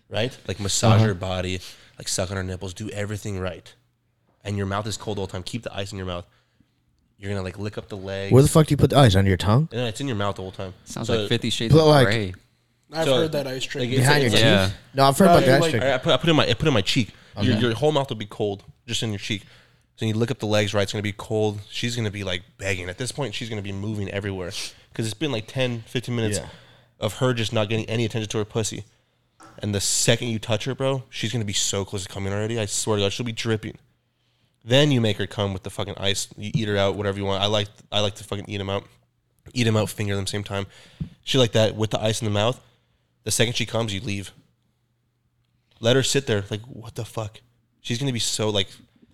Right? 0.09 0.37
Like 0.47 0.59
massage 0.59 1.01
her 1.01 1.13
body, 1.13 1.59
like 1.97 2.07
suck 2.07 2.31
on 2.31 2.37
her 2.37 2.43
nipples, 2.43 2.73
do 2.73 2.89
everything 2.91 3.39
right 3.39 3.73
and 4.43 4.57
your 4.57 4.65
mouth 4.65 4.87
is 4.87 4.97
cold 4.97 5.19
all 5.19 5.25
the 5.25 5.31
time, 5.31 5.43
keep 5.43 5.63
the 5.63 5.75
ice 5.75 5.91
in 5.91 5.97
your 5.97 6.07
mouth. 6.07 6.25
You're 7.17 7.31
gonna 7.31 7.43
like 7.43 7.59
lick 7.59 7.77
up 7.77 7.89
the 7.89 7.97
leg. 7.97 8.31
Where 8.31 8.41
the 8.41 8.47
fuck 8.49 8.67
do 8.67 8.71
you 8.73 8.77
put 8.77 8.89
the 8.89 8.97
ice 8.97 9.15
under 9.15 9.27
your 9.27 9.37
tongue? 9.37 9.67
No, 9.73 9.85
it's 9.85 9.99
in 9.99 10.07
your 10.07 10.15
mouth 10.15 10.35
the 10.37 10.41
whole 10.41 10.51
time. 10.51 10.73
Sounds 10.85 11.07
So- 11.07 11.17
like 11.19 11.29
Fifty 11.29 11.49
Shades 11.49 11.73
But 11.73 11.81
of 11.81 11.87
like- 11.87 12.05
Grey. 12.07 12.33
I've 12.91 13.05
so- 13.05 13.15
heard 13.17 13.31
that 13.33 13.45
ice 13.45 13.63
trick. 13.65 13.81
like, 13.83 13.89
it's- 13.91 14.07
Behind 14.07 14.23
your 14.23 14.27
it's- 14.33 14.41
Yeah. 14.41 14.65
teeth? 14.67 14.75
No, 14.95 15.03
I've 15.05 15.17
heard 15.17 15.25
No, 15.25 15.31
about 15.33 15.45
that 15.45 15.61
like- 15.61 15.71
trick. 15.71 15.83
I, 15.83 15.93
I 15.95 15.97
put, 15.97 16.13
I 16.13 16.17
put 16.17 16.27
it 16.27 16.31
in 16.31 16.35
my 16.37 16.43
I 16.43 16.53
put 16.53 16.63
it 16.63 16.67
in 16.69 16.73
my 16.73 16.81
cheek. 16.81 17.09
Your, 17.41 17.57
your 17.57 17.73
whole 17.75 17.91
mouth 17.91 18.09
will 18.09 18.15
be 18.17 18.25
cold 18.25 18.63
just 18.87 19.03
in 19.03 19.11
your 19.11 19.19
cheek. 19.19 19.43
So 19.99 20.05
you 20.05 20.13
look 20.13 20.31
up 20.31 20.39
the 20.39 20.45
legs, 20.45 20.73
right? 20.73 20.83
It's 20.83 20.93
gonna 20.93 21.01
be 21.03 21.11
cold. 21.11 21.59
She's 21.69 21.97
gonna 21.97 22.09
be 22.09 22.23
like 22.23 22.43
begging. 22.57 22.87
At 22.87 22.97
this 22.97 23.11
point, 23.11 23.35
she's 23.35 23.49
gonna 23.49 23.61
be 23.61 23.73
moving 23.73 24.09
everywhere 24.09 24.53
because 24.93 25.05
it's 25.05 25.13
been 25.13 25.33
like 25.33 25.45
10, 25.45 25.81
15 25.87 26.15
minutes 26.15 26.37
Yeah. 26.37 26.47
of 27.01 27.15
her 27.15 27.33
just 27.33 27.51
not 27.51 27.67
getting 27.67 27.83
any 27.89 28.05
attention 28.05 28.29
to 28.29 28.37
her 28.37 28.45
pussy. 28.45 28.85
And 29.57 29.75
the 29.75 29.81
second 29.81 30.29
you 30.29 30.39
touch 30.39 30.63
her, 30.63 30.73
bro, 30.73 31.03
she's 31.09 31.33
gonna 31.33 31.43
be 31.43 31.51
so 31.51 31.83
close 31.83 32.03
to 32.03 32.09
coming 32.09 32.31
already. 32.31 32.57
I 32.57 32.65
swear 32.65 32.95
to 32.95 33.03
God, 33.03 33.11
she'll 33.11 33.25
be 33.25 33.33
dripping. 33.33 33.77
Then 34.63 34.89
you 34.89 35.01
make 35.01 35.17
her 35.17 35.27
come 35.27 35.51
with 35.51 35.63
the 35.63 35.69
fucking 35.69 35.95
ice. 35.97 36.29
You 36.37 36.51
eat 36.53 36.69
her 36.69 36.77
out, 36.77 36.95
whatever 36.95 37.17
you 37.17 37.25
want. 37.25 37.43
I 37.43 37.47
like 37.47 37.67
I 37.91 37.99
like 37.99 38.15
to 38.15 38.23
fucking 38.23 38.45
eat 38.47 38.57
them 38.59 38.69
out, 38.69 38.85
eat 39.53 39.65
them 39.65 39.75
out, 39.75 39.89
finger 39.89 40.15
them 40.15 40.27
same 40.27 40.45
time. 40.45 40.65
She 41.25 41.37
like 41.37 41.51
that 41.51 41.75
with 41.75 41.89
the 41.89 41.99
ice 42.01 42.21
in 42.21 42.25
the 42.25 42.31
mouth. 42.31 42.57
The 43.25 43.31
second 43.31 43.57
she 43.57 43.65
comes, 43.65 43.93
you 43.93 43.99
leave. 43.99 44.31
Let 45.81 45.97
her 45.97 46.03
sit 46.03 46.25
there. 46.25 46.45
Like 46.49 46.61
what 46.67 46.95
the 46.95 47.03
fuck? 47.03 47.41
She's 47.81 47.97
gonna 47.97 48.13
be 48.13 48.19
so 48.19 48.49
like 48.49 48.69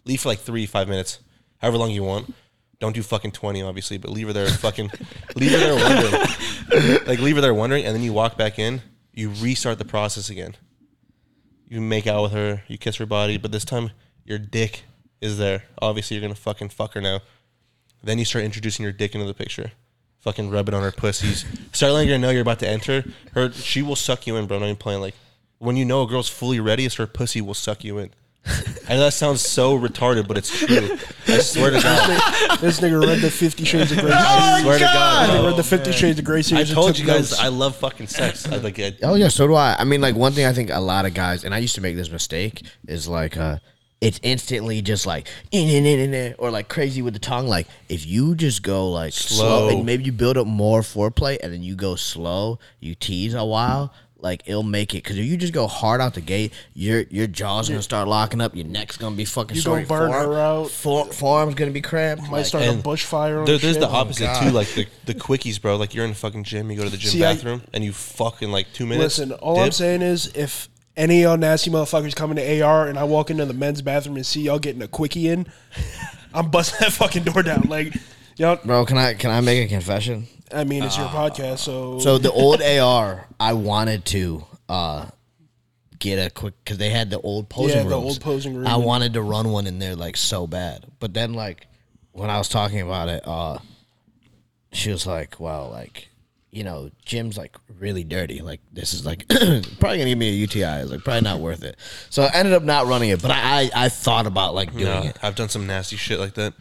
leave 0.05 0.21
for 0.21 0.29
like 0.29 0.39
three 0.39 0.65
five 0.65 0.87
minutes, 0.87 1.19
however 1.57 1.77
long 1.77 1.91
you 1.91 2.03
want. 2.03 2.33
Don't 2.79 2.93
do 2.93 3.03
fucking 3.03 3.31
twenty, 3.31 3.61
obviously, 3.61 3.97
but 3.97 4.11
leave 4.11 4.27
her 4.27 4.33
there 4.33 4.47
fucking 4.47 4.91
leave 5.35 5.51
her 5.51 5.57
there 5.57 5.75
wondering. 5.75 7.05
like 7.05 7.19
leave 7.19 7.35
her 7.35 7.41
there 7.41 7.53
wondering, 7.53 7.85
and 7.85 7.95
then 7.95 8.03
you 8.03 8.13
walk 8.13 8.37
back 8.37 8.59
in. 8.59 8.81
You 9.13 9.29
restart 9.29 9.77
the 9.79 9.85
process 9.85 10.29
again. 10.29 10.55
You 11.67 11.81
make 11.81 12.05
out 12.05 12.23
with 12.23 12.31
her. 12.33 12.63
You 12.67 12.77
kiss 12.77 12.97
her 12.97 13.05
body, 13.05 13.37
but 13.37 13.51
this 13.51 13.65
time 13.65 13.91
your 14.25 14.37
dick 14.37 14.83
is 15.21 15.37
there. 15.37 15.63
Obviously, 15.81 16.15
you're 16.15 16.21
gonna 16.21 16.35
fucking 16.35 16.69
fuck 16.69 16.93
her 16.93 17.01
now. 17.01 17.21
Then 18.03 18.19
you 18.19 18.25
start 18.25 18.45
introducing 18.45 18.83
your 18.83 18.91
dick 18.91 19.15
into 19.15 19.25
the 19.25 19.33
picture. 19.33 19.71
Fucking 20.19 20.49
rub 20.49 20.67
it 20.67 20.73
on 20.73 20.81
her 20.83 20.91
pussies. 20.91 21.45
Start 21.71 21.93
letting 21.93 22.09
her 22.09 22.17
know 22.17 22.29
you're 22.31 22.41
about 22.41 22.59
to 22.59 22.67
enter. 22.67 23.03
Her, 23.33 23.51
she 23.51 23.81
will 23.81 23.95
suck 23.95 24.27
you 24.27 24.35
in, 24.37 24.47
bro. 24.47 24.57
I'm 24.57 24.61
Not 24.61 24.67
even 24.67 24.77
playing. 24.77 25.01
Like 25.01 25.15
when 25.59 25.75
you 25.77 25.85
know 25.85 26.03
a 26.03 26.07
girl's 26.07 26.29
fully 26.29 26.59
ready, 26.59 26.85
it's 26.85 26.95
her 26.95 27.07
pussy 27.07 27.41
will 27.41 27.53
suck 27.53 27.83
you 27.83 27.97
in. 27.97 28.11
And 28.87 29.01
that 29.01 29.13
sounds 29.13 29.41
so 29.41 29.75
retarded, 29.79 30.27
but 30.27 30.37
it's 30.37 30.55
true. 30.59 30.95
I 31.27 31.39
swear 31.39 31.71
to 31.71 31.81
God. 31.81 32.59
this 32.59 32.79
nigga 32.79 33.03
read 33.03 33.17
the 33.19 33.31
Fifty 33.31 33.65
Shades 33.65 33.91
of 33.91 33.97
Grey. 33.97 34.11
I 34.13 34.61
swear 34.61 34.77
to 34.77 34.83
God. 34.83 35.29
nigga 35.29 35.39
bro. 35.39 35.47
read 35.47 35.57
the 35.57 35.63
Fifty 35.63 35.91
Shades 35.91 36.19
of 36.19 36.25
Grey 36.25 36.37
I 36.37 36.41
series. 36.41 36.69
and 36.69 36.75
told 36.75 36.89
took 36.93 36.99
you 36.99 37.07
guys 37.07 37.31
notes. 37.31 37.39
I 37.41 37.47
love 37.47 37.75
fucking 37.77 38.05
sex. 38.05 38.47
I 38.47 38.57
like 38.57 38.77
it. 38.77 38.99
Oh 39.01 39.15
yeah, 39.15 39.29
so 39.29 39.47
do 39.47 39.55
I. 39.55 39.75
I 39.79 39.85
mean, 39.85 40.01
like 40.01 40.15
one 40.15 40.33
thing 40.33 40.45
I 40.45 40.53
think 40.53 40.69
a 40.69 40.79
lot 40.79 41.07
of 41.07 41.15
guys, 41.15 41.43
and 41.43 41.51
I 41.55 41.57
used 41.57 41.73
to 41.75 41.81
make 41.81 41.95
this 41.95 42.11
mistake, 42.11 42.63
is 42.87 43.07
like 43.07 43.37
uh 43.37 43.57
it's 44.01 44.19
instantly 44.21 44.83
just 44.83 45.07
like 45.07 45.27
"Eh, 45.51 45.57
eh, 45.57 45.79
eh, 45.79 46.05
eh, 46.05 46.15
eh," 46.29 46.33
or 46.37 46.51
like 46.51 46.67
crazy 46.67 47.01
with 47.01 47.13
the 47.13 47.19
tongue. 47.19 47.47
Like 47.47 47.65
if 47.89 48.05
you 48.05 48.35
just 48.35 48.61
go 48.61 48.91
like 48.91 49.13
slow, 49.13 49.69
Slow. 49.69 49.77
and 49.77 49.85
maybe 49.85 50.03
you 50.03 50.11
build 50.11 50.37
up 50.37 50.45
more 50.45 50.81
foreplay, 50.81 51.39
and 51.41 51.51
then 51.51 51.63
you 51.63 51.75
go 51.75 51.95
slow, 51.95 52.59
you 52.79 52.93
tease 52.93 53.33
a 53.33 53.45
while. 53.45 53.91
Like 54.25 54.41
it'll 54.47 54.63
make 54.63 54.95
it 54.95 55.03
because 55.03 55.19
if 55.19 55.25
you 55.27 55.37
just 55.37 55.53
go 55.53 55.67
hard 55.67 56.01
out 56.01 56.15
the 56.15 56.19
gate, 56.19 56.51
your 56.73 57.01
your 57.11 57.27
jaws 57.27 57.69
gonna 57.69 57.83
start 57.83 58.07
locking 58.07 58.41
up, 58.41 58.55
your 58.55 58.65
neck's 58.65 58.97
gonna 58.97 59.15
be 59.15 59.23
fucking 59.23 59.53
You 59.53 59.61
sore, 59.61 59.75
gonna 59.75 59.87
burn 59.87 60.11
her 60.11 60.33
out. 60.33 60.71
fore, 60.71 61.05
forearm's 61.13 61.53
gonna 61.53 61.69
be 61.69 61.79
cramped. 61.79 62.23
Might 62.23 62.37
like- 62.37 62.45
start 62.47 62.63
a 62.63 62.69
bushfire. 62.69 63.45
There, 63.45 63.59
there's 63.59 63.75
shit. 63.75 63.81
the 63.81 63.87
oh, 63.87 63.93
opposite 63.93 64.23
God. 64.25 64.43
too, 64.43 64.49
like 64.49 64.67
the, 64.69 64.87
the 65.05 65.13
quickies, 65.13 65.61
bro. 65.61 65.75
Like 65.75 65.93
you're 65.93 66.05
in 66.05 66.09
the 66.09 66.15
fucking 66.17 66.43
gym, 66.43 66.71
you 66.71 66.77
go 66.77 66.85
to 66.85 66.89
the 66.89 66.97
gym 66.97 67.11
See, 67.11 67.23
I- 67.23 67.35
bathroom, 67.35 67.61
and 67.71 67.83
you 67.83 67.93
fucking 67.93 68.51
like 68.51 68.73
two 68.73 68.87
minutes. 68.87 69.19
Listen, 69.19 69.31
all 69.33 69.59
I'm 69.59 69.69
saying 69.69 70.01
is 70.01 70.35
if 70.35 70.69
any 70.97 71.21
of 71.21 71.29
y'all 71.29 71.37
nasty 71.37 71.69
motherfuckers 71.69 72.15
come 72.15 72.31
into 72.31 72.63
AR 72.63 72.87
and 72.87 72.97
I 72.97 73.03
walk 73.03 73.29
into 73.29 73.45
the 73.45 73.53
men's 73.53 73.83
bathroom 73.83 74.15
and 74.15 74.25
see 74.25 74.41
y'all 74.41 74.57
getting 74.57 74.81
a 74.81 74.87
quickie 74.87 75.27
in, 75.27 75.45
I'm 76.33 76.49
busting 76.49 76.79
that 76.79 76.93
fucking 76.93 77.25
door 77.25 77.43
down. 77.43 77.67
Like, 77.69 77.95
y'all, 78.37 78.57
bro, 78.65 78.87
can 78.87 78.97
I 78.97 79.13
can 79.13 79.29
I 79.29 79.41
make 79.41 79.63
a 79.63 79.69
confession? 79.69 80.25
I 80.53 80.63
mean, 80.63 80.83
it's 80.83 80.97
your 80.97 81.07
podcast, 81.07 81.59
so 81.59 81.99
So 81.99 82.17
the 82.17 82.31
old 82.31 82.61
AR, 82.61 83.27
I 83.39 83.53
wanted 83.53 84.05
to 84.05 84.43
uh, 84.69 85.07
get 85.99 86.17
a 86.25 86.29
quick 86.29 86.53
because 86.63 86.77
they 86.77 86.89
had 86.89 87.09
the 87.09 87.19
old 87.19 87.49
posing 87.49 87.77
Yeah, 87.77 87.83
rooms. 87.83 87.89
the 87.89 87.95
old 87.95 88.21
posing 88.21 88.55
room. 88.55 88.67
I 88.67 88.77
wanted 88.77 89.13
to 89.13 89.21
run 89.21 89.49
one 89.49 89.65
in 89.67 89.79
there 89.79 89.95
like 89.95 90.17
so 90.17 90.45
bad, 90.47 90.85
but 90.99 91.13
then 91.13 91.33
like 91.33 91.67
when 92.11 92.29
I 92.29 92.37
was 92.37 92.47
talking 92.49 92.81
about 92.81 93.09
it, 93.09 93.23
uh, 93.27 93.57
she 94.71 94.91
was 94.91 95.05
like, 95.07 95.39
"Well, 95.39 95.69
like." 95.71 96.09
you 96.51 96.63
know, 96.63 96.89
gym's 97.03 97.37
like 97.37 97.53
really 97.81 98.05
dirty. 98.05 98.39
Like 98.39 98.61
this 98.71 98.93
is 98.93 99.05
like 99.05 99.27
probably 99.27 99.97
gonna 99.97 100.05
give 100.05 100.17
me 100.17 100.29
a 100.29 100.31
UTI. 100.31 100.63
I 100.63 100.81
was 100.83 100.91
like 100.91 101.03
probably 101.03 101.19
not 101.19 101.41
worth 101.41 101.65
it. 101.65 101.75
So 102.09 102.23
I 102.23 102.29
ended 102.33 102.53
up 102.53 102.63
not 102.63 102.85
running 102.87 103.09
it, 103.09 103.21
but 103.21 103.29
I 103.31 103.63
I, 103.63 103.71
I 103.75 103.89
thought 103.89 104.25
about 104.25 104.55
like 104.55 104.71
doing 104.71 104.85
Yeah, 104.85 105.03
it. 105.09 105.17
I've 105.21 105.35
done 105.35 105.49
some 105.49 105.67
nasty 105.67 105.97
shit 105.97 106.17
like 106.17 106.35
that. 106.35 106.53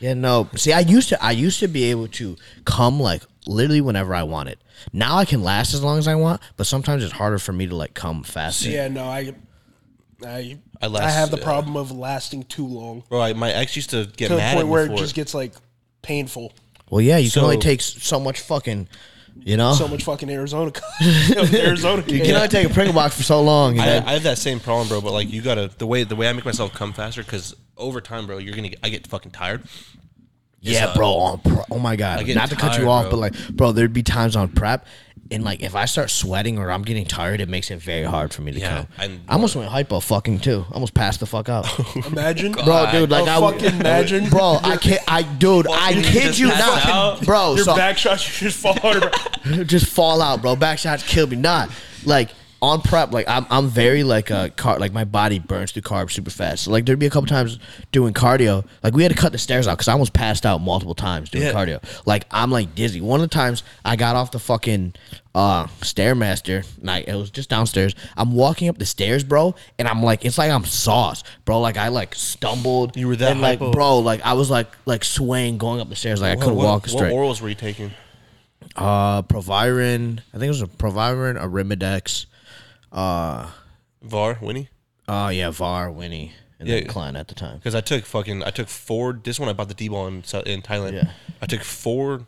Yeah, 0.00 0.14
no. 0.14 0.48
See, 0.56 0.72
I 0.72 0.80
used 0.80 1.08
to 1.10 1.22
I 1.22 1.30
used 1.32 1.60
to 1.60 1.68
be 1.68 1.84
able 1.84 2.08
to 2.08 2.36
come 2.64 3.00
like 3.00 3.22
literally 3.46 3.80
whenever 3.80 4.14
I 4.14 4.22
wanted. 4.24 4.58
Now 4.92 5.16
I 5.16 5.24
can 5.24 5.42
last 5.42 5.72
as 5.74 5.82
long 5.82 5.98
as 5.98 6.06
I 6.06 6.14
want, 6.16 6.40
but 6.56 6.66
sometimes 6.66 7.02
it's 7.02 7.12
harder 7.12 7.38
for 7.38 7.52
me 7.52 7.66
to 7.66 7.74
like 7.74 7.94
come 7.94 8.22
faster. 8.22 8.68
Yeah, 8.68 8.88
no, 8.88 9.04
I, 9.04 9.32
I, 10.24 10.58
I 10.82 10.86
I, 10.86 11.10
have 11.10 11.30
the 11.30 11.36
yeah. 11.38 11.42
Uh, 11.42 11.44
problem 11.44 11.76
of 11.76 11.90
lasting 11.90 12.44
too 12.44 12.66
long 12.66 13.02
Bro, 13.08 13.20
I, 13.20 13.32
my 13.32 13.50
ex 13.52 13.74
used 13.76 13.90
to 13.90 14.06
get 14.16 14.28
to 14.28 14.34
the 14.34 14.36
mad 14.38 14.54
point 14.54 14.60
at 14.60 14.66
me 14.66 14.70
where 14.70 14.86
for 14.86 14.92
it 14.92 14.98
just 14.98 15.12
it. 15.12 15.16
gets 15.16 15.34
like 15.34 15.54
painful. 16.02 16.52
Well, 16.90 17.00
yeah, 17.00 17.16
you 17.16 17.28
So- 17.30 17.40
can 17.40 17.44
only 17.44 17.58
take 17.58 17.80
s- 17.80 17.96
so 18.02 18.20
much 18.20 18.40
fucking, 18.40 18.88
you 19.42 19.56
know. 19.56 19.74
So 19.74 19.88
much 19.88 20.04
fucking 20.04 20.30
Arizona, 20.30 20.72
Arizona. 21.54 22.02
you 22.06 22.20
can 22.20 22.34
only 22.34 22.48
take 22.48 22.68
a 22.68 22.72
Pringle 22.72 22.94
box 22.94 23.16
for 23.16 23.22
so 23.22 23.42
long. 23.42 23.78
I, 23.78 23.86
And 23.86 24.06
I 24.06 24.12
have 24.12 24.24
that 24.24 24.38
same 24.38 24.60
problem, 24.60 24.88
bro. 24.88 25.00
But 25.00 25.12
like, 25.12 25.30
you 25.30 25.42
gotta 25.42 25.70
the 25.78 25.86
way 25.86 26.04
the 26.04 26.16
way 26.16 26.28
I 26.28 26.32
make 26.32 26.44
myself 26.44 26.72
come 26.72 26.92
faster 26.92 27.22
because 27.22 27.54
over 27.76 28.00
time, 28.00 28.26
bro, 28.26 28.38
you're 28.38 28.54
gonna 28.54 28.70
get, 28.70 28.80
I 28.82 28.88
get 28.88 29.06
fucking 29.06 29.32
tired. 29.32 29.62
Yeah, 30.60 30.86
uh, 30.86 30.96
bro. 30.96 31.08
On 31.08 31.40
oh 31.70 31.78
my 31.78 31.96
god, 31.96 32.24
get 32.26 32.34
not 32.34 32.50
to 32.50 32.56
cut 32.56 32.78
you 32.78 32.88
off, 32.88 33.04
bro. 33.04 33.12
but 33.12 33.16
like, 33.18 33.48
bro, 33.50 33.72
there'd 33.72 33.92
be 33.92 34.02
times 34.02 34.34
on 34.36 34.48
prep, 34.48 34.86
and 35.30 35.44
like, 35.44 35.62
if 35.62 35.74
I 35.74 35.84
start 35.86 36.10
sweating 36.10 36.58
or 36.58 36.70
I'm 36.70 36.82
getting 36.82 37.04
tired, 37.04 37.40
it 37.40 37.48
makes 37.48 37.70
it 37.70 37.80
very 37.80 38.04
hard 38.04 38.32
for 38.32 38.42
me 38.42 38.52
to 38.52 38.58
Yeah, 38.58 38.76
come. 38.76 38.86
and- 38.98 39.20
I 39.28 39.34
almost 39.34 39.56
went 39.56 39.68
hypo 39.70 40.00
fucking 40.00 40.40
too. 40.40 40.64
I 40.70 40.74
almost 40.74 40.94
passed 40.94 41.20
the 41.20 41.26
fuck 41.26 41.48
out, 41.48 41.66
Imagine, 42.06 42.52
bro, 42.64 42.88
dude. 42.92 43.10
Like, 43.10 43.26
Oh, 43.28 43.46
I 43.46 43.52
fucking 43.52 43.80
imagine. 43.80 44.28
bro. 44.30 44.58
I 44.62 44.76
can't. 44.76 45.02
I 45.08 45.22
dude, 45.22 45.66
I 45.70 45.92
kid 45.94 46.38
you 46.38 46.48
not, 46.48 46.86
out? 46.86 47.22
bro. 47.24 47.54
Your 47.56 47.64
so 47.64 47.76
back 47.76 47.98
shots, 47.98 48.40
you 48.40 48.48
just 48.48 48.60
fall 48.62 48.74
hard. 48.80 49.12
just 49.68 49.86
fall 49.86 50.20
out, 50.22 50.42
bro. 50.42 50.56
Back 50.56 50.78
shots 50.78 51.02
kill 51.06 51.26
me. 51.26 51.36
Not 51.36 51.70
like 52.04 52.30
on 52.62 52.80
prep. 52.80 53.12
Like 53.12 53.28
I'm, 53.28 53.46
I'm 53.50 53.68
very 53.68 54.02
like 54.02 54.30
a 54.30 54.50
car. 54.50 54.78
Like 54.78 54.92
my 54.92 55.04
body 55.04 55.38
burns 55.38 55.72
through 55.72 55.82
carbs 55.82 56.12
super 56.12 56.30
fast. 56.30 56.64
So 56.64 56.70
like 56.70 56.86
there'd 56.86 56.98
be 56.98 57.06
a 57.06 57.10
couple 57.10 57.26
times 57.26 57.58
doing 57.92 58.14
cardio. 58.14 58.64
Like 58.82 58.94
we 58.94 59.02
had 59.02 59.12
to 59.12 59.18
cut 59.18 59.32
the 59.32 59.38
stairs 59.38 59.66
out 59.66 59.76
because 59.76 59.88
I 59.88 59.92
almost 59.92 60.12
passed 60.12 60.46
out 60.46 60.60
multiple 60.60 60.94
times 60.94 61.30
doing 61.30 61.44
Yeah. 61.44 61.52
cardio. 61.52 62.06
Like 62.06 62.26
I'm 62.30 62.50
like 62.50 62.74
dizzy. 62.74 63.00
One 63.00 63.20
of 63.20 63.28
the 63.28 63.34
times 63.34 63.62
I 63.84 63.96
got 63.96 64.16
off 64.16 64.30
the 64.30 64.38
fucking 64.38 64.94
uh 65.34 65.66
stairmaster. 65.80 66.66
Like 66.82 67.08
it 67.08 67.14
was 67.14 67.30
just 67.30 67.50
downstairs. 67.50 67.94
I'm 68.16 68.32
walking 68.34 68.68
up 68.68 68.78
the 68.78 68.86
stairs, 68.86 69.22
bro, 69.22 69.54
and 69.78 69.86
I'm 69.86 70.02
like, 70.02 70.24
it's 70.24 70.38
like 70.38 70.50
I'm 70.50 70.64
sauce, 70.64 71.22
bro. 71.44 71.60
Like 71.60 71.76
I 71.76 71.88
like 71.88 72.14
stumbled. 72.14 72.96
You 72.96 73.08
were 73.08 73.16
that 73.16 73.32
and, 73.32 73.40
like, 73.40 73.58
hypo? 73.58 73.72
bro. 73.72 73.98
Like 73.98 74.22
I 74.22 74.32
was 74.32 74.50
like 74.50 74.68
like 74.86 75.04
swaying 75.04 75.58
going 75.58 75.80
up 75.80 75.88
the 75.88 75.96
stairs. 75.96 76.22
Like 76.22 76.38
I 76.38 76.40
couldn't 76.40 76.56
what, 76.56 76.64
walk 76.64 76.88
straight. 76.88 77.12
What 77.12 77.20
orals 77.20 77.40
were 77.40 77.48
you 77.48 77.54
taking? 77.54 77.92
Uh, 78.74 79.22
Proviron. 79.22 80.20
I 80.34 80.38
think 80.38 80.44
it 80.44 80.48
was 80.48 80.62
a 80.62 80.66
Proviron, 80.66 81.36
Arimidex. 81.36 82.26
Uh, 82.96 83.50
Var, 84.02 84.38
Winnie. 84.40 84.68
oh 85.08 85.28
yeah, 85.28 85.50
Var, 85.50 85.90
Winnie, 85.90 86.32
and 86.58 86.68
then 86.68 86.86
Klein 86.86 87.14
at 87.16 87.28
the 87.28 87.34
time. 87.34 87.58
Because 87.58 87.74
I 87.74 87.80
took 87.80 88.04
fucking 88.06 88.42
I 88.42 88.50
took 88.50 88.68
four. 88.68 89.12
This 89.12 89.38
one 89.38 89.48
I 89.48 89.52
bought 89.52 89.68
the 89.68 89.74
D-bol 89.74 90.06
in 90.06 90.14
in 90.46 90.62
Thailand. 90.62 90.92
Yeah. 90.94 91.10
I 91.42 91.46
took 91.46 91.62
four. 91.62 92.26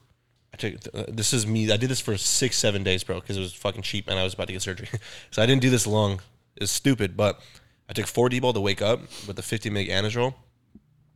I 0.53 0.57
took 0.57 0.75
uh, 0.95 1.05
this 1.09 1.33
is 1.33 1.47
me. 1.47 1.73
I 1.73 1.77
did 1.77 1.89
this 1.89 2.01
for 2.01 2.17
six 2.17 2.57
seven 2.57 2.83
days, 2.85 3.03
bro, 3.03 3.21
because 3.21 3.37
it 3.37 3.41
was 3.41 3.53
fucking 3.55 3.83
cheap 3.83 4.09
and 4.09 4.19
I 4.19 4.25
was 4.25 4.35
about 4.35 4.49
to 4.49 4.53
get 4.53 4.63
surgery. 4.63 4.89
so 5.31 5.43
I 5.43 5.47
didn't 5.47 5.63
do 5.63 5.71
this 5.71 5.87
long. 5.87 6.21
It's 6.57 6.73
stupid, 6.73 7.17
but 7.17 7.41
I 7.89 7.93
took 7.95 8.07
four 8.07 8.29
D-bol 8.29 8.53
to 8.53 8.61
wake 8.61 8.83
up 8.83 9.01
with 9.27 9.37
the 9.37 9.43
50 9.43 9.71
meg 9.71 9.89
Anadrol. 9.89 10.35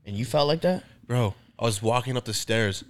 And 0.07 0.17
you 0.17 0.25
felt 0.25 0.49
like 0.49 0.63
that? 0.63 0.85
Bro, 1.07 1.35
I 1.59 1.65
was 1.65 1.83
walking 1.83 2.17
up 2.17 2.25
the 2.25 2.35
stairs. 2.35 2.85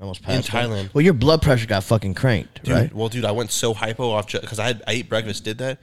Almost 0.00 0.22
passed 0.22 0.52
out. 0.52 0.64
Thailand. 0.64 0.92
Well, 0.92 1.02
your 1.02 1.12
blood 1.14 1.42
pressure 1.42 1.66
got 1.66 1.84
fucking 1.84 2.14
cranked, 2.14 2.64
Dude, 2.64 2.74
right? 2.74 2.92
Well, 2.92 3.08
dude, 3.08 3.24
I 3.24 3.30
went 3.30 3.52
so 3.52 3.72
hypo 3.72 4.10
off 4.10 4.26
because 4.32 4.58
I 4.58 4.66
had 4.66 4.82
I 4.88 4.92
ate 4.94 5.08
breakfast, 5.08 5.44
did 5.44 5.58
that. 5.58 5.78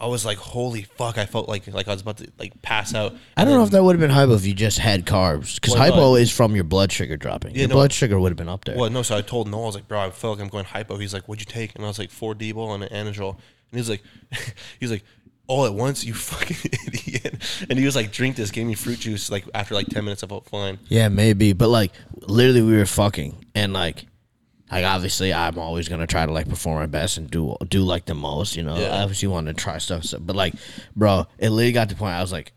I 0.00 0.06
was 0.06 0.24
like, 0.24 0.38
holy 0.38 0.82
fuck! 0.82 1.18
I 1.18 1.26
felt 1.26 1.48
like 1.48 1.66
like 1.68 1.88
I 1.88 1.92
was 1.92 2.02
about 2.02 2.18
to 2.18 2.30
like 2.38 2.60
pass 2.62 2.94
out. 2.94 3.14
I 3.36 3.44
don't 3.44 3.54
know 3.54 3.64
if 3.64 3.70
that 3.70 3.82
would 3.82 3.94
have 3.94 4.00
been 4.00 4.10
hypo 4.10 4.34
if 4.34 4.44
you 4.44 4.52
just 4.54 4.78
had 4.78 5.06
carbs, 5.06 5.54
because 5.54 5.74
Well, 5.74 5.86
no, 5.86 5.92
hypo 5.92 6.14
is 6.16 6.30
from 6.30 6.54
your 6.54 6.64
blood 6.64 6.92
sugar 6.92 7.16
dropping. 7.16 7.54
your 7.54 7.68
no. 7.68 7.74
blood 7.76 7.92
sugar 7.92 8.18
would 8.18 8.30
have 8.30 8.36
been 8.36 8.48
up 8.48 8.64
there. 8.64 8.76
Well, 8.76 8.90
no, 8.90 9.02
so 9.02 9.16
I 9.16 9.22
told 9.22 9.48
Noel, 9.48 9.62
I 9.62 9.66
was 9.66 9.74
like, 9.76 9.88
bro, 9.88 10.00
I 10.00 10.10
feel 10.10 10.32
like 10.32 10.40
I'm 10.40 10.48
going 10.48 10.64
hypo. 10.64 10.96
He's 10.96 11.14
like, 11.14 11.28
what'd 11.28 11.40
you 11.40 11.52
take? 11.52 11.74
And 11.74 11.84
I 11.84 11.88
was 11.88 11.98
like, 11.98 12.10
four 12.10 12.34
D-bol 12.34 12.74
and 12.74 12.84
an 12.84 12.90
Anadrol. 12.90 13.30
And 13.30 13.40
he 13.72 13.78
was 13.78 13.88
like, 13.90 14.02
he's 14.80 14.90
like, 14.90 15.04
all 15.46 15.66
at 15.66 15.74
once, 15.74 16.04
you 16.04 16.14
fucking 16.14 16.70
idiot. 16.86 17.66
And 17.68 17.78
he 17.78 17.84
was 17.84 17.96
like, 17.96 18.12
drink 18.12 18.36
this, 18.36 18.50
gave 18.50 18.66
me 18.66 18.74
fruit 18.74 18.98
juice. 19.00 19.30
Like 19.30 19.44
after 19.54 19.74
like 19.74 19.86
ten 19.86 20.04
minutes, 20.04 20.22
I 20.22 20.26
felt 20.26 20.46
fine. 20.46 20.78
Yeah, 20.88 21.08
maybe, 21.08 21.52
but 21.52 21.68
like 21.68 21.92
literally, 22.16 22.62
we 22.62 22.76
were 22.76 22.86
fucking, 22.86 23.44
and 23.54 23.72
like, 23.72 24.06
like 24.70 24.84
obviously, 24.84 25.32
I'm 25.32 25.58
always 25.58 25.88
gonna 25.88 26.06
try 26.06 26.26
to 26.26 26.32
like 26.32 26.48
perform 26.48 26.78
my 26.78 26.86
best 26.86 27.18
and 27.18 27.30
do 27.30 27.56
do 27.68 27.82
like 27.82 28.06
the 28.06 28.14
most, 28.14 28.56
you 28.56 28.62
know. 28.62 28.76
Yeah. 28.76 28.96
I 28.96 29.02
obviously 29.02 29.28
want 29.28 29.46
to 29.46 29.54
try 29.54 29.78
stuff, 29.78 30.04
so, 30.04 30.18
but 30.18 30.36
like, 30.36 30.54
bro, 30.96 31.26
it 31.38 31.50
literally 31.50 31.72
got 31.72 31.88
to 31.88 31.94
the 31.94 31.98
point 31.98 32.14
I 32.14 32.20
was 32.22 32.32
like, 32.32 32.52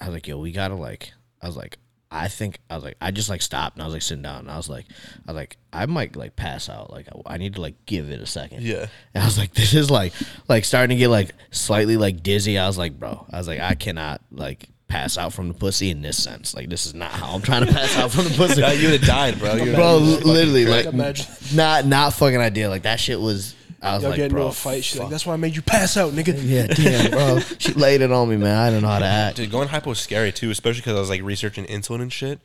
I 0.00 0.06
was 0.06 0.14
like, 0.14 0.26
yo, 0.26 0.38
we 0.38 0.52
gotta 0.52 0.74
like, 0.74 1.12
I 1.40 1.46
was 1.46 1.56
like, 1.56 1.78
I 2.10 2.28
think 2.28 2.60
I 2.70 2.74
was 2.76 2.84
like, 2.84 2.96
I 3.00 3.10
just 3.10 3.28
like 3.28 3.42
stopped 3.42 3.76
and 3.76 3.82
I 3.82 3.86
was 3.86 3.94
like 3.94 4.02
sitting 4.02 4.22
down 4.22 4.40
and 4.40 4.50
I 4.50 4.56
was 4.56 4.68
like, 4.68 4.86
I 5.26 5.32
was 5.32 5.36
like, 5.36 5.56
I 5.72 5.86
might 5.86 6.16
like 6.16 6.36
pass 6.36 6.68
out, 6.68 6.90
like 6.90 7.08
I, 7.08 7.34
I 7.34 7.36
need 7.36 7.54
to 7.54 7.60
like 7.60 7.84
give 7.86 8.10
it 8.10 8.20
a 8.20 8.26
second. 8.26 8.62
Yeah. 8.62 8.86
And 9.14 9.22
I 9.22 9.26
was 9.26 9.38
like, 9.38 9.54
this 9.54 9.74
is 9.74 9.90
like, 9.90 10.12
like 10.48 10.64
starting 10.64 10.96
to 10.96 10.98
get 10.98 11.08
like 11.08 11.32
slightly 11.50 11.96
like 11.96 12.22
dizzy. 12.22 12.58
I 12.58 12.66
was 12.66 12.78
like, 12.78 12.98
bro, 12.98 13.26
I 13.30 13.38
was 13.38 13.48
like, 13.48 13.60
I 13.60 13.74
cannot 13.74 14.20
like 14.30 14.68
pass 14.88 15.18
out 15.18 15.32
from 15.32 15.48
the 15.48 15.54
pussy 15.54 15.90
in 15.90 16.02
this 16.02 16.22
sense. 16.22 16.54
Like, 16.54 16.68
this 16.68 16.86
is 16.86 16.94
not 16.94 17.10
how 17.10 17.34
I'm 17.34 17.42
trying 17.42 17.66
to 17.66 17.72
pass 17.72 17.96
out 17.96 18.12
from 18.12 18.24
the 18.24 18.30
pussy. 18.36 18.62
Uh, 18.62 18.72
you 18.72 18.90
would 18.90 19.00
have 19.00 19.08
died, 19.08 19.38
bro. 19.38 19.54
You 19.54 19.74
bro, 19.74 20.00
would've 20.00 20.24
literally, 20.24 20.66
like, 20.66 20.86
Imagine. 20.86 21.26
not 21.54 21.86
not 21.86 22.12
fucking 22.14 22.40
idea. 22.40 22.68
Like 22.68 22.82
that 22.82 23.00
shit 23.00 23.20
was. 23.20 23.54
I 23.82 23.94
was 23.94 24.02
Y'all 24.02 24.10
like, 24.10 24.16
get 24.16 24.24
into 24.26 24.36
bro, 24.36 24.46
a 24.48 24.52
fight. 24.52 24.82
She's 24.82 24.98
like, 24.98 25.10
"That's 25.10 25.26
why 25.26 25.34
I 25.34 25.36
made 25.36 25.54
you 25.54 25.60
pass 25.60 25.96
out, 25.98 26.12
nigga." 26.14 26.34
yeah, 26.42 26.66
damn, 26.66 27.10
bro. 27.10 27.40
She 27.58 27.72
laid 27.74 28.00
it 28.00 28.10
on 28.10 28.28
me, 28.28 28.36
man. 28.36 28.56
I 28.56 28.70
don't 28.70 28.80
know 28.80 28.88
how 28.88 28.98
to 28.98 29.04
act. 29.04 29.36
Dude, 29.36 29.50
going 29.50 29.68
hypo 29.68 29.90
is 29.90 29.98
scary 29.98 30.32
too, 30.32 30.50
especially 30.50 30.80
because 30.80 30.96
I 30.96 31.00
was 31.00 31.10
like 31.10 31.22
researching 31.22 31.66
insulin 31.66 32.00
and 32.00 32.12
shit. 32.12 32.40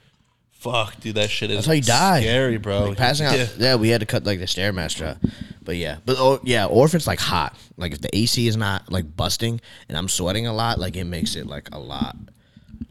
Fuck, 0.62 1.00
dude, 1.00 1.16
that 1.16 1.32
shit 1.32 1.50
is 1.50 1.58
That's 1.58 1.66
how 1.66 1.74
you 1.74 1.82
die. 1.82 2.22
Scary, 2.22 2.58
bro. 2.58 2.90
Like, 2.90 2.98
passing 3.00 3.26
out. 3.26 3.36
Yeah. 3.36 3.48
Yeah. 3.58 3.76
we 3.78 3.90
had 3.90 4.02
to 4.02 4.06
cut 4.06 4.26
like 4.26 4.38
the 4.38 4.46
stairmaster 4.46 5.08
out. 5.08 5.18
But 5.64 5.76
yeah, 5.78 5.98
but 6.06 6.18
oh 6.20 6.40
yeah, 6.44 6.68
or 6.68 6.86
if 6.86 6.94
it's 6.94 7.08
like 7.08 7.20
hot, 7.20 7.58
like 7.78 7.94
if 7.94 8.02
the 8.02 8.16
AC 8.16 8.46
is 8.46 8.56
not 8.56 8.92
like 8.92 9.16
busting 9.18 9.60
and 9.90 9.98
I'm 9.98 10.08
sweating 10.08 10.46
a 10.46 10.54
lot, 10.54 10.78
like 10.78 10.96
it 10.96 11.06
makes 11.06 11.36
it 11.36 11.48
like 11.48 11.70
a 11.72 11.80
lot, 11.80 12.16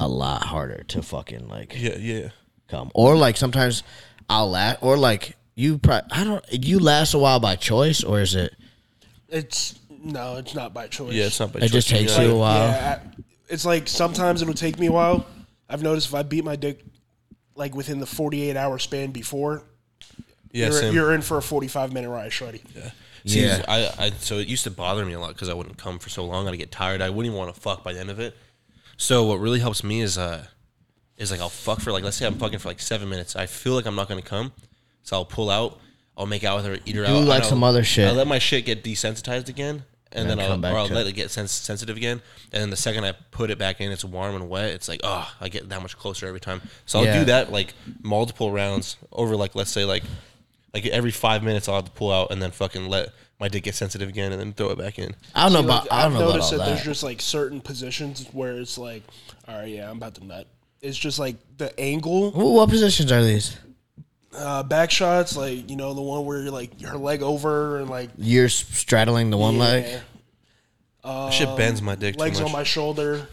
a 0.01 0.09
lot 0.09 0.43
harder 0.47 0.83
to 0.89 1.01
fucking 1.01 1.47
like 1.47 1.75
Yeah, 1.81 1.97
yeah. 1.97 2.29
come. 2.67 2.91
Or 2.93 3.17
like 3.17 3.37
sometimes 3.37 3.85
I'll 4.29 4.51
last, 4.51 4.79
or 4.83 4.97
like 4.97 5.37
you. 5.55 5.79
Pro- 5.79 6.01
I 6.11 6.25
don't. 6.25 6.45
You 6.51 6.81
last 6.81 7.15
a 7.15 7.19
while 7.19 7.39
by 7.39 7.55
choice, 7.55 8.03
or 8.03 8.21
is 8.21 8.35
it? 8.35 8.53
It's 9.29 9.79
no, 10.03 10.39
it's 10.39 10.57
not 10.57 10.75
by 10.75 10.89
choice. 10.89 11.13
Yeah, 11.13 11.27
it's 11.27 11.39
not 11.39 11.53
by 11.53 11.61
It 11.61 11.71
just 11.71 11.89
takes 11.89 12.17
yeah. 12.19 12.25
you 12.25 12.33
a 12.33 12.37
while. 12.37 12.67
Yeah, 12.69 13.01
I- 13.07 13.23
it's 13.49 13.65
like 13.65 13.87
sometimes 13.87 14.43
it'll 14.43 14.55
take 14.55 14.77
me 14.81 14.89
a 14.89 14.93
while. 14.93 15.25
I've 15.69 15.83
noticed 15.85 16.09
if 16.09 16.15
I 16.15 16.25
beat 16.25 16.45
my 16.45 16.57
dick 16.57 16.85
like 17.61 17.75
within 17.77 18.01
the 18.01 18.07
48 18.07 18.57
hour 18.57 18.79
span 18.79 19.11
before, 19.13 19.63
Yeah, 20.51 20.67
you're, 20.67 20.73
same. 20.73 20.95
you're 20.95 21.15
in 21.15 21.23
for 21.23 21.37
a 21.39 21.43
45 21.43 21.93
minute 21.93 22.09
ride, 22.11 22.33
shorty. 22.33 22.63
See, 23.27 23.45
Yeah. 23.47 23.63
I, 23.69 24.07
I 24.07 24.11
so 24.19 24.39
it 24.39 24.49
used 24.49 24.65
to 24.65 24.71
bother 24.71 25.05
me 25.05 25.13
a 25.13 25.21
lot 25.21 25.35
because 25.35 25.49
I 25.49 25.55
wouldn't 25.55 25.77
come 25.77 25.99
for 25.99 26.09
so 26.09 26.25
long. 26.25 26.49
I'd 26.49 26.57
get 26.59 26.73
tired. 26.73 27.03
I 27.03 27.11
wouldn't 27.11 27.27
even 27.27 27.39
want 27.39 27.55
to 27.55 27.61
fuck 27.61 27.85
by 27.85 27.93
the 27.93 28.01
end 28.01 28.11
of 28.11 28.19
it. 28.19 28.35
So 28.97 29.25
what 29.25 29.37
really 29.41 29.61
helps 29.61 29.85
me 29.85 30.01
is 30.01 30.19
uh 30.19 30.47
is 31.19 31.31
like 31.31 31.41
I'll 31.41 31.51
fuck 31.51 31.81
for 31.81 31.93
like 31.93 32.03
let's 32.03 32.17
say 32.17 32.27
I'm 32.27 32.35
fucking 32.39 32.59
for 32.59 32.69
like 32.69 32.81
seven 32.81 33.09
minutes. 33.11 33.37
I 33.37 33.47
feel 33.47 33.75
like 33.75 33.85
I'm 33.87 33.95
not 33.95 34.09
gonna 34.09 34.23
come, 34.23 34.53
so 35.03 35.17
I'll 35.17 35.25
pull 35.27 35.51
out. 35.51 35.79
I'll 36.17 36.27
make 36.27 36.45
out 36.45 36.57
with 36.57 36.67
her, 36.67 36.79
eat 36.87 36.97
her 36.97 37.07
Do 37.07 37.13
out. 37.17 37.25
like 37.25 37.45
some 37.45 37.63
other 37.63 37.85
shit. 37.85 38.09
I 38.09 38.13
let 38.13 38.27
my 38.27 38.39
shit 38.39 38.65
get 38.67 38.83
desensitized 38.85 39.49
again, 39.49 39.85
and 40.13 40.29
then 40.29 40.39
then, 40.39 40.51
I'll 40.51 40.59
back 40.59 40.73
or 40.75 40.79
I'll 40.79 40.89
to 40.89 40.95
let 40.95 41.07
it. 41.07 41.11
it 41.11 41.13
get 41.13 41.31
sens- 41.31 41.51
sensitive 41.53 41.97
again. 41.97 42.21
And 42.53 42.63
then 42.63 42.71
the 42.71 42.77
second 42.77 43.05
I 43.05 43.13
put 43.31 43.51
it 43.51 43.59
back 43.59 43.81
in, 43.81 43.93
it's 43.93 44.05
warm 44.05 44.35
and 44.35 44.49
wet. 44.49 44.71
It's 44.71 44.89
like 44.89 45.01
oh, 45.05 45.31
I 45.41 45.49
get 45.49 45.69
that 45.69 45.83
much 45.83 45.97
closer 45.97 46.27
every 46.27 46.41
time. 46.41 46.63
So 46.87 46.99
I'll 46.99 47.05
Yeah. 47.05 47.19
do 47.21 47.25
that 47.27 47.53
like 47.53 47.75
multiple 48.03 48.51
rounds 48.53 48.97
over 49.13 49.37
like 49.37 49.55
let's 49.55 49.71
say 49.71 49.85
like 49.85 50.03
like 50.75 50.87
every 50.87 51.11
five 51.11 51.43
minutes 51.43 51.69
I'll 51.69 51.77
have 51.77 51.85
to 51.87 51.91
pull 51.91 52.13
out 52.13 52.31
and 52.31 52.41
then 52.41 52.51
fucking 52.51 52.89
let 52.89 53.09
my 53.41 53.49
dick 53.49 53.65
get 53.65 53.75
sensitive 53.75 54.09
again 54.09 54.33
and 54.33 54.41
then 54.41 54.53
throw 54.53 54.71
it 54.71 54.79
back 54.79 54.99
in. 54.99 55.15
I 55.35 55.45
don't 55.45 55.53
know 55.55 55.61
See, 55.61 55.65
about. 55.65 55.83
like, 55.85 55.93
I 55.93 56.03
don't 56.03 56.13
I've 56.13 56.19
know 56.19 56.25
about 56.27 56.35
noticed 56.35 56.53
all 56.53 56.59
that 56.59 56.67
there's 56.67 56.79
that. 56.81 56.85
just 56.85 57.03
like 57.03 57.21
certain 57.21 57.61
positions 57.61 58.27
where 58.33 58.53
it's 58.59 58.77
like, 58.79 59.03
all 59.49 59.57
right, 59.59 59.69
yeah, 59.69 59.91
I'm 59.91 59.97
about 59.97 60.15
to 60.17 60.25
nut. 60.27 60.47
It's 60.83 60.97
just 60.99 61.19
like 61.19 61.37
the 61.57 61.79
angle, 61.81 62.31
Wh- 62.33 62.55
What 62.55 62.69
positions 62.69 63.11
are 63.13 63.23
these? 63.25 63.57
Uh, 64.37 64.63
back 64.63 64.91
shots, 64.91 65.37
like 65.37 65.69
you 65.71 65.77
know 65.77 65.93
the 65.95 66.03
one 66.03 66.25
where 66.25 66.41
you're 66.43 66.51
like 66.51 66.81
her 66.83 66.97
leg 66.99 67.23
over 67.23 67.79
and 67.79 67.91
like 67.91 68.11
You're 68.17 68.47
s- 68.47 68.55
straddling 68.55 69.31
the 69.31 69.37
one 69.39 69.59
leg. 69.59 69.85
yeah, 69.87 70.01
That 71.05 71.33
shit 71.33 71.57
bends 71.57 71.83
my 71.83 71.95
dick 71.95 72.17
legs 72.19 72.39
too 72.39 72.45
on 72.45 72.53
much. 72.53 72.59
my 72.61 72.65
shoulder. 72.65 73.27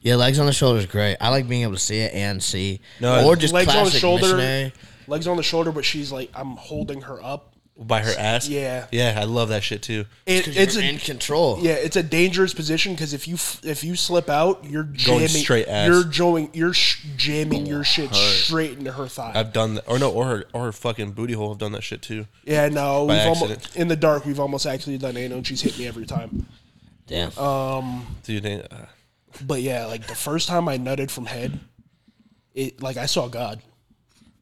Yeah, 0.00 0.16
legs 0.16 0.38
on 0.40 0.46
the 0.46 0.52
shoulder 0.52 0.80
is 0.80 0.86
great. 0.86 1.16
I 1.20 1.28
like 1.28 1.48
being 1.48 1.62
able 1.62 1.74
to 1.74 1.78
see 1.78 2.00
it 2.00 2.12
and 2.12 2.42
see. 2.42 2.80
No, 3.00 3.24
or 3.24 3.36
just 3.36 3.54
legs 3.54 3.68
on 3.68 3.74
the 3.76 3.80
classic 3.82 4.00
shoulder, 4.00 4.22
missionary. 4.22 4.72
legs 5.06 5.28
on 5.28 5.36
the 5.36 5.42
shoulder, 5.44 5.70
but 5.70 5.84
she's 5.84 6.10
like 6.10 6.28
I'm 6.34 6.56
holding 6.56 7.02
her 7.02 7.22
up 7.22 7.51
by 7.86 8.00
her 8.00 8.12
ass. 8.18 8.48
Yeah. 8.48 8.86
yeah, 8.90 9.16
I 9.20 9.24
love 9.24 9.48
that 9.50 9.62
shit 9.62 9.82
too. 9.82 10.06
It, 10.26 10.46
It's 10.48 10.56
it's 10.56 10.74
you're 10.76 10.84
a 10.84 10.88
in 10.88 10.98
control. 10.98 11.58
yeah, 11.60 11.72
it's 11.72 11.96
a 11.96 12.02
dangerous 12.02 12.54
position 12.54 12.92
because 12.94 13.12
if 13.12 13.26
you 13.28 13.34
if 13.62 13.82
you 13.84 13.96
slip 13.96 14.28
out, 14.28 14.64
you're 14.64 14.84
jamming 14.84 15.28
straight 15.28 15.68
ass. 15.68 15.88
You're 15.88 16.04
joing, 16.04 16.50
you're 16.52 16.72
sh- 16.74 17.04
jamming 17.16 17.66
your 17.66 17.84
shit 17.84 18.14
straight 18.14 18.78
into 18.78 18.92
her 18.92 19.06
thigh. 19.08 19.32
I've 19.34 19.52
done 19.52 19.74
that, 19.74 19.84
or 19.88 19.98
no, 19.98 20.10
or 20.10 20.24
her, 20.26 20.44
or 20.52 20.64
her 20.64 20.72
fucking 20.72 21.12
booty 21.12 21.32
hole. 21.34 21.52
I've 21.52 21.58
done 21.58 21.72
that 21.72 21.82
shit 21.82 22.02
too. 22.02 22.26
yeah, 22.44 22.68
no, 22.68 23.06
By 23.06 23.14
we've 23.18 23.26
almost 23.40 23.76
in 23.76 23.88
the 23.88 23.96
dark. 23.96 24.24
We've 24.24 24.40
almost 24.40 24.66
actually 24.66 24.98
done 24.98 25.16
anal, 25.16 25.38
and 25.38 25.46
she's 25.46 25.60
hit 25.60 25.78
me 25.78 25.86
every 25.86 26.06
time. 26.06 26.46
Damn. 27.06 27.36
Um, 27.38 28.16
dude, 28.22 28.42
they- 28.44 28.62
uh, 28.62 28.86
But 29.44 29.62
yeah, 29.62 29.86
like 29.86 30.06
the 30.06 30.14
first 30.14 30.48
time 30.48 30.68
I 30.68 30.78
nutted 30.78 31.10
from 31.10 31.26
head, 31.26 31.58
it 32.54 32.82
like 32.82 32.96
I 32.96 33.06
saw 33.06 33.28
God. 33.28 33.60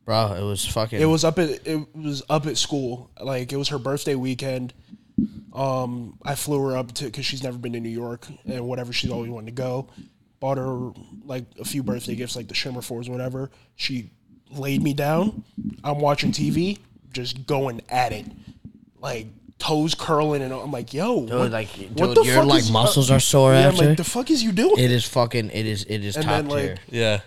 Bro, 0.04 0.34
it 0.34 0.42
was 0.44 0.64
fucking. 0.66 1.00
It 1.00 1.04
was 1.04 1.24
up 1.24 1.38
at 1.38 1.66
it 1.66 1.94
was 1.94 2.22
up 2.28 2.46
at 2.46 2.56
school. 2.56 3.10
Like 3.20 3.52
it 3.52 3.56
was 3.56 3.68
her 3.68 3.78
birthday 3.78 4.14
weekend. 4.14 4.72
Um, 5.52 6.18
I 6.22 6.34
flew 6.36 6.64
her 6.68 6.76
up 6.76 6.92
to 6.94 7.04
because 7.04 7.26
she's 7.26 7.42
never 7.42 7.58
been 7.58 7.72
to 7.74 7.80
New 7.80 7.88
York 7.90 8.26
and 8.46 8.66
whatever 8.66 8.92
she's 8.92 9.10
always 9.10 9.30
wanted 9.30 9.46
to 9.46 9.52
go. 9.62 9.88
Bought 10.38 10.58
her 10.58 10.92
like 11.24 11.44
a 11.60 11.64
few 11.64 11.82
birthday 11.82 12.14
gifts, 12.14 12.34
like 12.36 12.48
the 12.48 12.54
Shimmer 12.54 12.82
fours, 12.82 13.08
whatever. 13.08 13.50
She 13.76 14.10
laid 14.50 14.82
me 14.82 14.94
down. 14.94 15.44
I'm 15.84 15.98
watching 16.00 16.32
TV, 16.32 16.78
just 17.12 17.46
going 17.46 17.82
at 17.88 18.12
it, 18.12 18.26
like 19.00 19.26
toes 19.58 19.94
curling, 19.94 20.40
and 20.42 20.52
I'm 20.54 20.70
like, 20.72 20.94
"Yo, 20.94 21.12
what, 21.18 21.50
like, 21.50 21.68
what 21.94 22.14
dude, 22.14 22.26
your, 22.26 22.44
like, 22.44 22.60
is- 22.60 22.70
muscles 22.70 23.10
are 23.10 23.20
sore 23.20 23.52
yeah, 23.52 23.60
I'm 23.68 23.74
after? 23.74 23.88
like, 23.88 23.96
the 23.98 24.04
fuck 24.04 24.30
is 24.30 24.42
you 24.42 24.52
doing? 24.52 24.78
It 24.78 24.90
is 24.90 25.04
fucking. 25.04 25.50
It 25.50 25.66
is. 25.66 25.84
It 25.84 26.02
is 26.04 26.16
And 26.16 26.24
top 26.24 26.46
then, 26.46 26.48
tier. 26.48 26.76
yeah, 26.90 27.00
yeah, 27.12 27.20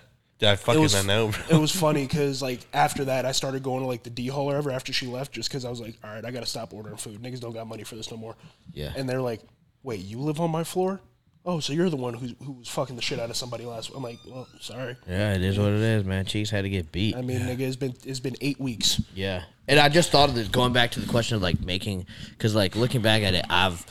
I 0.43 0.55
fucking 0.55 0.81
was- 0.81 0.95
I 0.95 1.01
know, 1.03 1.29
bro. 1.29 1.57
it 1.57 1.59
was 1.61 1.71
funny 1.71 2.03
because 2.05 2.41
like 2.41 2.59
after 2.73 3.05
that, 3.05 3.25
I 3.25 3.31
started 3.31 3.63
going 3.63 3.81
to 3.81 3.87
like 3.87 4.03
the 4.03 4.09
D 4.09 4.27
hall 4.27 4.51
or 4.51 4.55
ever 4.55 4.71
after 4.71 4.91
she 4.93 5.07
left, 5.07 5.31
just 5.31 5.49
because 5.49 5.65
I 5.65 5.69
was 5.69 5.79
like, 5.81 5.95
all 6.03 6.13
right, 6.13 6.23
I 6.25 6.31
gotta 6.31 6.45
stop 6.45 6.73
ordering 6.73 6.97
food. 6.97 7.21
Niggas 7.21 7.39
don't 7.39 7.53
got 7.53 7.67
money 7.67 7.83
for 7.83 7.95
this 7.95 8.09
no 8.11 8.17
more. 8.17 8.35
Yeah. 8.73 8.91
And 8.95 9.07
they're 9.09 9.21
like, 9.21 9.41
wait, 9.83 9.99
you 10.01 10.19
live 10.19 10.39
on 10.39 10.51
my 10.51 10.63
floor? 10.63 11.01
Oh, 11.45 11.59
so 11.59 11.73
you're 11.73 11.89
the 11.89 11.97
one 11.97 12.13
who 12.13 12.27
who 12.43 12.53
was 12.53 12.69
fucking 12.69 12.95
the 12.95 13.01
shit 13.01 13.19
out 13.19 13.29
of 13.29 13.35
somebody 13.35 13.65
last. 13.65 13.91
I'm 13.93 14.01
like, 14.01 14.17
well, 14.25 14.47
sorry. 14.61 14.95
Yeah, 15.09 15.33
it 15.33 15.41
is 15.41 15.59
what 15.59 15.73
it 15.73 15.81
is, 15.81 16.05
man. 16.05 16.25
Cheeks 16.25 16.49
had 16.49 16.61
to 16.61 16.69
get 16.69 16.89
beat. 16.93 17.17
I 17.17 17.21
mean, 17.21 17.41
nigga, 17.41 17.59
it's 17.61 17.75
been 17.75 17.93
it's 18.05 18.21
been 18.21 18.37
eight 18.39 18.59
weeks. 18.61 19.01
Yeah, 19.13 19.43
and 19.67 19.77
I 19.77 19.89
just 19.89 20.09
thought 20.09 20.29
of 20.29 20.35
this 20.35 20.47
going 20.47 20.71
back 20.71 20.91
to 20.91 21.01
the 21.01 21.07
question 21.07 21.35
of 21.35 21.41
like 21.41 21.59
making, 21.59 22.05
because 22.29 22.55
like 22.55 22.77
looking 22.77 23.01
back 23.01 23.23
at 23.23 23.33
it, 23.33 23.45
I've 23.49 23.85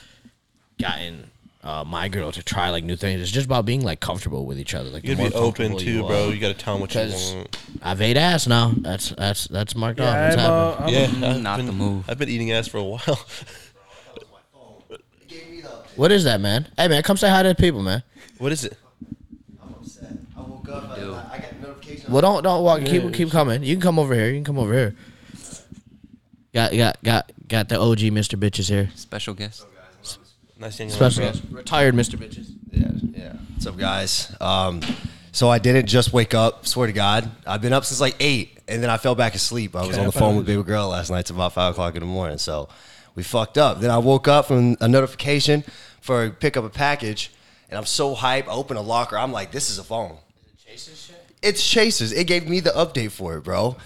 gotten 0.80 1.30
uh, 1.62 1.84
my 1.84 2.08
girl 2.08 2.32
to 2.32 2.42
try 2.42 2.70
like 2.70 2.84
new 2.84 2.96
things. 2.96 3.20
It's 3.22 3.30
just 3.30 3.46
about 3.46 3.64
being 3.64 3.82
like 3.82 4.00
comfortable 4.00 4.46
with 4.46 4.58
each 4.58 4.74
other. 4.74 4.90
Like 4.90 5.04
You 5.04 5.14
the 5.14 5.22
gotta 5.24 5.30
be 5.30 5.36
open 5.36 5.78
too, 5.78 5.90
you 5.90 6.06
bro. 6.06 6.28
are. 6.28 6.32
You 6.32 6.40
gotta 6.40 6.54
tell 6.54 6.74
them 6.74 6.80
what 6.80 6.94
you 6.94 7.36
want. 7.36 7.56
I've 7.82 8.00
ate 8.02 8.16
ass 8.16 8.46
now. 8.46 8.72
That's 8.76 9.10
that's 9.10 9.46
that's 9.48 9.74
marked 9.76 10.00
off. 10.00 10.16
What's 10.16 10.36
I'm, 10.42 10.50
uh, 10.50 10.86
Yeah, 10.88 11.30
I've 11.30 11.42
not 11.42 11.58
been, 11.58 11.66
the 11.66 11.72
move. 11.72 12.04
I've 12.08 12.18
been 12.18 12.28
eating 12.28 12.50
ass 12.52 12.68
for 12.68 12.78
a 12.78 12.84
while. 12.84 13.00
What 15.94 16.10
is 16.10 16.24
that, 16.24 16.40
man? 16.40 16.68
Hey, 16.76 16.88
man, 16.88 17.02
come 17.02 17.16
say 17.18 17.28
hi 17.28 17.42
to 17.42 17.50
the 17.50 17.54
people, 17.54 17.82
man. 17.82 18.02
what 18.38 18.50
is 18.50 18.64
it? 18.64 18.78
I'm 19.62 19.74
upset. 19.74 20.10
I 20.36 20.40
woke 20.40 20.66
up. 20.70 20.84
I, 20.88 20.94
I 21.34 21.38
got 21.38 21.60
notification. 21.60 22.10
Well, 22.10 22.22
don't 22.22 22.42
don't 22.42 22.64
walk. 22.64 22.80
Keep 22.84 23.12
keep 23.12 23.30
coming. 23.30 23.62
You 23.62 23.74
can 23.74 23.82
come 23.82 23.98
over 23.98 24.14
here. 24.14 24.28
You 24.28 24.36
can 24.36 24.44
come 24.44 24.58
over 24.58 24.72
here. 24.72 24.96
Got 26.54 26.72
got 26.72 27.02
got 27.02 27.32
got 27.46 27.68
the 27.68 27.78
OG 27.78 27.98
Mr. 27.98 28.38
Bitches 28.38 28.70
here. 28.70 28.90
Special 28.94 29.34
guest. 29.34 29.66
Nice 30.62 30.76
seeing 30.76 30.90
you, 30.90 30.94
Special 30.94 31.24
bro. 31.24 31.32
guest. 31.32 31.42
retired 31.50 31.94
Mr. 31.96 32.14
Bitches. 32.14 32.52
Yeah, 32.70 32.90
yeah. 33.20 33.32
What's 33.32 33.66
up, 33.66 33.76
guys? 33.76 34.32
Um, 34.40 34.80
so 35.32 35.48
I 35.50 35.58
didn't 35.58 35.86
just 35.86 36.12
wake 36.12 36.34
up. 36.34 36.68
Swear 36.68 36.86
to 36.86 36.92
God, 36.92 37.28
I've 37.44 37.60
been 37.60 37.72
up 37.72 37.84
since 37.84 38.00
like 38.00 38.14
eight, 38.20 38.60
and 38.68 38.80
then 38.80 38.88
I 38.88 38.96
fell 38.96 39.16
back 39.16 39.34
asleep. 39.34 39.74
I 39.74 39.84
was 39.84 39.98
on 39.98 40.06
the 40.06 40.12
phone 40.12 40.36
with 40.36 40.46
baby 40.46 40.62
girl 40.62 40.88
last 40.90 41.10
night 41.10 41.26
till 41.26 41.34
about 41.34 41.52
five 41.52 41.72
o'clock 41.72 41.96
in 41.96 42.00
the 42.00 42.06
morning. 42.06 42.38
So 42.38 42.68
we 43.16 43.24
fucked 43.24 43.58
up. 43.58 43.80
Then 43.80 43.90
I 43.90 43.98
woke 43.98 44.28
up 44.28 44.46
from 44.46 44.76
a 44.80 44.86
notification 44.86 45.64
for 46.00 46.30
pick 46.30 46.56
up 46.56 46.62
a 46.64 46.70
package, 46.70 47.32
and 47.68 47.76
I'm 47.76 47.84
so 47.86 48.14
hyped. 48.14 48.46
I 48.46 48.52
open 48.52 48.76
a 48.76 48.82
locker. 48.82 49.18
I'm 49.18 49.32
like, 49.32 49.50
this 49.50 49.68
is 49.68 49.80
a 49.80 49.84
phone. 49.84 50.16
It's 51.42 51.68
Chase's. 51.68 52.12
It 52.12 52.28
gave 52.28 52.48
me 52.48 52.60
the 52.60 52.70
update 52.70 53.10
for 53.10 53.36
it, 53.36 53.40
bro. 53.42 53.76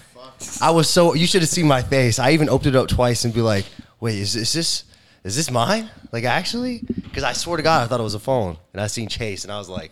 I 0.61 0.69
was 0.69 0.87
so. 0.87 1.15
You 1.15 1.25
should 1.25 1.41
have 1.41 1.49
seen 1.49 1.67
my 1.67 1.81
face. 1.81 2.19
I 2.19 2.33
even 2.33 2.49
opened 2.49 2.75
it 2.75 2.77
up 2.77 2.87
twice 2.87 3.25
and 3.25 3.33
be 3.33 3.41
like, 3.41 3.65
wait, 3.99 4.19
is, 4.19 4.35
is 4.35 4.53
this 4.53 4.83
is 5.27 5.35
this 5.35 5.51
mine? 5.51 5.89
Like 6.11 6.23
actually? 6.23 6.79
Because 7.03 7.23
I 7.23 7.33
swear 7.33 7.57
to 7.57 7.63
God, 7.63 7.83
I 7.83 7.87
thought 7.87 7.99
it 7.99 8.03
was 8.03 8.15
a 8.15 8.19
phone, 8.19 8.57
and 8.73 8.81
I 8.81 8.87
seen 8.87 9.07
Chase, 9.09 9.43
and 9.43 9.51
I 9.53 9.57
was 9.57 9.69
like, 9.69 9.91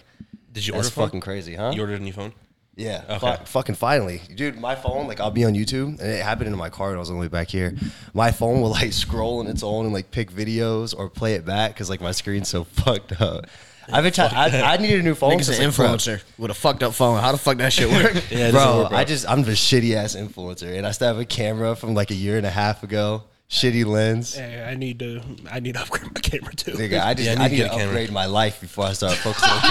Did 0.53 0.65
you 0.65 0.73
that's 0.73 0.85
order 0.85 0.87
a 0.87 0.91
phone? 0.91 1.07
fucking 1.07 1.21
crazy, 1.21 1.55
huh? 1.55 1.71
You 1.75 1.81
ordered 1.81 1.99
a 2.01 2.03
new 2.03 2.13
phone? 2.13 2.33
Yeah, 2.77 3.03
Okay. 3.09 3.37
fu- 3.37 3.45
fucking 3.45 3.75
finally, 3.75 4.21
dude. 4.35 4.59
My 4.59 4.75
phone, 4.75 5.07
like, 5.07 5.21
I'll 5.21 5.31
be 5.31 5.45
on 5.45 5.53
YouTube, 5.53 5.97
and 5.99 6.01
it 6.01 6.21
happened 6.21 6.47
in 6.49 6.57
my 6.57 6.69
car 6.69 6.89
when 6.89 6.97
I 6.97 6.99
was 6.99 7.09
on 7.09 7.15
the 7.15 7.21
way 7.21 7.29
back 7.29 7.47
here. 7.49 7.73
My 8.13 8.31
phone 8.31 8.59
will 8.61 8.71
like 8.71 8.91
scroll 8.91 9.39
on 9.39 9.47
its 9.47 9.63
own 9.63 9.85
and 9.85 9.93
like 9.93 10.11
pick 10.11 10.29
videos 10.31 10.93
or 10.97 11.09
play 11.09 11.35
it 11.35 11.45
back 11.45 11.73
because 11.73 11.89
like 11.89 12.01
my 12.01 12.11
screen's 12.11 12.49
so 12.49 12.63
fucked 12.83 13.21
up. 13.21 13.45
I've 13.91 14.03
been 14.03 14.11
trying. 14.13 14.33
I, 14.33 14.73
I 14.73 14.77
needed 14.77 14.99
a 14.99 15.03
new 15.03 15.13
phone. 15.15 15.33
Nigga's 15.33 15.47
an 15.49 15.55
since, 15.55 15.77
like, 15.79 15.87
bro, 15.87 15.95
influencer 15.95 16.23
with 16.39 16.49
a 16.51 16.55
fucked 16.55 16.81
up 16.83 16.93
phone. 16.95 17.19
How 17.21 17.31
the 17.31 17.37
fuck 17.37 17.57
that 17.57 17.71
shit 17.71 17.87
work? 17.89 18.13
Yeah, 18.31 18.49
it 18.49 18.51
doesn't 18.51 18.53
bro, 18.53 18.83
work, 18.83 18.91
I 18.91 19.03
just 19.05 19.29
I'm 19.29 19.43
the 19.43 19.51
shitty 19.51 19.93
ass 19.95 20.15
influencer, 20.15 20.75
and 20.77 20.85
I 20.87 20.91
still 20.91 21.07
have 21.07 21.19
a 21.19 21.23
camera 21.25 21.75
from 21.75 21.93
like 21.93 22.09
a 22.11 22.15
year 22.15 22.35
and 22.37 22.45
a 22.45 22.49
half 22.49 22.83
ago. 22.83 23.23
Shitty 23.49 23.85
lens. 23.85 24.35
Hey, 24.35 24.63
I 24.67 24.75
need 24.75 24.97
to 24.99 25.21
I 25.51 25.59
need 25.59 25.75
to 25.75 25.81
upgrade 25.81 26.05
my 26.13 26.19
camera 26.19 26.53
too. 26.55 26.71
Nigga, 26.71 27.01
I 27.03 27.13
just 27.13 27.27
Yeah, 27.27 27.33
I 27.33 27.35
need 27.35 27.43
I 27.43 27.47
to 27.47 27.51
need 27.51 27.57
get 27.57 27.63
to 27.67 27.69
a 27.69 27.71
camera. 27.77 27.87
upgrade 27.87 28.11
my 28.11 28.25
life 28.25 28.59
before 28.59 28.85
I 28.85 28.93
start 28.93 29.13
focusing 29.15 29.49
on 29.49 29.61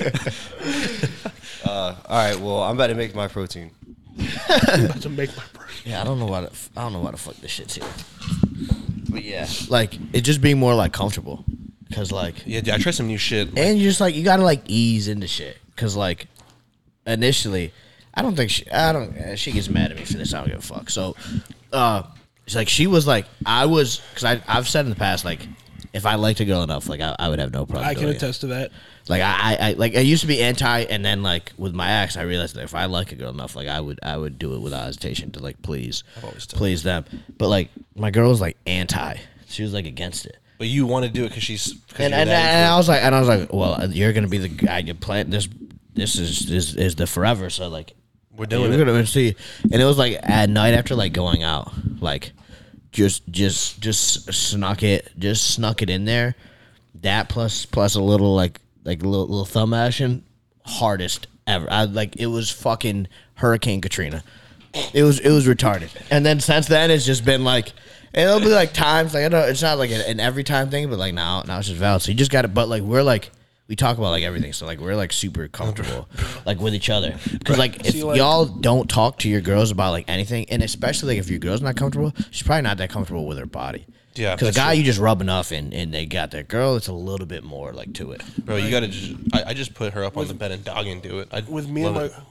cameras. 0.00 0.38
uh, 1.64 1.94
all 2.08 2.16
right, 2.16 2.38
well, 2.40 2.62
I'm 2.62 2.76
about 2.76 2.86
to 2.88 2.94
make 2.94 3.14
my 3.14 3.28
protein. 3.28 3.70
I'm 4.48 4.86
about 4.86 5.02
to 5.02 5.10
make 5.10 5.36
my 5.36 5.42
brain. 5.52 5.60
Yeah, 5.84 6.00
I 6.00 6.04
don't 6.04 6.18
know 6.18 6.24
why. 6.26 6.40
The, 6.40 6.50
I 6.78 6.82
don't 6.82 6.94
know 6.94 7.00
why 7.00 7.10
the 7.10 7.18
fuck 7.18 7.34
this 7.36 7.50
shit's 7.50 7.74
here. 7.74 7.84
But 9.10 9.22
yeah, 9.22 9.46
like 9.68 9.98
it 10.14 10.22
just 10.22 10.40
being 10.40 10.58
more 10.58 10.74
like 10.74 10.94
comfortable, 10.94 11.44
cause 11.92 12.10
like, 12.10 12.36
Yeah, 12.46 12.62
dude, 12.62 12.72
I 12.72 12.78
tried 12.78 12.94
some 12.94 13.06
new 13.06 13.18
shit. 13.18 13.54
Like, 13.54 13.58
and 13.66 13.76
you 13.78 13.84
just 13.84 14.00
like 14.00 14.14
you 14.14 14.24
gotta 14.24 14.42
like 14.44 14.62
ease 14.66 15.08
into 15.08 15.26
shit, 15.28 15.58
cause 15.76 15.94
like 15.94 16.26
initially, 17.06 17.74
I 18.16 18.22
don't 18.22 18.36
think 18.36 18.50
she, 18.50 18.70
I 18.70 18.92
don't. 18.92 19.16
uh, 19.16 19.36
She 19.36 19.52
gets 19.52 19.68
mad 19.68 19.90
at 19.90 19.96
me 19.96 20.04
for 20.04 20.14
this. 20.14 20.32
I 20.32 20.38
don't 20.38 20.48
give 20.48 20.58
a 20.58 20.62
fuck. 20.62 20.88
So, 20.90 21.16
uh, 21.72 22.04
it's 22.46 22.54
like 22.54 22.68
she 22.68 22.86
was 22.86 23.06
like 23.06 23.26
I 23.46 23.66
was, 23.66 24.00
cause 24.14 24.24
I 24.24 24.40
I've 24.46 24.68
said 24.68 24.84
in 24.84 24.90
the 24.90 24.96
past 24.96 25.24
like 25.24 25.46
if 25.92 26.06
I 26.06 26.16
liked 26.16 26.40
a 26.40 26.44
girl 26.44 26.62
enough, 26.62 26.88
like 26.88 27.00
I, 27.00 27.14
I 27.18 27.28
would 27.28 27.38
have 27.38 27.52
no 27.52 27.66
problem. 27.66 27.88
I 27.88 27.94
can 27.94 28.02
doing 28.04 28.14
it. 28.14 28.22
attest 28.22 28.40
to 28.42 28.48
that. 28.48 28.72
Like 29.08 29.22
I, 29.22 29.36
I, 29.38 29.56
I 29.70 29.72
like 29.74 29.96
I 29.96 30.00
used 30.00 30.22
to 30.22 30.26
be 30.26 30.42
anti, 30.42 30.80
and 30.82 31.04
then 31.04 31.22
like 31.22 31.52
with 31.56 31.74
my 31.74 32.02
ex, 32.02 32.16
I 32.16 32.22
realized 32.22 32.54
that 32.56 32.64
if 32.64 32.74
I 32.74 32.84
like 32.86 33.12
a 33.12 33.14
girl 33.16 33.30
enough, 33.30 33.54
like 33.56 33.68
I 33.68 33.80
would, 33.80 33.98
I 34.02 34.16
would 34.16 34.38
do 34.38 34.54
it 34.54 34.60
without 34.60 34.84
hesitation 34.84 35.30
to 35.32 35.40
like 35.40 35.60
please, 35.62 36.02
please 36.48 36.82
them. 36.82 37.04
But 37.38 37.48
like 37.48 37.70
my 37.96 38.10
girl 38.10 38.28
was 38.28 38.40
like 38.40 38.56
anti; 38.66 39.16
she 39.48 39.62
was 39.62 39.72
like 39.72 39.86
against 39.86 40.26
it. 40.26 40.36
but 40.58 40.66
you 40.68 40.86
want 40.86 41.04
to 41.06 41.10
do 41.10 41.24
it 41.24 41.28
because 41.28 41.42
she's. 41.44 41.72
Cause 41.90 42.00
And 42.00 42.10
you're 42.12 42.20
and, 42.20 42.30
and 42.30 42.72
I 42.72 42.76
was 42.76 42.88
like, 42.88 43.02
and 43.02 43.14
I 43.14 43.18
was 43.20 43.28
like, 43.28 43.52
well, 43.52 43.88
you're 43.90 44.12
gonna 44.12 44.28
be 44.28 44.38
the 44.38 44.48
guy 44.48 44.78
you 44.78 44.94
plant 44.94 45.30
this. 45.30 45.48
This 45.94 46.18
is 46.18 46.50
is 46.50 46.74
is 46.74 46.94
the 46.96 47.06
forever. 47.06 47.50
So 47.50 47.68
like, 47.68 47.92
We're 48.36 48.46
doing 48.46 48.70
we're 48.70 48.82
it. 48.82 48.86
gonna 48.86 49.06
see. 49.06 49.36
And 49.62 49.80
it 49.80 49.84
was 49.84 49.98
like 49.98 50.18
at 50.22 50.48
night 50.48 50.74
after 50.74 50.94
like 50.94 51.12
going 51.12 51.42
out, 51.42 51.72
like 52.00 52.32
just 52.90 53.28
just 53.30 53.80
just 53.80 54.32
snuck 54.32 54.82
it, 54.82 55.10
just 55.18 55.54
snuck 55.54 55.82
it 55.82 55.90
in 55.90 56.04
there. 56.04 56.34
That 57.02 57.28
plus 57.28 57.66
plus 57.66 57.94
a 57.94 58.02
little 58.02 58.34
like 58.34 58.60
like 58.84 59.02
a 59.02 59.08
little, 59.08 59.26
little 59.26 59.44
thumb 59.44 59.72
action, 59.72 60.24
hardest 60.64 61.26
ever. 61.46 61.70
I 61.70 61.84
like 61.84 62.16
it 62.16 62.26
was 62.26 62.50
fucking 62.50 63.08
Hurricane 63.34 63.80
Katrina. 63.80 64.24
It 64.92 65.04
was 65.04 65.20
it 65.20 65.30
was 65.30 65.46
retarded. 65.46 65.90
And 66.10 66.26
then 66.26 66.40
since 66.40 66.66
then 66.66 66.90
it's 66.90 67.06
just 67.06 67.24
been 67.24 67.44
like 67.44 67.72
it'll 68.12 68.40
be 68.40 68.46
like 68.46 68.72
times 68.72 69.14
like 69.14 69.24
I 69.24 69.28
know 69.28 69.40
it's 69.40 69.62
not 69.62 69.78
like 69.78 69.90
an, 69.90 70.00
an 70.00 70.20
every 70.20 70.42
time 70.42 70.70
thing, 70.70 70.90
but 70.90 70.98
like 70.98 71.14
now 71.14 71.42
now 71.42 71.58
it's 71.58 71.68
just 71.68 71.78
valid. 71.78 72.02
So 72.02 72.10
you 72.10 72.18
just 72.18 72.32
got 72.32 72.42
to. 72.42 72.48
But 72.48 72.68
like 72.68 72.82
we're 72.82 73.02
like 73.02 73.30
we 73.66 73.76
talk 73.76 73.96
about 73.96 74.10
like 74.10 74.22
everything, 74.24 74.52
so 74.52 74.66
like 74.66 74.78
we're 74.78 74.94
like 74.94 75.12
super 75.12 75.48
comfortable 75.48 76.08
like 76.46 76.60
with 76.60 76.74
each 76.74 76.90
other. 76.90 77.16
Because 77.32 77.58
like 77.58 77.86
if 77.86 77.92
See, 77.92 78.02
like- 78.04 78.18
y'all 78.18 78.44
don't 78.44 78.88
talk 78.88 79.18
to 79.20 79.28
your 79.28 79.40
girls 79.40 79.70
about 79.70 79.92
like 79.92 80.04
anything, 80.08 80.46
and 80.50 80.62
especially 80.62 81.14
like 81.14 81.18
if 81.18 81.30
your 81.30 81.38
girl's 81.38 81.62
not 81.62 81.76
comfortable, 81.76 82.12
she's 82.30 82.42
probably 82.42 82.62
not 82.62 82.76
that 82.78 82.90
comfortable 82.90 83.26
with 83.26 83.38
her 83.38 83.46
body. 83.46 83.86
Yeah, 84.16 84.34
because 84.36 84.48
a 84.48 84.50
that's 84.52 84.56
guy 84.58 84.72
true. 84.74 84.78
you 84.78 84.84
just 84.84 85.00
rub 85.00 85.20
enough 85.20 85.50
and 85.50 85.72
and 85.74 85.92
they 85.92 86.06
got 86.06 86.30
their 86.30 86.42
girl, 86.44 86.76
it's 86.76 86.88
a 86.88 86.92
little 86.92 87.26
bit 87.26 87.42
more 87.42 87.72
like 87.72 87.94
to 87.94 88.12
it. 88.12 88.22
Bro, 88.44 88.56
you 88.56 88.70
gotta 88.70 88.88
just. 88.88 89.14
I, 89.32 89.44
I 89.50 89.54
just 89.54 89.74
put 89.74 89.92
her 89.94 90.04
up 90.04 90.16
on 90.16 90.28
the 90.28 90.34
bed 90.34 90.52
and 90.52 90.62
dog 90.64 90.86
and 90.86 91.02
do 91.02 91.18
it. 91.20 91.28
I 91.32 91.40
With 91.40 91.68
me 91.68 91.84
and 91.84 91.96
love 91.96 92.12
my 92.12 92.16
it. 92.18 92.22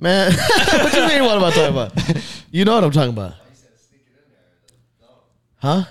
Man, 0.00 0.32
what 0.82 0.92
you 0.94 1.06
mean? 1.06 1.22
What 1.24 1.36
am 1.36 1.44
I 1.44 1.50
talking 1.50 1.72
about? 1.76 2.22
You 2.50 2.64
know 2.64 2.74
what 2.76 2.84
I'm 2.84 2.90
talking 2.92 3.10
about, 3.10 3.34
huh? 5.56 5.84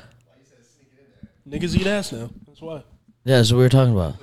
niggas 1.47 1.75
eat 1.79 1.87
ass 1.87 2.11
now. 2.11 2.29
That's 2.47 2.61
why. 2.61 2.83
Yeah, 3.27 3.37
that's 3.37 3.51
what 3.51 3.57
we 3.57 3.63
were 3.63 3.69
talking 3.69 3.93
about. 3.93 4.15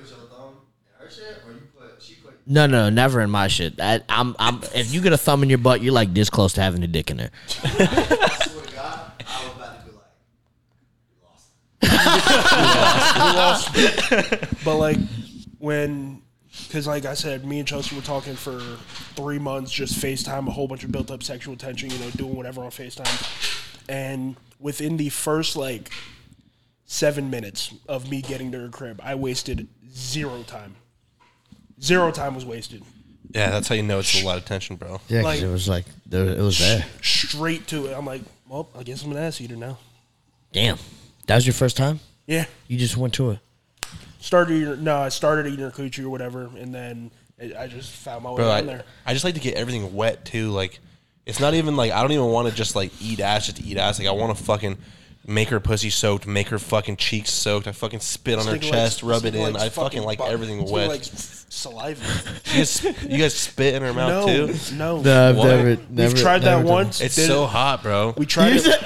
No, 2.47 2.65
no, 2.65 2.89
never 2.89 3.21
in 3.21 3.29
my 3.29 3.47
shit. 3.47 3.79
I, 3.79 4.01
I'm, 4.09 4.35
I'm. 4.39 4.61
If 4.73 4.95
you 4.95 5.01
get 5.01 5.13
a 5.13 5.17
thumb 5.17 5.43
in 5.43 5.49
your 5.49 5.59
butt, 5.59 5.81
you're 5.81 5.93
like 5.93 6.11
this 6.11 6.31
close 6.31 6.53
to 6.53 6.63
having 6.63 6.83
a 6.83 6.87
dick 6.87 7.11
in 7.11 7.17
there. 7.17 7.31
But 14.63 14.77
like 14.77 14.97
when 15.59 16.23
because 16.67 16.87
like 16.87 17.05
I 17.05 17.13
said, 17.13 17.45
me 17.45 17.59
and 17.59 17.67
Chelsea 17.67 17.95
were 17.95 18.01
talking 18.01 18.35
for 18.35 18.59
three 19.15 19.37
months, 19.37 19.71
just 19.71 20.01
FaceTime, 20.01 20.47
a 20.47 20.51
whole 20.51 20.67
bunch 20.67 20.83
of 20.83 20.91
built 20.91 21.11
up 21.11 21.21
sexual 21.21 21.55
tension, 21.55 21.91
you 21.91 21.99
know, 21.99 22.09
doing 22.11 22.35
whatever 22.35 22.63
on 22.63 22.71
FaceTime. 22.71 23.85
And 23.87 24.35
within 24.59 24.97
the 24.97 25.09
first 25.09 25.55
like 25.55 25.91
seven 26.85 27.29
minutes 27.29 27.73
of 27.87 28.09
me 28.09 28.21
getting 28.21 28.51
to 28.51 28.59
her 28.59 28.69
crib, 28.69 28.99
I 29.03 29.15
wasted 29.15 29.67
zero 29.93 30.43
time. 30.43 30.75
Zero 31.81 32.11
time 32.11 32.35
was 32.35 32.45
wasted. 32.45 32.83
Yeah, 33.31 33.49
that's 33.49 33.67
how 33.67 33.75
you 33.75 33.83
know 33.83 33.99
it's 33.99 34.21
a 34.21 34.25
lot 34.25 34.37
of 34.37 34.45
tension, 34.45 34.75
bro. 34.77 35.01
Yeah, 35.09 35.19
'cause 35.21 35.25
Like- 35.25 35.41
it 35.41 35.47
was 35.51 35.67
like 35.67 35.85
there, 36.05 36.25
it 36.27 36.39
was 36.41 36.59
there. 36.59 36.85
Straight 37.01 37.67
to 37.67 37.87
it. 37.87 37.93
I'm 37.97 38.05
like, 38.05 38.21
well, 38.47 38.69
I 38.77 38.83
guess 38.83 39.03
I'm 39.03 39.11
an 39.11 39.17
ass 39.17 39.41
eater 39.41 39.55
now. 39.55 39.77
Damn, 40.53 40.77
that 41.27 41.35
was 41.35 41.45
your 41.45 41.53
first 41.53 41.75
time. 41.75 41.99
Yeah. 42.27 42.45
You 42.67 42.77
just 42.77 42.95
went 42.95 43.13
to 43.15 43.31
it. 43.31 43.39
Started 44.19 44.53
eating, 44.55 44.83
no, 44.83 44.97
I 44.97 45.09
started 45.09 45.47
eating 45.47 45.59
her 45.65 45.71
coochie 45.71 46.03
or 46.03 46.09
whatever, 46.09 46.49
and 46.57 46.73
then 46.73 47.11
it, 47.37 47.55
I 47.55 47.67
just 47.67 47.91
found 47.91 48.23
my 48.23 48.29
way 48.31 48.37
Bro, 48.37 48.45
down 48.45 48.57
I, 48.57 48.61
there. 48.61 48.83
I 49.05 49.13
just 49.13 49.25
like 49.25 49.33
to 49.35 49.39
get 49.41 49.55
everything 49.55 49.93
wet 49.93 50.23
too. 50.25 50.49
Like, 50.51 50.79
it's 51.25 51.39
not 51.39 51.53
even 51.55 51.75
like 51.75 51.91
I 51.91 52.01
don't 52.01 52.11
even 52.13 52.27
want 52.27 52.47
to 52.47 52.55
just 52.55 52.75
like 52.75 52.91
eat 53.01 53.19
ass 53.19 53.47
just 53.47 53.57
to 53.57 53.63
eat 53.63 53.77
ass. 53.77 53.99
Like, 53.99 54.07
I 54.07 54.11
want 54.11 54.35
to 54.37 54.41
fucking 54.43 54.77
make 55.27 55.49
her 55.49 55.59
pussy 55.59 55.89
soaked, 55.89 56.27
make 56.27 56.49
her 56.49 56.59
fucking 56.59 56.97
cheeks 56.97 57.31
soaked. 57.31 57.67
I 57.67 57.71
fucking 57.71 57.99
spit 58.01 58.37
on 58.39 58.45
her 58.45 58.51
Stinking 58.51 58.71
chest, 58.71 59.03
like- 59.03 59.09
rub 59.11 59.17
it 59.25 59.29
stinking 59.29 59.41
in. 59.47 59.53
like 59.53 59.63
I 59.63 59.69
fucking 59.69 60.03
like 60.03 60.17
bu- 60.19 60.25
everything 60.25 60.57
stinking 60.57 60.73
wet. 60.75 60.89
Like 60.89 61.03
saliva. 61.03 62.03
you, 62.45 62.57
guys, 62.57 62.83
you 62.83 63.17
guys 63.17 63.33
spit 63.33 63.75
in 63.75 63.81
her 63.81 63.93
mouth 63.93 64.27
no, 64.27 64.47
too. 64.47 64.75
no. 64.75 65.01
No, 65.01 65.29
I've 65.29 65.37
What? 65.37 65.47
never, 65.47 65.63
We've 65.69 65.89
never. 65.91 66.15
tried 66.17 66.39
that 66.39 66.45
never 66.57 66.63
done 66.63 66.71
once. 66.73 67.01
It's 67.01 67.15
did 67.15 67.27
so 67.27 67.43
it- 67.45 67.47
hot, 67.47 67.81
bro. 67.83 68.13
We 68.17 68.25
tried 68.25 68.49
You 68.49 68.55
it. 68.55 68.61
said- 68.61 68.85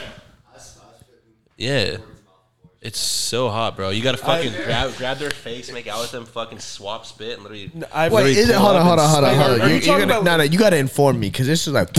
Yeah. 1.57 1.97
It's 2.81 2.97
so 2.99 3.49
hot, 3.49 3.75
bro. 3.75 3.89
You 3.89 4.01
gotta 4.01 4.17
fucking 4.17 4.53
grab 4.53 4.95
grab 4.95 5.17
their 5.17 5.31
face, 5.31 5.69
make 5.69 5.87
out 5.87 5.99
with 5.99 6.11
them, 6.11 6.25
fucking 6.25 6.59
swap 6.59 7.05
spit, 7.05 7.33
and 7.33 7.43
literally. 7.43 7.69
I've, 7.93 8.13
Wait, 8.13 8.37
is 8.37 8.47
it? 8.47 8.53
pull 8.55 8.61
Hold 8.67 8.75
on, 8.77 8.81
up 8.81 8.87
hold 8.87 8.99
on, 8.99 9.09
hold 9.09 9.23
on, 9.25 9.29
spit. 9.33 9.41
hold 9.41 9.51
on. 9.55 9.61
Are 9.61 9.67
you 9.67 9.73
You, 9.73 9.79
you 9.81 9.85
talking 9.85 10.07
gotta, 10.07 10.21
about- 10.21 10.23
no, 10.31 10.37
no, 10.37 10.43
you 10.43 10.57
gotta 10.57 10.77
inform 10.77 11.19
me 11.19 11.29
because 11.29 11.45
this 11.45 11.67
is 11.67 11.73
like, 11.73 11.89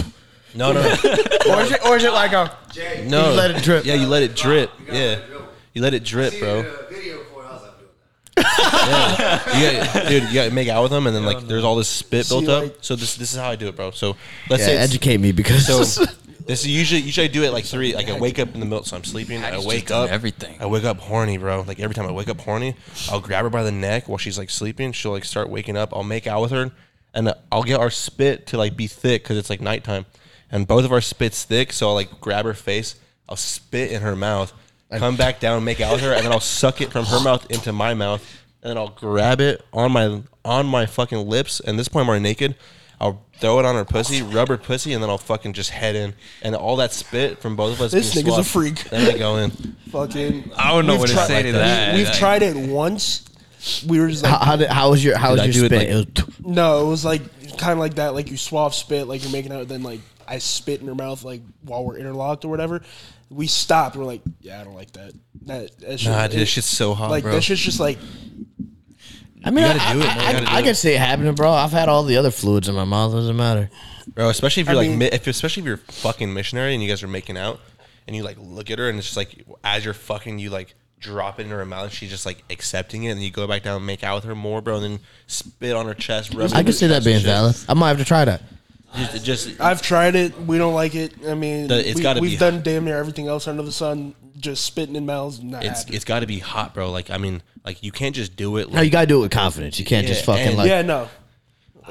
No, 0.55 0.73
no, 0.73 0.81
or 0.83 1.61
is 1.63 1.71
it, 1.73 1.85
or 1.87 1.97
is 1.97 2.05
it 2.05 2.13
like 2.13 2.33
a? 2.33 2.57
Jay, 2.73 3.07
no. 3.09 3.31
You 3.31 3.37
let 3.37 3.51
it 3.53 3.63
drip. 3.63 3.85
Yeah, 3.85 3.95
you 3.95 4.07
let 4.07 4.23
it 4.23 4.35
drip. 4.35 4.71
Yeah, 4.91 5.19
you 5.75 5.83
let 5.83 5.95
it 5.95 6.05
drip, 6.05 6.39
bro. 6.41 6.65
Yeah, 8.37 9.59
you 9.59 9.85
got, 9.85 10.09
dude, 10.09 10.23
you 10.25 10.35
got 10.35 10.45
to 10.47 10.51
make 10.51 10.69
out 10.69 10.83
with 10.83 10.91
them, 10.93 11.07
and 11.07 11.15
then 11.15 11.25
like 11.25 11.47
there's 11.47 11.65
all 11.65 11.77
this 11.77 11.89
spit 11.89 12.27
See, 12.27 12.35
built 12.35 12.49
up. 12.49 12.63
like- 12.65 12.77
So 12.81 12.97
this 12.97 13.15
this 13.17 13.33
is 13.33 13.39
how 13.39 13.51
I 13.51 13.57
do 13.57 13.69
it, 13.69 13.77
bro. 13.77 13.91
So 13.91 14.17
let's 14.49 14.61
Yeah, 14.63 14.67
say 14.67 14.73
it's- 14.75 14.89
educate 14.89 15.19
me 15.19 15.33
because 15.33 15.67
So 15.67 15.79
this 16.47 16.61
is 16.61 16.67
usually 16.69 17.01
usually 17.03 17.29
I 17.29 17.31
do 17.31 17.43
it 17.45 17.53
like 17.53 17.65
three. 17.65 17.95
Like 17.95 18.09
I 18.09 18.19
wake 18.19 18.39
up 18.39 18.55
in 18.55 18.61
the 18.61 18.67
middle, 18.67 18.85
so 18.85 18.97
I'm 18.97 19.05
sleeping. 19.05 19.39
I 19.39 19.51
Hattie's 19.51 19.67
wake 19.67 19.87
done 19.89 20.05
up 20.05 20.11
everything. 20.11 20.57
I 20.61 20.67
wake 20.67 20.85
up 20.85 20.99
horny, 20.99 21.37
bro. 21.39 21.63
Like 21.63 21.81
every 21.81 21.95
time 21.95 22.07
I 22.07 22.13
wake 22.13 22.29
up 22.29 22.41
horny, 22.41 22.77
I'll 23.11 23.21
grab 23.21 23.45
her 23.45 23.51
by 23.51 23.63
the 23.63 23.73
neck 23.73 24.09
while 24.09 24.19
she's 24.19 24.39
like 24.39 24.51
sleeping. 24.51 24.93
She'll 24.93 25.13
like 25.13 25.25
start 25.25 25.49
waking 25.51 25.77
up. 25.77 25.93
I'll 25.95 26.03
make 26.05 26.27
out 26.27 26.41
with 26.43 26.51
her, 26.53 26.71
and 27.15 27.35
I'll 27.53 27.63
get 27.65 27.79
our 27.81 27.91
spit 27.91 28.47
to 28.49 28.59
like 28.59 28.77
be 28.77 28.87
thick 28.87 29.23
because 29.23 29.37
it's 29.37 29.51
like 29.51 29.61
nighttime, 29.61 30.07
and 30.51 30.67
both 30.67 30.85
of 30.85 30.93
our 30.93 31.01
spits 31.01 31.45
thick. 31.45 31.73
So 31.73 31.89
I'll 31.89 31.95
like 31.95 32.21
grab 32.21 32.45
her 32.45 32.55
face. 32.55 32.97
I'll 33.29 33.37
spit 33.37 33.93
in 33.93 34.03
her 34.03 34.17
mouth, 34.17 34.53
come 34.91 35.17
back 35.17 35.39
down, 35.41 35.63
make 35.65 35.81
out 35.81 35.93
with 35.93 36.03
her, 36.03 36.13
and 36.13 36.25
then 36.25 36.33
I'll 36.33 36.41
suck 36.41 36.81
it 36.81 36.91
from 36.91 37.05
her 37.07 37.21
mouth 37.25 37.49
into 37.51 37.73
my 37.73 37.95
mouth, 37.95 38.25
and 38.63 38.71
then 38.71 38.77
I'll 38.79 38.89
grab 38.89 39.41
it 39.41 39.65
on 39.73 39.93
my 39.93 40.23
on 40.45 40.67
my 40.67 40.87
fucking 40.87 41.29
lips. 41.29 41.61
And 41.61 41.79
this 41.79 41.89
point, 41.89 42.05
I'm 42.05 42.09
already 42.09 42.23
naked. 42.25 42.57
I'll 43.03 43.23
throw 43.39 43.59
it 43.61 43.65
on 43.65 43.77
her 43.77 43.85
pussy, 43.87 44.21
rub 44.21 44.49
her 44.49 44.59
pussy, 44.59 44.93
and 44.93 45.03
then 45.03 45.09
I'll 45.09 45.17
fucking 45.17 45.55
just 45.55 45.71
head 45.71 45.97
in, 45.97 46.13
and 46.43 46.55
all 46.55 46.77
that 46.77 46.93
spit 46.93 47.39
from 47.39 47.57
both 47.57 47.75
of 47.75 47.81
us. 47.81 47.93
This 47.93 48.13
being 48.15 48.27
nigga's 48.27 48.39
a 48.39 48.45
swapped, 48.45 48.79
freak. 48.81 48.91
Then 48.91 49.15
I 49.15 49.19
go 49.19 49.37
in. 49.39 49.51
fucking. 49.91 50.51
I 50.57 50.73
don't 50.73 50.87
know 50.87 50.95
we've 50.95 51.01
what 51.01 51.09
to 51.09 51.15
tried- 51.15 51.27
say 51.29 51.43
to 51.45 51.53
that. 51.53 51.95
We've 51.95 52.07
Like- 52.09 52.19
tried 52.19 52.43
it 52.43 52.57
once. 52.57 53.25
We 53.87 54.01
were 54.01 54.09
just 54.09 54.23
like, 54.25 54.33
how, 54.33 54.39
how, 54.45 54.57
did, 54.57 54.69
how 54.71 54.91
was 54.91 55.05
your 55.05 55.17
how 55.19 55.31
Dude, 55.31 55.41
I 55.41 55.47
was 55.47 55.55
do 55.55 55.63
your 55.63 55.67
it, 55.67 55.79
spit? 55.79 55.95
like- 55.97 56.09
It 56.19 56.29
was, 56.41 56.41
no, 56.57 56.87
it 56.87 56.89
was 56.91 57.05
like 57.05 57.57
kind 57.59 57.73
of 57.73 57.79
like 57.79 57.95
that. 57.95 58.15
Like 58.15 58.31
you 58.31 58.37
swab 58.37 58.75
spit, 58.75 59.07
like 59.07 59.23
you're 59.23 59.33
making 59.33 59.53
out. 59.53 59.69
Then 59.69 59.83
like 59.83 60.01
I 60.31 60.39
spit 60.39 60.81
in 60.81 60.87
her 60.87 60.95
mouth, 60.95 61.23
like 61.25 61.43
while 61.63 61.85
we're 61.85 61.99
interlocked 61.99 62.45
or 62.45 62.49
whatever. 62.49 62.81
We 63.31 63.47
stopped. 63.47 63.95
We're 63.97 64.05
like, 64.05 64.23
yeah, 64.41 64.61
I 64.61 64.65
don't 64.65 64.75
like 64.75 64.93
that. 64.93 65.13
That, 65.47 65.79
that 65.81 66.01
shit, 66.01 66.11
Nah, 66.11 66.27
dude, 66.27 66.41
this 66.41 66.49
shit's 66.49 66.67
so 66.67 66.95
hot, 66.95 67.11
like 67.11 67.23
bro. 67.25 67.33
that 67.33 67.43
shit's 67.43 67.61
just 67.61 67.79
like 67.81 67.99
I 69.45 69.51
mean, 69.51 69.65
You 69.67 69.73
gotta 69.73 69.83
I, 69.83 69.93
do 69.95 70.01
it, 70.01 70.05
I, 70.05 70.17
man. 70.33 70.33
Gotta 70.45 70.51
I, 70.53 70.57
I 70.57 70.61
can 70.63 70.71
it. 70.71 70.75
see 70.77 70.91
it 70.93 70.99
happening, 70.99 71.35
bro. 71.35 71.51
I've 71.51 71.71
had 71.73 71.89
all 71.89 72.03
the 72.05 72.17
other 72.17 72.31
fluids 72.31 72.69
in 72.69 72.75
my 72.75 72.85
mouth. 72.85 73.13
Doesn't 73.13 73.37
matter. 73.37 73.71
bro. 74.15 74.29
Especially 74.29 74.63
if 74.63 74.67
you're 74.69 74.75
I 74.77 74.81
like, 74.81 74.89
mean- 74.91 74.99
mi- 74.99 75.07
if 75.07 75.27
especially 75.27 75.63
if 75.63 75.67
you're 75.67 75.77
fucking 75.79 76.33
missionary 76.33 76.75
and 76.75 76.83
you 76.83 76.89
guys 76.89 77.03
are 77.03 77.09
making 77.09 77.37
out, 77.39 77.61
and 78.07 78.15
you 78.17 78.23
like 78.23 78.37
look 78.41 78.71
at 78.71 78.79
her 78.79 78.89
and 78.89 78.99
it's 78.99 79.07
just 79.07 79.17
like 79.17 79.45
as 79.65 79.85
you're 79.85 79.95
fucking, 79.95 80.39
you 80.39 80.51
like 80.51 80.75
drop 80.99 81.39
it 81.41 81.45
in 81.45 81.51
her 81.51 81.65
mouth. 81.65 81.85
and 81.85 81.93
She's 81.93 82.11
just 82.11 82.27
like 82.27 82.43
accepting 82.51 83.05
it, 83.05 83.13
and 83.13 83.23
you 83.23 83.31
go 83.31 83.47
back 83.47 83.63
down 83.63 83.77
and 83.77 83.87
make 83.87 84.03
out 84.05 84.17
with 84.17 84.25
her 84.25 84.35
more, 84.35 84.61
bro. 84.61 84.77
And 84.77 84.85
then 84.85 84.99
spit 85.27 85.75
on 85.75 85.87
her 85.87 85.95
chest. 85.95 86.35
Rub 86.35 86.53
I 86.53 86.59
in 86.61 86.65
can 86.67 86.75
see 86.75 86.89
that 86.89 87.03
being 87.05 87.17
and 87.17 87.23
shit. 87.25 87.31
valid. 87.33 87.57
I 87.69 87.75
might 87.75 87.89
have 87.89 87.99
to 87.99 88.05
try 88.05 88.25
that. 88.27 88.43
Just, 88.97 89.25
just 89.25 89.61
I've 89.61 89.83
tried 89.83 90.17
it. 90.17 90.39
We 90.41 90.59
don't 90.59 90.75
like 90.75 90.95
it. 90.95 91.13
I 91.27 91.35
mean, 91.35 91.69
The- 91.69 91.89
it's 91.89 91.97
we, 91.97 92.03
gotta 92.03 92.21
we've 92.21 92.33
be- 92.33 92.37
done 92.37 92.63
damn 92.63 92.85
near 92.85 92.97
everything 92.99 93.29
else 93.29 93.47
under 93.49 93.63
the 93.63 93.73
sun. 93.73 94.15
Just 94.37 94.65
spitting 94.65 94.97
in 94.97 95.05
mouths. 95.07 95.43
Not 95.43 95.63
it's 95.65 95.81
happening. 95.81 95.97
it's 95.97 96.05
got 96.05 96.21
to 96.21 96.27
be 96.27 96.39
hot, 96.39 96.73
bro. 96.75 96.91
Like 96.91 97.11
I 97.11 97.19
mean, 97.19 97.43
like 97.65 97.83
you 97.83 97.93
can't 97.93 98.15
just 98.17 98.37
do 98.37 98.57
it. 98.57 98.73
No, 98.73 98.81
you 98.81 98.91
gotta 98.91 99.07
do 99.07 99.19
it 99.19 99.23
with 99.23 99.31
confidence. 99.33 99.79
You 99.79 99.85
can't 99.85 100.07
just 100.07 100.25
fucking 100.25 100.49
and- 100.49 100.57
like. 100.57 100.69
yeah, 100.69 100.83
no. 100.83 101.09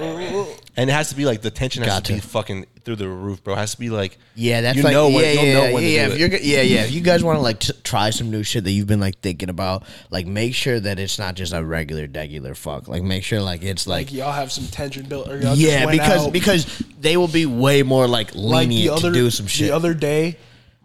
And 0.01 0.89
it 0.89 0.93
has 0.93 1.09
to 1.09 1.15
be 1.15 1.25
like 1.25 1.41
the 1.41 1.51
tension 1.51 1.83
has 1.83 2.01
to 2.03 2.13
be 2.13 2.19
fucking 2.19 2.65
through 2.85 2.95
the 2.95 3.07
roof, 3.07 3.43
bro. 3.43 3.53
It 3.53 3.57
has 3.57 3.71
to 3.73 3.79
be 3.79 3.89
like 3.89 4.17
Yeah, 4.35 4.61
that's 4.61 4.77
you 4.77 4.83
like 4.83 4.93
know 4.93 5.07
yeah, 5.09 5.13
what 5.15 5.23
yeah, 5.25 5.31
you'll 5.33 5.43
yeah, 5.45 5.53
know 5.53 5.73
when 5.73 5.83
yeah, 5.83 5.89
to 5.89 5.93
yeah. 5.93 6.05
do 6.05 6.11
If 6.11 6.13
it. 6.15 6.19
you're, 6.19 6.29
go- 6.29 6.37
yeah, 6.41 6.61
yeah. 6.61 6.83
If 6.85 6.91
you 6.91 7.01
guys 7.01 7.23
want 7.23 7.37
to 7.37 7.41
like 7.41 7.59
t- 7.59 7.73
try 7.83 8.09
some 8.09 8.31
new 8.31 8.43
shit 8.43 8.63
that 8.63 8.71
you've 8.71 8.87
been 8.87 8.99
like 8.99 9.19
thinking 9.19 9.49
about, 9.49 9.83
like 10.09 10.25
make 10.27 10.55
sure 10.55 10.79
that 10.79 10.99
it's 10.99 11.19
not 11.19 11.35
just 11.35 11.53
a 11.53 11.63
regular, 11.63 12.07
regular 12.13 12.55
fuck. 12.55 12.87
Like 12.87 13.03
make 13.03 13.23
sure 13.23 13.41
like 13.41 13.61
it's 13.63 13.85
like, 13.87 14.07
Like 14.07 14.13
y'all 14.13 14.31
have 14.31 14.51
some 14.51 14.65
tension 14.67 15.05
built. 15.07 15.27
Or 15.27 15.33
y'all 15.33 15.55
just 15.55 15.61
yeah, 15.61 15.85
went 15.85 15.99
because 15.99 16.27
out. 16.27 16.33
because 16.33 16.83
they 16.99 17.17
will 17.17 17.27
be 17.27 17.45
way 17.45 17.83
more 17.83 18.07
like 18.07 18.33
like 18.35 18.35
lenient 18.35 18.85
the 18.87 18.93
other 18.93 19.09
to 19.09 19.13
do 19.13 19.29
some 19.29 19.47
shit. 19.47 19.67
The 19.69 19.75
other 19.75 19.93
day, 19.93 20.37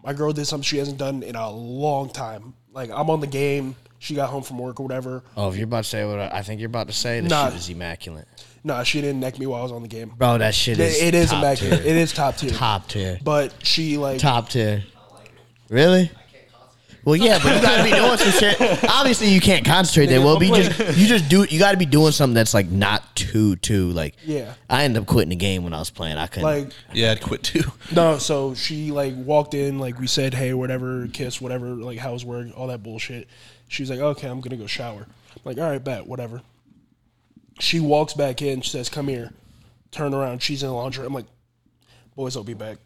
my 0.03 0.13
girl 0.13 0.33
did 0.33 0.45
something 0.45 0.63
she 0.63 0.77
hasn't 0.77 0.97
done 0.97 1.23
in 1.23 1.35
a 1.35 1.49
long 1.49 2.09
time. 2.09 2.53
Like 2.73 2.89
I'm 2.91 3.09
on 3.09 3.19
the 3.21 3.27
game. 3.27 3.75
She 3.97 4.13
got 4.13 4.29
home 4.29 4.43
from 4.43 4.59
work 4.59 4.79
or 4.79 4.83
whatever. 4.83 5.23
oh, 5.35 5.49
if 5.49 5.55
you're 5.55 5.63
about 5.63 5.85
to 5.85 5.89
say 5.89 6.05
what 6.05 6.19
I 6.19 6.29
I 6.39 6.41
think 6.43 6.59
you're 6.61 6.67
about 6.67 6.87
to 6.87 6.93
say, 6.93 7.21
this 7.21 7.29
Nah. 7.31 7.49
shit 7.49 7.57
is 7.57 7.69
immaculate, 7.69 8.27
Nah, 8.65 8.81
she 8.83 8.99
didn't 8.99 9.19
neck 9.19 9.37
me 9.39 9.45
while 9.45 9.59
I 9.61 9.63
was 9.63 9.71
on 9.71 9.83
the 9.83 9.87
game. 9.87 10.11
bro. 10.17 10.39
That 10.39 10.55
shit 10.55 10.79
is 10.79 11.01
It, 11.01 11.07
it 11.09 11.15
is 11.15 11.29
top 11.29 11.37
immaculate. 11.43 11.83
tier. 11.83 11.91
It 11.91 11.97
is 11.97 12.11
top 12.11 12.35
tier. 12.35 12.49
top 12.49 12.87
tier, 12.89 13.19
But 13.23 13.53
she 13.63 13.97
like 13.97 14.19
top 14.19 14.49
tier. 14.49 14.83
Really? 15.69 16.11
Well, 17.03 17.15
yeah, 17.15 17.37
but 17.43 17.55
you 17.55 17.61
gotta 17.61 17.83
be 17.83 17.91
doing 17.91 18.17
some 18.17 18.31
shit. 18.31 18.83
Obviously, 18.89 19.29
you 19.29 19.39
can't 19.39 19.63
concentrate 19.63 20.07
there. 20.07 20.19
Nigga, 20.19 20.23
Well, 20.25 20.33
I'm 20.33 20.39
be 20.39 20.47
just 20.47 20.97
you 20.97 21.05
just 21.05 21.29
do. 21.29 21.43
You 21.43 21.59
got 21.59 21.73
to 21.73 21.77
be 21.77 21.85
doing 21.85 22.11
something 22.11 22.33
that's 22.33 22.55
like 22.55 22.67
not 22.69 23.15
too 23.15 23.55
too 23.57 23.91
like. 23.91 24.15
Yeah. 24.25 24.55
I 24.67 24.85
ended 24.85 25.03
up 25.03 25.07
quitting 25.07 25.29
the 25.29 25.35
game 25.35 25.63
when 25.63 25.75
I 25.75 25.77
was 25.77 25.91
playing. 25.91 26.17
I 26.17 26.25
couldn't. 26.25 26.43
like 26.45 26.71
yeah, 26.93 27.11
I'd 27.11 27.21
quit 27.21 27.43
too. 27.43 27.61
no. 27.93 28.17
So 28.17 28.55
she 28.55 28.89
like 28.91 29.13
walked 29.15 29.53
in 29.53 29.77
like 29.77 29.99
we 29.99 30.07
said 30.07 30.33
hey 30.33 30.55
whatever 30.55 31.07
kiss 31.13 31.39
whatever 31.39 31.67
like 31.75 31.99
how's 31.99 32.25
work 32.25 32.47
all 32.57 32.65
that 32.67 32.81
bullshit. 32.81 33.27
She 33.67 33.83
was 33.83 33.91
like 33.91 33.99
okay 33.99 34.27
I'm 34.27 34.41
gonna 34.41 34.57
go 34.57 34.65
shower. 34.65 35.05
I'm 35.05 35.41
like 35.43 35.59
all 35.59 35.69
right 35.69 35.83
bet 35.83 36.07
whatever. 36.07 36.41
She 37.59 37.79
walks 37.79 38.13
back 38.13 38.41
in. 38.41 38.61
She 38.61 38.69
says 38.71 38.89
come 38.89 39.07
here. 39.07 39.31
Turn 39.91 40.13
around. 40.13 40.41
She's 40.41 40.61
in 40.63 40.69
the 40.69 40.75
laundry. 40.75 41.05
I'm 41.05 41.13
like 41.13 41.25
boys 42.15 42.35
I'll 42.35 42.43
be 42.43 42.53
back. 42.53 42.77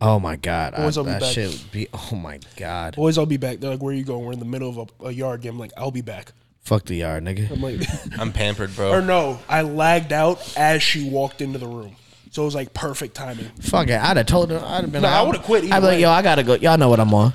oh 0.00 0.18
my 0.18 0.36
god, 0.36 0.74
Boys, 0.74 0.98
I'll 0.98 1.04
be 1.04 1.10
that 1.10 1.20
back. 1.20 1.32
shit 1.32 1.50
would 1.50 1.70
be. 1.72 1.88
Oh 1.92 2.16
my 2.16 2.40
god, 2.56 2.96
Boys 2.96 3.16
I'll 3.18 3.26
be 3.26 3.36
back. 3.36 3.60
They're 3.60 3.70
like 3.70 3.82
where 3.82 3.92
are 3.94 3.96
you 3.96 4.04
going? 4.04 4.24
We're 4.24 4.32
in 4.32 4.38
the 4.40 4.44
middle 4.44 4.68
of 4.80 4.90
a, 5.00 5.06
a 5.06 5.10
yard 5.12 5.40
game. 5.42 5.52
I'm 5.54 5.58
like 5.58 5.72
I'll 5.76 5.90
be 5.92 6.00
back. 6.02 6.32
fuck 6.60 6.84
the 6.84 6.96
yard, 6.96 7.24
nigga. 7.24 7.50
I'm 7.50 7.60
like. 7.62 7.80
I'm 8.18 8.32
pampered, 8.32 8.74
bro. 8.74 8.90
Or 8.92 9.02
no, 9.02 9.38
I 9.48 9.62
lagged 9.62 10.12
out 10.12 10.56
as 10.56 10.82
she 10.82 11.08
walked 11.08 11.40
into 11.40 11.58
the 11.58 11.68
room. 11.68 11.94
So 12.30 12.42
it 12.42 12.44
was 12.46 12.54
like 12.54 12.72
perfect 12.72 13.14
timing. 13.14 13.50
Fuck 13.60 13.88
it. 13.88 14.00
I'd 14.02 14.16
have 14.16 14.26
told 14.26 14.50
her. 14.50 14.58
I'd 14.58 14.80
have 14.82 14.90
been. 14.92 15.02
Nah, 15.02 15.08
like, 15.10 15.16
I 15.18 15.22
would've 15.26 15.42
quit 15.42 15.64
either 15.64 15.74
I'd 15.74 15.80
be 15.80 15.86
like, 15.86 15.94
way. 15.96 16.00
yo, 16.00 16.10
I 16.10 16.22
gotta 16.22 16.42
go. 16.42 16.54
Y'all 16.54 16.78
know 16.78 16.88
what 16.88 16.98
I'm 16.98 17.12
on. 17.14 17.34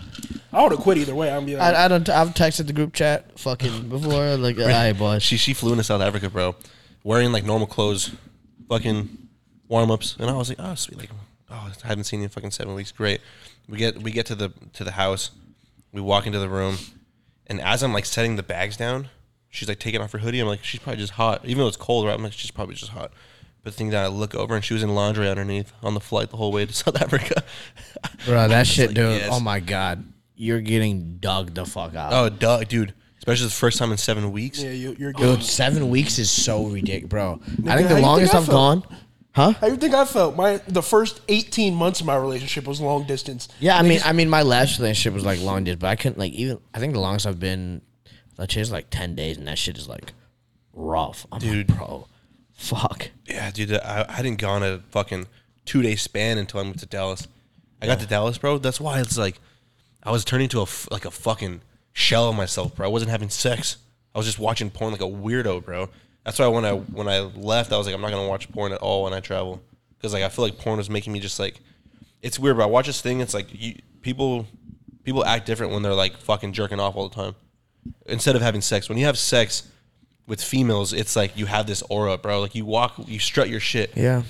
I 0.52 0.64
would 0.64 0.72
have 0.72 0.82
quit 0.82 0.98
either 0.98 1.16
way. 1.16 1.32
I'm 1.32 1.46
be 1.46 1.56
like, 1.56 1.76
I, 1.76 1.86
I 1.86 1.88
don't. 1.88 2.08
I've 2.10 2.34
texted 2.34 2.68
the 2.68 2.74
group 2.74 2.94
chat 2.94 3.40
fucking 3.40 3.90
before. 3.90 4.38
Like, 4.38 4.58
all 4.60 4.68
right, 4.68 4.94
boys. 4.94 5.24
She 5.24 5.38
she 5.38 5.54
flew 5.54 5.72
into 5.72 5.84
South 5.84 6.02
Africa, 6.02 6.30
bro, 6.30 6.56
wearing 7.04 7.32
like 7.32 7.44
normal 7.44 7.68
clothes, 7.68 8.12
fucking 8.70 9.28
warm 9.68 9.92
ups, 9.92 10.16
and 10.20 10.30
I 10.30 10.34
was 10.34 10.50
like, 10.50 10.60
oh 10.60 10.76
sweet, 10.76 11.00
like 11.00 11.10
oh 11.50 11.72
I 11.84 11.88
haven't 11.88 12.06
seen 12.06 12.22
you 12.22 12.26
in 12.26 12.30
fucking 12.30 12.52
seven 12.52 12.74
weeks, 12.76 12.92
great. 12.92 13.22
We 13.68 13.78
get 13.78 14.02
we 14.02 14.12
get 14.12 14.26
to 14.28 14.36
the 14.36 14.54
to 14.74 14.84
the 14.84 14.92
house, 14.92 15.32
we 15.92 16.02
walk 16.02 16.26
into 16.26 16.40
the 16.40 16.50
room, 16.50 16.78
and 17.48 17.60
as 17.62 17.84
I'm 17.84 17.94
like 17.94 18.06
setting 18.06 18.36
the 18.36 18.44
bags 18.44 18.78
down, 18.78 19.10
she's 19.50 19.68
like 19.68 19.80
taking 19.80 20.02
off 20.02 20.12
her 20.14 20.20
hoodie. 20.20 20.40
I'm 20.40 20.48
like, 20.48 20.64
she's 20.64 20.80
probably 20.80 21.00
just 21.00 21.14
hot, 21.14 21.44
even 21.46 21.60
though 21.60 21.68
it's 21.68 21.78
cold. 21.78 22.06
Right? 22.06 22.14
I'm 22.14 22.24
like, 22.24 22.34
she's 22.34 22.52
probably 22.52 22.76
just 22.76 22.92
hot. 22.92 23.12
But 23.64 23.74
the 23.74 23.78
thing 23.78 23.90
that 23.90 24.04
I 24.06 24.08
look 24.08 24.36
over 24.36 24.56
and 24.56 24.64
she 24.64 24.74
was 24.74 24.84
in 24.84 24.94
laundry 24.96 25.28
underneath 25.28 25.74
on 25.84 25.94
the 25.94 26.00
flight 26.00 26.30
the 26.30 26.38
whole 26.38 26.52
way 26.52 26.66
to 26.66 26.74
South 26.86 27.02
Africa. 27.02 27.44
Bro, 28.26 28.50
that 28.50 28.68
shit, 28.68 28.90
like, 28.90 28.96
dude. 28.96 29.22
yes. 29.22 29.30
Oh 29.32 29.40
my 29.40 29.60
god, 29.60 30.06
you're 30.38 30.62
getting 30.62 31.18
dug 31.18 31.54
the 31.54 31.66
fuck 31.66 31.96
out. 31.96 32.14
oh, 32.14 32.30
duh, 32.30 32.64
dude. 32.64 32.94
Especially 33.18 33.48
the 33.48 33.52
first 33.52 33.78
time 33.78 33.92
in 33.92 33.98
seven 33.98 34.32
weeks. 34.32 34.62
yeah, 34.64 34.72
you, 34.72 34.96
you're 34.98 35.12
good. 35.12 35.40
Dude, 35.40 35.44
seven 35.46 35.90
weeks 35.90 36.18
is 36.18 36.32
so 36.32 36.66
ridiculous, 36.68 37.10
bro. 37.10 37.40
I 37.44 37.46
think 37.48 37.68
how 37.68 37.76
the 37.76 37.82
you 37.82 37.88
think 37.90 38.02
longest 38.06 38.34
I 38.34 38.38
I've 38.38 38.46
felt? 38.46 38.56
gone, 38.86 38.98
huh? 39.34 39.52
How 39.60 39.68
you 39.68 39.76
think 39.76 39.94
I 39.94 40.06
felt? 40.06 40.38
My 40.38 40.62
the 40.68 40.82
first 40.84 41.20
18 41.28 41.74
months 41.76 42.00
of 42.00 42.06
my 42.06 42.16
relationship 42.16 42.66
was 42.66 42.80
long 42.80 43.06
distance. 43.06 43.50
Yeah, 43.60 43.78
I 43.78 43.82
mean, 43.82 44.00
I 44.06 44.14
mean, 44.14 44.30
my 44.30 44.44
last 44.44 44.80
relationship 44.80 45.14
was 45.14 45.26
like 45.26 45.42
long 45.42 45.66
distance, 45.66 45.82
but 45.82 45.88
I 45.88 45.96
couldn't 45.98 46.18
like 46.20 46.32
even. 46.34 46.60
I 46.74 46.80
think 46.80 46.94
the 46.94 47.00
longest 47.02 47.26
I've 47.28 47.40
been, 47.40 47.82
let's 48.38 48.54
say, 48.54 48.62
is 48.62 48.72
like 48.72 48.90
ten 48.90 49.14
days, 49.16 49.38
and 49.38 49.48
that 49.50 49.58
shit 49.58 49.78
is 49.78 49.90
like 49.90 50.14
rough. 50.72 51.26
I'm 51.32 51.40
Dude. 51.40 51.68
like, 51.70 51.78
bro, 51.78 52.08
fuck. 52.54 53.10
Yeah, 53.26 53.52
dude, 53.52 53.74
I, 53.74 54.06
I 54.08 54.12
hadn't 54.14 54.38
gone 54.38 54.64
a 54.64 54.80
fucking 54.92 55.28
two 55.66 55.82
day 55.82 55.96
span 55.98 56.38
until 56.38 56.62
I 56.62 56.64
moved 56.64 56.80
to 56.80 56.86
Dallas. 56.86 57.28
I 57.82 57.88
got 57.88 58.00
to 58.00 58.08
Dallas, 58.08 58.38
bro. 58.38 58.58
That's 58.60 58.80
why 58.80 59.02
it's 59.02 59.18
like 59.18 59.40
I 60.04 60.12
was 60.12 60.24
turning 60.24 60.50
to 60.50 60.62
a 60.62 60.68
like 60.92 61.06
a 61.06 61.12
fucking 61.12 61.62
shell 61.94 62.30
of 62.30 62.36
myself, 62.36 62.76
bro. 62.76 62.86
I 62.86 62.90
wasn't 62.90 63.12
having 63.12 63.30
sex. 63.30 63.78
I 64.14 64.20
was 64.20 64.26
just 64.26 64.40
watching 64.40 64.70
porn 64.70 64.92
like 64.92 65.02
a 65.02 65.06
weirdo, 65.06 65.64
bro. 65.64 65.90
That's 66.24 66.40
why 66.40 66.48
when 66.48 66.66
I 66.66 66.74
when 66.74 67.08
I 67.08 67.20
left, 67.20 67.72
I 67.72 67.78
was 67.78 67.88
like, 67.88 67.96
I'm 67.96 68.02
not 68.02 68.12
gonna 68.12 68.28
watch 68.28 68.52
porn 68.52 68.72
at 68.72 68.80
all 68.80 69.04
when 69.04 69.14
I 69.14 69.20
travel 69.20 69.62
because 69.98 70.14
like 70.14 70.24
I 70.24 70.30
feel 70.30 70.46
like 70.46 70.58
porn 70.58 70.78
was 70.78 70.90
making 70.90 71.14
me 71.14 71.20
just 71.20 71.40
like 71.40 71.60
it's 72.22 72.40
weird. 72.40 72.58
Bro. 72.58 72.66
I 72.66 72.70
watch 72.70 72.88
this 72.88 73.02
thing. 73.02 73.20
It's 73.20 73.34
like 73.34 73.48
you, 73.52 73.76
people 74.02 74.48
people 75.04 75.24
act 75.26 75.46
different 75.46 75.72
when 75.72 75.84
they're 75.84 75.94
like 75.94 76.18
fucking 76.18 76.54
jerking 76.54 76.80
off 76.80 76.96
all 76.96 77.08
the 77.08 77.16
time 77.16 77.36
instead 78.06 78.36
of 78.36 78.42
having 78.42 78.62
sex. 78.62 78.90
When 78.90 78.98
you 78.98 79.06
have 79.06 79.18
sex 79.18 79.64
with 80.28 80.42
females, 80.42 80.94
it's 80.94 81.16
like 81.16 81.38
you 81.38 81.46
have 81.46 81.68
this 81.68 81.82
aura, 81.84 82.18
bro. 82.18 82.42
Like 82.42 82.56
you 82.56 82.66
walk, 82.66 82.96
you 83.08 83.20
strut 83.20 83.50
your 83.50 83.62
shit. 83.62 83.92
Yeah. 83.96 84.24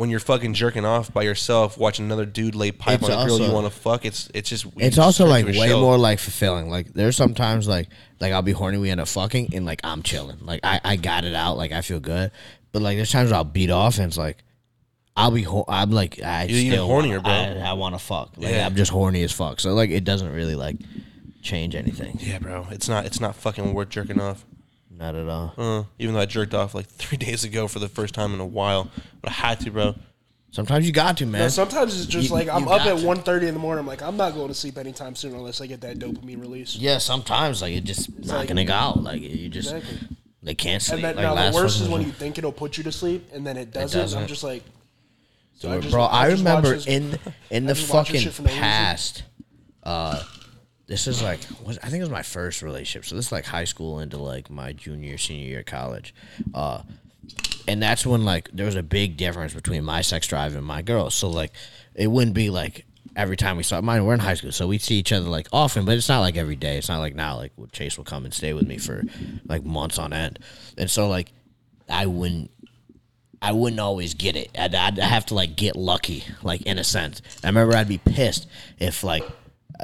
When 0.00 0.08
you're 0.08 0.18
fucking 0.18 0.54
jerking 0.54 0.86
off 0.86 1.12
by 1.12 1.24
yourself, 1.24 1.76
watching 1.76 2.06
another 2.06 2.24
dude 2.24 2.54
lay 2.54 2.72
pipe 2.72 3.00
It's 3.02 3.10
on 3.10 3.22
a 3.22 3.26
girl 3.28 3.36
you 3.36 3.44
also- 3.44 3.54
want 3.54 3.66
to 3.70 3.78
fuck, 3.78 4.06
it's 4.06 4.30
it's 4.32 4.48
just 4.48 4.64
It's 4.78 4.96
also 4.96 5.26
like 5.26 5.44
way 5.44 5.78
more 5.78 5.98
like 5.98 6.18
fulfilling. 6.18 6.70
Like 6.70 6.94
there's 6.94 7.16
sometimes 7.18 7.68
like 7.68 7.88
like 8.18 8.32
I'll 8.32 8.40
be 8.40 8.52
horny, 8.52 8.78
we 8.78 8.88
end 8.88 8.98
up 9.02 9.08
fucking, 9.08 9.54
and 9.54 9.66
like 9.66 9.82
I'm 9.84 10.02
chilling. 10.02 10.38
Like 10.40 10.60
I, 10.62 10.80
I 10.82 10.96
got 10.96 11.26
it 11.26 11.34
out, 11.34 11.58
like 11.58 11.72
I 11.72 11.82
feel 11.82 12.00
good. 12.00 12.30
But 12.72 12.80
like 12.80 12.96
there's 12.96 13.12
times 13.12 13.28
where 13.28 13.36
I'll 13.36 13.44
beat 13.44 13.68
off 13.68 13.98
and 13.98 14.06
it's 14.06 14.16
like 14.16 14.38
I'll 15.18 15.32
be 15.32 15.42
ho- 15.42 15.66
I'm 15.68 15.90
like 15.90 16.22
I 16.22 16.44
You're 16.44 16.56
even 16.60 16.72
still 16.72 16.88
hornier, 16.88 17.22
bro. 17.22 17.30
I, 17.30 17.70
I 17.70 17.72
want 17.74 17.94
to 17.94 17.98
fuck. 17.98 18.30
Like 18.38 18.52
Yeah. 18.54 18.64
I'm 18.64 18.76
just 18.76 18.90
horny 18.90 19.22
as 19.22 19.32
fuck. 19.32 19.60
So 19.60 19.74
like 19.74 19.90
it 19.90 20.04
doesn't 20.04 20.32
really 20.32 20.54
like 20.56 20.76
change 21.42 21.74
anything. 21.74 22.16
Yeah, 22.22 22.38
bro. 22.38 22.66
It's 22.70 22.88
not 22.88 23.04
it's 23.04 23.20
not 23.20 23.36
fucking 23.36 23.74
worth 23.74 23.90
jerking 23.90 24.18
off. 24.18 24.46
Not 25.00 25.14
at 25.16 25.28
all. 25.28 25.54
Uh, 25.56 25.84
even 25.98 26.14
though 26.14 26.20
I 26.20 26.26
jerked 26.26 26.52
off 26.54 26.74
like 26.74 26.86
three 27.02 27.18
days 27.18 27.42
ago 27.42 27.66
for 27.66 27.78
the 27.80 27.88
first 27.88 28.14
time 28.14 28.34
in 28.34 28.40
a 28.40 28.46
while, 28.46 28.90
but 29.22 29.30
I 29.30 29.34
had 29.34 29.60
to, 29.60 29.70
bro. 29.70 29.94
Sometimes 30.52 30.84
you 30.84 30.92
got 30.92 31.16
to, 31.18 31.26
man. 31.26 31.42
No, 31.42 31.48
sometimes 31.48 31.96
it's 31.96 32.06
just 32.06 32.28
You- 32.28 32.34
like 32.34 32.48
I'm 32.48 32.64
you 32.64 32.70
up 32.70 32.84
got 32.84 32.88
at 32.88 32.98
to. 32.98 33.06
1.30 33.30 33.42
in 33.48 33.54
the 33.54 33.60
morning. 33.60 33.80
I'm 33.80 33.86
like, 33.86 34.02
I'm 34.02 34.16
not 34.16 34.34
going 34.34 34.48
to 34.48 34.54
sleep 34.54 34.76
anytime 34.78 35.14
soon 35.14 35.32
unless 35.34 35.60
I 35.60 35.66
get 35.66 35.80
that 35.82 35.98
dopamine 35.98 36.40
release. 36.40 36.76
yeah, 36.76 36.98
sometimes 36.98 37.62
like 37.62 37.72
it 37.72 37.84
just 37.84 38.10
not 38.26 38.36
like- 38.38 38.48
gonna 38.48 38.64
go 38.64 38.72
out. 38.74 39.02
Like 39.02 39.22
you 39.22 39.48
just 39.48 39.72
Exactly. 39.72 40.08
they 40.42 40.54
can't 40.54 40.82
sleep. 40.82 40.96
And 40.96 41.04
then 41.04 41.16
like, 41.16 41.22
now 41.24 41.34
last 41.34 41.54
the 41.54 41.62
worst 41.62 41.74
is 41.76 41.80
fucking- 41.82 41.92
when 41.92 42.02
you 42.06 42.12
think 42.12 42.36
it'll 42.36 42.50
put 42.52 42.76
you 42.76 42.84
to 42.84 42.92
sleep 42.92 43.30
and 43.32 43.46
then 43.46 43.56
it 43.56 43.70
doesn't. 43.70 43.98
doesn't. 44.00 44.20
I'm 44.22 44.26
just 44.26 44.42
like, 44.42 44.64
so 45.54 45.72
Dude, 45.72 45.82
just- 45.82 45.92
bro, 45.94 46.04
I, 46.04 46.30
just 46.30 46.42
watch 46.44 46.48
remember 46.56 46.74
this- 46.74 46.86
in 46.88 47.18
in 47.50 47.66
the 47.66 47.74
just 47.74 47.90
watch 47.94 48.08
this 48.10 48.16
fucking 48.16 48.20
shit 48.22 48.32
for 48.34 48.42
no 48.42 48.46
reason. 48.48 48.60
past. 48.60 49.22
Uh, 49.84 50.22
this 50.90 51.06
is 51.06 51.22
like 51.22 51.38
I 51.68 51.88
think 51.88 52.00
it 52.00 52.00
was 52.00 52.10
my 52.10 52.24
first 52.24 52.62
relationship. 52.62 53.04
So 53.04 53.14
this 53.14 53.26
is 53.26 53.32
like 53.32 53.44
high 53.44 53.64
school 53.64 54.00
into 54.00 54.18
like 54.18 54.50
my 54.50 54.72
junior 54.72 55.18
senior 55.18 55.46
year 55.46 55.60
of 55.60 55.66
college. 55.66 56.12
Uh, 56.52 56.82
and 57.68 57.80
that's 57.80 58.04
when 58.04 58.24
like 58.24 58.50
there 58.52 58.66
was 58.66 58.74
a 58.74 58.82
big 58.82 59.16
difference 59.16 59.54
between 59.54 59.84
my 59.84 60.00
sex 60.00 60.26
drive 60.26 60.56
and 60.56 60.66
my 60.66 60.82
girl. 60.82 61.08
So 61.08 61.30
like 61.30 61.52
it 61.94 62.08
wouldn't 62.08 62.34
be 62.34 62.50
like 62.50 62.86
every 63.14 63.36
time 63.36 63.56
we 63.56 63.62
saw 63.62 63.80
mine. 63.80 64.04
We're 64.04 64.14
in 64.14 64.20
high 64.20 64.34
school, 64.34 64.50
so 64.50 64.66
we'd 64.66 64.82
see 64.82 64.96
each 64.96 65.12
other 65.12 65.28
like 65.28 65.46
often, 65.52 65.84
but 65.84 65.96
it's 65.96 66.08
not 66.08 66.22
like 66.22 66.36
every 66.36 66.56
day. 66.56 66.76
It's 66.76 66.88
not 66.88 66.98
like 66.98 67.14
now 67.14 67.36
like 67.36 67.52
Chase 67.70 67.96
will 67.96 68.04
come 68.04 68.24
and 68.24 68.34
stay 68.34 68.52
with 68.52 68.66
me 68.66 68.76
for 68.76 69.04
like 69.46 69.64
months 69.64 69.96
on 69.96 70.12
end, 70.12 70.40
and 70.76 70.90
so 70.90 71.08
like 71.08 71.30
I 71.88 72.06
wouldn't 72.06 72.50
I 73.42 73.52
wouldn't 73.52 73.80
always 73.80 74.14
get 74.14 74.36
it. 74.36 74.50
I'd, 74.58 74.74
I'd 74.74 74.98
have 74.98 75.26
to 75.26 75.34
like 75.34 75.56
get 75.56 75.76
lucky, 75.76 76.24
like 76.42 76.62
in 76.62 76.78
a 76.78 76.84
sense. 76.84 77.22
I 77.42 77.46
remember 77.46 77.74
I'd 77.74 77.88
be 77.88 77.98
pissed 77.98 78.46
if 78.78 79.02
like, 79.02 79.24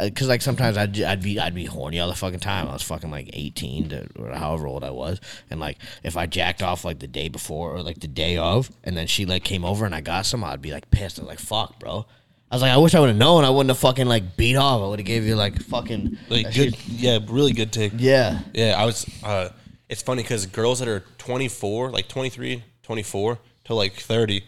because 0.01 0.29
like 0.29 0.43
sometimes 0.43 0.77
I'd 0.77 1.01
I'd 1.03 1.23
be 1.23 1.39
I'd 1.39 1.55
be 1.55 1.65
horny 1.65 2.01
all 2.01 2.09
the 2.09 2.15
fucking 2.15 2.41
time. 2.41 2.69
I 2.69 2.73
was 2.73 2.83
fucking 2.83 3.11
like 3.11 3.31
eighteen 3.33 3.89
to 3.91 4.07
or 4.19 4.31
however 4.31 4.67
old 4.67 4.85
I 4.85 4.91
was, 4.91 5.21
and 5.51 5.61
like 5.61 5.79
if 6.03 6.17
I 6.17 6.27
jacked 6.27 6.63
off 6.63 6.85
like 6.85 6.99
the 6.99 7.07
day 7.07 7.29
before 7.29 7.75
or 7.75 7.83
like 7.83 8.01
the 8.01 8.09
day 8.09 8.37
of, 8.37 8.71
and 8.85 8.97
then 8.97 9.07
she 9.07 9.27
like 9.27 9.45
came 9.45 9.65
over 9.65 9.87
and 9.87 9.95
I 9.95 10.01
got 10.01 10.27
some, 10.27 10.45
I'd 10.45 10.63
be 10.63 10.73
like 10.73 10.91
pissed. 10.91 11.19
I 11.19 11.23
was 11.23 11.29
like, 11.29 11.39
fuck, 11.39 11.79
bro. 11.79 12.07
I 12.51 12.55
was 12.55 12.63
like, 12.63 12.73
I 12.73 12.77
wish 12.77 12.95
I 12.95 13.01
would 13.01 13.09
have 13.09 13.17
known. 13.17 13.45
I 13.45 13.51
wouldn't 13.51 13.71
have 13.71 13.79
fucking 13.79 14.07
like 14.07 14.37
beat 14.37 14.57
off. 14.57 14.81
I 14.81 14.87
would 14.87 15.01
have 15.01 15.07
gave 15.07 15.25
you 15.25 15.35
like 15.35 15.61
fucking 15.61 16.17
Like 16.29 16.55
good, 16.55 16.77
yeah, 16.87 17.19
really 17.27 17.53
good 17.53 17.73
take. 17.73 17.93
Yeah, 17.97 18.41
Yeah, 18.55 18.75
I 18.79 18.85
was. 18.85 19.05
Uh, 19.23 19.49
it's 19.89 20.03
funny 20.03 20.23
because 20.23 20.47
girls 20.47 20.79
that 20.79 20.89
are 20.89 21.01
24, 21.19 21.91
like 21.91 22.09
23, 22.09 22.63
24 22.83 23.39
to 23.65 23.75
like 23.75 23.95
30, 23.95 24.45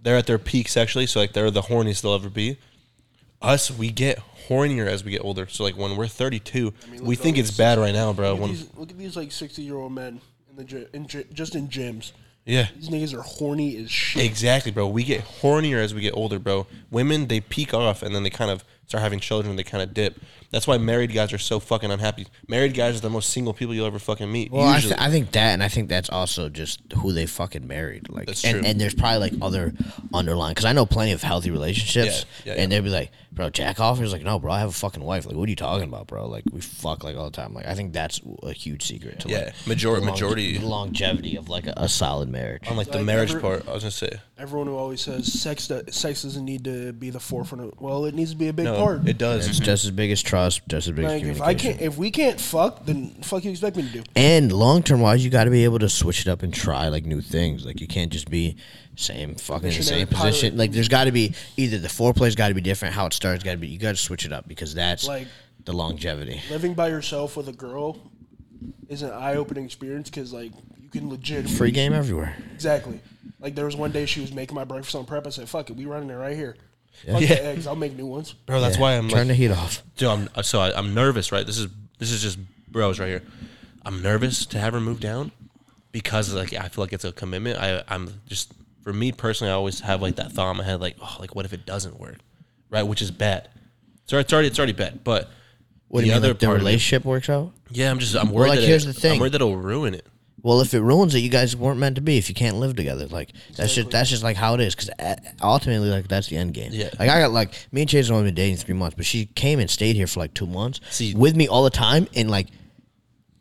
they're 0.00 0.16
at 0.16 0.26
their 0.26 0.38
peak 0.38 0.68
sexually. 0.68 1.06
So 1.06 1.20
like 1.20 1.32
they're 1.32 1.50
the 1.50 1.62
horniest 1.62 2.02
they'll 2.02 2.14
ever 2.14 2.30
be. 2.30 2.58
Us, 3.42 3.70
we 3.70 3.90
get 3.90 4.18
hornier 4.48 4.86
as 4.86 5.04
we 5.04 5.10
get 5.10 5.22
older. 5.24 5.46
So 5.48 5.64
like 5.64 5.76
when 5.76 5.96
we're 5.96 6.06
32, 6.06 6.72
mean, 6.90 7.04
we 7.04 7.16
think 7.16 7.36
it's 7.38 7.50
these- 7.50 7.58
bad 7.58 7.78
right 7.78 7.94
now, 7.94 8.12
bro. 8.12 8.30
Look 8.30 8.36
at, 8.36 8.40
When 8.42 8.50
these, 8.52 8.68
look 8.76 8.90
at 8.90 8.98
these 8.98 9.16
like 9.16 9.32
60 9.32 9.62
year 9.62 9.76
old 9.76 9.92
men 9.92 10.20
in 10.50 10.56
the 10.56 10.64
gy- 10.64 10.86
in 10.92 11.06
gy- 11.06 11.24
just 11.32 11.54
in 11.54 11.68
gyms. 11.68 12.12
yeah, 12.44 12.68
These 12.76 12.88
niggas 12.88 13.14
are 13.18 13.22
horny 13.22 13.76
as 13.76 13.90
shit. 13.90 14.24
exactly, 14.24 14.70
bro. 14.72 14.86
We 14.88 15.04
get 15.04 15.22
hornier 15.42 15.78
as 15.78 15.94
we 15.94 16.00
get 16.00 16.14
older, 16.14 16.38
bro. 16.38 16.66
Women 16.90 17.26
they 17.26 17.40
peak 17.40 17.74
off 17.74 18.02
and 18.02 18.14
then 18.14 18.22
they 18.22 18.30
kind 18.30 18.50
of 18.50 18.64
start 18.86 19.02
having 19.02 19.20
children. 19.20 19.56
They 19.56 19.62
kind 19.64 19.82
of 19.82 19.92
dip. 19.94 20.18
That's 20.50 20.66
why 20.66 20.78
married 20.78 21.12
guys 21.12 21.32
are 21.32 21.38
so 21.38 21.58
fucking 21.60 21.90
unhappy. 21.90 22.26
Married 22.48 22.72
guys 22.74 22.96
are 22.96 23.00
the 23.00 23.10
most 23.10 23.30
single 23.30 23.52
people 23.52 23.74
you'll 23.74 23.86
ever 23.86 23.98
fucking 23.98 24.30
meet. 24.30 24.52
Well, 24.52 24.66
I, 24.66 24.80
th- 24.80 24.94
I 24.96 25.10
think 25.10 25.32
that, 25.32 25.52
and 25.52 25.62
I 25.62 25.68
think 25.68 25.88
that's 25.88 26.08
also 26.08 26.48
just 26.48 26.80
who 26.98 27.12
they 27.12 27.26
fucking 27.26 27.66
married. 27.66 28.08
Like, 28.08 28.26
That's 28.26 28.44
and, 28.44 28.60
true. 28.60 28.68
and 28.68 28.80
there's 28.80 28.94
probably 28.94 29.18
like 29.18 29.32
other 29.42 29.74
underlying 30.14 30.52
because 30.52 30.64
I 30.64 30.72
know 30.72 30.86
plenty 30.86 31.12
of 31.12 31.22
healthy 31.22 31.50
relationships, 31.50 32.24
Yeah, 32.44 32.54
yeah, 32.54 32.62
and 32.62 32.72
yeah. 32.72 32.78
they'd 32.78 32.84
be 32.84 32.90
like, 32.90 33.10
"Bro, 33.32 33.50
jack 33.50 33.80
off." 33.80 33.98
He's 33.98 34.12
like, 34.12 34.22
"No, 34.22 34.38
bro, 34.38 34.52
I 34.52 34.60
have 34.60 34.68
a 34.68 34.72
fucking 34.72 35.02
wife. 35.02 35.26
Like, 35.26 35.34
what 35.36 35.46
are 35.46 35.50
you 35.50 35.56
talking 35.56 35.88
about, 35.88 36.06
bro? 36.06 36.28
Like, 36.28 36.44
we 36.52 36.60
fuck 36.60 37.02
like 37.04 37.16
all 37.16 37.24
the 37.24 37.30
time. 37.36 37.52
Like, 37.54 37.66
I 37.66 37.74
think 37.74 37.92
that's 37.92 38.20
a 38.44 38.52
huge 38.52 38.84
secret 38.86 39.20
to 39.20 39.28
Yeah, 39.28 39.38
like, 39.46 39.54
major- 39.66 39.88
the 39.94 40.00
longe- 40.00 40.12
majority- 40.12 40.58
the 40.58 40.66
longevity 40.66 41.36
of 41.36 41.48
like 41.48 41.66
a, 41.66 41.74
a 41.76 41.88
solid 41.88 42.28
marriage. 42.28 42.62
on 42.68 42.76
like 42.76 42.86
the 42.90 42.98
Like, 42.98 43.06
marriage 43.06 43.30
every- 43.30 43.42
part, 43.42 43.68
I 43.68 43.72
was 43.72 43.82
gonna 43.82 43.90
say. 43.90 44.12
Everyone 44.38 44.66
who 44.68 44.76
always 44.76 45.00
says 45.00 45.32
sex 45.32 45.66
do- 45.68 45.82
sex 45.90 46.22
doesn't 46.22 46.44
need 46.44 46.64
to 46.64 46.92
be 46.92 47.10
the 47.10 47.20
forefront 47.20 47.64
of 47.64 47.80
well, 47.80 48.04
it 48.04 48.14
needs 48.14 48.30
to 48.30 48.36
be 48.36 48.48
a 48.48 48.52
big 48.52 48.66
No, 48.66 48.75
part. 48.78 49.08
it 49.08 49.18
does. 49.18 49.48
it's 49.48 49.58
just 49.58 49.84
as 49.84 49.90
big 49.90 50.10
as 50.10 50.22
trust, 50.22 50.60
just 50.68 50.88
as 50.88 50.92
big 50.94 51.04
as 51.04 51.10
like 51.12 51.22
if 51.22 51.36
communication. 51.38 51.48
I 51.48 51.54
can't 51.54 51.80
if 51.80 51.96
we 51.98 52.10
can't 52.10 52.40
fuck, 52.40 52.84
then 52.86 53.10
fuck 53.22 53.44
you 53.44 53.50
expect 53.50 53.76
me 53.76 53.82
to 53.84 53.88
do. 53.88 54.02
And 54.14 54.52
long 54.52 54.82
term 54.82 55.00
wise, 55.00 55.24
you 55.24 55.30
got 55.30 55.44
to 55.44 55.50
be 55.50 55.64
able 55.64 55.78
to 55.80 55.88
switch 55.88 56.20
it 56.22 56.28
up 56.28 56.42
and 56.42 56.52
try 56.52 56.88
like 56.88 57.04
new 57.04 57.20
things. 57.20 57.64
Like 57.66 57.80
you 57.80 57.86
can't 57.86 58.12
just 58.12 58.30
be 58.30 58.56
same 58.96 59.34
fucking 59.34 59.68
in 59.68 59.72
the 59.72 59.78
Missionary 59.78 60.00
same 60.00 60.06
position. 60.08 60.50
pilot. 60.50 60.58
Like 60.58 60.72
there's 60.72 60.88
got 60.88 61.04
to 61.04 61.12
be 61.12 61.34
either 61.56 61.78
the 61.78 61.88
foreplay's 61.88 62.34
got 62.34 62.48
to 62.48 62.54
be 62.54 62.60
different, 62.60 62.94
how 62.94 63.06
it 63.06 63.12
starts 63.12 63.42
got 63.44 63.52
to 63.52 63.56
be. 63.58 63.68
You 63.68 63.78
got 63.78 63.90
to 63.96 63.96
switch 64.02 64.24
it 64.24 64.32
up 64.32 64.48
because 64.48 64.74
that's 64.74 65.06
Like- 65.06 65.28
the 65.64 65.72
longevity. 65.72 66.40
Living 66.50 66.74
by 66.74 66.88
yourself 66.88 67.36
with 67.36 67.48
a 67.48 67.52
girl 67.52 67.98
is 68.88 69.02
an 69.02 69.10
eye 69.10 69.34
opening 69.34 69.64
experience 69.64 70.08
because 70.08 70.32
like 70.32 70.52
you 70.80 70.88
can 70.88 71.10
legit 71.10 71.48
Free 71.50 71.72
game 71.72 71.92
everywhere. 71.92 72.36
Exactly. 72.54 73.00
Like 73.40 73.54
there 73.54 73.64
was 73.66 73.76
one 73.76 73.90
day 73.90 74.06
she 74.06 74.20
was 74.20 74.32
making 74.32 74.54
my 74.54 74.64
breakfast 74.64 74.94
on 74.94 75.04
prep. 75.04 75.26
I 75.26 75.30
said, 75.30 75.48
"Fuck 75.48 75.68
it, 75.70 75.76
we 75.76 75.84
running 75.84 76.08
it 76.08 76.14
right 76.14 76.36
here. 76.36 76.56
Fuck 77.04 77.20
Yeah. 77.20 77.28
the 77.28 77.44
eggs, 77.46 77.66
I'll 77.66 77.76
make 77.76 77.96
new 77.96 78.06
ones." 78.06 78.32
Bro, 78.32 78.60
that's 78.60 78.78
why 78.78 78.94
I'm 78.96 79.08
Turn 79.08 79.18
like, 79.20 79.28
the 79.28 79.34
heat 79.34 79.50
off. 79.50 79.82
dude, 79.96 80.08
I'm 80.08 80.28
uh, 80.34 80.42
so 80.42 80.60
I, 80.60 80.76
I'm 80.76 80.94
nervous, 80.94 81.32
right? 81.32 81.44
This 81.46 81.58
is 81.58 81.68
this 81.98 82.10
is 82.12 82.22
just 82.22 82.38
bros 82.70 82.98
right 82.98 83.08
here. 83.08 83.22
I'm 83.84 84.02
nervous 84.02 84.46
to 84.46 84.58
have 84.58 84.72
her 84.72 84.80
move 84.80 85.00
down 85.00 85.30
because 85.92 86.32
like 86.34 86.52
I 86.52 86.68
feel 86.68 86.82
like 86.84 86.92
it's 86.92 87.04
a 87.04 87.12
commitment. 87.12 87.58
I 87.60 87.82
I'm 87.88 88.08
just 88.26 88.52
for 88.82 88.92
me 88.92 89.12
personally, 89.12 89.50
I 89.50 89.54
always 89.54 89.80
have 89.80 90.00
like 90.02 90.16
that 90.16 90.32
thought 90.32 90.50
in 90.52 90.56
my 90.58 90.64
head, 90.64 90.80
like, 90.80 90.96
oh, 91.00 91.16
like 91.20 91.34
what 91.34 91.44
if 91.44 91.52
it 91.52 91.66
doesn't 91.66 91.98
work, 91.98 92.18
right? 92.70 92.82
Which 92.82 93.02
is 93.02 93.10
bad. 93.10 93.48
So 94.06 94.18
it's 94.18 94.32
already 94.32 94.48
it's 94.48 94.58
already 94.58 94.72
bad, 94.72 95.02
but 95.04 95.28
What 95.88 96.00
do 96.02 96.06
you 96.06 96.12
mean, 96.12 96.22
like 96.22 96.38
the 96.38 96.46
part 96.46 96.56
of 96.56 96.62
it- 96.62 96.64
relationship 96.64 97.04
works 97.04 97.28
out? 97.28 97.52
yeah, 97.70 97.90
I'm 97.90 97.98
just 97.98 98.14
I'm 98.16 98.30
worried. 98.32 98.50
like, 98.50 98.60
that 98.60 98.66
here's 98.66 98.84
it, 98.84 98.94
the 98.94 99.00
thing. 99.00 99.12
I'm 99.14 99.18
worried 99.20 99.32
that 99.32 99.40
it'll 99.42 99.56
ruin 99.56 99.94
it. 99.94 100.06
Well, 100.46 100.60
if 100.60 100.74
it 100.74 100.80
ruins 100.80 101.12
it, 101.16 101.18
you 101.18 101.28
guys 101.28 101.56
weren't 101.56 101.80
meant 101.80 101.96
to 101.96 102.00
be. 102.00 102.18
If 102.18 102.28
you 102.28 102.34
can't 102.36 102.58
live 102.58 102.76
together, 102.76 103.08
like 103.08 103.32
that's 103.56 103.74
just 103.74 103.90
that's 103.90 104.08
just 104.08 104.22
like 104.22 104.36
how 104.36 104.54
it 104.54 104.60
is. 104.60 104.76
Because 104.76 104.90
ultimately, 105.42 105.90
like 105.90 106.06
that's 106.06 106.28
the 106.28 106.36
end 106.36 106.54
game. 106.54 106.70
Yeah. 106.72 106.90
Like 107.00 107.10
I 107.10 107.18
got 107.18 107.32
like 107.32 107.52
me 107.72 107.80
and 107.80 107.90
Chase 107.90 108.06
have 108.06 108.16
only 108.16 108.28
been 108.28 108.36
dating 108.36 108.58
three 108.58 108.76
months, 108.76 108.94
but 108.94 109.04
she 109.06 109.26
came 109.26 109.58
and 109.58 109.68
stayed 109.68 109.96
here 109.96 110.06
for 110.06 110.20
like 110.20 110.34
two 110.34 110.46
months 110.46 110.80
See- 110.90 111.14
with 111.16 111.34
me 111.34 111.48
all 111.48 111.64
the 111.64 111.70
time, 111.70 112.06
and 112.14 112.30
like 112.30 112.46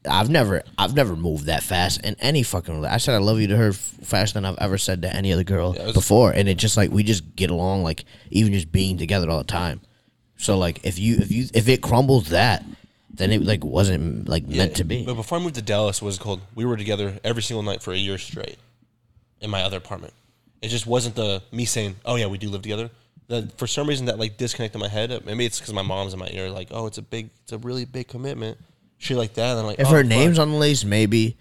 I've 0.09 0.31
never 0.31 0.63
I've 0.79 0.95
never 0.95 1.15
moved 1.15 1.45
that 1.45 1.61
fast 1.61 2.01
in 2.03 2.15
any 2.21 2.41
fucking. 2.41 2.83
I 2.83 2.97
said 2.97 3.13
I 3.13 3.19
love 3.19 3.39
you 3.39 3.45
to 3.49 3.55
her 3.55 3.67
f- 3.69 3.75
faster 4.01 4.33
than 4.33 4.45
I've 4.45 4.57
ever 4.57 4.79
said 4.79 5.03
to 5.03 5.15
any 5.15 5.31
other 5.31 5.43
girl 5.43 5.75
Yeah, 5.77 5.85
was- 5.85 5.93
before, 5.93 6.31
and 6.31 6.49
it 6.49 6.55
just 6.57 6.75
like 6.75 6.89
we 6.89 7.03
just 7.03 7.35
get 7.35 7.51
along 7.51 7.83
like 7.83 8.05
even 8.31 8.51
just 8.51 8.71
being 8.71 8.97
together 8.97 9.29
all 9.29 9.37
the 9.37 9.43
time. 9.43 9.79
So 10.37 10.57
like 10.57 10.83
if 10.83 10.97
you 10.97 11.17
if 11.17 11.31
you 11.31 11.45
if 11.53 11.69
it 11.69 11.83
crumbles 11.83 12.29
that, 12.29 12.65
then 13.17 13.31
it 13.31 13.43
like 13.43 13.63
wasn't 13.63 14.27
like 14.27 14.47
meant 14.47 14.75
to 14.77 14.83
be. 14.83 15.05
But 15.05 15.15
before 15.15 15.37
I 15.37 15.41
moved 15.41 15.55
to 15.55 15.61
Dallas, 15.61 16.01
what 16.01 16.07
was 16.07 16.17
it 16.17 16.21
called? 16.21 16.41
We 16.53 16.65
were 16.65 16.77
together 16.77 17.19
every 17.23 17.41
single 17.41 17.63
night 17.63 17.81
for 17.81 17.93
a 17.93 17.97
year 17.97 18.17
straight 18.17 18.57
in 19.41 19.49
my 19.49 19.63
other 19.63 19.77
apartment. 19.77 20.13
It 20.61 20.69
just 20.69 20.87
wasn't 20.87 21.15
the 21.15 21.41
me 21.51 21.65
saying, 21.65 21.95
"Oh 22.05 22.15
yeah, 22.15 22.27
we 22.27 22.37
do 22.37 22.49
live 22.49 22.61
together." 22.61 22.89
The, 23.27 23.51
for 23.57 23.67
some 23.67 23.87
reason, 23.87 24.05
that 24.07 24.19
like 24.19 24.37
disconnected 24.37 24.79
my 24.79 24.87
head. 24.87 25.11
Uh, 25.11 25.19
maybe 25.25 25.45
it's 25.45 25.59
because 25.59 25.73
my 25.73 25.81
mom's 25.81 26.13
in 26.13 26.19
my 26.19 26.29
ear, 26.31 26.49
like, 26.49 26.69
"Oh, 26.71 26.87
it's 26.87 26.97
a 26.97 27.01
big, 27.01 27.29
it's 27.43 27.51
a 27.51 27.57
really 27.57 27.85
big 27.85 28.07
commitment." 28.07 28.57
Shit 28.97 29.17
like 29.17 29.33
that. 29.33 29.51
And 29.51 29.59
I'm 29.59 29.65
like, 29.65 29.79
If 29.79 29.87
oh, 29.87 29.91
her 29.91 30.01
fuck. 30.01 30.07
name's 30.07 30.39
on 30.39 30.51
the 30.51 30.57
list, 30.57 30.85
maybe. 30.85 31.37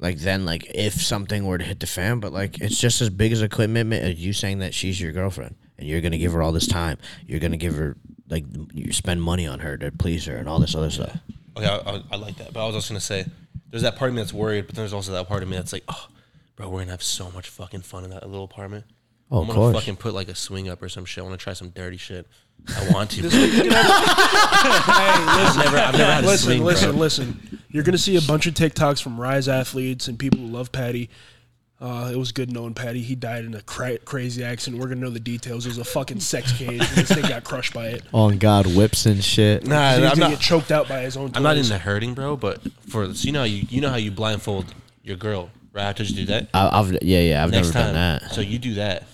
Like 0.00 0.18
then, 0.18 0.44
like 0.44 0.64
if 0.72 0.94
something 0.94 1.44
were 1.44 1.58
to 1.58 1.64
hit 1.64 1.80
the 1.80 1.86
fan, 1.86 2.20
but 2.20 2.32
like 2.32 2.60
it's 2.60 2.78
just 2.78 3.00
as 3.00 3.10
big 3.10 3.32
as 3.32 3.42
a 3.42 3.48
commitment 3.48 4.04
as 4.04 4.14
you 4.14 4.32
saying 4.32 4.60
that 4.60 4.72
she's 4.72 5.00
your 5.00 5.10
girlfriend 5.10 5.56
and 5.76 5.88
you're 5.88 6.00
gonna 6.00 6.18
give 6.18 6.32
her 6.32 6.40
all 6.40 6.52
this 6.52 6.68
time. 6.68 6.98
You're 7.26 7.40
gonna 7.40 7.56
give 7.56 7.74
her 7.74 7.96
like 8.30 8.44
you 8.74 8.92
spend 8.92 9.22
money 9.22 9.46
on 9.46 9.60
her 9.60 9.76
to 9.78 9.90
please 9.92 10.26
her 10.26 10.36
and 10.36 10.48
all 10.48 10.58
this 10.58 10.74
other 10.74 10.90
stuff. 10.90 11.18
Okay, 11.56 11.66
I, 11.66 11.76
I, 11.76 12.02
I 12.12 12.16
like 12.16 12.36
that. 12.36 12.52
But 12.52 12.62
I 12.62 12.66
was 12.66 12.74
also 12.74 12.92
gonna 12.94 13.00
say 13.00 13.26
there's 13.70 13.82
that 13.82 13.96
part 13.96 14.10
of 14.10 14.14
me 14.14 14.22
that's 14.22 14.32
worried, 14.32 14.66
but 14.66 14.74
there's 14.76 14.92
also 14.92 15.12
that 15.12 15.28
part 15.28 15.42
of 15.42 15.48
me 15.48 15.56
that's 15.56 15.72
like, 15.72 15.84
oh, 15.88 16.08
bro, 16.56 16.68
we're 16.68 16.80
gonna 16.80 16.90
have 16.92 17.02
so 17.02 17.30
much 17.32 17.48
fucking 17.48 17.80
fun 17.82 18.04
in 18.04 18.10
that 18.10 18.28
little 18.28 18.44
apartment. 18.44 18.84
Oh, 19.30 19.38
I'm 19.38 19.42
of 19.42 19.48
gonna 19.48 19.58
course. 19.72 19.76
fucking 19.76 19.96
put 19.96 20.14
like 20.14 20.28
a 20.28 20.34
swing 20.34 20.68
up 20.68 20.82
or 20.82 20.88
some 20.88 21.04
shit. 21.04 21.22
I 21.22 21.26
want 21.26 21.38
to 21.38 21.42
try 21.42 21.52
some 21.52 21.70
dirty 21.70 21.96
shit. 21.98 22.26
I 22.76 22.88
want 22.94 23.10
to. 23.12 23.22
Bro. 23.22 23.30
week 23.30 23.52
you're 23.54 23.64
gonna 23.64 23.74
have- 23.76 24.84
hey, 24.86 25.42
listen, 25.44 25.60
never, 25.62 25.78
I've 25.78 25.92
never 25.92 26.12
had 26.12 26.24
a 26.24 26.26
listen, 26.26 26.46
swing, 26.46 26.64
listen, 26.64 26.96
listen. 26.98 27.58
You're 27.70 27.84
gonna 27.84 27.98
see 27.98 28.16
a 28.16 28.22
bunch 28.22 28.46
of 28.46 28.54
TikToks 28.54 29.02
from 29.02 29.20
Rise 29.20 29.48
athletes 29.48 30.08
and 30.08 30.18
people 30.18 30.38
who 30.40 30.46
love 30.46 30.72
Patty. 30.72 31.10
Uh, 31.80 32.10
it 32.12 32.16
was 32.16 32.32
good 32.32 32.50
knowing 32.52 32.74
Patty. 32.74 33.00
He 33.02 33.14
died 33.14 33.44
in 33.44 33.54
a 33.54 33.62
cra- 33.62 33.98
crazy 33.98 34.42
accident. 34.42 34.82
We're 34.82 34.88
gonna 34.88 35.00
know 35.00 35.10
the 35.10 35.20
details. 35.20 35.64
It 35.64 35.68
was 35.68 35.78
a 35.78 35.84
fucking 35.84 36.18
sex 36.18 36.50
cage. 36.58 36.70
and 36.80 36.80
this 36.80 37.08
thing 37.12 37.22
got 37.22 37.44
crushed 37.44 37.72
by 37.72 37.88
it. 37.90 38.02
On 38.12 38.36
God, 38.38 38.66
whips 38.74 39.06
and 39.06 39.22
shit. 39.22 39.64
Nah, 39.64 39.94
He 39.94 40.00
was 40.00 40.10
I'm 40.10 40.16
gonna 40.18 40.30
not. 40.30 40.38
get 40.38 40.40
choked 40.40 40.72
out 40.72 40.88
by 40.88 41.00
his 41.02 41.16
own. 41.16 41.30
I'm 41.34 41.42
not 41.44 41.54
toys. 41.54 41.70
into 41.70 41.82
hurting, 41.82 42.14
bro. 42.14 42.36
But 42.36 42.60
for 42.88 43.14
so 43.14 43.24
you 43.26 43.32
know 43.32 43.40
how 43.40 43.44
you 43.44 43.64
you 43.70 43.80
know 43.80 43.90
how 43.90 43.96
you 43.96 44.10
blindfold 44.10 44.74
your 45.04 45.16
girl 45.16 45.50
right 45.72 45.84
after 45.84 46.02
you 46.02 46.16
do 46.16 46.24
that. 46.26 46.48
I, 46.52 46.80
I've 46.80 46.90
yeah 47.02 47.20
yeah 47.20 47.44
I've 47.44 47.52
next 47.52 47.68
never 47.68 47.72
time, 47.84 47.94
done 47.94 48.20
that. 48.22 48.32
so 48.32 48.40
you 48.40 48.58
do 48.58 48.74
that. 48.74 49.04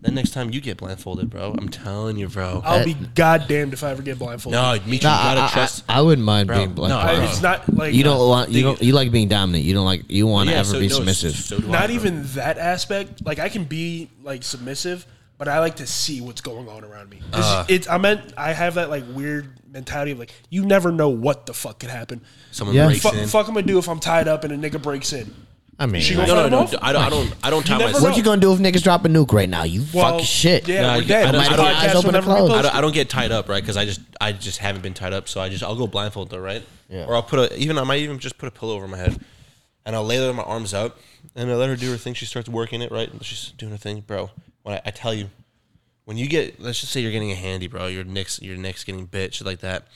Then 0.00 0.14
next 0.14 0.30
time 0.30 0.50
you 0.50 0.60
get 0.60 0.76
blindfolded, 0.76 1.28
bro. 1.28 1.56
I'm 1.58 1.68
telling 1.68 2.16
you, 2.18 2.28
bro. 2.28 2.62
I'll 2.64 2.84
be 2.84 2.94
goddamned 2.94 3.72
if 3.72 3.82
I 3.82 3.90
ever 3.90 4.00
get 4.02 4.16
blindfolded. 4.18 4.56
no, 4.60 4.72
me 4.88 4.98
too. 4.98 5.08
Nah, 5.08 5.30
you 5.30 5.34
gotta 5.34 5.40
I, 5.40 5.44
I- 5.46 5.50
trust. 5.50 5.84
I, 5.88 6.00
wouldn't 6.02 6.24
mind 6.24 6.46
Bro, 6.46 6.56
being 6.56 6.68
no, 6.68 6.74
black. 6.74 6.92
I- 6.92 7.12
I- 7.20 7.24
it's 7.24 7.42
not 7.42 7.74
like 7.74 7.94
you 7.94 8.04
don't 8.04 8.28
want 8.28 8.50
you 8.50 8.62
don't 8.62 8.80
you 8.80 8.92
like 8.92 9.10
being 9.10 9.26
dominant. 9.26 9.64
You 9.64 9.74
don't 9.74 9.84
like 9.86 10.08
you 10.08 10.28
want 10.28 10.48
to 10.48 10.52
Yeah, 10.54 10.60
ever 10.60 10.68
so- 10.70 10.78
be 10.78 10.86
no, 10.88 10.94
submissive. 10.94 11.32
So 11.34 11.58
do 11.58 11.66
I, 11.68 11.70
not 11.72 11.86
bro. 11.86 11.94
even 11.96 12.22
that 12.34 12.58
aspect. 12.58 13.26
Like 13.26 13.40
I 13.40 13.48
can 13.48 13.64
be 13.64 14.08
like 14.22 14.44
submissive, 14.44 15.04
but 15.36 15.48
I 15.48 15.58
like 15.58 15.76
to 15.76 15.86
see 15.86 16.20
what's 16.20 16.42
going 16.42 16.68
on 16.68 16.84
around 16.84 17.10
me. 17.10 17.20
Uh. 17.32 17.64
it's 17.68 17.88
I 17.88 17.98
meant 17.98 18.32
I 18.36 18.52
have 18.52 18.74
that 18.74 18.90
like 18.90 19.02
weird 19.12 19.48
mentality 19.72 20.12
of 20.12 20.20
like 20.20 20.32
you 20.48 20.64
never 20.64 20.92
know 20.92 21.08
what 21.08 21.46
the 21.46 21.52
fuck 21.54 21.80
could 21.80 21.90
happen. 21.90 22.20
someone 22.52 22.76
Yeah. 22.76 22.86
breaks 22.86 23.02
Fuck, 23.02 23.14
in. 23.14 23.26
fuck 23.26 23.48
I'm 23.48 23.56
I 23.56 23.62
do 23.62 23.78
if 23.78 23.88
I'm 23.88 23.98
tied 23.98 24.28
up 24.28 24.44
and 24.44 24.52
a 24.52 24.70
nigga 24.70 24.80
breaks 24.80 25.12
in? 25.12 25.34
I 25.80 25.86
mean, 25.86 26.02
She 26.02 26.16
like, 26.16 26.26
gonna 26.26 26.50
No, 26.50 26.64
no, 26.64 26.70
no. 26.70 26.78
I 26.82 26.92
don't. 26.92 27.02
I 27.04 27.08
don't. 27.10 27.34
I 27.44 27.50
don't 27.50 27.64
tie 27.64 27.78
never 27.78 27.92
myself. 27.92 28.02
what 28.02 28.16
you 28.16 28.22
gonna 28.24 28.40
do 28.40 28.52
if 28.52 28.58
niggas 28.58 28.82
drop 28.82 29.04
a 29.04 29.08
nuke 29.08 29.32
right 29.32 29.48
now? 29.48 29.62
You 29.62 29.84
Well, 29.94 30.18
fuck 30.18 30.26
shit. 30.26 30.66
Yeah, 30.66 30.82
No, 30.82 30.88
I 30.88 30.96
we're 30.98 31.04
dead. 31.04 31.26
I 31.28 31.32
don't- 31.32 31.40
This 31.40 31.50
I 31.52 31.56
don't- 31.56 31.66
podcast 31.66 31.74
eyes 31.76 31.92
will 31.92 31.98
open 32.00 32.12
never 32.12 32.16
and 32.16 32.24
be 32.26 32.38
closed. 32.38 32.50
I 32.50 32.54
posted. 32.56 32.62
don't, 32.64 32.74
I 32.74 32.80
don't 32.80 32.94
get 32.94 33.08
tied 33.10 33.30
up, 33.32 33.48
right? 33.48 33.62
Because 33.62 33.76
I 33.76 33.84
just 33.84 34.00
I 34.20 34.32
just 34.32 34.58
haven't 34.58 34.82
been 34.82 34.94
tied 34.94 35.12
up, 35.12 35.28
so 35.28 35.40
I 35.40 35.48
just 35.48 35.62
I'll 35.62 35.76
go 35.76 35.86
blindfold 35.86 36.30
though, 36.30 36.38
right? 36.40 36.64
Yeah. 36.88 37.04
Or 37.06 37.14
I'll 37.14 37.22
put 37.22 37.38
a 37.52 37.56
even 37.56 37.78
I 37.78 37.84
might 37.84 38.00
even 38.00 38.18
just 38.18 38.38
put 38.38 38.48
a 38.48 38.50
pillow 38.50 38.74
over 38.74 38.88
my 38.88 38.96
head, 38.96 39.20
and 39.86 39.94
I'll 39.94 40.04
lay 40.04 40.18
there 40.18 40.32
my 40.32 40.42
arms 40.42 40.74
up, 40.74 40.98
and 41.36 41.48
I 41.50 41.54
let 41.54 41.68
her 41.68 41.76
do 41.76 41.90
her 41.92 41.96
thing. 41.96 42.14
She 42.14 42.26
starts 42.26 42.48
working 42.48 42.82
it, 42.82 42.90
right? 42.90 43.08
And 43.10 43.24
she's 43.24 43.52
doing 43.56 43.70
her 43.70 43.78
thing, 43.78 44.00
bro. 44.00 44.30
When 44.64 44.74
I, 44.74 44.80
I 44.86 44.90
tell 44.90 45.14
you, 45.14 45.30
when 46.06 46.16
you 46.16 46.26
get 46.26 46.60
let's 46.60 46.80
just 46.80 46.92
say 46.92 47.00
you're 47.02 47.12
getting 47.12 47.30
a 47.30 47.36
handy, 47.36 47.68
bro, 47.68 47.86
your 47.86 48.02
nick's 48.02 48.42
your 48.42 48.56
nick's 48.56 48.82
getting 48.82 49.06
bit, 49.06 49.32
shit 49.34 49.46
like 49.46 49.60
that. 49.60 49.86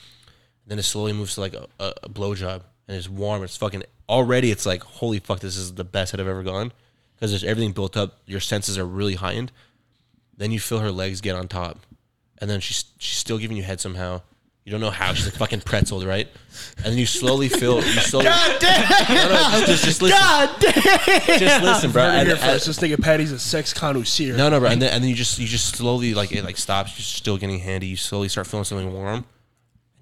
Then 0.65 0.79
it 0.79 0.83
slowly 0.83 1.11
moves 1.11 1.35
to 1.35 1.41
like 1.41 1.53
a, 1.55 1.67
a, 1.77 1.93
a 2.03 2.09
blowjob, 2.09 2.61
and 2.87 2.95
it's 2.95 3.09
warm. 3.09 3.43
It's 3.43 3.57
fucking 3.57 3.83
already. 4.13 4.51
It's 4.51 4.65
like 4.65 4.83
holy 4.83 5.19
fuck, 5.19 5.39
this 5.39 5.57
is 5.57 5.73
the 5.75 5.83
best 5.83 6.11
head 6.11 6.21
I've 6.21 6.27
ever 6.27 6.43
gone 6.43 6.71
because 7.15 7.31
there's 7.31 7.43
everything 7.43 7.71
built 7.73 7.97
up. 7.97 8.19
Your 8.25 8.39
senses 8.39 8.77
are 8.77 8.85
really 8.85 9.15
heightened. 9.15 9.51
Then 10.37 10.51
you 10.51 10.59
feel 10.59 10.79
her 10.79 10.91
legs 10.91 11.21
get 11.21 11.35
on 11.35 11.47
top, 11.47 11.79
and 12.39 12.49
then 12.49 12.59
she's 12.59 12.85
she's 12.97 13.17
still 13.17 13.37
giving 13.37 13.57
you 13.57 13.63
head 13.63 13.79
somehow. 13.79 14.21
You 14.65 14.71
don't 14.71 14.79
know 14.79 14.91
how. 14.91 15.13
She's 15.13 15.25
like 15.25 15.35
fucking 15.35 15.59
pretzeled, 15.59 16.07
right? 16.07 16.27
And 16.77 16.85
then 16.85 16.97
you 16.97 17.05
slowly 17.05 17.49
feel. 17.49 17.75
You 17.75 17.81
slowly. 18.01 18.25
God 18.27 18.61
damn! 18.61 19.13
No, 19.13 19.27
no, 19.59 19.65
just, 19.65 19.83
just, 19.83 19.85
just 19.85 20.01
listen. 20.01 20.17
God 20.17 20.55
damn. 20.59 21.39
Just 21.39 21.63
listen, 21.63 21.91
bro. 21.91 22.03
Heard 22.03 22.13
it 22.13 22.17
And- 22.19 22.27
here 22.27 22.35
and- 22.37 22.39
first. 22.45 22.65
This 22.67 22.79
nigga 22.79 23.01
Patty's 23.01 23.33
a 23.33 23.39
sex 23.39 23.73
connoisseur. 23.73 24.37
no, 24.37 24.47
no, 24.49 24.61
bro. 24.61 24.69
And 24.69 24.81
then, 24.81 24.93
and 24.93 25.03
then 25.03 25.09
you 25.09 25.15
just 25.17 25.37
you 25.37 25.47
just 25.47 25.75
slowly 25.75 26.13
like 26.13 26.31
it 26.31 26.45
like 26.45 26.57
stops. 26.57 26.97
You're 26.97 27.03
still 27.03 27.37
getting 27.37 27.59
handy. 27.59 27.87
You 27.87 27.97
slowly 27.97 28.29
start 28.29 28.47
feeling 28.47 28.63
something 28.63 28.93
warm. 28.93 29.15
And 29.15 29.25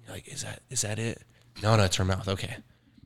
you're 0.06 0.14
like, 0.14 0.28
is 0.28 0.44
that 0.44 0.62
is 0.70 0.82
that 0.82 0.98
it? 1.00 1.20
No, 1.60 1.76
no, 1.76 1.82
it's 1.82 1.96
her 1.96 2.04
mouth. 2.04 2.28
Okay. 2.28 2.56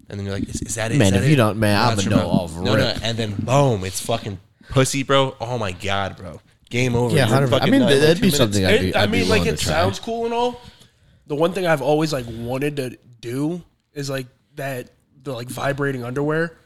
And 0.08 0.18
then 0.20 0.26
you're 0.26 0.34
like, 0.34 0.48
is, 0.48 0.62
is 0.62 0.74
that 0.76 0.90
it? 0.90 0.94
Is 0.94 0.98
Man, 0.98 1.12
that 1.14 1.22
if 1.24 1.28
you 1.30 1.36
don't- 1.36 1.58
man, 1.58 1.76
I'm 1.80 1.92
it's 1.94 2.02
a 2.06 2.10
her 2.10 2.10
no 2.10 2.16
mouth. 2.18 2.26
off 2.56 2.56
No, 2.60 2.76
no, 2.76 2.94
and 3.02 3.18
then 3.18 3.34
boom, 3.34 3.84
it's 3.84 4.00
fucking 4.00 4.38
pussy, 4.68 5.02
bro. 5.02 5.34
Oh 5.40 5.58
my 5.58 5.72
god, 5.72 6.16
bro. 6.16 6.40
Game 6.70 6.94
over. 6.94 7.14
Yeah, 7.14 7.28
You're 7.28 7.48
100%. 7.48 7.62
I 7.62 7.66
mean, 7.70 7.80
that'd 7.82 8.00
two 8.00 8.14
be 8.14 8.20
minutes. 8.22 8.36
something 8.36 8.64
I'd 8.66 8.80
be. 8.80 8.94
I 8.94 9.02
I'd 9.04 9.10
be 9.12 9.20
mean, 9.20 9.28
like 9.28 9.46
it 9.46 9.58
sounds 9.60 9.98
cool 10.00 10.24
and 10.24 10.34
all. 10.34 10.60
The 11.28 11.34
one 11.34 11.52
thing 11.52 11.66
I've 11.66 11.82
always 11.82 12.12
like 12.12 12.26
wanted 12.28 12.76
to 12.76 12.98
do 13.20 13.62
is 13.94 14.08
like 14.10 14.26
that 14.56 14.90
the 15.22 15.32
like 15.32 15.48
vibrating 15.48 16.04
underwear, 16.04 16.56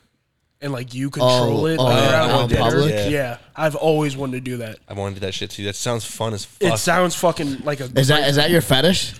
and 0.60 0.72
like 0.72 0.92
you 0.94 1.08
control 1.10 1.62
Oh, 1.62 1.66
it 1.66 1.78
oh, 1.78 1.84
like, 1.84 1.96
yeah, 1.98 2.10
around 2.12 2.30
out 2.30 2.42
in 2.42 2.48
dinner. 2.48 2.60
public? 2.62 2.90
Yeah. 2.90 3.08
Yeah. 3.08 3.38
I've 3.56 3.76
always 3.76 4.16
wanted 4.16 4.32
to 4.32 4.40
do 4.50 4.56
that. 4.58 4.78
I 4.88 4.92
wanted 4.94 5.14
to 5.14 5.20
do 5.20 5.26
that 5.26 5.32
shit 5.32 5.50
too. 5.50 5.64
That 5.64 5.76
sounds 5.76 6.04
fun 6.04 6.34
as 6.34 6.44
fuck. 6.44 6.74
It 6.74 6.78
sounds 6.78 7.14
fucking 7.14 7.60
like 7.64 7.80
a. 7.80 7.84
Is 7.98 8.08
that 8.08 8.28
is 8.28 8.36
that 8.36 8.50
your 8.50 8.60
fetish? 8.60 9.14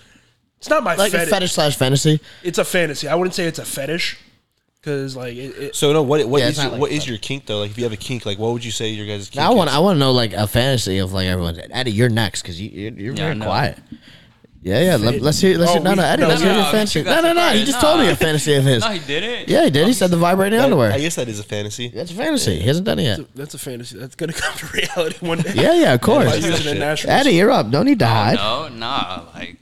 It's 0.61 0.69
not 0.69 0.83
my 0.85 0.95
Like 0.95 1.13
fetish. 1.13 1.29
a 1.29 1.31
fetish 1.31 1.53
slash 1.53 1.77
fantasy? 1.77 2.21
It's 2.43 2.59
a 2.59 2.65
fantasy. 2.65 3.09
I 3.09 3.15
wouldn't 3.15 3.35
say 3.35 3.47
it's 3.47 3.59
a 3.59 3.65
fetish, 3.65 4.19
because 4.81 5.17
like 5.17 5.35
it, 5.35 5.57
it, 5.59 5.75
so 5.75 5.93
no, 5.93 6.03
what 6.03 6.25
what 6.29 6.39
Yeah, 6.41 6.45
is 6.49 6.51
it's 6.51 6.59
not 6.59 6.65
your, 6.65 6.73
like 6.73 6.81
what 6.83 6.91
that. 6.91 6.97
is 6.97 7.09
your 7.09 7.19
kink 7.19 7.47
though? 7.47 7.61
Like 7.61 7.71
if 7.71 7.79
you 7.79 7.85
have 7.85 7.93
a 7.95 7.97
kink, 7.97 8.27
like 8.27 8.39
what 8.39 8.53
would 8.53 8.65
you 8.65 8.71
say 8.71 8.89
your 8.91 9.07
guys' 9.07 9.31
kink 9.31 9.43
I 9.45 9.51
want 9.51 9.71
is? 9.71 9.77
I 9.77 9.79
want 9.79 9.97
to 9.97 10.01
know 10.01 10.13
like 10.13 10.33
a 10.35 10.47
fantasy 10.47 10.99
of 10.99 11.13
like 11.13 11.27
everyone's. 11.29 11.59
Eddie, 11.71 11.93
you're 11.93 12.09
next 12.11 12.43
because 12.43 12.61
you 12.61 12.69
you're, 12.69 12.93
you're 12.93 13.15
Yeah, 13.15 13.23
I 13.23 13.27
very 13.29 13.35
know. 13.39 13.45
quiet. 13.47 13.79
Yeah, 14.63 14.81
yeah. 14.83 14.97
Let, 14.97 15.23
us 15.23 15.41
hear. 15.41 15.57
Let's 15.57 15.71
Oh, 15.71 15.75
hear. 15.77 15.83
No, 15.83 15.91
we- 15.93 15.97
no, 15.97 16.03
Eddie. 16.03 16.21
no, 16.23 16.29
let's 16.29 16.41
no, 16.43 16.47
hear 16.49 16.55
your 16.57 16.65
no, 16.67 16.71
fantasy. 16.71 16.99
you 16.99 17.05
No, 17.07 17.11
got 17.15 17.23
no, 17.25 17.33
no. 17.33 17.41
He 17.41 17.47
surprised. 17.49 17.67
just 17.67 17.81
told 17.81 18.01
me 18.01 18.09
a 18.11 18.17
fantasy 18.17 18.55
of 18.57 18.65
his. 18.65 18.83
No, 18.85 18.91
he 18.91 18.99
didn't. 18.99 19.49
Yeah, 19.49 19.65
he 19.65 19.71
did. 19.71 19.87
He 19.87 19.95
said 19.95 20.11
the 20.11 20.19
vibrating 20.19 20.59
That- 20.59 20.65
underwear. 20.67 20.93
I 20.93 20.99
guess 21.01 21.15
that 21.15 21.29
is 21.29 21.41
a 21.41 21.45
fantasy. 21.45 21.89
That's 21.89 22.11
a 22.11 22.15
fantasy. 22.15 22.57
He 22.61 22.67
hasn't 22.67 22.85
done 22.85 22.99
it 22.99 23.05
yet. 23.05 23.21
that's 23.35 23.55
a 23.55 23.59
fantasy. 23.59 23.97
That's 23.97 24.15
gonna 24.17 24.33
come 24.35 24.55
to 24.59 24.67
reality 24.67 25.27
one 25.27 25.39
day. 25.39 25.53
Yeah, 25.55 25.73
yeah, 25.73 25.95
of 25.95 26.03
course. 26.03 26.45
using 26.45 26.77
a 26.77 26.79
natural. 26.79 27.11
Eddie, 27.11 27.31
you're 27.37 27.51
up. 27.51 27.71
Don't 27.71 27.87
need 27.87 28.01
to 28.01 28.05
oh, 28.05 28.09
hide. 28.09 28.37
No, 28.37 28.69
nah, 28.69 29.25
like. 29.35 29.60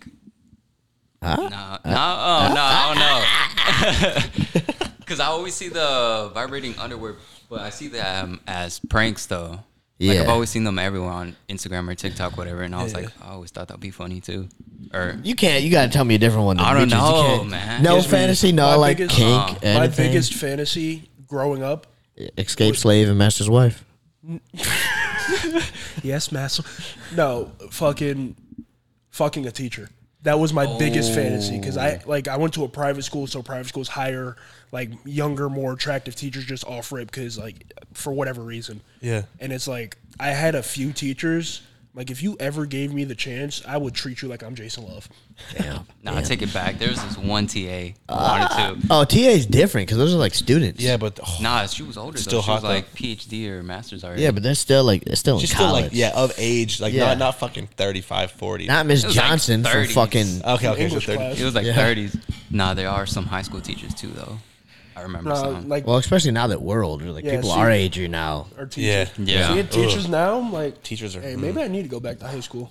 Huh? 1.22 1.36
No, 1.36 1.48
nah, 1.48 1.78
oh, 1.84 2.54
no, 2.54 2.60
I 2.62 4.04
don't 4.04 4.62
know. 4.64 4.84
Because 5.08 5.20
I 5.20 5.26
always 5.28 5.54
see 5.54 5.68
the 5.70 6.30
vibrating 6.34 6.76
underwear, 6.78 7.14
but 7.48 7.60
I 7.60 7.70
see 7.70 7.88
them 7.88 8.40
as 8.46 8.78
pranks 8.90 9.24
though. 9.24 9.48
Like 9.52 9.62
Yeah. 9.96 10.20
I've 10.20 10.28
always 10.28 10.50
seen 10.50 10.64
them 10.64 10.78
everywhere 10.78 11.08
on 11.10 11.34
Instagram 11.48 11.88
or 11.90 11.94
TikTok, 11.94 12.36
whatever, 12.36 12.60
and 12.60 12.74
I 12.74 12.82
was 12.82 12.92
like, 12.92 13.08
I 13.22 13.30
always 13.30 13.50
thought 13.50 13.68
that'd 13.68 13.80
be 13.80 13.90
funny 13.90 14.20
too. 14.20 14.50
Or 14.92 15.18
You 15.24 15.34
can't. 15.34 15.64
You 15.64 15.70
got 15.70 15.86
to 15.86 15.90
tell 15.90 16.04
me 16.04 16.14
a 16.14 16.18
different 16.18 16.44
one. 16.44 16.60
I 16.60 16.74
don't 16.74 16.82
Reaches. 16.84 16.92
You 16.98 16.98
know, 17.00 17.44
man. 17.44 17.82
No 17.82 17.92
Here's 17.94 18.04
me. 18.04 18.10
fantasy. 18.10 18.52
No 18.52 18.66
My 18.66 18.74
like 18.74 18.96
biggest- 18.98 19.16
kink. 19.16 19.32
uh, 19.32 19.56
anything. 19.62 19.78
My 19.78 19.88
biggest 19.88 20.34
fantasy 20.34 21.08
growing 21.26 21.62
up. 21.62 21.86
escape 22.36 22.76
slave 22.76 23.08
and 23.08 23.16
master's 23.18 23.48
wife. 23.48 23.84
Yes, 26.02 26.30
master. 26.30 26.62
No, 27.16 27.52
fucking, 27.70 28.36
fucking 29.10 29.46
a 29.46 29.50
teacher. 29.50 29.88
That 30.22 30.38
was 30.38 30.52
my 30.52 30.66
biggest 30.78 31.14
fantasy 31.14 31.58
because 31.58 31.76
I 31.76 32.00
oh. 32.04 32.08
like 32.08 32.28
I 32.28 32.36
went 32.36 32.54
to 32.54 32.64
a 32.64 32.68
private 32.68 33.02
school, 33.02 33.26
so 33.26 33.42
private 33.42 33.68
schools 33.68 33.88
hire 33.88 34.36
like 34.72 34.90
younger, 35.04 35.48
more 35.48 35.72
attractive 35.72 36.16
teachers 36.16 36.44
just 36.44 36.64
off 36.64 36.90
rip 36.92 37.10
because 37.10 37.38
like 37.38 37.72
for 37.94 38.12
whatever 38.12 38.42
reason. 38.42 38.80
Yeah. 39.00 39.22
And 39.38 39.52
it's 39.52 39.68
like 39.68 39.96
I 40.18 40.28
had 40.28 40.54
a 40.54 40.62
few 40.62 40.92
teachers. 40.92 41.62
Like 41.98 42.12
if 42.12 42.22
you 42.22 42.36
ever 42.38 42.64
gave 42.64 42.94
me 42.94 43.02
the 43.02 43.16
chance, 43.16 43.60
I 43.66 43.76
would 43.76 43.92
treat 43.92 44.22
you 44.22 44.28
like 44.28 44.44
I'm 44.44 44.54
Jason 44.54 44.86
Luv. 44.86 45.08
Damn. 45.56 45.84
nah, 46.04 46.16
I 46.16 46.22
take 46.22 46.42
it 46.42 46.54
back. 46.54 46.78
There 46.78 46.88
was 46.88 47.02
this 47.02 47.18
one 47.18 47.48
TA 47.48 47.58
I 47.58 47.94
wanted 48.08 48.46
ah. 48.50 48.76
to. 48.80 48.86
Oh, 48.88 49.04
TA 49.04 49.16
is 49.30 49.46
different 49.46 49.88
because 49.88 49.98
those 49.98 50.14
are 50.14 50.18
like 50.18 50.32
students. 50.32 50.80
Yeah, 50.80 50.96
but 50.96 51.18
oh, 51.20 51.38
Nah, 51.40 51.66
she 51.66 51.82
was 51.82 51.98
older. 51.98 52.16
Still 52.16 52.38
though. 52.38 52.42
She 52.42 52.46
hot, 52.46 52.54
was 52.54 52.62
though. 52.62 52.68
like 52.68 52.94
PhD 52.94 53.48
or 53.48 53.64
master's 53.64 54.04
already. 54.04 54.22
Yeah, 54.22 54.30
but 54.30 54.44
they're 54.44 54.54
still 54.54 54.84
like 54.84 55.06
they're 55.06 55.16
still 55.16 55.34
in 55.34 55.40
she's 55.40 55.50
still 55.50 55.66
college. 55.66 55.86
like 55.86 55.92
yeah 55.92 56.12
of 56.14 56.32
age, 56.38 56.80
like 56.80 56.92
Yeah. 56.92 57.06
not 57.06 57.18
not 57.18 57.34
fucking 57.40 57.66
35, 57.66 58.30
40. 58.30 58.66
Not 58.66 58.86
Miss 58.86 59.02
It 59.02 59.08
was 59.08 59.16
like 59.16 59.26
Johnson 59.26 59.64
from 59.64 59.72
30s. 59.72 59.92
fucking. 59.92 60.44
okay, 60.44 60.68
okay, 60.68 60.84
English 60.84 61.04
so 61.04 61.14
30. 61.14 61.18
class. 61.18 61.40
it 61.40 61.44
was 61.44 61.54
like 61.56 61.66
Yeah. 61.66 61.74
30s. 61.74 62.20
Nah, 62.52 62.74
there 62.74 62.90
are 62.90 63.06
some 63.06 63.26
high 63.26 63.42
school 63.42 63.60
teachers 63.60 63.92
too, 63.92 64.10
though. 64.10 64.38
I 64.98 65.02
remember 65.02 65.30
No, 65.30 65.36
some. 65.36 65.68
like 65.68 65.86
Well, 65.86 65.96
especially 65.96 66.32
now 66.32 66.48
that 66.48 66.60
we're 66.60 66.84
older, 66.84 67.10
like 67.12 67.24
Yeah, 67.24 67.36
people 67.36 67.50
see- 67.50 67.56
our 67.58 67.70
age 67.70 67.98
are 67.98 68.08
now. 68.08 68.46
our 68.58 68.66
teachers. 68.66 69.10
Yeah. 69.18 69.54
Yeah. 69.54 69.54
See, 69.70 69.82
teachers 69.86 70.08
now, 70.08 70.38
I'm 70.38 70.52
like 70.52 70.82
Teachers 70.82 71.14
are- 71.16 71.20
Hey, 71.20 71.36
maybe 71.36 71.60
I 71.62 71.68
need 71.68 71.82
to 71.82 71.88
go 71.88 72.00
back 72.00 72.18
to 72.20 72.26
high 72.26 72.40
school. 72.40 72.70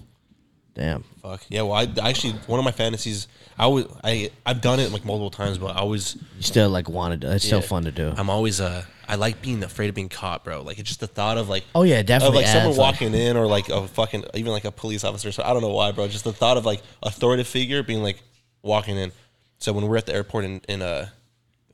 Damn. 0.76 1.04
Fuck 1.24 1.42
yeah. 1.50 1.64
Well, 1.64 1.74
I 1.74 1.88
I 2.04 2.10
actually 2.10 2.34
one 2.46 2.60
of 2.60 2.66
my 2.66 2.72
fantasies. 2.72 3.28
I 3.58 3.64
always 3.64 3.86
I 4.04 4.30
I've 4.46 4.62
done 4.62 4.80
it 4.80 4.92
like 4.92 5.04
multiple 5.06 5.32
times, 5.32 5.58
but 5.58 5.76
I 5.76 5.80
always 5.80 6.16
You 6.36 6.44
still 6.44 6.70
like 6.70 6.88
wanted. 6.88 7.22
To, 7.22 7.34
it's 7.34 7.46
still 7.46 7.62
fun 7.62 7.84
to 7.86 7.92
do. 7.92 8.14
I'm 8.16 8.30
always 8.30 8.62
uh 8.62 8.84
I 9.10 9.16
like 9.16 9.42
being 9.42 9.64
afraid 9.64 9.88
of 9.90 9.96
being 9.96 10.10
caught, 10.10 10.44
bro. 10.44 10.62
Like 10.62 10.78
it's 10.78 10.88
just 10.88 11.00
the 11.00 11.08
thought 11.08 11.40
of 11.40 11.50
like 11.50 11.64
Oh, 11.74 11.82
yeah, 11.82 12.02
of 12.02 12.06
definitely 12.06 12.38
like 12.40 12.48
someone 12.48 12.68
adds, 12.70 12.78
like- 12.78 12.94
walking 12.94 13.16
in 13.16 13.38
or 13.38 13.48
like 13.48 13.70
a 13.70 13.88
fucking 13.88 14.26
even 14.36 14.52
like 14.52 14.66
a 14.66 14.72
police 14.72 15.04
officer. 15.04 15.32
So 15.32 15.42
I 15.44 15.52
don't 15.54 15.64
know 15.64 15.70
why, 15.74 15.92
bro. 15.94 16.08
Just 16.08 16.26
the 16.26 16.34
thought 16.34 16.58
of 16.58 16.66
like 16.66 16.84
authoritative 17.02 17.48
figure 17.48 17.82
being 17.82 18.04
like 18.04 18.22
walking 18.62 18.98
in. 18.98 19.12
So 19.58 19.74
when 19.74 19.88
we're 19.88 19.98
at 19.98 20.06
the 20.06 20.14
airport 20.14 20.46
in 20.46 20.62
in 20.70 20.84
uh 20.84 21.08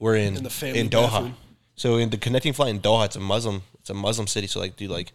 we're 0.03 0.15
in 0.17 0.35
In 0.37 0.43
the 0.43 0.49
family 0.49 0.79
in 0.79 0.89
Doha. 0.89 1.09
bathroom. 1.11 1.35
So 1.75 1.97
in 1.97 2.09
the 2.09 2.17
connecting 2.17 2.53
flight 2.53 2.69
in 2.75 2.79
Doha, 2.81 3.05
it's 3.05 3.15
a 3.15 3.19
Muslim 3.19 3.63
it's 3.79 3.89
a 3.89 3.93
Muslim 3.93 4.27
city. 4.27 4.47
So 4.47 4.59
like 4.59 4.75
dude, 4.75 4.91
like 4.91 5.11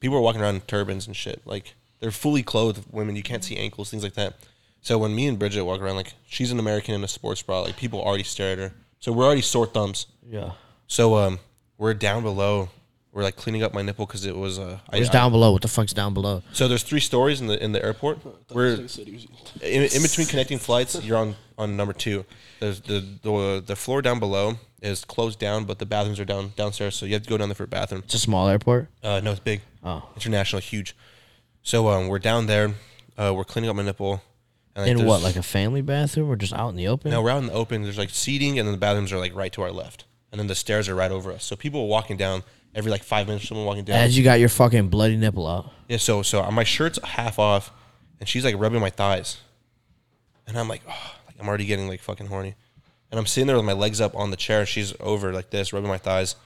people 0.00 0.16
are 0.18 0.20
walking 0.20 0.40
around 0.42 0.56
in 0.56 0.60
turbans 0.62 1.06
and 1.06 1.16
shit. 1.16 1.40
Like 1.44 1.74
they're 2.00 2.10
fully 2.10 2.42
clothed 2.42 2.84
women. 2.92 3.16
You 3.16 3.22
can't 3.22 3.44
see 3.44 3.56
ankles, 3.56 3.90
things 3.90 4.02
like 4.02 4.14
that. 4.14 4.34
So 4.82 4.98
when 4.98 5.14
me 5.14 5.26
and 5.28 5.38
Bridget 5.38 5.64
walk 5.64 5.80
around, 5.80 5.96
like 5.96 6.12
she's 6.26 6.50
an 6.52 6.58
American 6.58 6.94
in 6.94 7.02
a 7.04 7.08
sports 7.08 7.40
bra, 7.42 7.60
like 7.62 7.76
people 7.76 8.00
already 8.02 8.24
stare 8.24 8.52
at 8.52 8.58
her. 8.58 8.72
So 9.00 9.12
we're 9.12 9.24
already 9.24 9.40
sore 9.42 9.66
thumbs. 9.66 10.06
Yeah. 10.28 10.52
So 10.88 11.14
um, 11.16 11.38
we're 11.78 11.94
down 11.94 12.22
below. 12.22 12.68
We're 13.14 13.22
like 13.22 13.36
cleaning 13.36 13.62
up 13.62 13.72
my 13.72 13.80
nipple 13.80 14.04
because 14.06 14.26
it 14.26 14.36
was 14.36 14.58
uh, 14.58 14.78
I, 14.90 14.98
What's 14.98 15.08
I- 15.08 15.12
down 15.12 15.30
below? 15.32 15.52
What 15.52 15.62
the 15.62 15.68
fuck's 15.68 15.92
down 15.94 16.12
below? 16.12 16.42
so 16.52 16.68
there's 16.68 16.82
three 16.82 17.00
stories 17.00 17.40
in 17.40 17.46
the 17.46 17.62
in 17.64 17.72
the 17.72 17.82
airport. 17.82 18.18
We're 18.52 18.74
in, 18.74 19.82
in 19.84 20.02
between 20.02 20.26
connecting 20.26 20.58
flights. 20.58 21.02
You're 21.02 21.16
on 21.18 21.36
on 21.56 21.76
number 21.76 21.92
two. 21.92 22.24
There's 22.60 22.80
the, 22.80 23.04
the 23.22 23.62
the 23.64 23.76
floor 23.76 24.02
down 24.02 24.18
below 24.18 24.54
is 24.82 25.04
closed 25.04 25.38
down, 25.38 25.64
but 25.64 25.78
the 25.78 25.86
bathrooms 25.86 26.20
are 26.20 26.24
down 26.24 26.52
downstairs. 26.56 26.94
So 26.96 27.06
you 27.06 27.14
have 27.14 27.22
to 27.22 27.28
go 27.28 27.38
down 27.38 27.48
there 27.48 27.54
for 27.54 27.64
a 27.64 27.68
bathroom. 27.68 28.02
It's 28.04 28.14
a 28.14 28.18
small 28.18 28.48
airport. 28.48 28.88
Uh, 29.02 29.20
no, 29.22 29.30
it's 29.30 29.40
big. 29.40 29.60
Oh. 29.82 30.02
international, 30.14 30.60
huge. 30.60 30.94
So 31.62 31.88
um, 31.88 32.08
we're 32.08 32.18
down 32.18 32.46
there. 32.46 32.74
Uh, 33.16 33.32
we're 33.36 33.44
cleaning 33.44 33.70
up 33.70 33.76
my 33.76 33.82
nipple. 33.82 34.22
And 34.76 34.88
In 34.90 34.96
there's- 34.96 35.08
what, 35.08 35.22
like 35.22 35.36
a 35.36 35.42
family 35.42 35.82
bathroom 35.82 36.28
or 36.28 36.36
just 36.36 36.52
out 36.52 36.70
in 36.70 36.76
the 36.76 36.88
open? 36.88 37.10
No, 37.12 37.22
we're 37.22 37.30
out 37.30 37.38
in 37.38 37.46
the 37.46 37.52
open. 37.52 37.82
There's 37.84 37.96
like 37.98 38.10
seating, 38.10 38.58
and 38.58 38.66
then 38.66 38.72
the 38.72 38.78
bathrooms 38.78 39.12
are 39.12 39.18
like 39.18 39.34
right 39.34 39.52
to 39.52 39.62
our 39.62 39.70
left, 39.70 40.04
and 40.32 40.38
then 40.40 40.48
the 40.48 40.54
stairs 40.56 40.88
are 40.88 40.94
right 40.96 41.12
over 41.12 41.30
us. 41.30 41.44
So 41.44 41.54
people 41.54 41.82
are 41.82 41.86
walking 41.86 42.16
down 42.16 42.42
every 42.74 42.90
like 42.90 43.02
five 43.02 43.26
minutes. 43.26 43.48
Someone 43.48 43.66
walking 43.66 43.84
down. 43.84 43.96
As 43.96 44.16
you 44.16 44.24
got 44.24 44.40
your 44.40 44.48
fucking 44.48 44.88
bloody 44.88 45.16
nipple 45.16 45.46
out. 45.46 45.72
Yeah, 45.88 45.98
so 45.98 46.22
so 46.22 46.42
uh, 46.42 46.50
my 46.50 46.64
shirt's 46.64 46.98
half 47.02 47.38
off, 47.38 47.70
and 48.20 48.28
she's 48.28 48.44
like 48.44 48.56
rubbing 48.58 48.80
my 48.80 48.90
thighs, 48.90 49.40
and 50.46 50.58
I'm 50.58 50.68
like, 50.68 50.82
oh, 50.88 51.12
like 51.26 51.36
I'm 51.40 51.48
already 51.48 51.66
getting 51.66 51.88
like 51.88 52.00
fucking 52.00 52.26
horny, 52.26 52.54
and 53.10 53.18
I'm 53.18 53.26
sitting 53.26 53.46
there 53.46 53.56
with 53.56 53.64
my 53.64 53.72
legs 53.72 54.00
up 54.00 54.14
on 54.14 54.30
the 54.30 54.36
chair, 54.36 54.60
and 54.60 54.68
she's 54.68 54.94
over 55.00 55.32
like 55.32 55.50
this, 55.50 55.72
rubbing 55.72 55.88
my 55.88 55.98
thighs. 55.98 56.36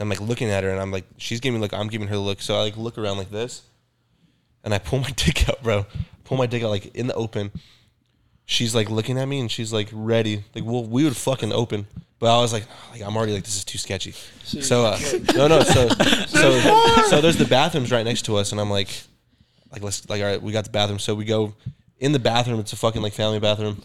I'm 0.00 0.08
like 0.08 0.20
looking 0.20 0.50
at 0.50 0.64
her, 0.64 0.70
and 0.70 0.80
I'm 0.80 0.90
like, 0.90 1.04
she's 1.16 1.38
giving 1.40 1.60
me 1.60 1.62
look, 1.62 1.72
I'm 1.72 1.88
giving 1.88 2.08
her 2.08 2.14
the 2.14 2.20
look, 2.20 2.42
so 2.42 2.56
I 2.56 2.60
like 2.60 2.76
look 2.76 2.98
around 2.98 3.18
like 3.18 3.30
this, 3.30 3.62
and 4.64 4.74
I 4.74 4.78
pull 4.78 4.98
my 4.98 5.10
dick 5.16 5.48
out, 5.48 5.62
bro, 5.62 5.86
pull 6.24 6.36
my 6.36 6.46
dick 6.46 6.62
out 6.62 6.70
like 6.70 6.94
in 6.94 7.06
the 7.06 7.14
open. 7.14 7.52
She's 8.44 8.74
like 8.74 8.90
looking 8.90 9.18
at 9.18 9.26
me, 9.26 9.40
and 9.40 9.50
she's 9.50 9.72
like 9.72 9.88
ready, 9.92 10.44
like 10.54 10.64
well, 10.64 10.84
we 10.84 11.04
would 11.04 11.16
fucking 11.16 11.52
open. 11.52 11.86
But 12.22 12.38
I 12.38 12.40
was 12.40 12.52
like, 12.52 12.66
like 12.92 13.02
I'm 13.02 13.16
already 13.16 13.32
like 13.32 13.42
this 13.42 13.56
is 13.56 13.64
too 13.64 13.78
sketchy. 13.78 14.12
So 14.44 14.86
uh, 14.86 14.96
no, 15.34 15.48
no. 15.48 15.60
So 15.64 15.88
so 16.28 17.04
so 17.08 17.20
there's 17.20 17.36
the 17.36 17.46
bathrooms 17.46 17.90
right 17.90 18.04
next 18.04 18.26
to 18.26 18.36
us, 18.36 18.52
and 18.52 18.60
I'm 18.60 18.70
like, 18.70 19.02
like 19.72 19.82
let's 19.82 20.08
like 20.08 20.22
all 20.22 20.28
right, 20.28 20.40
we 20.40 20.52
got 20.52 20.62
the 20.62 20.70
bathroom. 20.70 21.00
So 21.00 21.16
we 21.16 21.24
go 21.24 21.56
in 21.98 22.12
the 22.12 22.20
bathroom. 22.20 22.60
It's 22.60 22.72
a 22.72 22.76
fucking 22.76 23.02
like 23.02 23.12
family 23.12 23.40
bathroom. 23.40 23.82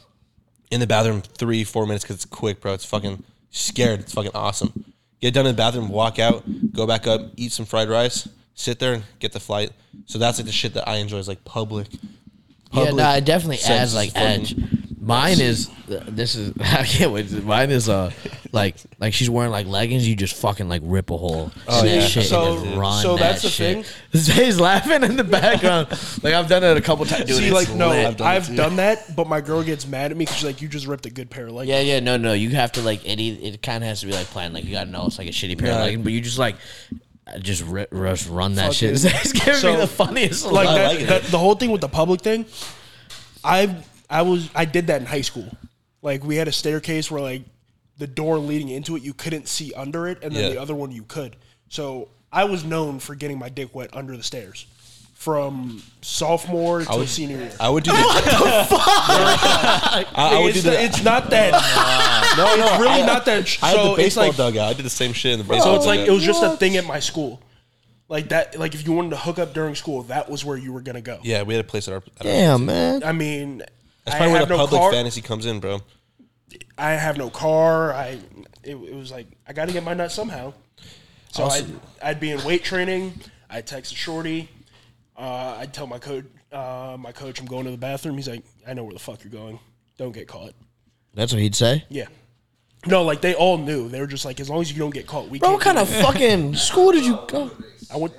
In 0.69 0.79
the 0.79 0.85
bathroom, 0.85 1.23
three 1.23 1.63
four 1.63 1.87
minutes 1.87 2.03
because 2.03 2.17
it's 2.17 2.25
quick, 2.25 2.61
bro. 2.61 2.75
It's 2.75 2.85
fucking 2.85 3.23
scared. 3.49 4.01
It's 4.01 4.13
fucking 4.13 4.33
awesome. 4.35 4.85
Get 5.19 5.33
done 5.33 5.47
in 5.47 5.55
the 5.55 5.57
bathroom, 5.57 5.89
walk 5.89 6.19
out, 6.19 6.43
go 6.73 6.85
back 6.85 7.07
up, 7.07 7.21
eat 7.37 7.51
some 7.51 7.65
fried 7.65 7.89
rice, 7.89 8.29
sit 8.53 8.77
there, 8.77 8.93
and 8.93 9.03
get 9.17 9.31
the 9.31 9.39
flight. 9.39 9.71
So 10.05 10.19
that's 10.19 10.37
like 10.37 10.45
the 10.45 10.51
shit 10.51 10.75
that 10.75 10.87
I 10.87 10.97
enjoy 10.97 11.17
is 11.17 11.27
like 11.27 11.43
public. 11.43 11.87
Yeah, 12.71 12.91
no, 12.91 13.13
it 13.13 13.25
definitely 13.25 13.57
sex 13.57 13.69
adds 13.69 13.95
like 13.95 14.11
edge. 14.13 14.55
Mine 15.07 15.39
is 15.39 15.69
this 15.87 16.35
is 16.35 16.53
I 16.59 16.83
can't 16.83 17.11
wait. 17.13 17.31
Mine 17.43 17.71
is 17.71 17.87
uh 17.87 18.11
like 18.51 18.75
like 18.99 19.13
she's 19.13 19.29
wearing 19.29 19.51
like 19.51 19.65
leggings. 19.65 20.07
You 20.07 20.15
just 20.15 20.35
fucking 20.35 20.67
like 20.67 20.81
rip 20.83 21.09
a 21.09 21.17
hole. 21.17 21.51
Oh 21.67 21.83
yeah. 21.85 22.01
shit, 22.01 22.25
So- 22.25 22.57
and 22.57 22.63
just 22.65 22.77
run 22.77 23.01
so 23.01 23.15
that 23.15 23.21
that's 23.21 23.41
the 23.43 23.49
shit. 23.49 23.85
thing. 23.85 23.95
Zay's 24.19 24.59
laughing 24.59 25.03
in 25.03 25.15
the 25.15 25.23
background. 25.23 25.87
like 26.23 26.33
I've 26.33 26.49
done 26.49 26.63
it 26.63 26.75
a 26.75 26.81
couple 26.81 27.05
times. 27.05 27.25
Dude, 27.25 27.37
See, 27.37 27.45
it's 27.45 27.53
like 27.53 27.73
no, 27.73 27.89
lit. 27.89 28.19
I've, 28.21 28.53
done, 28.53 28.75
that, 28.77 29.15
but 29.15 29.27
my 29.27 29.39
girl 29.41 29.63
gets 29.63 29.87
mad 29.87 30.11
at 30.11 30.17
me 30.17 30.23
because 30.25 30.35
she's 30.37 30.45
like, 30.45 30.61
"You 30.61 30.67
just 30.67 30.87
ripped 30.87 31.05
a 31.05 31.09
good 31.09 31.29
pair 31.29 31.47
of 31.47 31.53
leggings." 31.53 31.69
Yeah, 31.73 31.93
yeah, 31.93 31.99
no, 32.01 32.17
no. 32.17 32.33
You 32.33 32.49
have 32.51 32.73
to 32.73 32.81
like 32.81 33.05
it. 33.05 33.19
e- 33.19 33.39
It 33.47 33.61
kind 33.61 33.83
of 33.83 33.87
has 33.87 34.01
to 34.01 34.07
be 34.07 34.11
like 34.13 34.27
planned. 34.27 34.53
Like 34.53 34.65
you 34.65 34.71
gotta 34.71 34.89
know 34.89 35.05
it's 35.07 35.17
like 35.17 35.27
a 35.27 35.31
shitty 35.31 35.57
pair 35.57 35.71
of 35.71 35.77
leggings, 35.79 36.03
but 36.03 36.11
you 36.11 36.19
just 36.19 36.37
like 36.37 36.55
uh, 37.33 37.39
just 37.39 37.63
rip, 37.63 37.91
just 37.93 38.29
run 38.29 38.55
that 38.55 38.73
shit. 38.73 38.99
Fucking- 38.99 39.19
It's 39.21 39.31
giving 39.31 39.53
So, 39.61 39.71
me 39.73 39.79
the 39.79 39.87
funniest. 39.87 40.45
like 40.45 40.67
I 40.67 40.73
that, 40.77 40.95
like 40.95 41.07
that- 41.07 41.23
the 41.23 41.39
whole 41.39 41.55
thing 41.55 41.71
with 41.71 41.81
the 41.81 41.87
public 41.89 42.19
thing. 42.21 42.45
I 43.43 43.73
I 44.09 44.21
was 44.23 44.49
I 44.55 44.65
did 44.65 44.87
that 44.87 45.01
in 45.01 45.07
high 45.07 45.21
school. 45.21 45.47
Like 46.01 46.23
we 46.23 46.35
had 46.35 46.47
a 46.47 46.51
staircase 46.51 47.11
where 47.11 47.21
like 47.21 47.43
the 47.97 48.07
door 48.07 48.37
leading 48.37 48.69
into 48.69 48.95
it 48.95 49.03
you 49.03 49.13
couldn't 49.13 49.47
see 49.47 49.73
under 49.73 50.07
it, 50.07 50.19
and 50.21 50.35
then 50.35 50.43
Yeah. 50.45 50.49
the 50.51 50.61
other 50.61 50.75
one 50.75 50.91
you 50.91 51.03
could. 51.03 51.35
So 51.69 52.09
I 52.31 52.45
was 52.45 52.63
known 52.63 52.99
for 52.99 53.15
getting 53.15 53.37
my 53.39 53.49
dick 53.49 53.73
wet 53.75 53.89
under 53.93 54.15
the 54.15 54.23
stairs 54.23 54.65
from 55.13 55.81
sophomore 56.01 56.83
to 56.85 56.97
would- 56.97 57.09
senior 57.09 57.37
year. 57.37 57.51
I 57.59 57.69
would 57.69 57.83
do 57.83 57.91
the. 57.91 57.97
I, 57.97 60.05
I 60.15 60.39
would 60.43 60.53
do 60.53 60.59
it's, 60.59 60.63
the. 60.63 60.81
it's 60.83 61.03
not 61.03 61.29
that. 61.31 61.51
no, 62.37 62.55
no, 62.55 62.71
it's 62.73 62.79
really 62.81 63.03
not 63.05 63.25
that. 63.25 63.57
I 63.61 63.67
had 63.69 63.75
so 63.75 63.83
the 63.83 63.89
it's 63.93 63.97
baseball 64.15 64.27
like 64.27 64.37
dugout. 64.37 64.69
I 64.69 64.73
did 64.73 64.85
the 64.85 64.89
same 64.89 65.13
shit 65.13 65.33
in 65.33 65.39
the 65.39 65.45
baseball. 65.45 65.73
so 65.73 65.75
it's 65.77 65.85
like 65.85 65.99
dugout. 66.01 66.09
it 66.09 66.13
was 66.13 66.23
just 66.23 66.43
a 66.43 66.55
thing 66.57 66.77
at 66.77 66.85
my 66.85 66.99
school. 66.99 67.41
Like 68.09 68.29
that, 68.29 68.57
like 68.57 68.73
if 68.73 68.85
you 68.85 68.93
wanted 68.93 69.09
to 69.09 69.17
hook 69.17 69.37
up 69.37 69.53
during 69.53 69.75
school, 69.75 70.03
that 70.03 70.29
was 70.29 70.45
where 70.45 70.55
you 70.55 70.71
were 70.71 70.79
gonna 70.81 71.01
go. 71.01 71.19
yeah, 71.23 71.43
we 71.43 71.53
had 71.55 71.65
a 71.65 71.67
place 71.67 71.87
at 71.89 71.93
our. 71.95 72.03
At 72.19 72.25
our 72.25 72.31
Damn, 72.31 72.65
man. 72.65 73.03
I 73.03 73.11
mean, 73.11 73.63
That's 74.07 74.15
I 74.15 74.19
probably 74.19 74.33
where 74.33 74.45
the 74.45 74.49
no 74.55 74.57
public 74.57 74.81
car. 74.81 74.91
fantasy 74.91 75.21
comes 75.21 75.45
in, 75.45 75.59
bro. 75.59 75.81
I 76.77 76.91
have 76.91 77.17
no 77.17 77.29
car. 77.29 77.93
I 77.93 78.19
it, 78.63 78.75
it 78.75 78.95
was 78.95 79.11
like 79.11 79.27
I 79.47 79.53
got 79.53 79.67
to 79.67 79.73
get 79.73 79.83
my 79.83 79.93
nut 79.93 80.11
somehow. 80.11 80.53
So 81.31 81.43
Also- 81.43 81.63
I'd, 82.01 82.09
I'd 82.09 82.19
be 82.19 82.31
in 82.31 82.43
weight 82.43 82.63
training. 82.63 83.19
I'd 83.49 83.67
text 83.67 83.91
a 83.91 83.95
shorty. 83.95 84.49
Uh, 85.17 85.57
I'd 85.59 85.73
tell 85.73 85.87
my 85.87 85.97
coach, 85.99 86.25
uh, 86.51 86.95
my 86.99 87.11
coach, 87.11 87.39
I'm 87.39 87.47
going 87.47 87.65
to 87.65 87.71
the 87.71 87.77
bathroom. 87.77 88.15
He's 88.15 88.29
like, 88.29 88.43
I 88.67 88.73
know 88.73 88.83
where 88.83 88.93
the 88.93 88.99
fuck 88.99 89.23
you're 89.23 89.31
going. 89.31 89.59
Don't 89.97 90.11
get 90.11 90.27
caught. 90.27 90.53
That's 91.15 91.33
what 91.33 91.41
he'd 91.41 91.55
say. 91.55 91.83
Yeah. 91.89 92.05
No, 92.85 93.03
like 93.03 93.21
they 93.21 93.33
all 93.33 93.57
knew. 93.57 93.89
They 93.89 93.99
were 93.99 94.07
just 94.07 94.23
like, 94.25 94.39
as 94.39 94.49
long 94.49 94.61
as 94.61 94.71
you 94.71 94.77
don't 94.77 94.93
get 94.93 95.07
caught, 95.07 95.27
we 95.29 95.39
Bro, 95.39 95.49
can't. 95.49 95.53
what 95.57 95.63
kind 95.63 95.77
of 95.79 95.89
fucking 96.05 96.55
school 96.55 96.91
did 96.91 97.03
you 97.05 97.19
go? 97.27 97.51
I 97.91 97.97
would. 97.97 98.13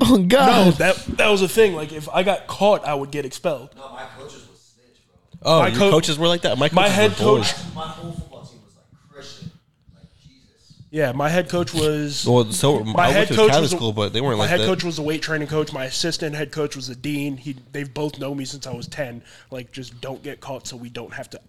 Oh 0.00 0.18
God! 0.18 0.66
No, 0.66 0.70
that 0.72 0.96
that 1.18 1.28
was 1.28 1.42
a 1.42 1.48
thing. 1.48 1.74
Like 1.74 1.92
if 1.92 2.08
I 2.08 2.22
got 2.22 2.46
caught, 2.46 2.84
I 2.84 2.94
would 2.94 3.10
get 3.10 3.24
expelled. 3.24 3.70
No, 3.76 3.90
my 3.92 4.04
coaches 4.16 4.46
was 4.50 4.60
snitch, 4.74 5.00
bro. 5.06 5.16
Oh, 5.44 5.60
My 5.60 5.68
your 5.68 5.78
co- 5.78 5.90
coaches 5.90 6.18
were 6.18 6.26
like 6.28 6.42
that. 6.42 6.56
My, 6.58 6.70
My 6.72 6.88
head 6.88 7.12
coach. 7.12 7.52
My 7.74 7.82
whole 7.82 8.12
football 8.12 8.44
team 8.46 8.60
was 8.64 8.74
like 8.76 9.12
Christian. 9.12 9.50
Like 9.94 10.04
Jesus. 10.22 10.82
Yeah, 10.90 11.12
my 11.12 11.28
head 11.28 11.48
coach 11.48 11.74
was. 11.74 12.24
Well, 12.26 12.50
so 12.52 12.82
my 12.84 13.04
I 13.04 13.10
head 13.10 13.16
went 13.18 13.28
to 13.28 13.34
coach 13.36 13.48
Catholic 13.48 13.62
was 13.62 13.72
a- 13.72 13.76
school, 13.76 13.92
but 13.92 14.12
they 14.12 14.20
weren't 14.20 14.38
My 14.38 14.44
like 14.44 14.50
head 14.50 14.60
that. 14.60 14.66
coach 14.66 14.84
was 14.84 14.96
the 14.96 15.02
weight 15.02 15.20
training 15.22 15.48
coach. 15.48 15.72
My 15.72 15.84
assistant 15.84 16.34
head 16.34 16.50
coach 16.52 16.76
was 16.76 16.88
a 16.88 16.94
dean. 16.96 17.36
He 17.36 17.56
they've 17.72 17.92
both 17.92 18.18
known 18.18 18.36
me 18.38 18.44
since 18.46 18.66
I 18.66 18.72
was 18.72 18.86
ten. 18.88 19.22
Like, 19.50 19.70
just 19.72 20.00
don't 20.00 20.22
get 20.22 20.40
caught, 20.40 20.66
so 20.66 20.76
we 20.76 20.88
don't 20.88 21.12
have 21.12 21.28
to 21.30 21.40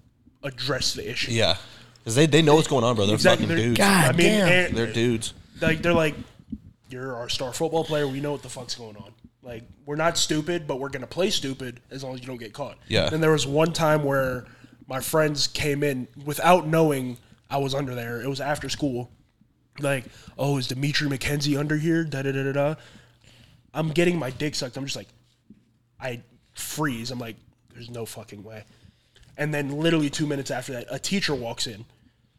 address 0.44 0.94
the 0.94 1.10
issue. 1.10 1.32
yeah, 1.32 1.56
because 2.00 2.16
they, 2.16 2.26
they 2.26 2.42
know 2.42 2.56
what's 2.56 2.68
going 2.68 2.84
on, 2.84 2.96
bro. 2.96 3.06
They're 3.06 3.16
Exactly. 3.16 3.46
fucking 3.48 3.56
They're- 3.58 3.66
dudes. 3.68 3.78
God 3.80 4.14
I 4.14 4.18
mean, 4.18 4.28
damn. 4.28 4.48
and- 4.68 4.78
They're 4.78 4.92
dudes. 4.94 5.34
like 5.62 5.82
they're 5.82 5.94
like, 5.94 6.16
you're 6.90 7.16
our 7.16 7.30
star 7.30 7.54
football 7.54 7.84
player. 7.86 8.08
We 8.08 8.20
know 8.20 8.34
what 8.34 8.42
the 8.44 8.50
fuck's 8.50 8.76
going 8.76 8.98
on. 8.98 9.12
Like, 9.46 9.64
we're 9.86 9.96
not 9.96 10.18
stupid, 10.18 10.68
but 10.68 10.80
we're 10.80 10.90
gonna 10.90 11.06
play 11.06 11.30
stupid 11.30 11.80
as 11.92 12.04
long 12.04 12.16
as 12.16 12.22
you 12.22 12.26
don't 12.26 12.40
get 12.40 12.52
caught. 12.52 12.80
Yeah. 12.88 13.10
And 13.14 13.22
there 13.22 13.32
was 13.32 13.46
one 13.46 13.72
time 13.72 14.04
where 14.04 14.46
my 14.88 15.00
friends 15.00 15.46
came 15.46 15.84
in 15.84 16.08
without 16.26 16.68
knowing 16.68 17.18
I 17.50 17.58
was 17.58 17.76
under 17.76 17.94
there. 17.94 18.22
It 18.22 18.28
was 18.28 18.42
after 18.42 18.70
school. 18.70 19.12
Like, 19.80 20.06
oh, 20.38 20.58
is 20.58 20.68
Dimitri 20.68 21.08
McKenzie 21.08 21.60
under 21.60 21.78
here? 21.78 22.04
Da 22.04 22.24
da 22.24 22.32
da 22.32 22.44
da 22.44 22.52
da. 22.54 22.76
I'm 23.74 23.90
getting 23.90 24.18
my 24.18 24.32
dick 24.32 24.56
sucked. 24.56 24.78
I'm 24.78 24.86
just 24.86 24.96
like, 24.96 25.10
I 26.00 26.24
freeze. 26.54 27.12
I'm 27.12 27.20
like, 27.20 27.36
there's 27.74 27.90
no 27.90 28.06
fucking 28.06 28.44
way. 28.44 28.64
And 29.38 29.54
then 29.54 29.78
literally 29.78 30.10
two 30.10 30.26
minutes 30.26 30.50
after 30.50 30.74
that, 30.74 30.88
a 30.90 30.98
teacher 30.98 31.36
walks 31.36 31.68
in. 31.68 31.86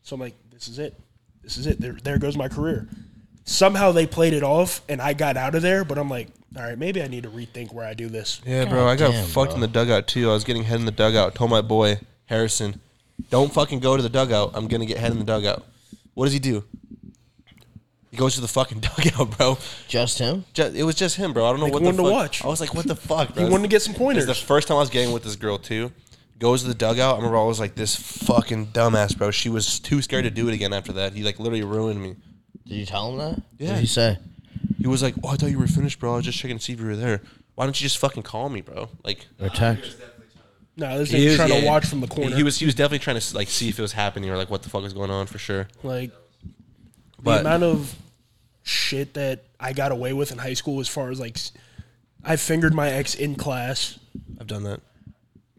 So 0.02 0.14
I'm 0.14 0.20
like, 0.20 0.34
this 0.50 0.66
is 0.66 0.78
it. 0.78 0.98
This 1.42 1.56
is 1.56 1.66
it. 1.66 1.80
There, 1.80 1.92
there 2.02 2.18
goes 2.18 2.36
my 2.36 2.48
career. 2.48 2.88
Somehow 3.48 3.92
they 3.92 4.06
played 4.06 4.32
it 4.32 4.42
off, 4.42 4.82
and 4.88 5.00
I 5.00 5.12
got 5.14 5.36
out 5.36 5.54
of 5.54 5.62
there. 5.62 5.84
But 5.84 5.98
I'm 5.98 6.10
like, 6.10 6.28
all 6.56 6.62
right, 6.64 6.76
maybe 6.76 7.00
I 7.02 7.06
need 7.06 7.22
to 7.22 7.30
rethink 7.30 7.72
where 7.72 7.86
I 7.86 7.94
do 7.94 8.08
this. 8.08 8.40
Yeah, 8.44 8.64
bro. 8.66 8.86
I 8.88 8.96
got 8.96 9.12
damn, 9.12 9.24
fucked 9.26 9.52
in 9.54 9.60
the 9.60 9.68
dugout 9.68 10.06
too. 10.08 10.28
I 10.30 10.34
was 10.34 10.44
getting 10.44 10.64
head 10.64 10.80
in 10.80 10.84
the 10.86 10.90
dugout. 10.92 11.34
Told 11.36 11.50
my 11.50 11.60
boy 11.62 12.00
Harrison, 12.26 12.80
"Don't 13.30 13.52
fucking 13.54 13.78
go 13.80 13.96
to 13.96 14.02
the 14.02 14.08
dugout. 14.08 14.50
I'm 14.54 14.66
gonna 14.68 14.84
get 14.86 14.98
head 14.98 15.12
in 15.12 15.18
the 15.18 15.24
dugout." 15.24 15.64
What 16.14 16.24
does 16.26 16.32
he 16.32 16.38
do? 16.40 16.64
He 18.10 18.16
goes 18.16 18.34
to 18.36 18.40
the 18.40 18.48
fucking 18.48 18.80
dugout, 18.96 19.36
bro. 19.36 19.58
Just 19.88 20.18
him? 20.18 20.44
Ju- 20.54 20.72
It 20.74 20.82
was 20.84 20.94
just 20.94 21.16
him, 21.16 21.32
bro. 21.32 21.44
I 21.46 21.50
don't 21.50 21.58
know 21.60 21.64
Like, 21.66 21.74
what 21.74 21.82
wanted 21.82 21.98
the 21.98 22.02
to 22.04 22.08
fuck. 22.08 22.18
watch. 22.18 22.44
I 22.44 22.48
was 22.48 22.60
like, 22.60 22.74
"What 22.74 22.86
the 22.86 22.96
fuck?" 22.96 23.28
He 23.28 23.34
Bro? 23.40 23.50
wanted 23.50 23.62
to 23.64 23.68
get 23.68 23.82
some 23.82 23.92
It's 23.92 23.98
pointers. 23.98 24.26
the 24.26 24.34
first 24.34 24.68
time 24.68 24.76
I 24.78 24.80
was 24.80 24.90
getting 24.90 25.12
with 25.12 25.22
this 25.22 25.36
girl 25.36 25.58
too. 25.58 25.92
Goes 26.38 26.62
to 26.62 26.68
the 26.68 26.74
dugout. 26.74 27.14
I 27.14 27.16
remember 27.18 27.38
I 27.38 27.44
was 27.44 27.60
like, 27.60 27.76
"This 27.76 27.94
fucking 27.96 28.68
dumbass, 28.68 29.16
bro." 29.16 29.30
She 29.30 29.48
was 29.48 29.78
too 29.78 30.02
scared 30.02 30.24
to 30.24 30.30
do 30.30 30.48
it 30.48 30.54
again 30.54 30.72
after 30.72 30.92
that. 30.94 31.12
He 31.14 31.22
like 31.22 31.38
literally 31.38 31.62
ruined 31.64 32.02
me. 32.02 32.16
Did 32.66 32.74
you 32.76 32.86
tell 32.86 33.10
him 33.12 33.18
that? 33.18 33.30
What 33.30 33.42
Yeah. 33.58 33.70
did 33.74 33.80
he 33.80 33.86
say? 33.86 34.18
He 34.78 34.86
was 34.86 35.02
like, 35.02 35.14
"Oh, 35.22 35.28
I 35.28 35.36
thought 35.36 35.50
you 35.50 35.58
were 35.58 35.66
finished, 35.66 35.98
bro. 35.98 36.12
I 36.14 36.16
was 36.16 36.24
just 36.24 36.38
checking 36.38 36.58
to 36.58 36.62
see 36.64 36.72
if 36.72 36.80
you 36.80 36.86
were 36.86 36.96
there. 36.96 37.22
Why 37.54 37.64
don't 37.64 37.78
you 37.80 37.84
just 37.84 37.98
fucking 37.98 38.22
call 38.24 38.48
me, 38.48 38.60
bro?" 38.60 38.88
Like. 39.04 39.26
Or 39.40 39.48
text? 39.48 39.96
no, 40.76 40.98
this 40.98 41.10
He 41.10 41.16
nigga's 41.18 41.24
is, 41.32 41.36
trying 41.36 41.48
yeah. 41.52 41.60
to 41.60 41.66
watch 41.66 41.86
from 41.86 42.00
the 42.00 42.06
corner. 42.08 42.36
He 42.36 42.42
was 42.42 42.58
he 42.58 42.66
was 42.66 42.74
definitely 42.74 42.98
trying 43.00 43.18
to 43.20 43.34
like 43.36 43.48
see 43.48 43.68
if 43.68 43.78
it 43.78 43.82
was 43.82 43.92
happening 43.92 44.28
or 44.30 44.36
like 44.36 44.50
what 44.50 44.62
the 44.62 44.68
fuck 44.68 44.82
was 44.82 44.92
going 44.92 45.10
on 45.10 45.26
for 45.26 45.38
sure. 45.38 45.68
like 45.82 46.10
the 47.22 47.40
amount 47.40 47.62
of 47.62 47.94
shit 48.62 49.14
that 49.14 49.44
I 49.58 49.72
got 49.72 49.90
away 49.92 50.12
with 50.12 50.32
in 50.32 50.38
high 50.38 50.54
school, 50.54 50.80
as 50.80 50.88
far 50.88 51.10
as 51.10 51.18
like, 51.20 51.36
s- 51.36 51.52
I 52.24 52.36
fingered 52.36 52.74
my 52.74 52.90
ex 52.90 53.14
in 53.14 53.34
class 53.36 53.98
I've 54.40 54.46
done 54.48 54.64
that 54.64 54.80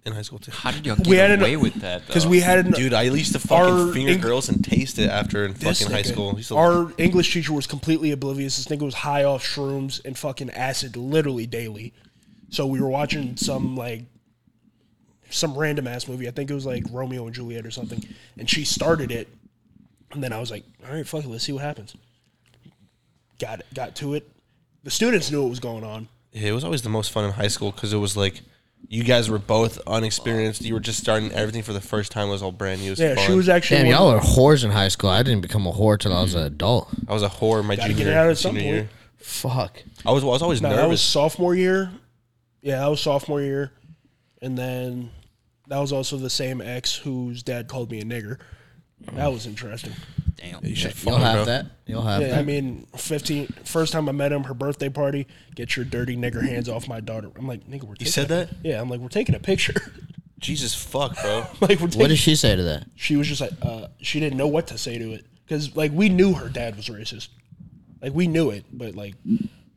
in 0.07 0.13
high 0.13 0.21
school 0.23 0.39
too. 0.39 0.51
How 0.51 0.71
did 0.71 0.85
you 0.85 0.95
We 0.95 1.03
get 1.15 1.29
had 1.29 1.31
an- 1.31 1.39
away 1.41 1.57
with 1.57 1.75
that? 1.81 2.07
because 2.07 2.25
we 2.25 2.39
had 2.39 2.65
an 2.65 2.71
Dude, 2.71 2.93
I 2.93 3.03
used 3.03 3.33
to 3.33 3.39
fucking 3.39 3.73
Our 3.87 3.93
finger 3.93 4.13
Eng- 4.13 4.21
girls 4.21 4.49
and 4.49 4.63
taste 4.63 4.97
it 4.99 5.09
after 5.09 5.45
in 5.45 5.53
this 5.53 5.81
fucking 5.81 5.93
high 5.95 6.01
school. 6.01 6.31
I 6.33 6.37
used 6.37 6.49
to- 6.49 6.55
Our 6.57 6.93
English 6.97 7.31
teacher 7.33 7.53
was 7.53 7.67
completely 7.67 8.11
oblivious. 8.11 8.57
This 8.57 8.65
nigga 8.67 8.83
was 8.83 8.93
high 8.95 9.23
off 9.23 9.43
shrooms 9.45 10.03
and 10.05 10.17
fucking 10.17 10.49
acid 10.51 10.95
literally 10.97 11.45
daily. 11.45 11.93
So 12.49 12.65
we 12.65 12.79
were 12.81 12.89
watching 12.89 13.37
some 13.37 13.75
like 13.75 14.03
some 15.29 15.57
random 15.57 15.87
ass 15.87 16.07
movie. 16.07 16.27
I 16.27 16.31
think 16.31 16.49
it 16.49 16.53
was 16.53 16.65
like 16.65 16.83
Romeo 16.91 17.25
and 17.25 17.35
Juliet 17.35 17.65
or 17.65 17.71
something. 17.71 18.03
And 18.37 18.49
she 18.49 18.63
started 18.63 19.11
it. 19.11 19.27
And 20.13 20.23
then 20.23 20.31
I 20.31 20.39
was 20.39 20.49
like, 20.49 20.63
all 20.87 20.93
right, 20.95 21.05
fuck 21.05 21.25
it, 21.25 21.27
let's 21.27 21.43
see 21.43 21.51
what 21.51 21.63
happens. 21.63 21.93
got 23.39 23.61
got 23.73 23.95
to 23.95 24.13
it. 24.13 24.29
The 24.83 24.91
students 24.91 25.29
knew 25.29 25.41
what 25.41 25.49
was 25.49 25.59
going 25.59 25.83
on. 25.83 26.07
Yeah, 26.31 26.49
it 26.49 26.51
was 26.53 26.63
always 26.63 26.81
the 26.81 26.89
most 26.89 27.11
fun 27.11 27.25
in 27.25 27.31
high 27.31 27.47
school 27.49 27.71
because 27.71 27.91
it 27.93 27.97
was 27.97 28.15
like 28.15 28.41
you 28.89 29.03
guys 29.03 29.29
were 29.29 29.39
both 29.39 29.79
unexperienced. 29.85 30.61
You 30.63 30.73
were 30.73 30.79
just 30.79 30.99
starting 30.99 31.31
everything 31.33 31.63
for 31.63 31.73
the 31.73 31.81
first 31.81 32.11
time. 32.11 32.29
It 32.29 32.31
was 32.31 32.41
all 32.41 32.51
brand 32.51 32.81
new. 32.81 32.87
It 32.87 32.91
was 32.91 32.99
Yeah, 32.99 33.15
fun. 33.15 33.25
she 33.25 33.33
was 33.33 33.49
actually. 33.49 33.77
Damn, 33.77 33.87
one- 33.87 33.95
y'all 33.95 34.09
are 34.09 34.19
whores 34.19 34.63
in 34.63 34.71
high 34.71 34.87
school. 34.87 35.09
I 35.09 35.23
didn't 35.23 35.41
become 35.41 35.65
a 35.67 35.71
whore 35.71 35.99
till 35.99 36.13
I 36.13 36.21
was 36.21 36.35
an 36.35 36.39
mm-hmm. 36.41 36.47
adult. 36.47 36.89
I 37.07 37.13
was 37.13 37.23
a 37.23 37.29
whore 37.29 37.63
my 37.65 37.75
Gotta 37.75 37.89
get 37.89 37.97
junior 37.97 38.11
it 38.13 38.15
out 38.15 38.29
at 38.29 38.37
some 38.37 38.55
senior 38.55 38.63
point. 38.63 38.75
year. 38.75 38.89
Fuck. 39.17 39.83
I 40.05 40.11
was 40.11 40.23
I 40.23 40.27
was 40.27 40.41
always 40.41 40.61
No, 40.61 40.69
that 40.69 40.75
was 40.75 40.83
nervous. 40.83 41.01
sophomore 41.01 41.55
year. 41.55 41.91
Yeah, 42.61 42.79
that 42.79 42.87
was 42.87 43.01
sophomore 43.01 43.41
year, 43.41 43.71
and 44.41 44.57
then 44.57 45.11
that 45.67 45.79
was 45.79 45.91
also 45.91 46.17
the 46.17 46.29
same 46.29 46.61
ex 46.61 46.95
whose 46.95 47.43
dad 47.43 47.67
called 47.67 47.91
me 47.91 47.99
a 47.99 48.03
nigger. 48.03 48.39
That 49.13 49.31
was 49.31 49.45
interesting. 49.45 49.93
Damn. 50.37 50.63
you 50.63 50.75
should 50.75 50.93
You'll 51.03 51.17
have 51.17 51.35
bro. 51.35 51.45
that. 51.45 51.65
You'll 51.87 52.01
have 52.03 52.21
Yeah, 52.21 52.27
that. 52.29 52.39
I 52.39 52.43
mean, 52.43 52.85
fifteen. 52.95 53.47
First 53.65 53.91
time 53.93 54.07
I 54.07 54.11
met 54.11 54.31
him, 54.31 54.43
her 54.43 54.53
birthday 54.53 54.89
party. 54.89 55.27
Get 55.55 55.75
your 55.75 55.83
dirty 55.85 56.15
nigger 56.15 56.41
hands 56.47 56.69
off 56.69 56.87
my 56.87 56.99
daughter. 56.99 57.29
I'm 57.35 57.47
like, 57.47 57.67
nigga, 57.67 57.83
we're. 57.83 57.95
Taking 57.95 58.11
said 58.11 58.25
a- 58.25 58.27
that? 58.29 58.49
Yeah, 58.63 58.79
I'm 58.79 58.89
like, 58.89 58.99
we're 58.99 59.07
taking 59.09 59.35
a 59.35 59.39
picture. 59.39 59.73
Jesus 60.39 60.75
fuck, 60.75 61.19
bro. 61.21 61.47
like, 61.61 61.79
we're 61.79 61.87
taking. 61.87 61.99
what 61.99 62.07
did 62.09 62.19
she 62.19 62.35
say 62.35 62.55
to 62.55 62.61
that? 62.63 62.87
she 62.95 63.15
was 63.15 63.27
just 63.27 63.41
like, 63.41 63.53
uh, 63.63 63.87
she 63.99 64.19
didn't 64.19 64.37
know 64.37 64.47
what 64.47 64.67
to 64.67 64.77
say 64.77 64.99
to 64.99 65.13
it 65.13 65.25
because, 65.43 65.75
like, 65.75 65.91
we 65.91 66.09
knew 66.09 66.33
her 66.33 66.47
dad 66.49 66.75
was 66.75 66.87
racist. 66.89 67.29
Like, 68.03 68.13
we 68.13 68.27
knew 68.27 68.51
it, 68.51 68.63
but 68.71 68.93
like, 68.95 69.15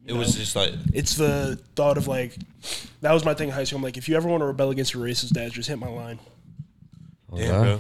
It 0.05 0.13
was 0.13 0.35
just 0.35 0.55
like 0.57 0.75
it's 0.93 1.15
the 1.15 1.59
thought 1.77 1.97
of 1.97 2.07
like, 2.09 2.37
that 3.01 3.13
was 3.13 3.25
my 3.25 3.33
thing 3.33 3.49
in 3.49 3.55
high 3.55 3.65
school. 3.65 3.79
I'm 3.79 3.83
like, 3.83 3.97
if 3.97 4.07
you 4.11 4.17
ever 4.17 4.29
want 4.29 4.43
to 4.43 4.47
rebel 4.47 4.69
against 4.71 4.93
your 4.93 5.03
racist 5.03 5.31
dad, 5.31 5.53
just 5.53 5.71
hit 5.71 5.79
my 5.79 5.89
line. 5.89 6.19
damn, 7.35 7.63
bro. 7.63 7.79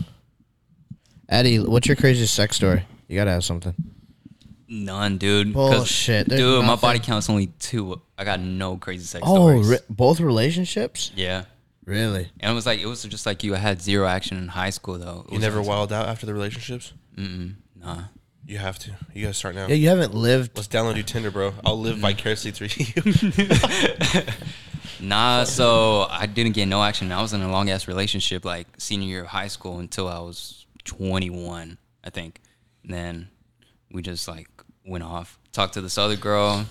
Eddie, 1.30 1.58
what's 1.60 1.86
your 1.86 1.96
craziest 1.96 2.34
sex 2.34 2.56
story? 2.56 2.84
You 3.08 3.16
gotta 3.16 3.30
have 3.30 3.44
something. 3.44 3.74
None, 4.68 5.16
dude. 5.18 5.52
'Cause, 5.54 5.76
Bullshit. 5.78 6.28
There's 6.28 6.40
Dude, 6.40 6.60
my 6.62 6.66
nothing. 6.68 6.80
body 6.88 6.98
count's 7.00 7.28
only 7.30 7.46
two. 7.58 8.00
I 8.18 8.24
got 8.24 8.40
no 8.40 8.76
crazy 8.76 9.04
sex 9.04 9.24
Oh, 9.26 9.34
stories. 9.36 9.66
re- 9.66 9.78
both 9.88 10.20
relationships? 10.20 11.10
yeah. 11.16 11.44
Really? 11.86 12.28
And 12.38 12.52
it 12.52 12.54
was 12.54 12.66
like 12.66 12.78
it 12.78 12.86
was 12.86 13.02
just 13.04 13.26
like 13.26 13.42
you. 13.42 13.54
I 13.54 13.58
had 13.58 13.80
zero 13.82 14.06
action 14.06 14.36
in 14.38 14.46
high 14.48 14.70
school 14.70 14.98
though. 14.98 15.24
It 15.26 15.32
You 15.32 15.36
was 15.38 15.42
never 15.42 15.58
like- 15.58 15.68
wild 15.68 15.92
out 15.92 16.06
after 16.08 16.26
the 16.26 16.34
relationships. 16.34 16.92
Nah. 17.16 18.02
You 18.46 18.58
have 18.58 18.78
to. 18.80 18.90
You 19.14 19.22
gotta 19.22 19.34
start 19.34 19.54
now. 19.54 19.66
Yeah, 19.66 19.74
you 19.74 19.88
haven't 19.88 20.14
lived. 20.14 20.52
Let's 20.56 20.68
download 20.68 20.96
you 20.96 21.02
Tinder, 21.02 21.30
bro. 21.30 21.54
I'll 21.64 21.78
live 21.80 21.98
vicariously 21.98 22.50
through 22.52 22.68
you. 22.76 24.22
Nah, 25.02 25.44
so 25.44 26.06
I 26.10 26.26
didn't 26.26 26.52
get 26.52 26.66
no 26.66 26.82
action. 26.82 27.10
I 27.10 27.22
was 27.22 27.32
in 27.32 27.40
a 27.40 27.50
long 27.50 27.70
ass 27.70 27.88
relationship 27.88 28.44
like 28.44 28.66
senior 28.76 29.08
year 29.08 29.20
of 29.22 29.28
high 29.28 29.48
school 29.48 29.78
until 29.78 30.06
I 30.08 30.18
was 30.18 30.66
21, 30.90 31.78
I 32.04 32.10
think. 32.10 32.40
And 32.82 32.92
then 32.92 33.28
we 33.92 34.02
just 34.02 34.26
like 34.26 34.48
went 34.84 35.04
off. 35.04 35.38
Talked 35.52 35.74
to 35.74 35.80
this 35.80 35.96
other 35.96 36.16
girl. 36.16 36.66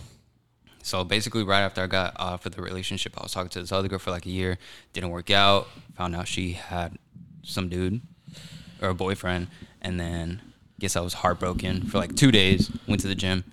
So 0.83 1.03
basically, 1.03 1.43
right 1.43 1.61
after 1.61 1.81
I 1.81 1.87
got 1.87 2.19
off 2.19 2.45
of 2.45 2.55
the 2.55 2.61
relationship, 2.61 3.17
I 3.17 3.23
was 3.23 3.31
talking 3.31 3.49
to 3.49 3.61
this 3.61 3.71
other 3.71 3.87
girl 3.87 3.99
for 3.99 4.11
like 4.11 4.25
a 4.25 4.29
year. 4.29 4.57
Didn't 4.93 5.09
work 5.09 5.31
out. 5.31 5.67
Found 5.95 6.15
out 6.15 6.27
she 6.27 6.53
had 6.53 6.97
some 7.43 7.69
dude 7.69 8.01
or 8.81 8.89
a 8.89 8.93
boyfriend. 8.93 9.47
And 9.81 9.99
then 9.99 10.41
guess 10.79 10.95
I 10.95 11.01
was 11.01 11.13
heartbroken 11.13 11.83
for 11.83 11.97
like 11.97 12.15
two 12.15 12.31
days. 12.31 12.69
Went 12.87 13.01
to 13.01 13.07
the 13.07 13.15
gym, 13.15 13.43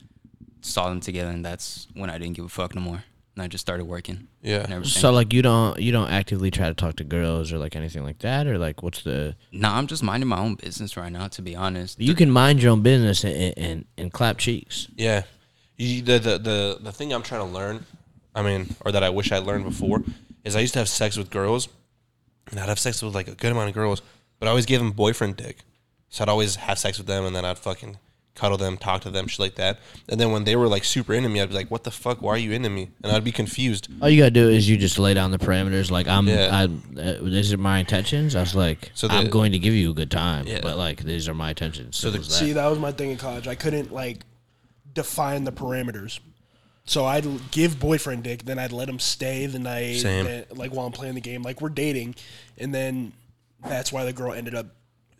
saw 0.60 0.88
them 0.88 1.01
together, 1.01 1.30
and 1.30 1.44
that's 1.44 1.86
when 1.94 2.10
I 2.10 2.18
didn't 2.18 2.36
give 2.36 2.44
a 2.44 2.48
fuck 2.48 2.74
no 2.74 2.80
more. 2.80 3.05
And 3.37 3.43
I 3.43 3.49
just 3.49 3.61
started 3.61 3.85
working. 3.85 4.29
Yeah. 4.41 4.83
So 4.83 5.13
like 5.13 5.35
you 5.35 5.43
don't 5.43 5.79
you 5.79 5.93
don't 5.93 6.09
actively 6.09 6.51
try 6.51 6.69
to 6.69 6.75
talk 6.75 6.97
to 6.97 7.05
girls 7.05 7.53
or 7.53 7.59
like 7.59 7.77
anything 7.77 8.03
like 8.03 8.21
that 8.21 8.47
or 8.47 8.57
like 8.57 8.83
what's 8.83 9.03
the 9.03 9.37
No, 9.53 9.69
I'm 9.69 9.87
just 9.87 10.03
minding 10.03 10.27
my 10.27 10.39
own 10.39 10.55
business 10.55 10.97
right 10.97 11.13
now. 11.13 11.29
To 11.29 11.43
be 11.43 11.55
honest, 11.55 12.01
you 12.01 12.15
can 12.15 12.31
mind 12.31 12.63
your 12.63 12.73
own 12.73 12.81
business 12.81 13.25
and 13.25 13.53
and, 13.59 13.85
and 13.99 14.11
clap 14.11 14.39
cheeks. 14.39 14.89
Yeah, 14.97 15.25
you, 15.77 16.01
the, 16.01 16.19
the 16.19 16.39
the 16.39 16.79
the 16.81 16.93
thing 16.93 17.13
I'm 17.13 17.23
trying 17.23 17.47
to 17.47 17.53
learn, 17.53 17.85
I 18.35 18.41
mean, 18.41 18.75
or 18.87 18.93
that 18.93 19.03
I 19.03 19.11
wish 19.11 19.31
I 19.33 19.39
learned 19.39 19.65
before, 19.65 20.03
is 20.43 20.57
I 20.57 20.61
used 20.61 20.73
to 20.73 20.79
have 20.79 20.89
sex 20.89 21.19
with 21.19 21.29
girls, 21.29 21.69
and 22.51 22.59
I'd 22.59 22.71
have 22.71 22.79
sex 22.79 23.03
with 23.03 23.15
like 23.15 23.29
a 23.29 23.35
good 23.35 23.53
amount 23.53 23.69
of 23.69 23.75
girls, 23.75 24.01
but 24.39 24.47
I 24.47 24.49
always 24.49 24.65
gave 24.65 24.81
them 24.81 24.93
boyfriend 24.93 25.37
dick, 25.37 25.59
so 26.09 26.25
I'd 26.25 26.31
always 26.31 26.57
have 26.57 26.79
sex 26.79 26.97
with 26.97 27.07
them, 27.07 27.27
and 27.27 27.37
then 27.37 27.45
I'd 27.45 27.59
fucking 27.59 27.99
cuddle 28.37 28.57
them, 28.59 28.77
talk 28.77 29.03
to 29.03 29.11
them, 29.11 29.27
shit 29.27 29.41
like 29.41 29.55
that, 29.57 29.81
and 30.09 30.21
then 30.21 30.31
when 30.31 30.45
they 30.45 30.55
were 30.55 30.69
like 30.69 30.85
super 30.85 31.13
into 31.15 31.29
me, 31.29 31.41
I'd 31.41 31.49
be 31.49 31.55
like, 31.57 31.71
"What 31.71 31.83
the 31.85 31.91
fuck? 31.91 32.23
Why 32.23 32.35
are 32.35 32.39
you 32.39 32.53
into 32.53 32.71
me?" 32.71 32.91
And 33.03 33.11
I'd 33.13 33.25
be 33.25 33.33
confused. 33.33 33.89
All 34.01 34.09
you 34.09 34.21
gotta 34.23 34.31
do 34.31 34.49
is 34.49 34.69
you 34.69 34.77
just 34.77 34.99
lay 34.99 35.15
down 35.15 35.31
the 35.33 35.39
parameters. 35.39 35.91
Like 35.91 36.07
I'm, 36.07 36.29
Yeah. 36.29 36.49
I, 36.97 37.01
uh, 37.01 37.19
these 37.23 37.53
are 37.53 37.57
my 37.59 37.79
intentions. 37.79 38.37
I 38.37 38.41
was 38.41 38.55
like, 38.55 38.93
So 38.95 39.09
I'm 39.09 39.25
the- 39.25 39.31
going 39.31 39.51
to 39.53 39.59
give 39.59 39.75
you 39.75 39.91
a 39.91 39.95
good 39.95 40.11
time, 40.11 40.47
Yeah. 40.47 40.61
but 40.63 40.77
like 40.79 41.03
these 41.03 41.29
are 41.29 41.35
my 41.35 41.49
intentions. 41.51 41.97
So 41.97 42.11
the- 42.11 42.19
that. 42.19 42.25
See, 42.25 42.53
that 42.53 42.67
was 42.69 42.79
my 42.79 42.93
thing 42.93 43.11
in 43.11 43.17
college. 43.19 43.49
I 43.49 43.55
couldn't 43.57 43.93
like 43.93 44.21
define 44.95 45.45
the 45.45 45.53
parameters. 45.53 46.21
So 46.85 47.05
I'd 47.05 47.27
l- 47.27 47.41
give 47.51 47.81
boyfriend 47.81 48.23
dick, 48.23 48.45
then 48.45 48.59
I'd 48.61 48.71
let 48.73 48.89
him 48.89 49.01
stay 49.01 49.47
the 49.47 49.59
night, 49.59 49.97
Same. 50.01 50.25
that- 50.27 50.57
like 50.57 50.73
while 50.73 50.87
I'm 50.87 50.93
playing 50.93 51.15
the 51.17 51.21
game, 51.21 51.43
like 51.43 51.61
we're 51.61 51.69
dating, 51.69 52.15
and 52.59 52.73
then 52.75 53.13
that's 53.67 53.93
why 53.93 54.05
the 54.05 54.13
girl 54.13 54.33
ended 54.33 54.55
up 54.55 54.67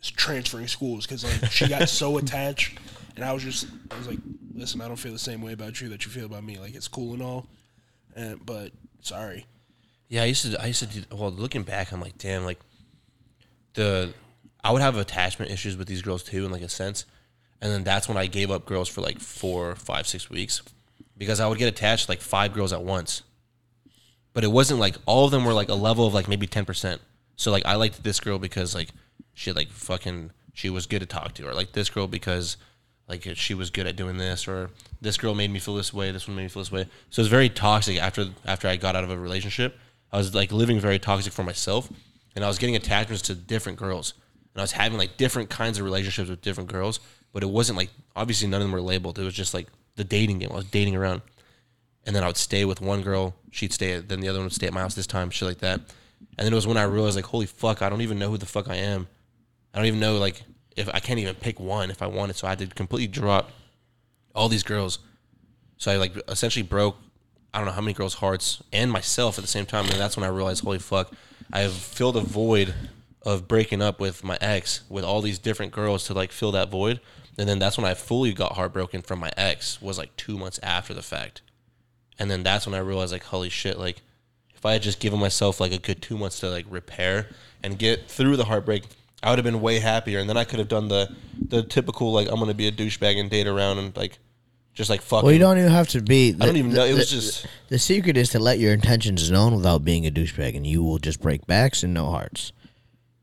s- 0.01 0.09
transferring 0.15 0.67
schools 0.67 1.05
because 1.05 1.25
like 1.25 1.51
she 1.51 1.67
got 1.67 1.89
so 1.89 2.17
attached, 2.21 2.77
and 3.17 3.25
I 3.25 3.33
was 3.33 3.43
just, 3.43 3.67
I 3.91 3.97
was 3.97 4.07
like, 4.07 4.19
listen, 4.53 4.79
I 4.79 4.87
don't 4.87 4.95
feel 4.95 5.11
the 5.11 5.19
same 5.19 5.41
way 5.41 5.51
about 5.51 5.81
you 5.81 5.89
that 5.89 6.05
you 6.05 6.11
feel 6.11 6.25
about 6.25 6.43
me. 6.43 6.59
Like 6.59 6.75
it's 6.75 6.87
cool 6.87 7.13
and 7.13 7.21
all, 7.21 7.47
and 8.15 8.43
but 8.45 8.71
sorry. 9.01 9.45
Yeah, 10.07 10.21
I 10.21 10.25
used 10.25 10.49
to. 10.49 10.61
I 10.61 10.67
used 10.67 10.79
to. 10.79 10.85
Do, 10.85 11.03
well, 11.15 11.31
looking 11.31 11.63
back, 11.63 11.91
I'm 11.91 11.99
like, 11.99 12.17
damn, 12.17 12.45
like 12.45 12.59
the 13.73 14.13
I 14.63 14.71
would 14.71 14.81
have 14.81 14.97
attachment 14.97 15.51
issues 15.51 15.75
with 15.75 15.87
these 15.87 16.01
girls 16.01 16.23
too, 16.23 16.45
in 16.45 16.51
like 16.51 16.61
a 16.61 16.69
sense, 16.69 17.05
and 17.61 17.71
then 17.71 17.83
that's 17.83 18.07
when 18.07 18.17
I 18.17 18.27
gave 18.27 18.51
up 18.51 18.65
girls 18.65 18.87
for 18.87 19.01
like 19.01 19.19
four, 19.19 19.75
five, 19.75 20.07
six 20.07 20.29
weeks 20.29 20.61
because 21.17 21.39
I 21.39 21.47
would 21.47 21.57
get 21.57 21.67
attached 21.67 22.07
like 22.09 22.21
five 22.21 22.53
girls 22.53 22.71
at 22.71 22.83
once, 22.83 23.23
but 24.33 24.43
it 24.43 24.51
wasn't 24.51 24.79
like 24.79 24.95
all 25.05 25.25
of 25.25 25.31
them 25.31 25.43
were 25.43 25.53
like 25.53 25.69
a 25.69 25.75
level 25.75 26.05
of 26.05 26.13
like 26.13 26.27
maybe 26.27 26.47
ten 26.47 26.65
percent. 26.65 27.01
So 27.35 27.51
like 27.51 27.65
I 27.65 27.75
liked 27.75 28.03
this 28.03 28.19
girl 28.19 28.39
because 28.39 28.75
like 28.75 28.89
she 29.33 29.51
like 29.51 29.69
fucking 29.69 30.31
she 30.53 30.69
was 30.69 30.85
good 30.85 30.99
to 30.99 31.05
talk 31.05 31.33
to, 31.35 31.47
or 31.47 31.53
like 31.53 31.73
this 31.73 31.89
girl 31.89 32.07
because 32.07 32.57
like 33.07 33.27
she 33.35 33.53
was 33.53 33.69
good 33.69 33.87
at 33.87 33.95
doing 33.95 34.17
this, 34.17 34.47
or 34.47 34.69
this 35.01 35.17
girl 35.17 35.33
made 35.33 35.51
me 35.51 35.59
feel 35.59 35.75
this 35.75 35.93
way, 35.93 36.11
this 36.11 36.27
one 36.27 36.35
made 36.35 36.43
me 36.43 36.49
feel 36.49 36.61
this 36.61 36.71
way. 36.71 36.85
So 37.09 37.21
it 37.21 37.23
was 37.23 37.29
very 37.29 37.49
toxic 37.49 37.97
after 37.97 38.29
after 38.45 38.67
I 38.67 38.75
got 38.75 38.95
out 38.95 39.03
of 39.03 39.11
a 39.11 39.17
relationship. 39.17 39.77
I 40.11 40.17
was 40.17 40.33
like 40.35 40.51
living 40.51 40.79
very 40.79 40.99
toxic 40.99 41.33
for 41.33 41.43
myself, 41.43 41.89
and 42.35 42.43
I 42.43 42.47
was 42.47 42.57
getting 42.57 42.75
attachments 42.75 43.21
to 43.23 43.35
different 43.35 43.77
girls, 43.79 44.13
and 44.53 44.61
I 44.61 44.63
was 44.63 44.73
having 44.73 44.97
like 44.97 45.17
different 45.17 45.49
kinds 45.49 45.77
of 45.79 45.85
relationships 45.85 46.29
with 46.29 46.41
different 46.41 46.71
girls. 46.71 46.99
But 47.33 47.43
it 47.43 47.49
wasn't 47.49 47.77
like 47.77 47.89
obviously 48.15 48.47
none 48.47 48.61
of 48.61 48.67
them 48.67 48.71
were 48.71 48.81
labeled. 48.81 49.19
It 49.19 49.23
was 49.23 49.33
just 49.33 49.53
like 49.53 49.67
the 49.95 50.03
dating 50.03 50.39
game. 50.39 50.49
I 50.51 50.55
was 50.55 50.65
dating 50.65 50.95
around, 50.95 51.21
and 52.05 52.15
then 52.15 52.23
I 52.23 52.27
would 52.27 52.37
stay 52.37 52.65
with 52.65 52.81
one 52.81 53.01
girl. 53.01 53.35
She'd 53.51 53.73
stay, 53.73 53.93
at, 53.93 54.09
then 54.09 54.19
the 54.19 54.29
other 54.29 54.39
one 54.39 54.45
would 54.45 54.53
stay 54.53 54.67
at 54.67 54.73
my 54.73 54.81
house 54.81 54.95
this 54.95 55.07
time, 55.07 55.29
shit 55.29 55.47
like 55.47 55.59
that. 55.59 55.81
And 56.37 56.45
then 56.45 56.51
it 56.51 56.55
was 56.55 56.67
when 56.67 56.77
I 56.77 56.83
realized 56.83 57.15
like, 57.15 57.25
holy 57.25 57.45
fuck, 57.45 57.81
I 57.81 57.89
don't 57.89 58.01
even 58.01 58.19
know 58.19 58.29
who 58.29 58.37
the 58.37 58.45
fuck 58.45 58.69
I 58.69 58.75
am. 58.75 59.07
I 59.73 59.77
don't 59.77 59.87
even 59.87 59.99
know 59.99 60.17
like 60.17 60.41
if 60.77 60.89
I 60.93 60.99
can't 60.99 61.19
even 61.19 61.35
pick 61.35 61.59
one 61.59 61.91
if 61.91 62.01
I 62.01 62.07
wanted. 62.07 62.37
So 62.37 62.47
I 62.47 62.51
had 62.51 62.59
to 62.59 62.67
completely 62.67 63.07
drop 63.07 63.51
all 64.33 64.47
these 64.47 64.63
girls. 64.63 64.99
So 65.77 65.91
I 65.91 65.97
like 65.97 66.13
essentially 66.29 66.63
broke 66.63 66.95
I 67.53 67.59
don't 67.59 67.65
know 67.65 67.73
how 67.73 67.81
many 67.81 67.93
girls' 67.93 68.15
hearts 68.15 68.61
and 68.71 68.91
myself 68.91 69.39
at 69.39 69.43
the 69.43 69.49
same 69.49 69.65
time. 69.65 69.85
And 69.85 69.95
that's 69.95 70.15
when 70.15 70.23
I 70.23 70.29
realized, 70.29 70.63
holy 70.63 70.79
fuck, 70.79 71.11
I 71.51 71.61
have 71.61 71.73
filled 71.73 72.17
a 72.17 72.21
void 72.21 72.73
of 73.23 73.47
breaking 73.47 73.81
up 73.81 73.99
with 73.99 74.23
my 74.23 74.37
ex 74.41 74.81
with 74.89 75.03
all 75.03 75.21
these 75.21 75.39
different 75.39 75.71
girls 75.71 76.03
to 76.05 76.13
like 76.13 76.31
fill 76.31 76.51
that 76.51 76.69
void. 76.69 76.99
And 77.37 77.49
then 77.49 77.57
that's 77.57 77.77
when 77.77 77.85
I 77.85 77.93
fully 77.93 78.33
got 78.33 78.53
heartbroken 78.53 79.01
from 79.01 79.19
my 79.19 79.31
ex 79.37 79.81
was 79.81 79.97
like 79.97 80.15
two 80.17 80.37
months 80.37 80.59
after 80.61 80.93
the 80.93 81.01
fact. 81.01 81.41
And 82.19 82.29
then 82.29 82.43
that's 82.43 82.67
when 82.67 82.75
I 82.75 82.79
realized 82.79 83.11
like, 83.11 83.23
holy 83.23 83.49
shit, 83.49 83.79
like 83.79 84.01
if 84.53 84.65
I 84.65 84.73
had 84.73 84.81
just 84.81 84.99
given 84.99 85.19
myself 85.19 85.59
like 85.59 85.71
a 85.71 85.79
good 85.79 86.01
two 86.01 86.17
months 86.17 86.39
to 86.41 86.49
like 86.49 86.65
repair 86.69 87.27
and 87.63 87.79
get 87.79 88.07
through 88.07 88.37
the 88.37 88.45
heartbreak, 88.45 88.83
I 89.23 89.29
would 89.29 89.39
have 89.39 89.43
been 89.45 89.61
way 89.61 89.79
happier. 89.79 90.19
And 90.19 90.29
then 90.29 90.37
I 90.37 90.43
could 90.43 90.59
have 90.59 90.67
done 90.67 90.87
the 90.87 91.13
the 91.49 91.63
typical 91.63 92.11
like 92.11 92.27
I'm 92.29 92.39
gonna 92.39 92.53
be 92.53 92.67
a 92.67 92.71
douchebag 92.71 93.19
and 93.19 93.29
date 93.29 93.47
around 93.47 93.77
and 93.79 93.95
like 93.97 94.19
just 94.73 94.89
like 94.89 95.01
fuck. 95.01 95.23
Well, 95.23 95.31
you 95.31 95.39
don't 95.39 95.57
even 95.57 95.71
have 95.71 95.87
to 95.89 96.01
be. 96.01 96.35
I 96.39 96.45
don't 96.45 96.55
even 96.55 96.71
know. 96.73 96.85
It 96.85 96.93
was 96.93 97.09
just 97.09 97.47
The 97.69 97.79
secret 97.79 98.15
is 98.15 98.29
to 98.29 98.39
let 98.39 98.59
your 98.59 98.73
intentions 98.73 99.29
known 99.31 99.55
without 99.55 99.83
being 99.83 100.05
a 100.05 100.11
douchebag, 100.11 100.55
and 100.55 100.67
you 100.67 100.83
will 100.83 100.99
just 100.99 101.19
break 101.19 101.47
backs 101.47 101.81
and 101.83 101.93
no 101.93 102.11
hearts. 102.11 102.51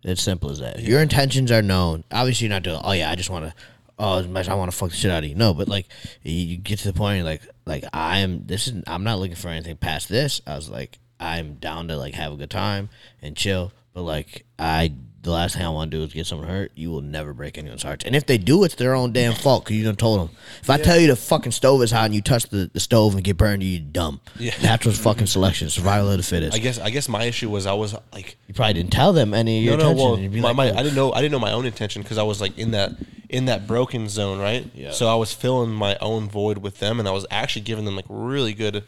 It's 0.03 0.21
simple 0.21 0.51
as 0.51 0.59
that. 0.59 0.81
Your 0.81 1.01
intentions 1.01 1.51
are 1.53 1.63
known. 1.63 2.05
Obviously, 2.13 2.47
you're 2.47 2.55
not 2.55 2.65
doing. 2.65 2.81
Oh 2.83 2.93
yeah, 2.93 3.11
I 3.11 3.15
just 3.15 3.31
want 3.31 3.47
to. 3.47 3.55
Oh, 3.97 4.19
as 4.19 4.27
much 4.27 4.49
I 4.49 4.55
want 4.55 4.71
to 4.73 4.77
fuck 4.77 4.91
the 4.91 4.97
shit 4.97 5.13
out 5.13 5.23
of 5.23 5.29
you. 5.31 5.37
No, 5.37 5.55
but 5.55 5.69
like 5.69 5.87
you- 6.23 6.57
get 6.57 6.81
to 6.81 6.89
the 6.93 6.99
point, 6.99 7.25
like, 7.25 7.43
like 7.65 7.85
I'm. 7.93 8.45
This 8.47 8.67
is. 8.67 8.83
I'm 8.89 9.05
not 9.05 9.21
looking 9.21 9.37
for 9.37 9.49
anything 9.49 9.77
past 9.77 10.09
this. 10.09 10.41
I 10.47 10.57
was 10.57 10.69
like, 10.69 10.99
I'm 11.21 11.55
down 11.55 11.87
to 11.89 11.97
like 11.97 12.15
have 12.15 12.33
a 12.33 12.37
good 12.37 12.51
time 12.51 12.91
and 13.23 13.37
chill. 13.37 13.73
But 13.93 14.03
like, 14.03 14.45
I 14.59 14.93
the 15.25 15.31
last 15.31 15.57
thing 15.57 15.65
I 15.65 15.71
want 15.71 15.91
to 15.91 15.97
do 15.97 16.05
is 16.05 16.13
get 16.13 16.27
someone 16.27 16.49
hurt. 16.49 16.71
You 16.75 16.91
will 16.91 17.01
never 17.01 17.33
break 17.33 17.59
anyone's 17.59 17.83
hearts. 17.83 18.05
And 18.05 18.15
if 18.15 18.27
they 18.27 18.39
do, 18.39 18.63
it's 18.63 18.77
their 18.77 18.95
own 18.95 19.13
damn 19.13 19.33
fault 19.35 19.65
because 19.65 19.77
you 19.77 19.85
done 19.85 19.97
told 19.97 20.21
them. 20.21 20.37
If 20.63 20.71
I 20.71 20.77
tell 20.77 20.99
you 20.99 21.09
the 21.09 21.17
fucking 21.17 21.53
stove 21.53 21.83
is 21.83 21.91
hot 21.91 22.05
and 22.05 22.15
you 22.15 22.23
touch 22.23 22.45
the, 22.45 22.71
the 22.73 22.81
stove 22.81 23.15
and 23.15 23.25
get 23.25 23.37
burned, 23.37 23.63
you 23.63 23.81
dumb. 23.81 24.21
Yeah. 24.39 24.55
Natural 24.63 24.95
fucking 24.95 25.27
selection, 25.27 25.71
survival 25.71 26.11
of 26.11 26.19
the 26.19 26.23
fittest. 26.23 26.55
I 26.55 26.61
guess 26.61 26.79
I 26.79 26.91
guess 26.91 27.09
my 27.09 27.25
issue 27.25 27.51
was 27.51 27.67
I 27.67 27.73
was 27.73 27.95
like 28.13 28.37
you 28.47 28.55
probably 28.55 28.75
didn't 28.75 28.93
tell 28.93 29.13
them 29.13 29.35
any 29.35 29.59
of 29.59 29.65
your 29.65 29.77
no 29.77 29.93
no 29.93 29.97
well 29.97 30.17
my, 30.17 30.41
like, 30.41 30.57
my, 30.57 30.71
"Oh, 30.71 30.77
I 30.77 30.83
didn't 30.83 30.95
know 30.95 31.13
I 31.13 31.21
didn't 31.21 31.33
know 31.33 31.39
my 31.39 31.53
own 31.53 31.67
intention 31.67 32.03
because 32.03 32.19
I 32.19 32.23
was 32.23 32.41
like 32.41 32.57
in 32.59 32.71
that 32.73 32.93
in 33.29 33.47
that 33.47 33.67
broken 33.67 34.09
zone, 34.09 34.39
right? 34.39 34.71
Yeah. 34.75 34.93
So 34.93 35.09
I 35.09 35.17
was 35.17 35.33
filling 35.33 35.71
my 35.71 35.97
own 36.01 36.29
void 36.29 36.59
with 36.59 36.79
them, 36.79 37.01
and 37.01 37.09
I 37.09 37.13
was 37.13 37.27
actually 37.31 37.63
giving 37.63 37.85
them 37.85 37.97
like 37.97 38.05
really 38.09 38.55
good. 38.55 38.85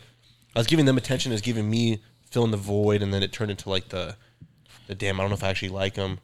I 0.55 0.59
was 0.61 0.67
giving 0.67 0.85
them 0.85 0.97
attention, 0.97 1.33
as 1.33 1.41
giving 1.41 1.69
me 1.69 2.01
filling 2.31 2.51
the 2.51 2.57
void, 2.57 3.03
and 3.03 3.13
then 3.13 3.23
it 3.23 3.33
turned 3.33 3.51
into 3.51 3.69
like 3.69 3.89
the, 3.89 4.17
the 4.87 4.95
damn. 4.95 5.19
I 5.19 5.23
don't 5.23 5.31
know 5.31 5.37
if 5.37 5.45
I 5.45 5.49
actually 5.49 5.71
like 5.71 5.95
them, 5.95 6.19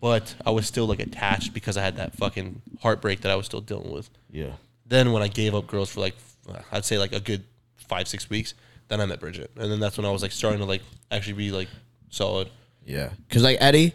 but 0.00 0.34
I 0.44 0.50
was 0.50 0.66
still 0.66 0.86
like 0.86 1.00
attached 1.00 1.52
because 1.54 1.76
I 1.76 1.82
had 1.82 1.96
that 1.96 2.14
fucking 2.16 2.62
heartbreak 2.82 3.22
that 3.22 3.32
I 3.32 3.36
was 3.36 3.46
still 3.46 3.60
dealing 3.60 3.92
with. 3.92 4.10
Yeah. 4.30 4.52
Then 4.86 5.12
when 5.12 5.22
I 5.22 5.28
gave 5.28 5.54
up 5.54 5.66
girls 5.66 5.90
for 5.90 6.00
like, 6.00 6.14
I'd 6.70 6.84
say 6.84 6.98
like 6.98 7.12
a 7.12 7.20
good 7.20 7.44
five 7.76 8.06
six 8.08 8.28
weeks, 8.30 8.54
then 8.88 9.00
I 9.00 9.06
met 9.06 9.18
Bridget, 9.20 9.50
and 9.56 9.70
then 9.70 9.80
that's 9.80 9.96
when 9.96 10.06
I 10.06 10.10
was 10.10 10.22
like 10.22 10.32
starting 10.32 10.60
to 10.60 10.64
like 10.66 10.82
actually 11.10 11.32
be 11.34 11.50
like 11.50 11.68
solid. 12.10 12.48
Yeah, 12.84 13.10
because 13.26 13.42
like 13.42 13.56
Eddie, 13.60 13.94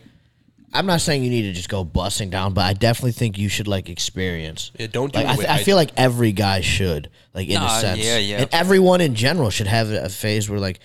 I'm 0.74 0.86
not 0.86 1.00
saying 1.00 1.24
you 1.24 1.30
need 1.30 1.44
to 1.44 1.54
just 1.54 1.70
go 1.70 1.86
busting 1.86 2.30
down, 2.30 2.54
but 2.54 2.66
I 2.66 2.74
definitely 2.74 3.14
think 3.14 3.38
you 3.38 3.48
should 3.48 3.68
like 3.70 3.88
experience. 3.88 4.72
Yeah, 4.78 4.88
don't 4.88 5.14
do 5.14 5.20
Like, 5.20 5.28
it 5.28 5.30
I, 5.32 5.36
th- 5.38 5.48
I 5.48 5.54
I- 5.56 5.64
feel 5.64 5.78
like 5.78 5.92
every 5.96 6.34
guy 6.34 6.60
should, 6.60 7.10
like 7.34 7.48
in 7.48 7.62
a 7.62 7.70
sense. 7.80 8.00
yeah, 8.04 8.18
yeah. 8.18 8.42
And 8.42 8.50
everyone 8.52 9.00
in 9.00 9.16
general 9.16 9.50
should 9.50 9.68
have 9.68 9.90
a 9.92 10.10
phase 10.10 10.50
where 10.50 10.60
like 10.60 10.80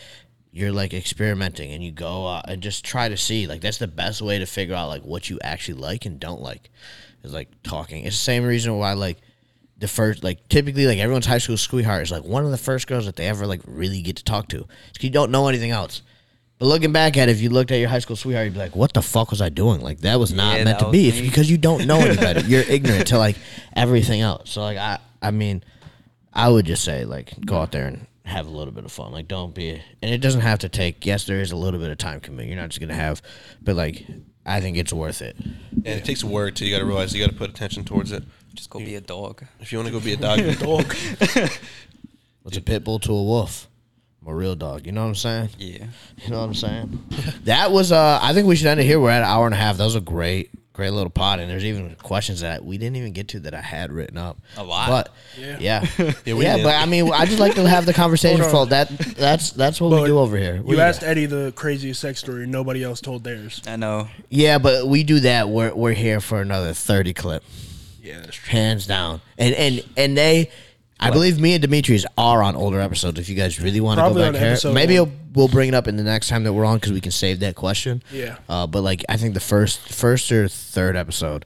you're 0.57 0.73
like 0.73 0.95
experimenting 0.95 1.71
and 1.73 1.85
you 1.85 1.91
go 1.93 2.27
out 2.29 2.49
and 2.49 2.63
just 2.63 2.85
try 2.85 3.09
to 3.11 3.17
see. 3.17 3.47
Like 3.47 3.61
that's 3.61 3.77
the 3.79 3.87
best 3.87 4.23
way 4.23 4.39
to 4.39 4.47
figure 4.47 4.75
out 4.75 4.89
like 4.89 5.03
what 5.03 5.29
you 5.29 5.39
actually 5.43 5.79
like 5.81 6.07
and 6.07 6.19
don't 6.19 6.41
like. 6.41 6.71
Is 7.23 7.33
like 7.35 7.49
talking. 7.63 8.05
It's 8.05 8.17
the 8.17 8.23
same 8.23 8.45
reason 8.45 8.79
why 8.79 8.95
like 8.95 9.19
the 9.79 9.89
first 9.89 10.25
like 10.25 10.49
typically 10.49 10.87
like 10.87 10.99
everyone's 10.99 11.27
high 11.27 11.39
school 11.39 11.57
sweetheart 11.59 12.03
is 12.05 12.11
like 12.11 12.25
one 12.25 12.45
of 12.45 12.51
the 12.51 12.57
first 12.57 12.87
girls 12.87 13.05
that 13.05 13.17
they 13.17 13.27
ever 13.27 13.47
like 13.47 13.61
really 13.67 14.01
get 14.01 14.17
to 14.17 14.25
talk 14.25 14.49
to. 14.49 14.61
'Cause 14.61 15.03
you 15.03 15.11
don't 15.11 15.31
know 15.31 15.49
anything 15.49 15.71
else. 15.73 16.03
But 16.59 16.67
looking 16.67 16.93
back 16.93 17.19
at 17.19 17.29
it, 17.29 17.33
if 17.33 17.43
you 17.43 17.51
looked 17.51 17.71
at 17.71 17.77
your 17.81 17.91
high 17.91 17.99
school 17.99 18.17
sweetheart, 18.17 18.47
you'd 18.47 18.55
be 18.55 18.61
like, 18.61 18.75
"What 18.75 18.95
the 18.95 19.03
fuck 19.03 19.31
was 19.31 19.43
I 19.43 19.51
doing? 19.51 19.83
Like 19.83 20.01
that 20.01 20.19
was 20.19 20.33
not 20.33 20.57
Yeah, 20.57 20.65
meant 20.65 20.79
to 20.79 20.91
be." 20.91 21.09
It's 21.09 21.21
because 21.21 21.51
you 21.51 21.59
don't 21.59 21.87
know 21.87 21.99
any 22.07 22.17
better. 22.17 22.41
You're 22.41 22.63
ignorant 22.63 23.09
to 23.09 23.19
like 23.19 23.37
everything 23.75 24.23
else. 24.23 24.53
So 24.53 24.63
like 24.63 24.79
I, 24.79 24.99
I 25.21 25.33
mean, 25.33 25.63
I 26.33 26.49
would 26.49 26.65
just 26.65 26.83
say 26.83 27.05
like 27.05 27.35
go 27.45 27.59
out 27.59 27.73
there 27.73 27.87
and 27.89 28.07
have 28.27 28.47
a 28.47 28.51
little 28.51 28.73
bit 28.73 28.85
of 28.85 28.93
fun. 28.93 29.13
Like 29.13 29.29
don't 29.29 29.55
be, 29.55 29.71
and 30.03 30.13
it 30.13 30.19
doesn't 30.19 30.43
have 30.43 30.59
to 30.61 30.69
take. 30.69 31.07
Yes, 31.07 31.25
there 31.25 31.41
is 31.41 31.53
a 31.53 31.57
little 31.57 31.81
bit 31.81 31.91
of 31.91 31.99
time 31.99 32.21
commitment. 32.21 32.49
You're 32.49 32.61
not 32.61 32.71
just 32.71 32.81
gonna 32.81 32.95
have, 32.95 33.23
but 33.63 33.77
like 33.77 34.05
I 34.45 34.61
think 34.61 34.77
it's 34.77 34.93
worth 34.93 35.23
it. 35.23 35.37
And 35.39 35.87
it 35.87 36.05
takes 36.05 36.23
work 36.23 36.55
too. 36.55 36.67
You 36.67 36.73
got 36.73 36.79
to 36.79 36.85
realize 36.87 37.13
you 37.15 37.25
got 37.25 37.33
to 37.33 37.37
put 37.37 37.51
attention 37.51 37.85
towards 37.85 38.13
it. 38.13 38.23
Just 38.55 38.71
go 38.71 38.79
be 38.79 38.95
a 38.95 39.01
dog. 39.01 39.45
If 39.61 39.73
you 39.73 39.79
want 39.79 39.89
to 39.89 39.93
go 39.93 40.01
be 40.01 40.13
a 40.13 40.17
dog, 40.17 40.39
a 40.39 40.55
Dog. 40.55 40.95
What's 42.43 42.57
a 42.57 42.61
pit 42.63 42.85
bull 42.85 43.01
to 43.01 43.13
a 43.13 43.23
wolf? 43.23 43.67
I'm 44.23 44.29
a 44.29 44.35
real 44.35 44.55
dog. 44.55 44.87
You 44.87 44.93
know 44.93 45.03
what 45.03 45.09
I'm 45.09 45.15
saying? 45.17 45.49
Yeah. 45.59 45.87
You 46.19 46.31
know 46.31 46.39
what 46.39 46.47
I'm 46.47 46.55
saying? 46.55 47.05
that 47.45 47.73
was 47.73 47.91
uh 47.91 48.21
I 48.23 48.33
think 48.35 48.47
we 48.47 48.55
should 48.55 48.69
end 48.69 48.81
it 48.81 48.85
here. 48.85 49.01
We're 49.01 49.11
at 49.11 49.23
an 49.23 49.29
hour 49.29 49.47
and 49.47 49.55
a 49.55 49.59
half. 49.59 49.79
That 49.79 49.85
was 49.85 49.97
a 49.97 50.01
great, 50.01 50.51
great 50.77 50.91
little 50.91 51.11
pod. 51.11 51.41
And 51.41 51.51
there's 51.51 51.65
even 51.65 51.97
questions 51.97 52.43
that 52.43 52.65
we 52.65 52.77
didn't 52.77 52.97
even 52.97 53.13
get 53.13 53.29
to 53.29 53.41
that 53.41 53.55
I 53.55 53.63
had 53.63 53.91
written 53.91 54.19
up. 54.19 54.37
A 54.59 54.63
lot. 54.63 54.89
But 54.89 55.09
Yeah. 55.41 55.57
yeah. 55.59 55.87
Yeah, 56.27 56.35
Yeah, 56.35 56.63
but 56.63 56.75
I 56.75 56.85
mean 56.85 57.11
I 57.11 57.25
just 57.25 57.39
like 57.39 57.55
to 57.55 57.67
have 57.67 57.87
the 57.87 57.93
conversation 58.05 58.41
Hold 58.41 58.51
flow. 58.51 58.65
That 58.67 58.89
that's 59.17 59.51
that's 59.53 59.81
what 59.81 59.91
we 59.91 60.07
do 60.07 60.19
over 60.19 60.37
here. 60.37 60.59
What 60.59 60.77
You 60.77 60.81
asked 60.83 61.01
got? 61.01 61.09
Eddie 61.09 61.27
the 61.27 61.53
craziest 61.57 62.01
sex 62.01 62.21
story. 62.21 62.47
Nobody 62.47 62.85
else 62.85 63.01
told 63.01 63.25
theirs. 63.25 63.63
I 63.67 63.77
know. 63.77 64.09
Yeah, 64.29 64.59
but 64.59 64.87
we 64.87 65.03
do 65.03 65.21
that. 65.21 65.49
We're 65.49 65.75
we're 65.75 65.95
here 65.95 66.21
for 66.21 66.41
another 66.43 66.75
thirty 66.75 67.15
clip. 67.15 67.43
Yeah, 68.03 68.21
that's 68.21 68.37
true. 68.37 68.51
Hands 68.53 68.87
down. 68.87 69.21
And 69.39 69.55
and 69.55 69.85
and 69.97 70.17
they 70.17 70.51
I 70.99 71.11
believe 71.11 71.39
me 71.41 71.53
and 71.55 71.63
Demetrius 71.63 72.07
are 72.17 72.43
on 72.43 72.57
older 72.57 72.81
episodes. 72.81 73.19
If 73.21 73.29
you 73.29 73.35
guys 73.35 73.61
really 73.61 73.81
want 73.81 73.99
to 73.99 74.03
go 74.03 74.07
Probably 74.07 74.23
back 74.23 74.29
on 74.29 74.35
here, 74.41 74.49
episode 74.53 74.73
maybe 74.75 74.99
one. 74.99 75.09
we'll, 75.09 75.19
we'll 75.35 75.49
bring 75.49 75.69
it 75.69 75.75
up 75.75 75.87
in 75.89 75.97
the 75.97 76.03
next 76.03 76.29
time 76.29 76.45
that 76.45 76.53
we're 76.53 76.65
on 76.65 76.79
because 76.79 76.93
we 76.93 77.01
can 77.01 77.13
save 77.13 77.41
that 77.41 77.55
question. 77.55 78.03
Yeah. 78.11 78.39
Uh, 78.49 78.67
but 78.67 78.83
like 78.83 79.05
I 79.09 79.17
think 79.17 79.35
the 79.35 79.41
first 79.41 79.81
first 79.93 80.33
or 80.33 80.49
third 80.49 80.97
episode, 80.97 81.45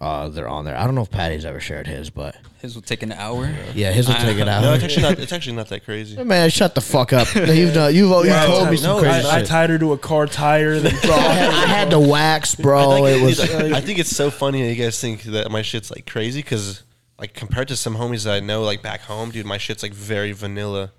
uh, 0.00 0.28
they're 0.28 0.48
on 0.48 0.64
there. 0.64 0.76
I 0.76 0.84
don't 0.84 0.94
know 0.94 1.02
if 1.02 1.10
Patty's 1.10 1.44
ever 1.44 1.60
shared 1.60 1.86
his, 1.86 2.10
but 2.10 2.36
His 2.60 2.74
will 2.74 2.82
take 2.82 3.02
an 3.02 3.12
hour. 3.12 3.46
yeah, 3.74 3.90
his 3.90 4.06
will 4.06 4.14
take 4.16 4.36
it 4.38 4.46
out. 4.48 4.60
no, 4.62 4.74
it's 4.74 4.84
actually 4.84 5.02
not. 5.02 5.18
It's 5.18 5.32
actually 5.32 5.56
not 5.56 5.68
that 5.68 5.84
crazy. 5.86 6.22
Man, 6.22 6.50
shut 6.50 6.74
the 6.74 6.80
fuck 6.82 7.12
up. 7.14 7.34
You've 7.34 7.72
done, 7.74 7.94
you've, 7.94 8.10
you've 8.10 8.26
Yeah, 8.26 8.46
told 8.46 8.70
me 8.70 8.76
some 8.76 8.96
no, 8.96 9.02
crazy 9.02 9.26
I, 9.26 9.36
I 9.36 9.38
shit. 9.40 9.48
tied 9.48 9.70
her 9.70 9.78
to 9.78 9.92
a 9.92 9.98
car 9.98 10.26
tire. 10.26 10.78
Then 10.78 10.94
bro, 11.02 11.14
I 11.14 11.18
had, 11.32 11.50
I 11.50 11.66
had 11.66 11.90
to 11.90 11.98
wax, 11.98 12.54
bro. 12.54 13.04
I 13.04 13.10
It 13.10 13.14
think, 13.14 13.24
was 13.26 13.40
I 13.72 13.80
think 13.80 13.98
it's 13.98 14.14
so 14.14 14.30
funny 14.30 14.62
that 14.62 14.72
you 14.74 14.82
guys 14.84 15.00
think 15.00 15.22
that 15.22 15.50
my 15.50 15.62
shit's 15.62 15.90
like 15.90 16.06
crazy 16.06 16.42
because 16.42 16.82
like 17.20 17.34
compared 17.34 17.68
to 17.68 17.76
some 17.76 17.96
homies 17.96 18.24
that 18.24 18.34
I 18.34 18.40
know 18.40 18.62
like 18.62 18.82
back 18.82 19.02
home, 19.02 19.30
dude, 19.30 19.46
my 19.46 19.58
shit's 19.58 19.82
like 19.82 19.92
very 19.92 20.32
vanilla. 20.32 20.92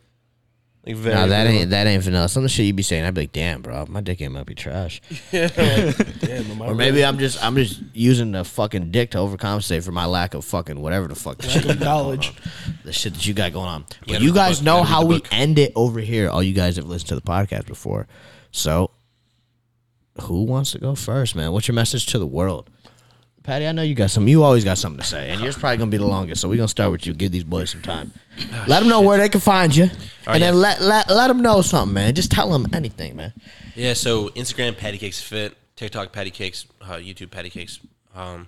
Like 0.85 0.95
very. 0.95 1.15
Nah, 1.15 1.25
that 1.27 1.43
vanilla. 1.43 1.61
ain't 1.61 1.69
that 1.71 1.87
ain't 1.87 2.03
vanilla. 2.03 2.29
Some 2.29 2.41
of 2.41 2.45
the 2.45 2.49
shit 2.49 2.67
you'd 2.67 2.75
be 2.75 2.83
saying, 2.83 3.03
I'd 3.03 3.13
be 3.13 3.21
like, 3.21 3.31
damn, 3.31 3.61
bro, 3.61 3.85
my 3.87 4.01
dick 4.01 4.21
ain't 4.21 4.31
might 4.31 4.45
be 4.45 4.53
trash. 4.53 5.01
yeah, 5.31 5.49
like, 5.57 6.19
damn, 6.19 6.61
Or 6.61 6.75
maybe 6.75 7.03
I'm 7.03 7.17
just 7.17 7.43
I'm 7.43 7.55
just 7.55 7.81
using 7.93 8.31
the 8.31 8.43
fucking 8.43 8.91
dick 8.91 9.11
to 9.11 9.17
overcompensate 9.17 9.83
for 9.83 9.91
my 9.91 10.05
lack 10.05 10.35
of 10.35 10.45
fucking 10.45 10.79
whatever 10.79 11.07
the 11.07 11.15
fuck 11.15 11.39
the 11.39 11.49
shit, 11.49 11.65
of 11.65 11.79
knowledge. 11.79 12.33
the 12.83 12.93
shit 12.93 13.13
that 13.13 13.25
you 13.25 13.33
got 13.33 13.51
going 13.51 13.67
on. 13.67 13.85
But 14.01 14.13
gotta 14.13 14.23
you 14.23 14.33
guys 14.33 14.59
book, 14.59 14.65
know 14.65 14.77
gotta 14.77 14.89
how 14.89 15.05
we 15.05 15.23
end 15.31 15.57
it 15.57 15.71
over 15.75 15.99
here. 15.99 16.29
All 16.29 16.43
you 16.43 16.53
guys 16.53 16.75
have 16.75 16.85
listened 16.85 17.09
to 17.09 17.15
the 17.15 17.21
podcast 17.21 17.65
before. 17.65 18.07
So 18.51 18.91
who 20.21 20.43
wants 20.43 20.71
to 20.71 20.79
go 20.79 20.93
first, 20.93 21.35
man? 21.35 21.51
What's 21.51 21.67
your 21.67 21.75
message 21.75 22.05
to 22.07 22.19
the 22.19 22.27
world? 22.27 22.69
Patty, 23.43 23.65
I 23.67 23.71
know 23.71 23.81
you 23.81 23.95
got 23.95 24.11
some. 24.11 24.27
You 24.27 24.43
always 24.43 24.63
got 24.63 24.77
something 24.77 24.99
to 24.99 25.05
say, 25.05 25.31
and 25.31 25.41
yours 25.41 25.57
probably 25.57 25.77
gonna 25.77 25.89
be 25.89 25.97
the 25.97 26.05
longest. 26.05 26.41
So 26.41 26.49
we're 26.49 26.57
gonna 26.57 26.67
start 26.67 26.91
with 26.91 27.07
you. 27.07 27.13
Give 27.13 27.31
these 27.31 27.43
boys 27.43 27.71
some 27.71 27.81
time. 27.81 28.13
let 28.67 28.81
them 28.81 28.89
know 28.89 29.01
where 29.01 29.17
they 29.17 29.29
can 29.29 29.41
find 29.41 29.75
you, 29.75 29.89
and 30.27 30.43
then 30.43 30.53
yeah. 30.53 30.59
let 30.59 30.81
let 30.81 31.09
let 31.09 31.27
them 31.27 31.41
know 31.41 31.61
something, 31.61 31.93
man. 31.93 32.13
Just 32.13 32.31
tell 32.31 32.51
them 32.51 32.67
anything, 32.71 33.15
man. 33.15 33.33
Yeah, 33.75 33.93
so 33.93 34.29
Instagram 34.29 34.77
Patty 34.77 34.99
Cakes 34.99 35.21
Fit, 35.21 35.57
TikTok 35.75 36.11
Patty 36.11 36.29
Cakes, 36.29 36.67
uh, 36.81 36.97
YouTube 36.97 37.31
Patty 37.31 37.49
Cakes. 37.49 37.79
Um, 38.13 38.47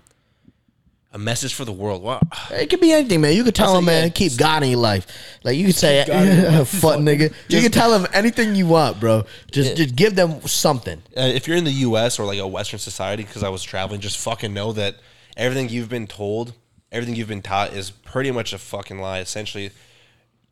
a 1.14 1.18
message 1.20 1.54
for 1.54 1.64
the 1.64 1.72
world. 1.72 2.02
Wow. 2.02 2.20
It 2.50 2.70
could 2.70 2.82
be 2.82 2.92
anything, 2.92 3.22
man. 3.22 3.36
You 3.36 3.44
could 3.44 3.54
tell 3.54 3.76
them, 3.76 3.86
man, 3.86 4.10
keep 4.12 4.36
God 4.36 4.64
in 4.64 4.72
your 4.72 4.80
life. 4.80 5.08
Like 5.44 5.58
you 5.58 5.68
could 5.68 5.76
say, 5.76 6.04
God 6.06 6.28
in 6.28 6.42
your 6.42 6.52
life. 6.60 6.68
"Fuck 6.70 6.96
nigga." 7.00 7.34
You 7.50 7.62
can 7.62 7.72
tell 7.72 7.92
them 7.92 8.10
anything 8.14 8.56
you 8.56 8.66
want, 8.66 9.00
bro. 9.00 9.24
Just, 9.52 9.78
just 9.78 9.96
give 9.96 10.16
them 10.16 10.42
something. 10.42 11.02
Uh, 11.16 11.22
if 11.22 11.48
you're 11.48 11.58
in 11.58 11.66
the 11.66 11.72
U.S. 11.72 12.20
or 12.20 12.26
like 12.26 12.40
a 12.40 12.48
Western 12.48 12.80
society, 12.80 13.24
because 13.24 13.44
I 13.44 13.50
was 13.50 13.64
traveling, 13.64 14.02
just 14.02 14.18
fucking 14.18 14.54
know 14.54 14.74
that 14.74 14.96
everything 15.38 15.70
you've 15.70 15.90
been 15.90 16.08
told, 16.08 16.54
everything 16.92 17.16
you've 17.16 17.28
been 17.28 17.44
taught, 17.44 17.74
is 17.74 17.92
pretty 17.92 18.32
much 18.32 18.52
a 18.52 18.58
fucking 18.58 18.98
lie. 19.00 19.20
Essentially, 19.20 19.70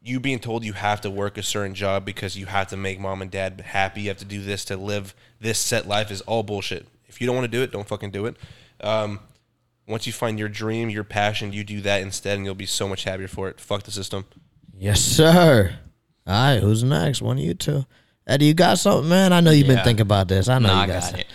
you 0.03 0.19
being 0.19 0.39
told 0.39 0.63
you 0.63 0.73
have 0.73 1.01
to 1.01 1.09
work 1.09 1.37
a 1.37 1.43
certain 1.43 1.73
job 1.73 2.05
because 2.05 2.37
you 2.37 2.45
have 2.45 2.67
to 2.67 2.77
make 2.77 2.99
mom 2.99 3.21
and 3.21 3.31
dad 3.31 3.61
happy, 3.61 4.01
you 4.01 4.09
have 4.09 4.17
to 4.17 4.25
do 4.25 4.43
this 4.43 4.65
to 4.65 4.77
live 4.77 5.15
this 5.39 5.57
set 5.57 5.87
life 5.87 6.11
is 6.11 6.21
all 6.21 6.43
bullshit. 6.43 6.87
If 7.07 7.19
you 7.19 7.27
don't 7.27 7.35
want 7.35 7.51
to 7.51 7.57
do 7.57 7.63
it, 7.63 7.71
don't 7.71 7.87
fucking 7.87 8.11
do 8.11 8.27
it. 8.27 8.37
Um, 8.79 9.19
once 9.91 10.07
you 10.07 10.13
find 10.13 10.39
your 10.39 10.49
dream, 10.49 10.89
your 10.89 11.03
passion, 11.03 11.53
you 11.53 11.63
do 11.63 11.81
that 11.81 12.01
instead, 12.01 12.37
and 12.37 12.45
you'll 12.45 12.55
be 12.55 12.65
so 12.65 12.87
much 12.87 13.03
happier 13.03 13.27
for 13.27 13.49
it. 13.49 13.59
Fuck 13.59 13.83
the 13.83 13.91
system. 13.91 14.25
Yes, 14.77 15.01
sir. 15.01 15.75
All 16.25 16.33
right, 16.33 16.59
who's 16.59 16.83
next? 16.83 17.21
One 17.21 17.37
of 17.37 17.43
you 17.43 17.53
two. 17.53 17.85
Eddie, 18.25 18.45
you 18.45 18.53
got 18.53 18.79
something, 18.79 19.09
man? 19.09 19.33
I 19.33 19.41
know 19.41 19.51
you've 19.51 19.67
been 19.67 19.83
thinking 19.83 20.01
about 20.01 20.27
this. 20.27 20.47
I 20.47 20.59
know 20.59 20.69
Nah, 20.69 20.77
you 20.77 20.81
I 20.83 20.87
got, 20.87 21.11
got 21.11 21.19
it. 21.19 21.27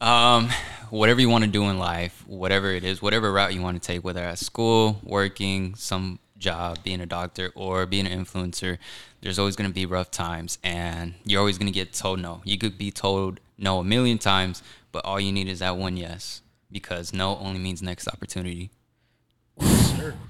Um, 0.00 0.50
whatever 0.90 1.20
you 1.20 1.28
want 1.28 1.44
to 1.44 1.50
do 1.50 1.64
in 1.64 1.78
life, 1.78 2.22
whatever 2.26 2.70
it 2.70 2.84
is, 2.84 3.02
whatever 3.02 3.32
route 3.32 3.54
you 3.54 3.62
want 3.62 3.80
to 3.82 3.86
take, 3.86 4.04
whether 4.04 4.22
at 4.22 4.38
school, 4.38 5.00
working, 5.02 5.74
some 5.74 6.18
job, 6.38 6.78
being 6.84 7.00
a 7.00 7.06
doctor, 7.06 7.50
or 7.54 7.86
being 7.86 8.06
an 8.06 8.24
influencer, 8.24 8.78
there's 9.22 9.38
always 9.38 9.56
going 9.56 9.68
to 9.68 9.74
be 9.74 9.86
rough 9.86 10.10
times, 10.10 10.58
and 10.62 11.14
you're 11.24 11.40
always 11.40 11.58
going 11.58 11.66
to 11.66 11.72
get 11.72 11.92
told 11.92 12.20
no. 12.20 12.42
You 12.44 12.58
could 12.58 12.78
be 12.78 12.90
told 12.90 13.40
no 13.58 13.80
a 13.80 13.84
million 13.84 14.18
times, 14.18 14.62
but 14.92 15.04
all 15.04 15.18
you 15.18 15.32
need 15.32 15.48
is 15.48 15.58
that 15.60 15.76
one 15.76 15.96
yes, 15.96 16.42
because 16.70 17.12
no 17.12 17.36
only 17.38 17.58
means 17.58 17.82
next 17.82 18.08
opportunity. 18.08 18.70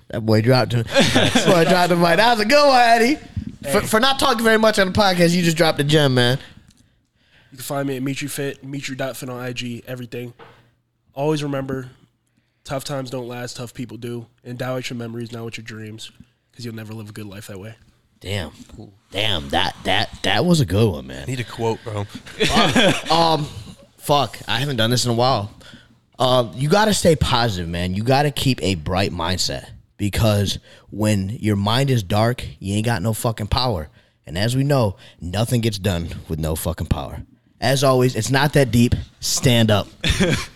That 0.09 0.21
boy 0.21 0.41
dropped 0.41 0.73
him. 0.73 0.85
boy 0.85 1.65
dropped 1.65 1.89
the 1.89 1.97
mic. 1.97 2.17
That 2.17 2.37
was 2.37 2.41
a 2.41 2.45
good 2.45 2.67
one, 2.67 2.81
Eddie. 2.81 3.19
For, 3.71 3.81
for 3.81 4.01
not 4.01 4.19
talking 4.19 4.45
very 4.45 4.59
much 4.59 4.79
on 4.79 4.87
the 4.87 4.93
podcast, 4.93 5.35
you 5.35 5.43
just 5.43 5.57
dropped 5.57 5.79
the 5.79 5.85
gem, 5.85 6.15
man. 6.15 6.39
You 7.51 7.59
can 7.59 7.65
find 7.65 7.89
me 7.89 7.97
at 7.97 8.03
Mitri 8.03 8.29
Fit, 8.29 8.63
Mitri.fit 8.63 9.29
on 9.29 9.45
IG, 9.45 9.83
everything. 9.87 10.35
Always 11.15 11.43
remember, 11.43 11.91
tough 12.65 12.85
times 12.85 13.11
don't 13.11 13.27
last, 13.27 13.57
tough 13.57 13.75
people 13.75 13.97
do. 13.97 14.27
And 14.45 14.59
doubt 14.59 14.77
with 14.77 14.91
your 14.91 14.99
memories, 14.99 15.33
not 15.33 15.45
with 15.45 15.57
your 15.57 15.65
dreams, 15.65 16.13
because 16.51 16.65
you'll 16.65 16.75
never 16.75 16.93
live 16.93 17.09
a 17.09 17.13
good 17.13 17.27
life 17.27 17.49
that 17.49 17.59
way. 17.59 17.75
Damn, 18.21 18.53
damn. 19.11 19.49
That 19.51 19.77
that 19.85 20.11
that 20.23 20.45
was 20.47 20.61
a 20.61 20.67
good 20.67 20.91
one, 20.91 21.07
man. 21.07 21.27
Need 21.27 21.41
a 21.41 21.45
quote, 21.45 21.79
bro. 21.85 22.01
um, 23.11 23.47
fuck, 23.99 24.39
I 24.49 24.59
haven't 24.59 24.77
done 24.77 24.91
this 24.91 25.05
in 25.05 25.11
a 25.11 25.15
while. 25.15 25.51
Um, 26.18 26.52
you 26.55 26.68
got 26.68 26.86
to 26.86 26.94
stay 26.94 27.16
positive, 27.16 27.68
man. 27.68 27.94
You 27.94 28.02
got 28.02 28.22
to 28.22 28.30
keep 28.30 28.62
a 28.62 28.74
bright 28.74 29.12
mindset 29.12 29.68
because 29.97 30.59
when 30.90 31.30
your 31.30 31.56
mind 31.56 31.90
is 31.90 32.02
dark, 32.02 32.44
you 32.59 32.74
ain't 32.74 32.86
got 32.86 33.02
no 33.02 33.12
fucking 33.12 33.48
power. 33.48 33.88
And 34.26 34.36
as 34.36 34.56
we 34.56 34.64
know, 34.64 34.97
nothing 35.20 35.60
gets 35.60 35.78
done 35.78 36.09
with 36.28 36.38
no 36.38 36.56
fucking 36.56 36.88
power. 36.88 37.22
As 37.60 37.84
always, 37.84 38.16
it's 38.16 38.30
not 38.30 38.55
that 38.55 38.70
deep. 38.70 38.94
Stand 39.20 39.70
up. 39.70 39.88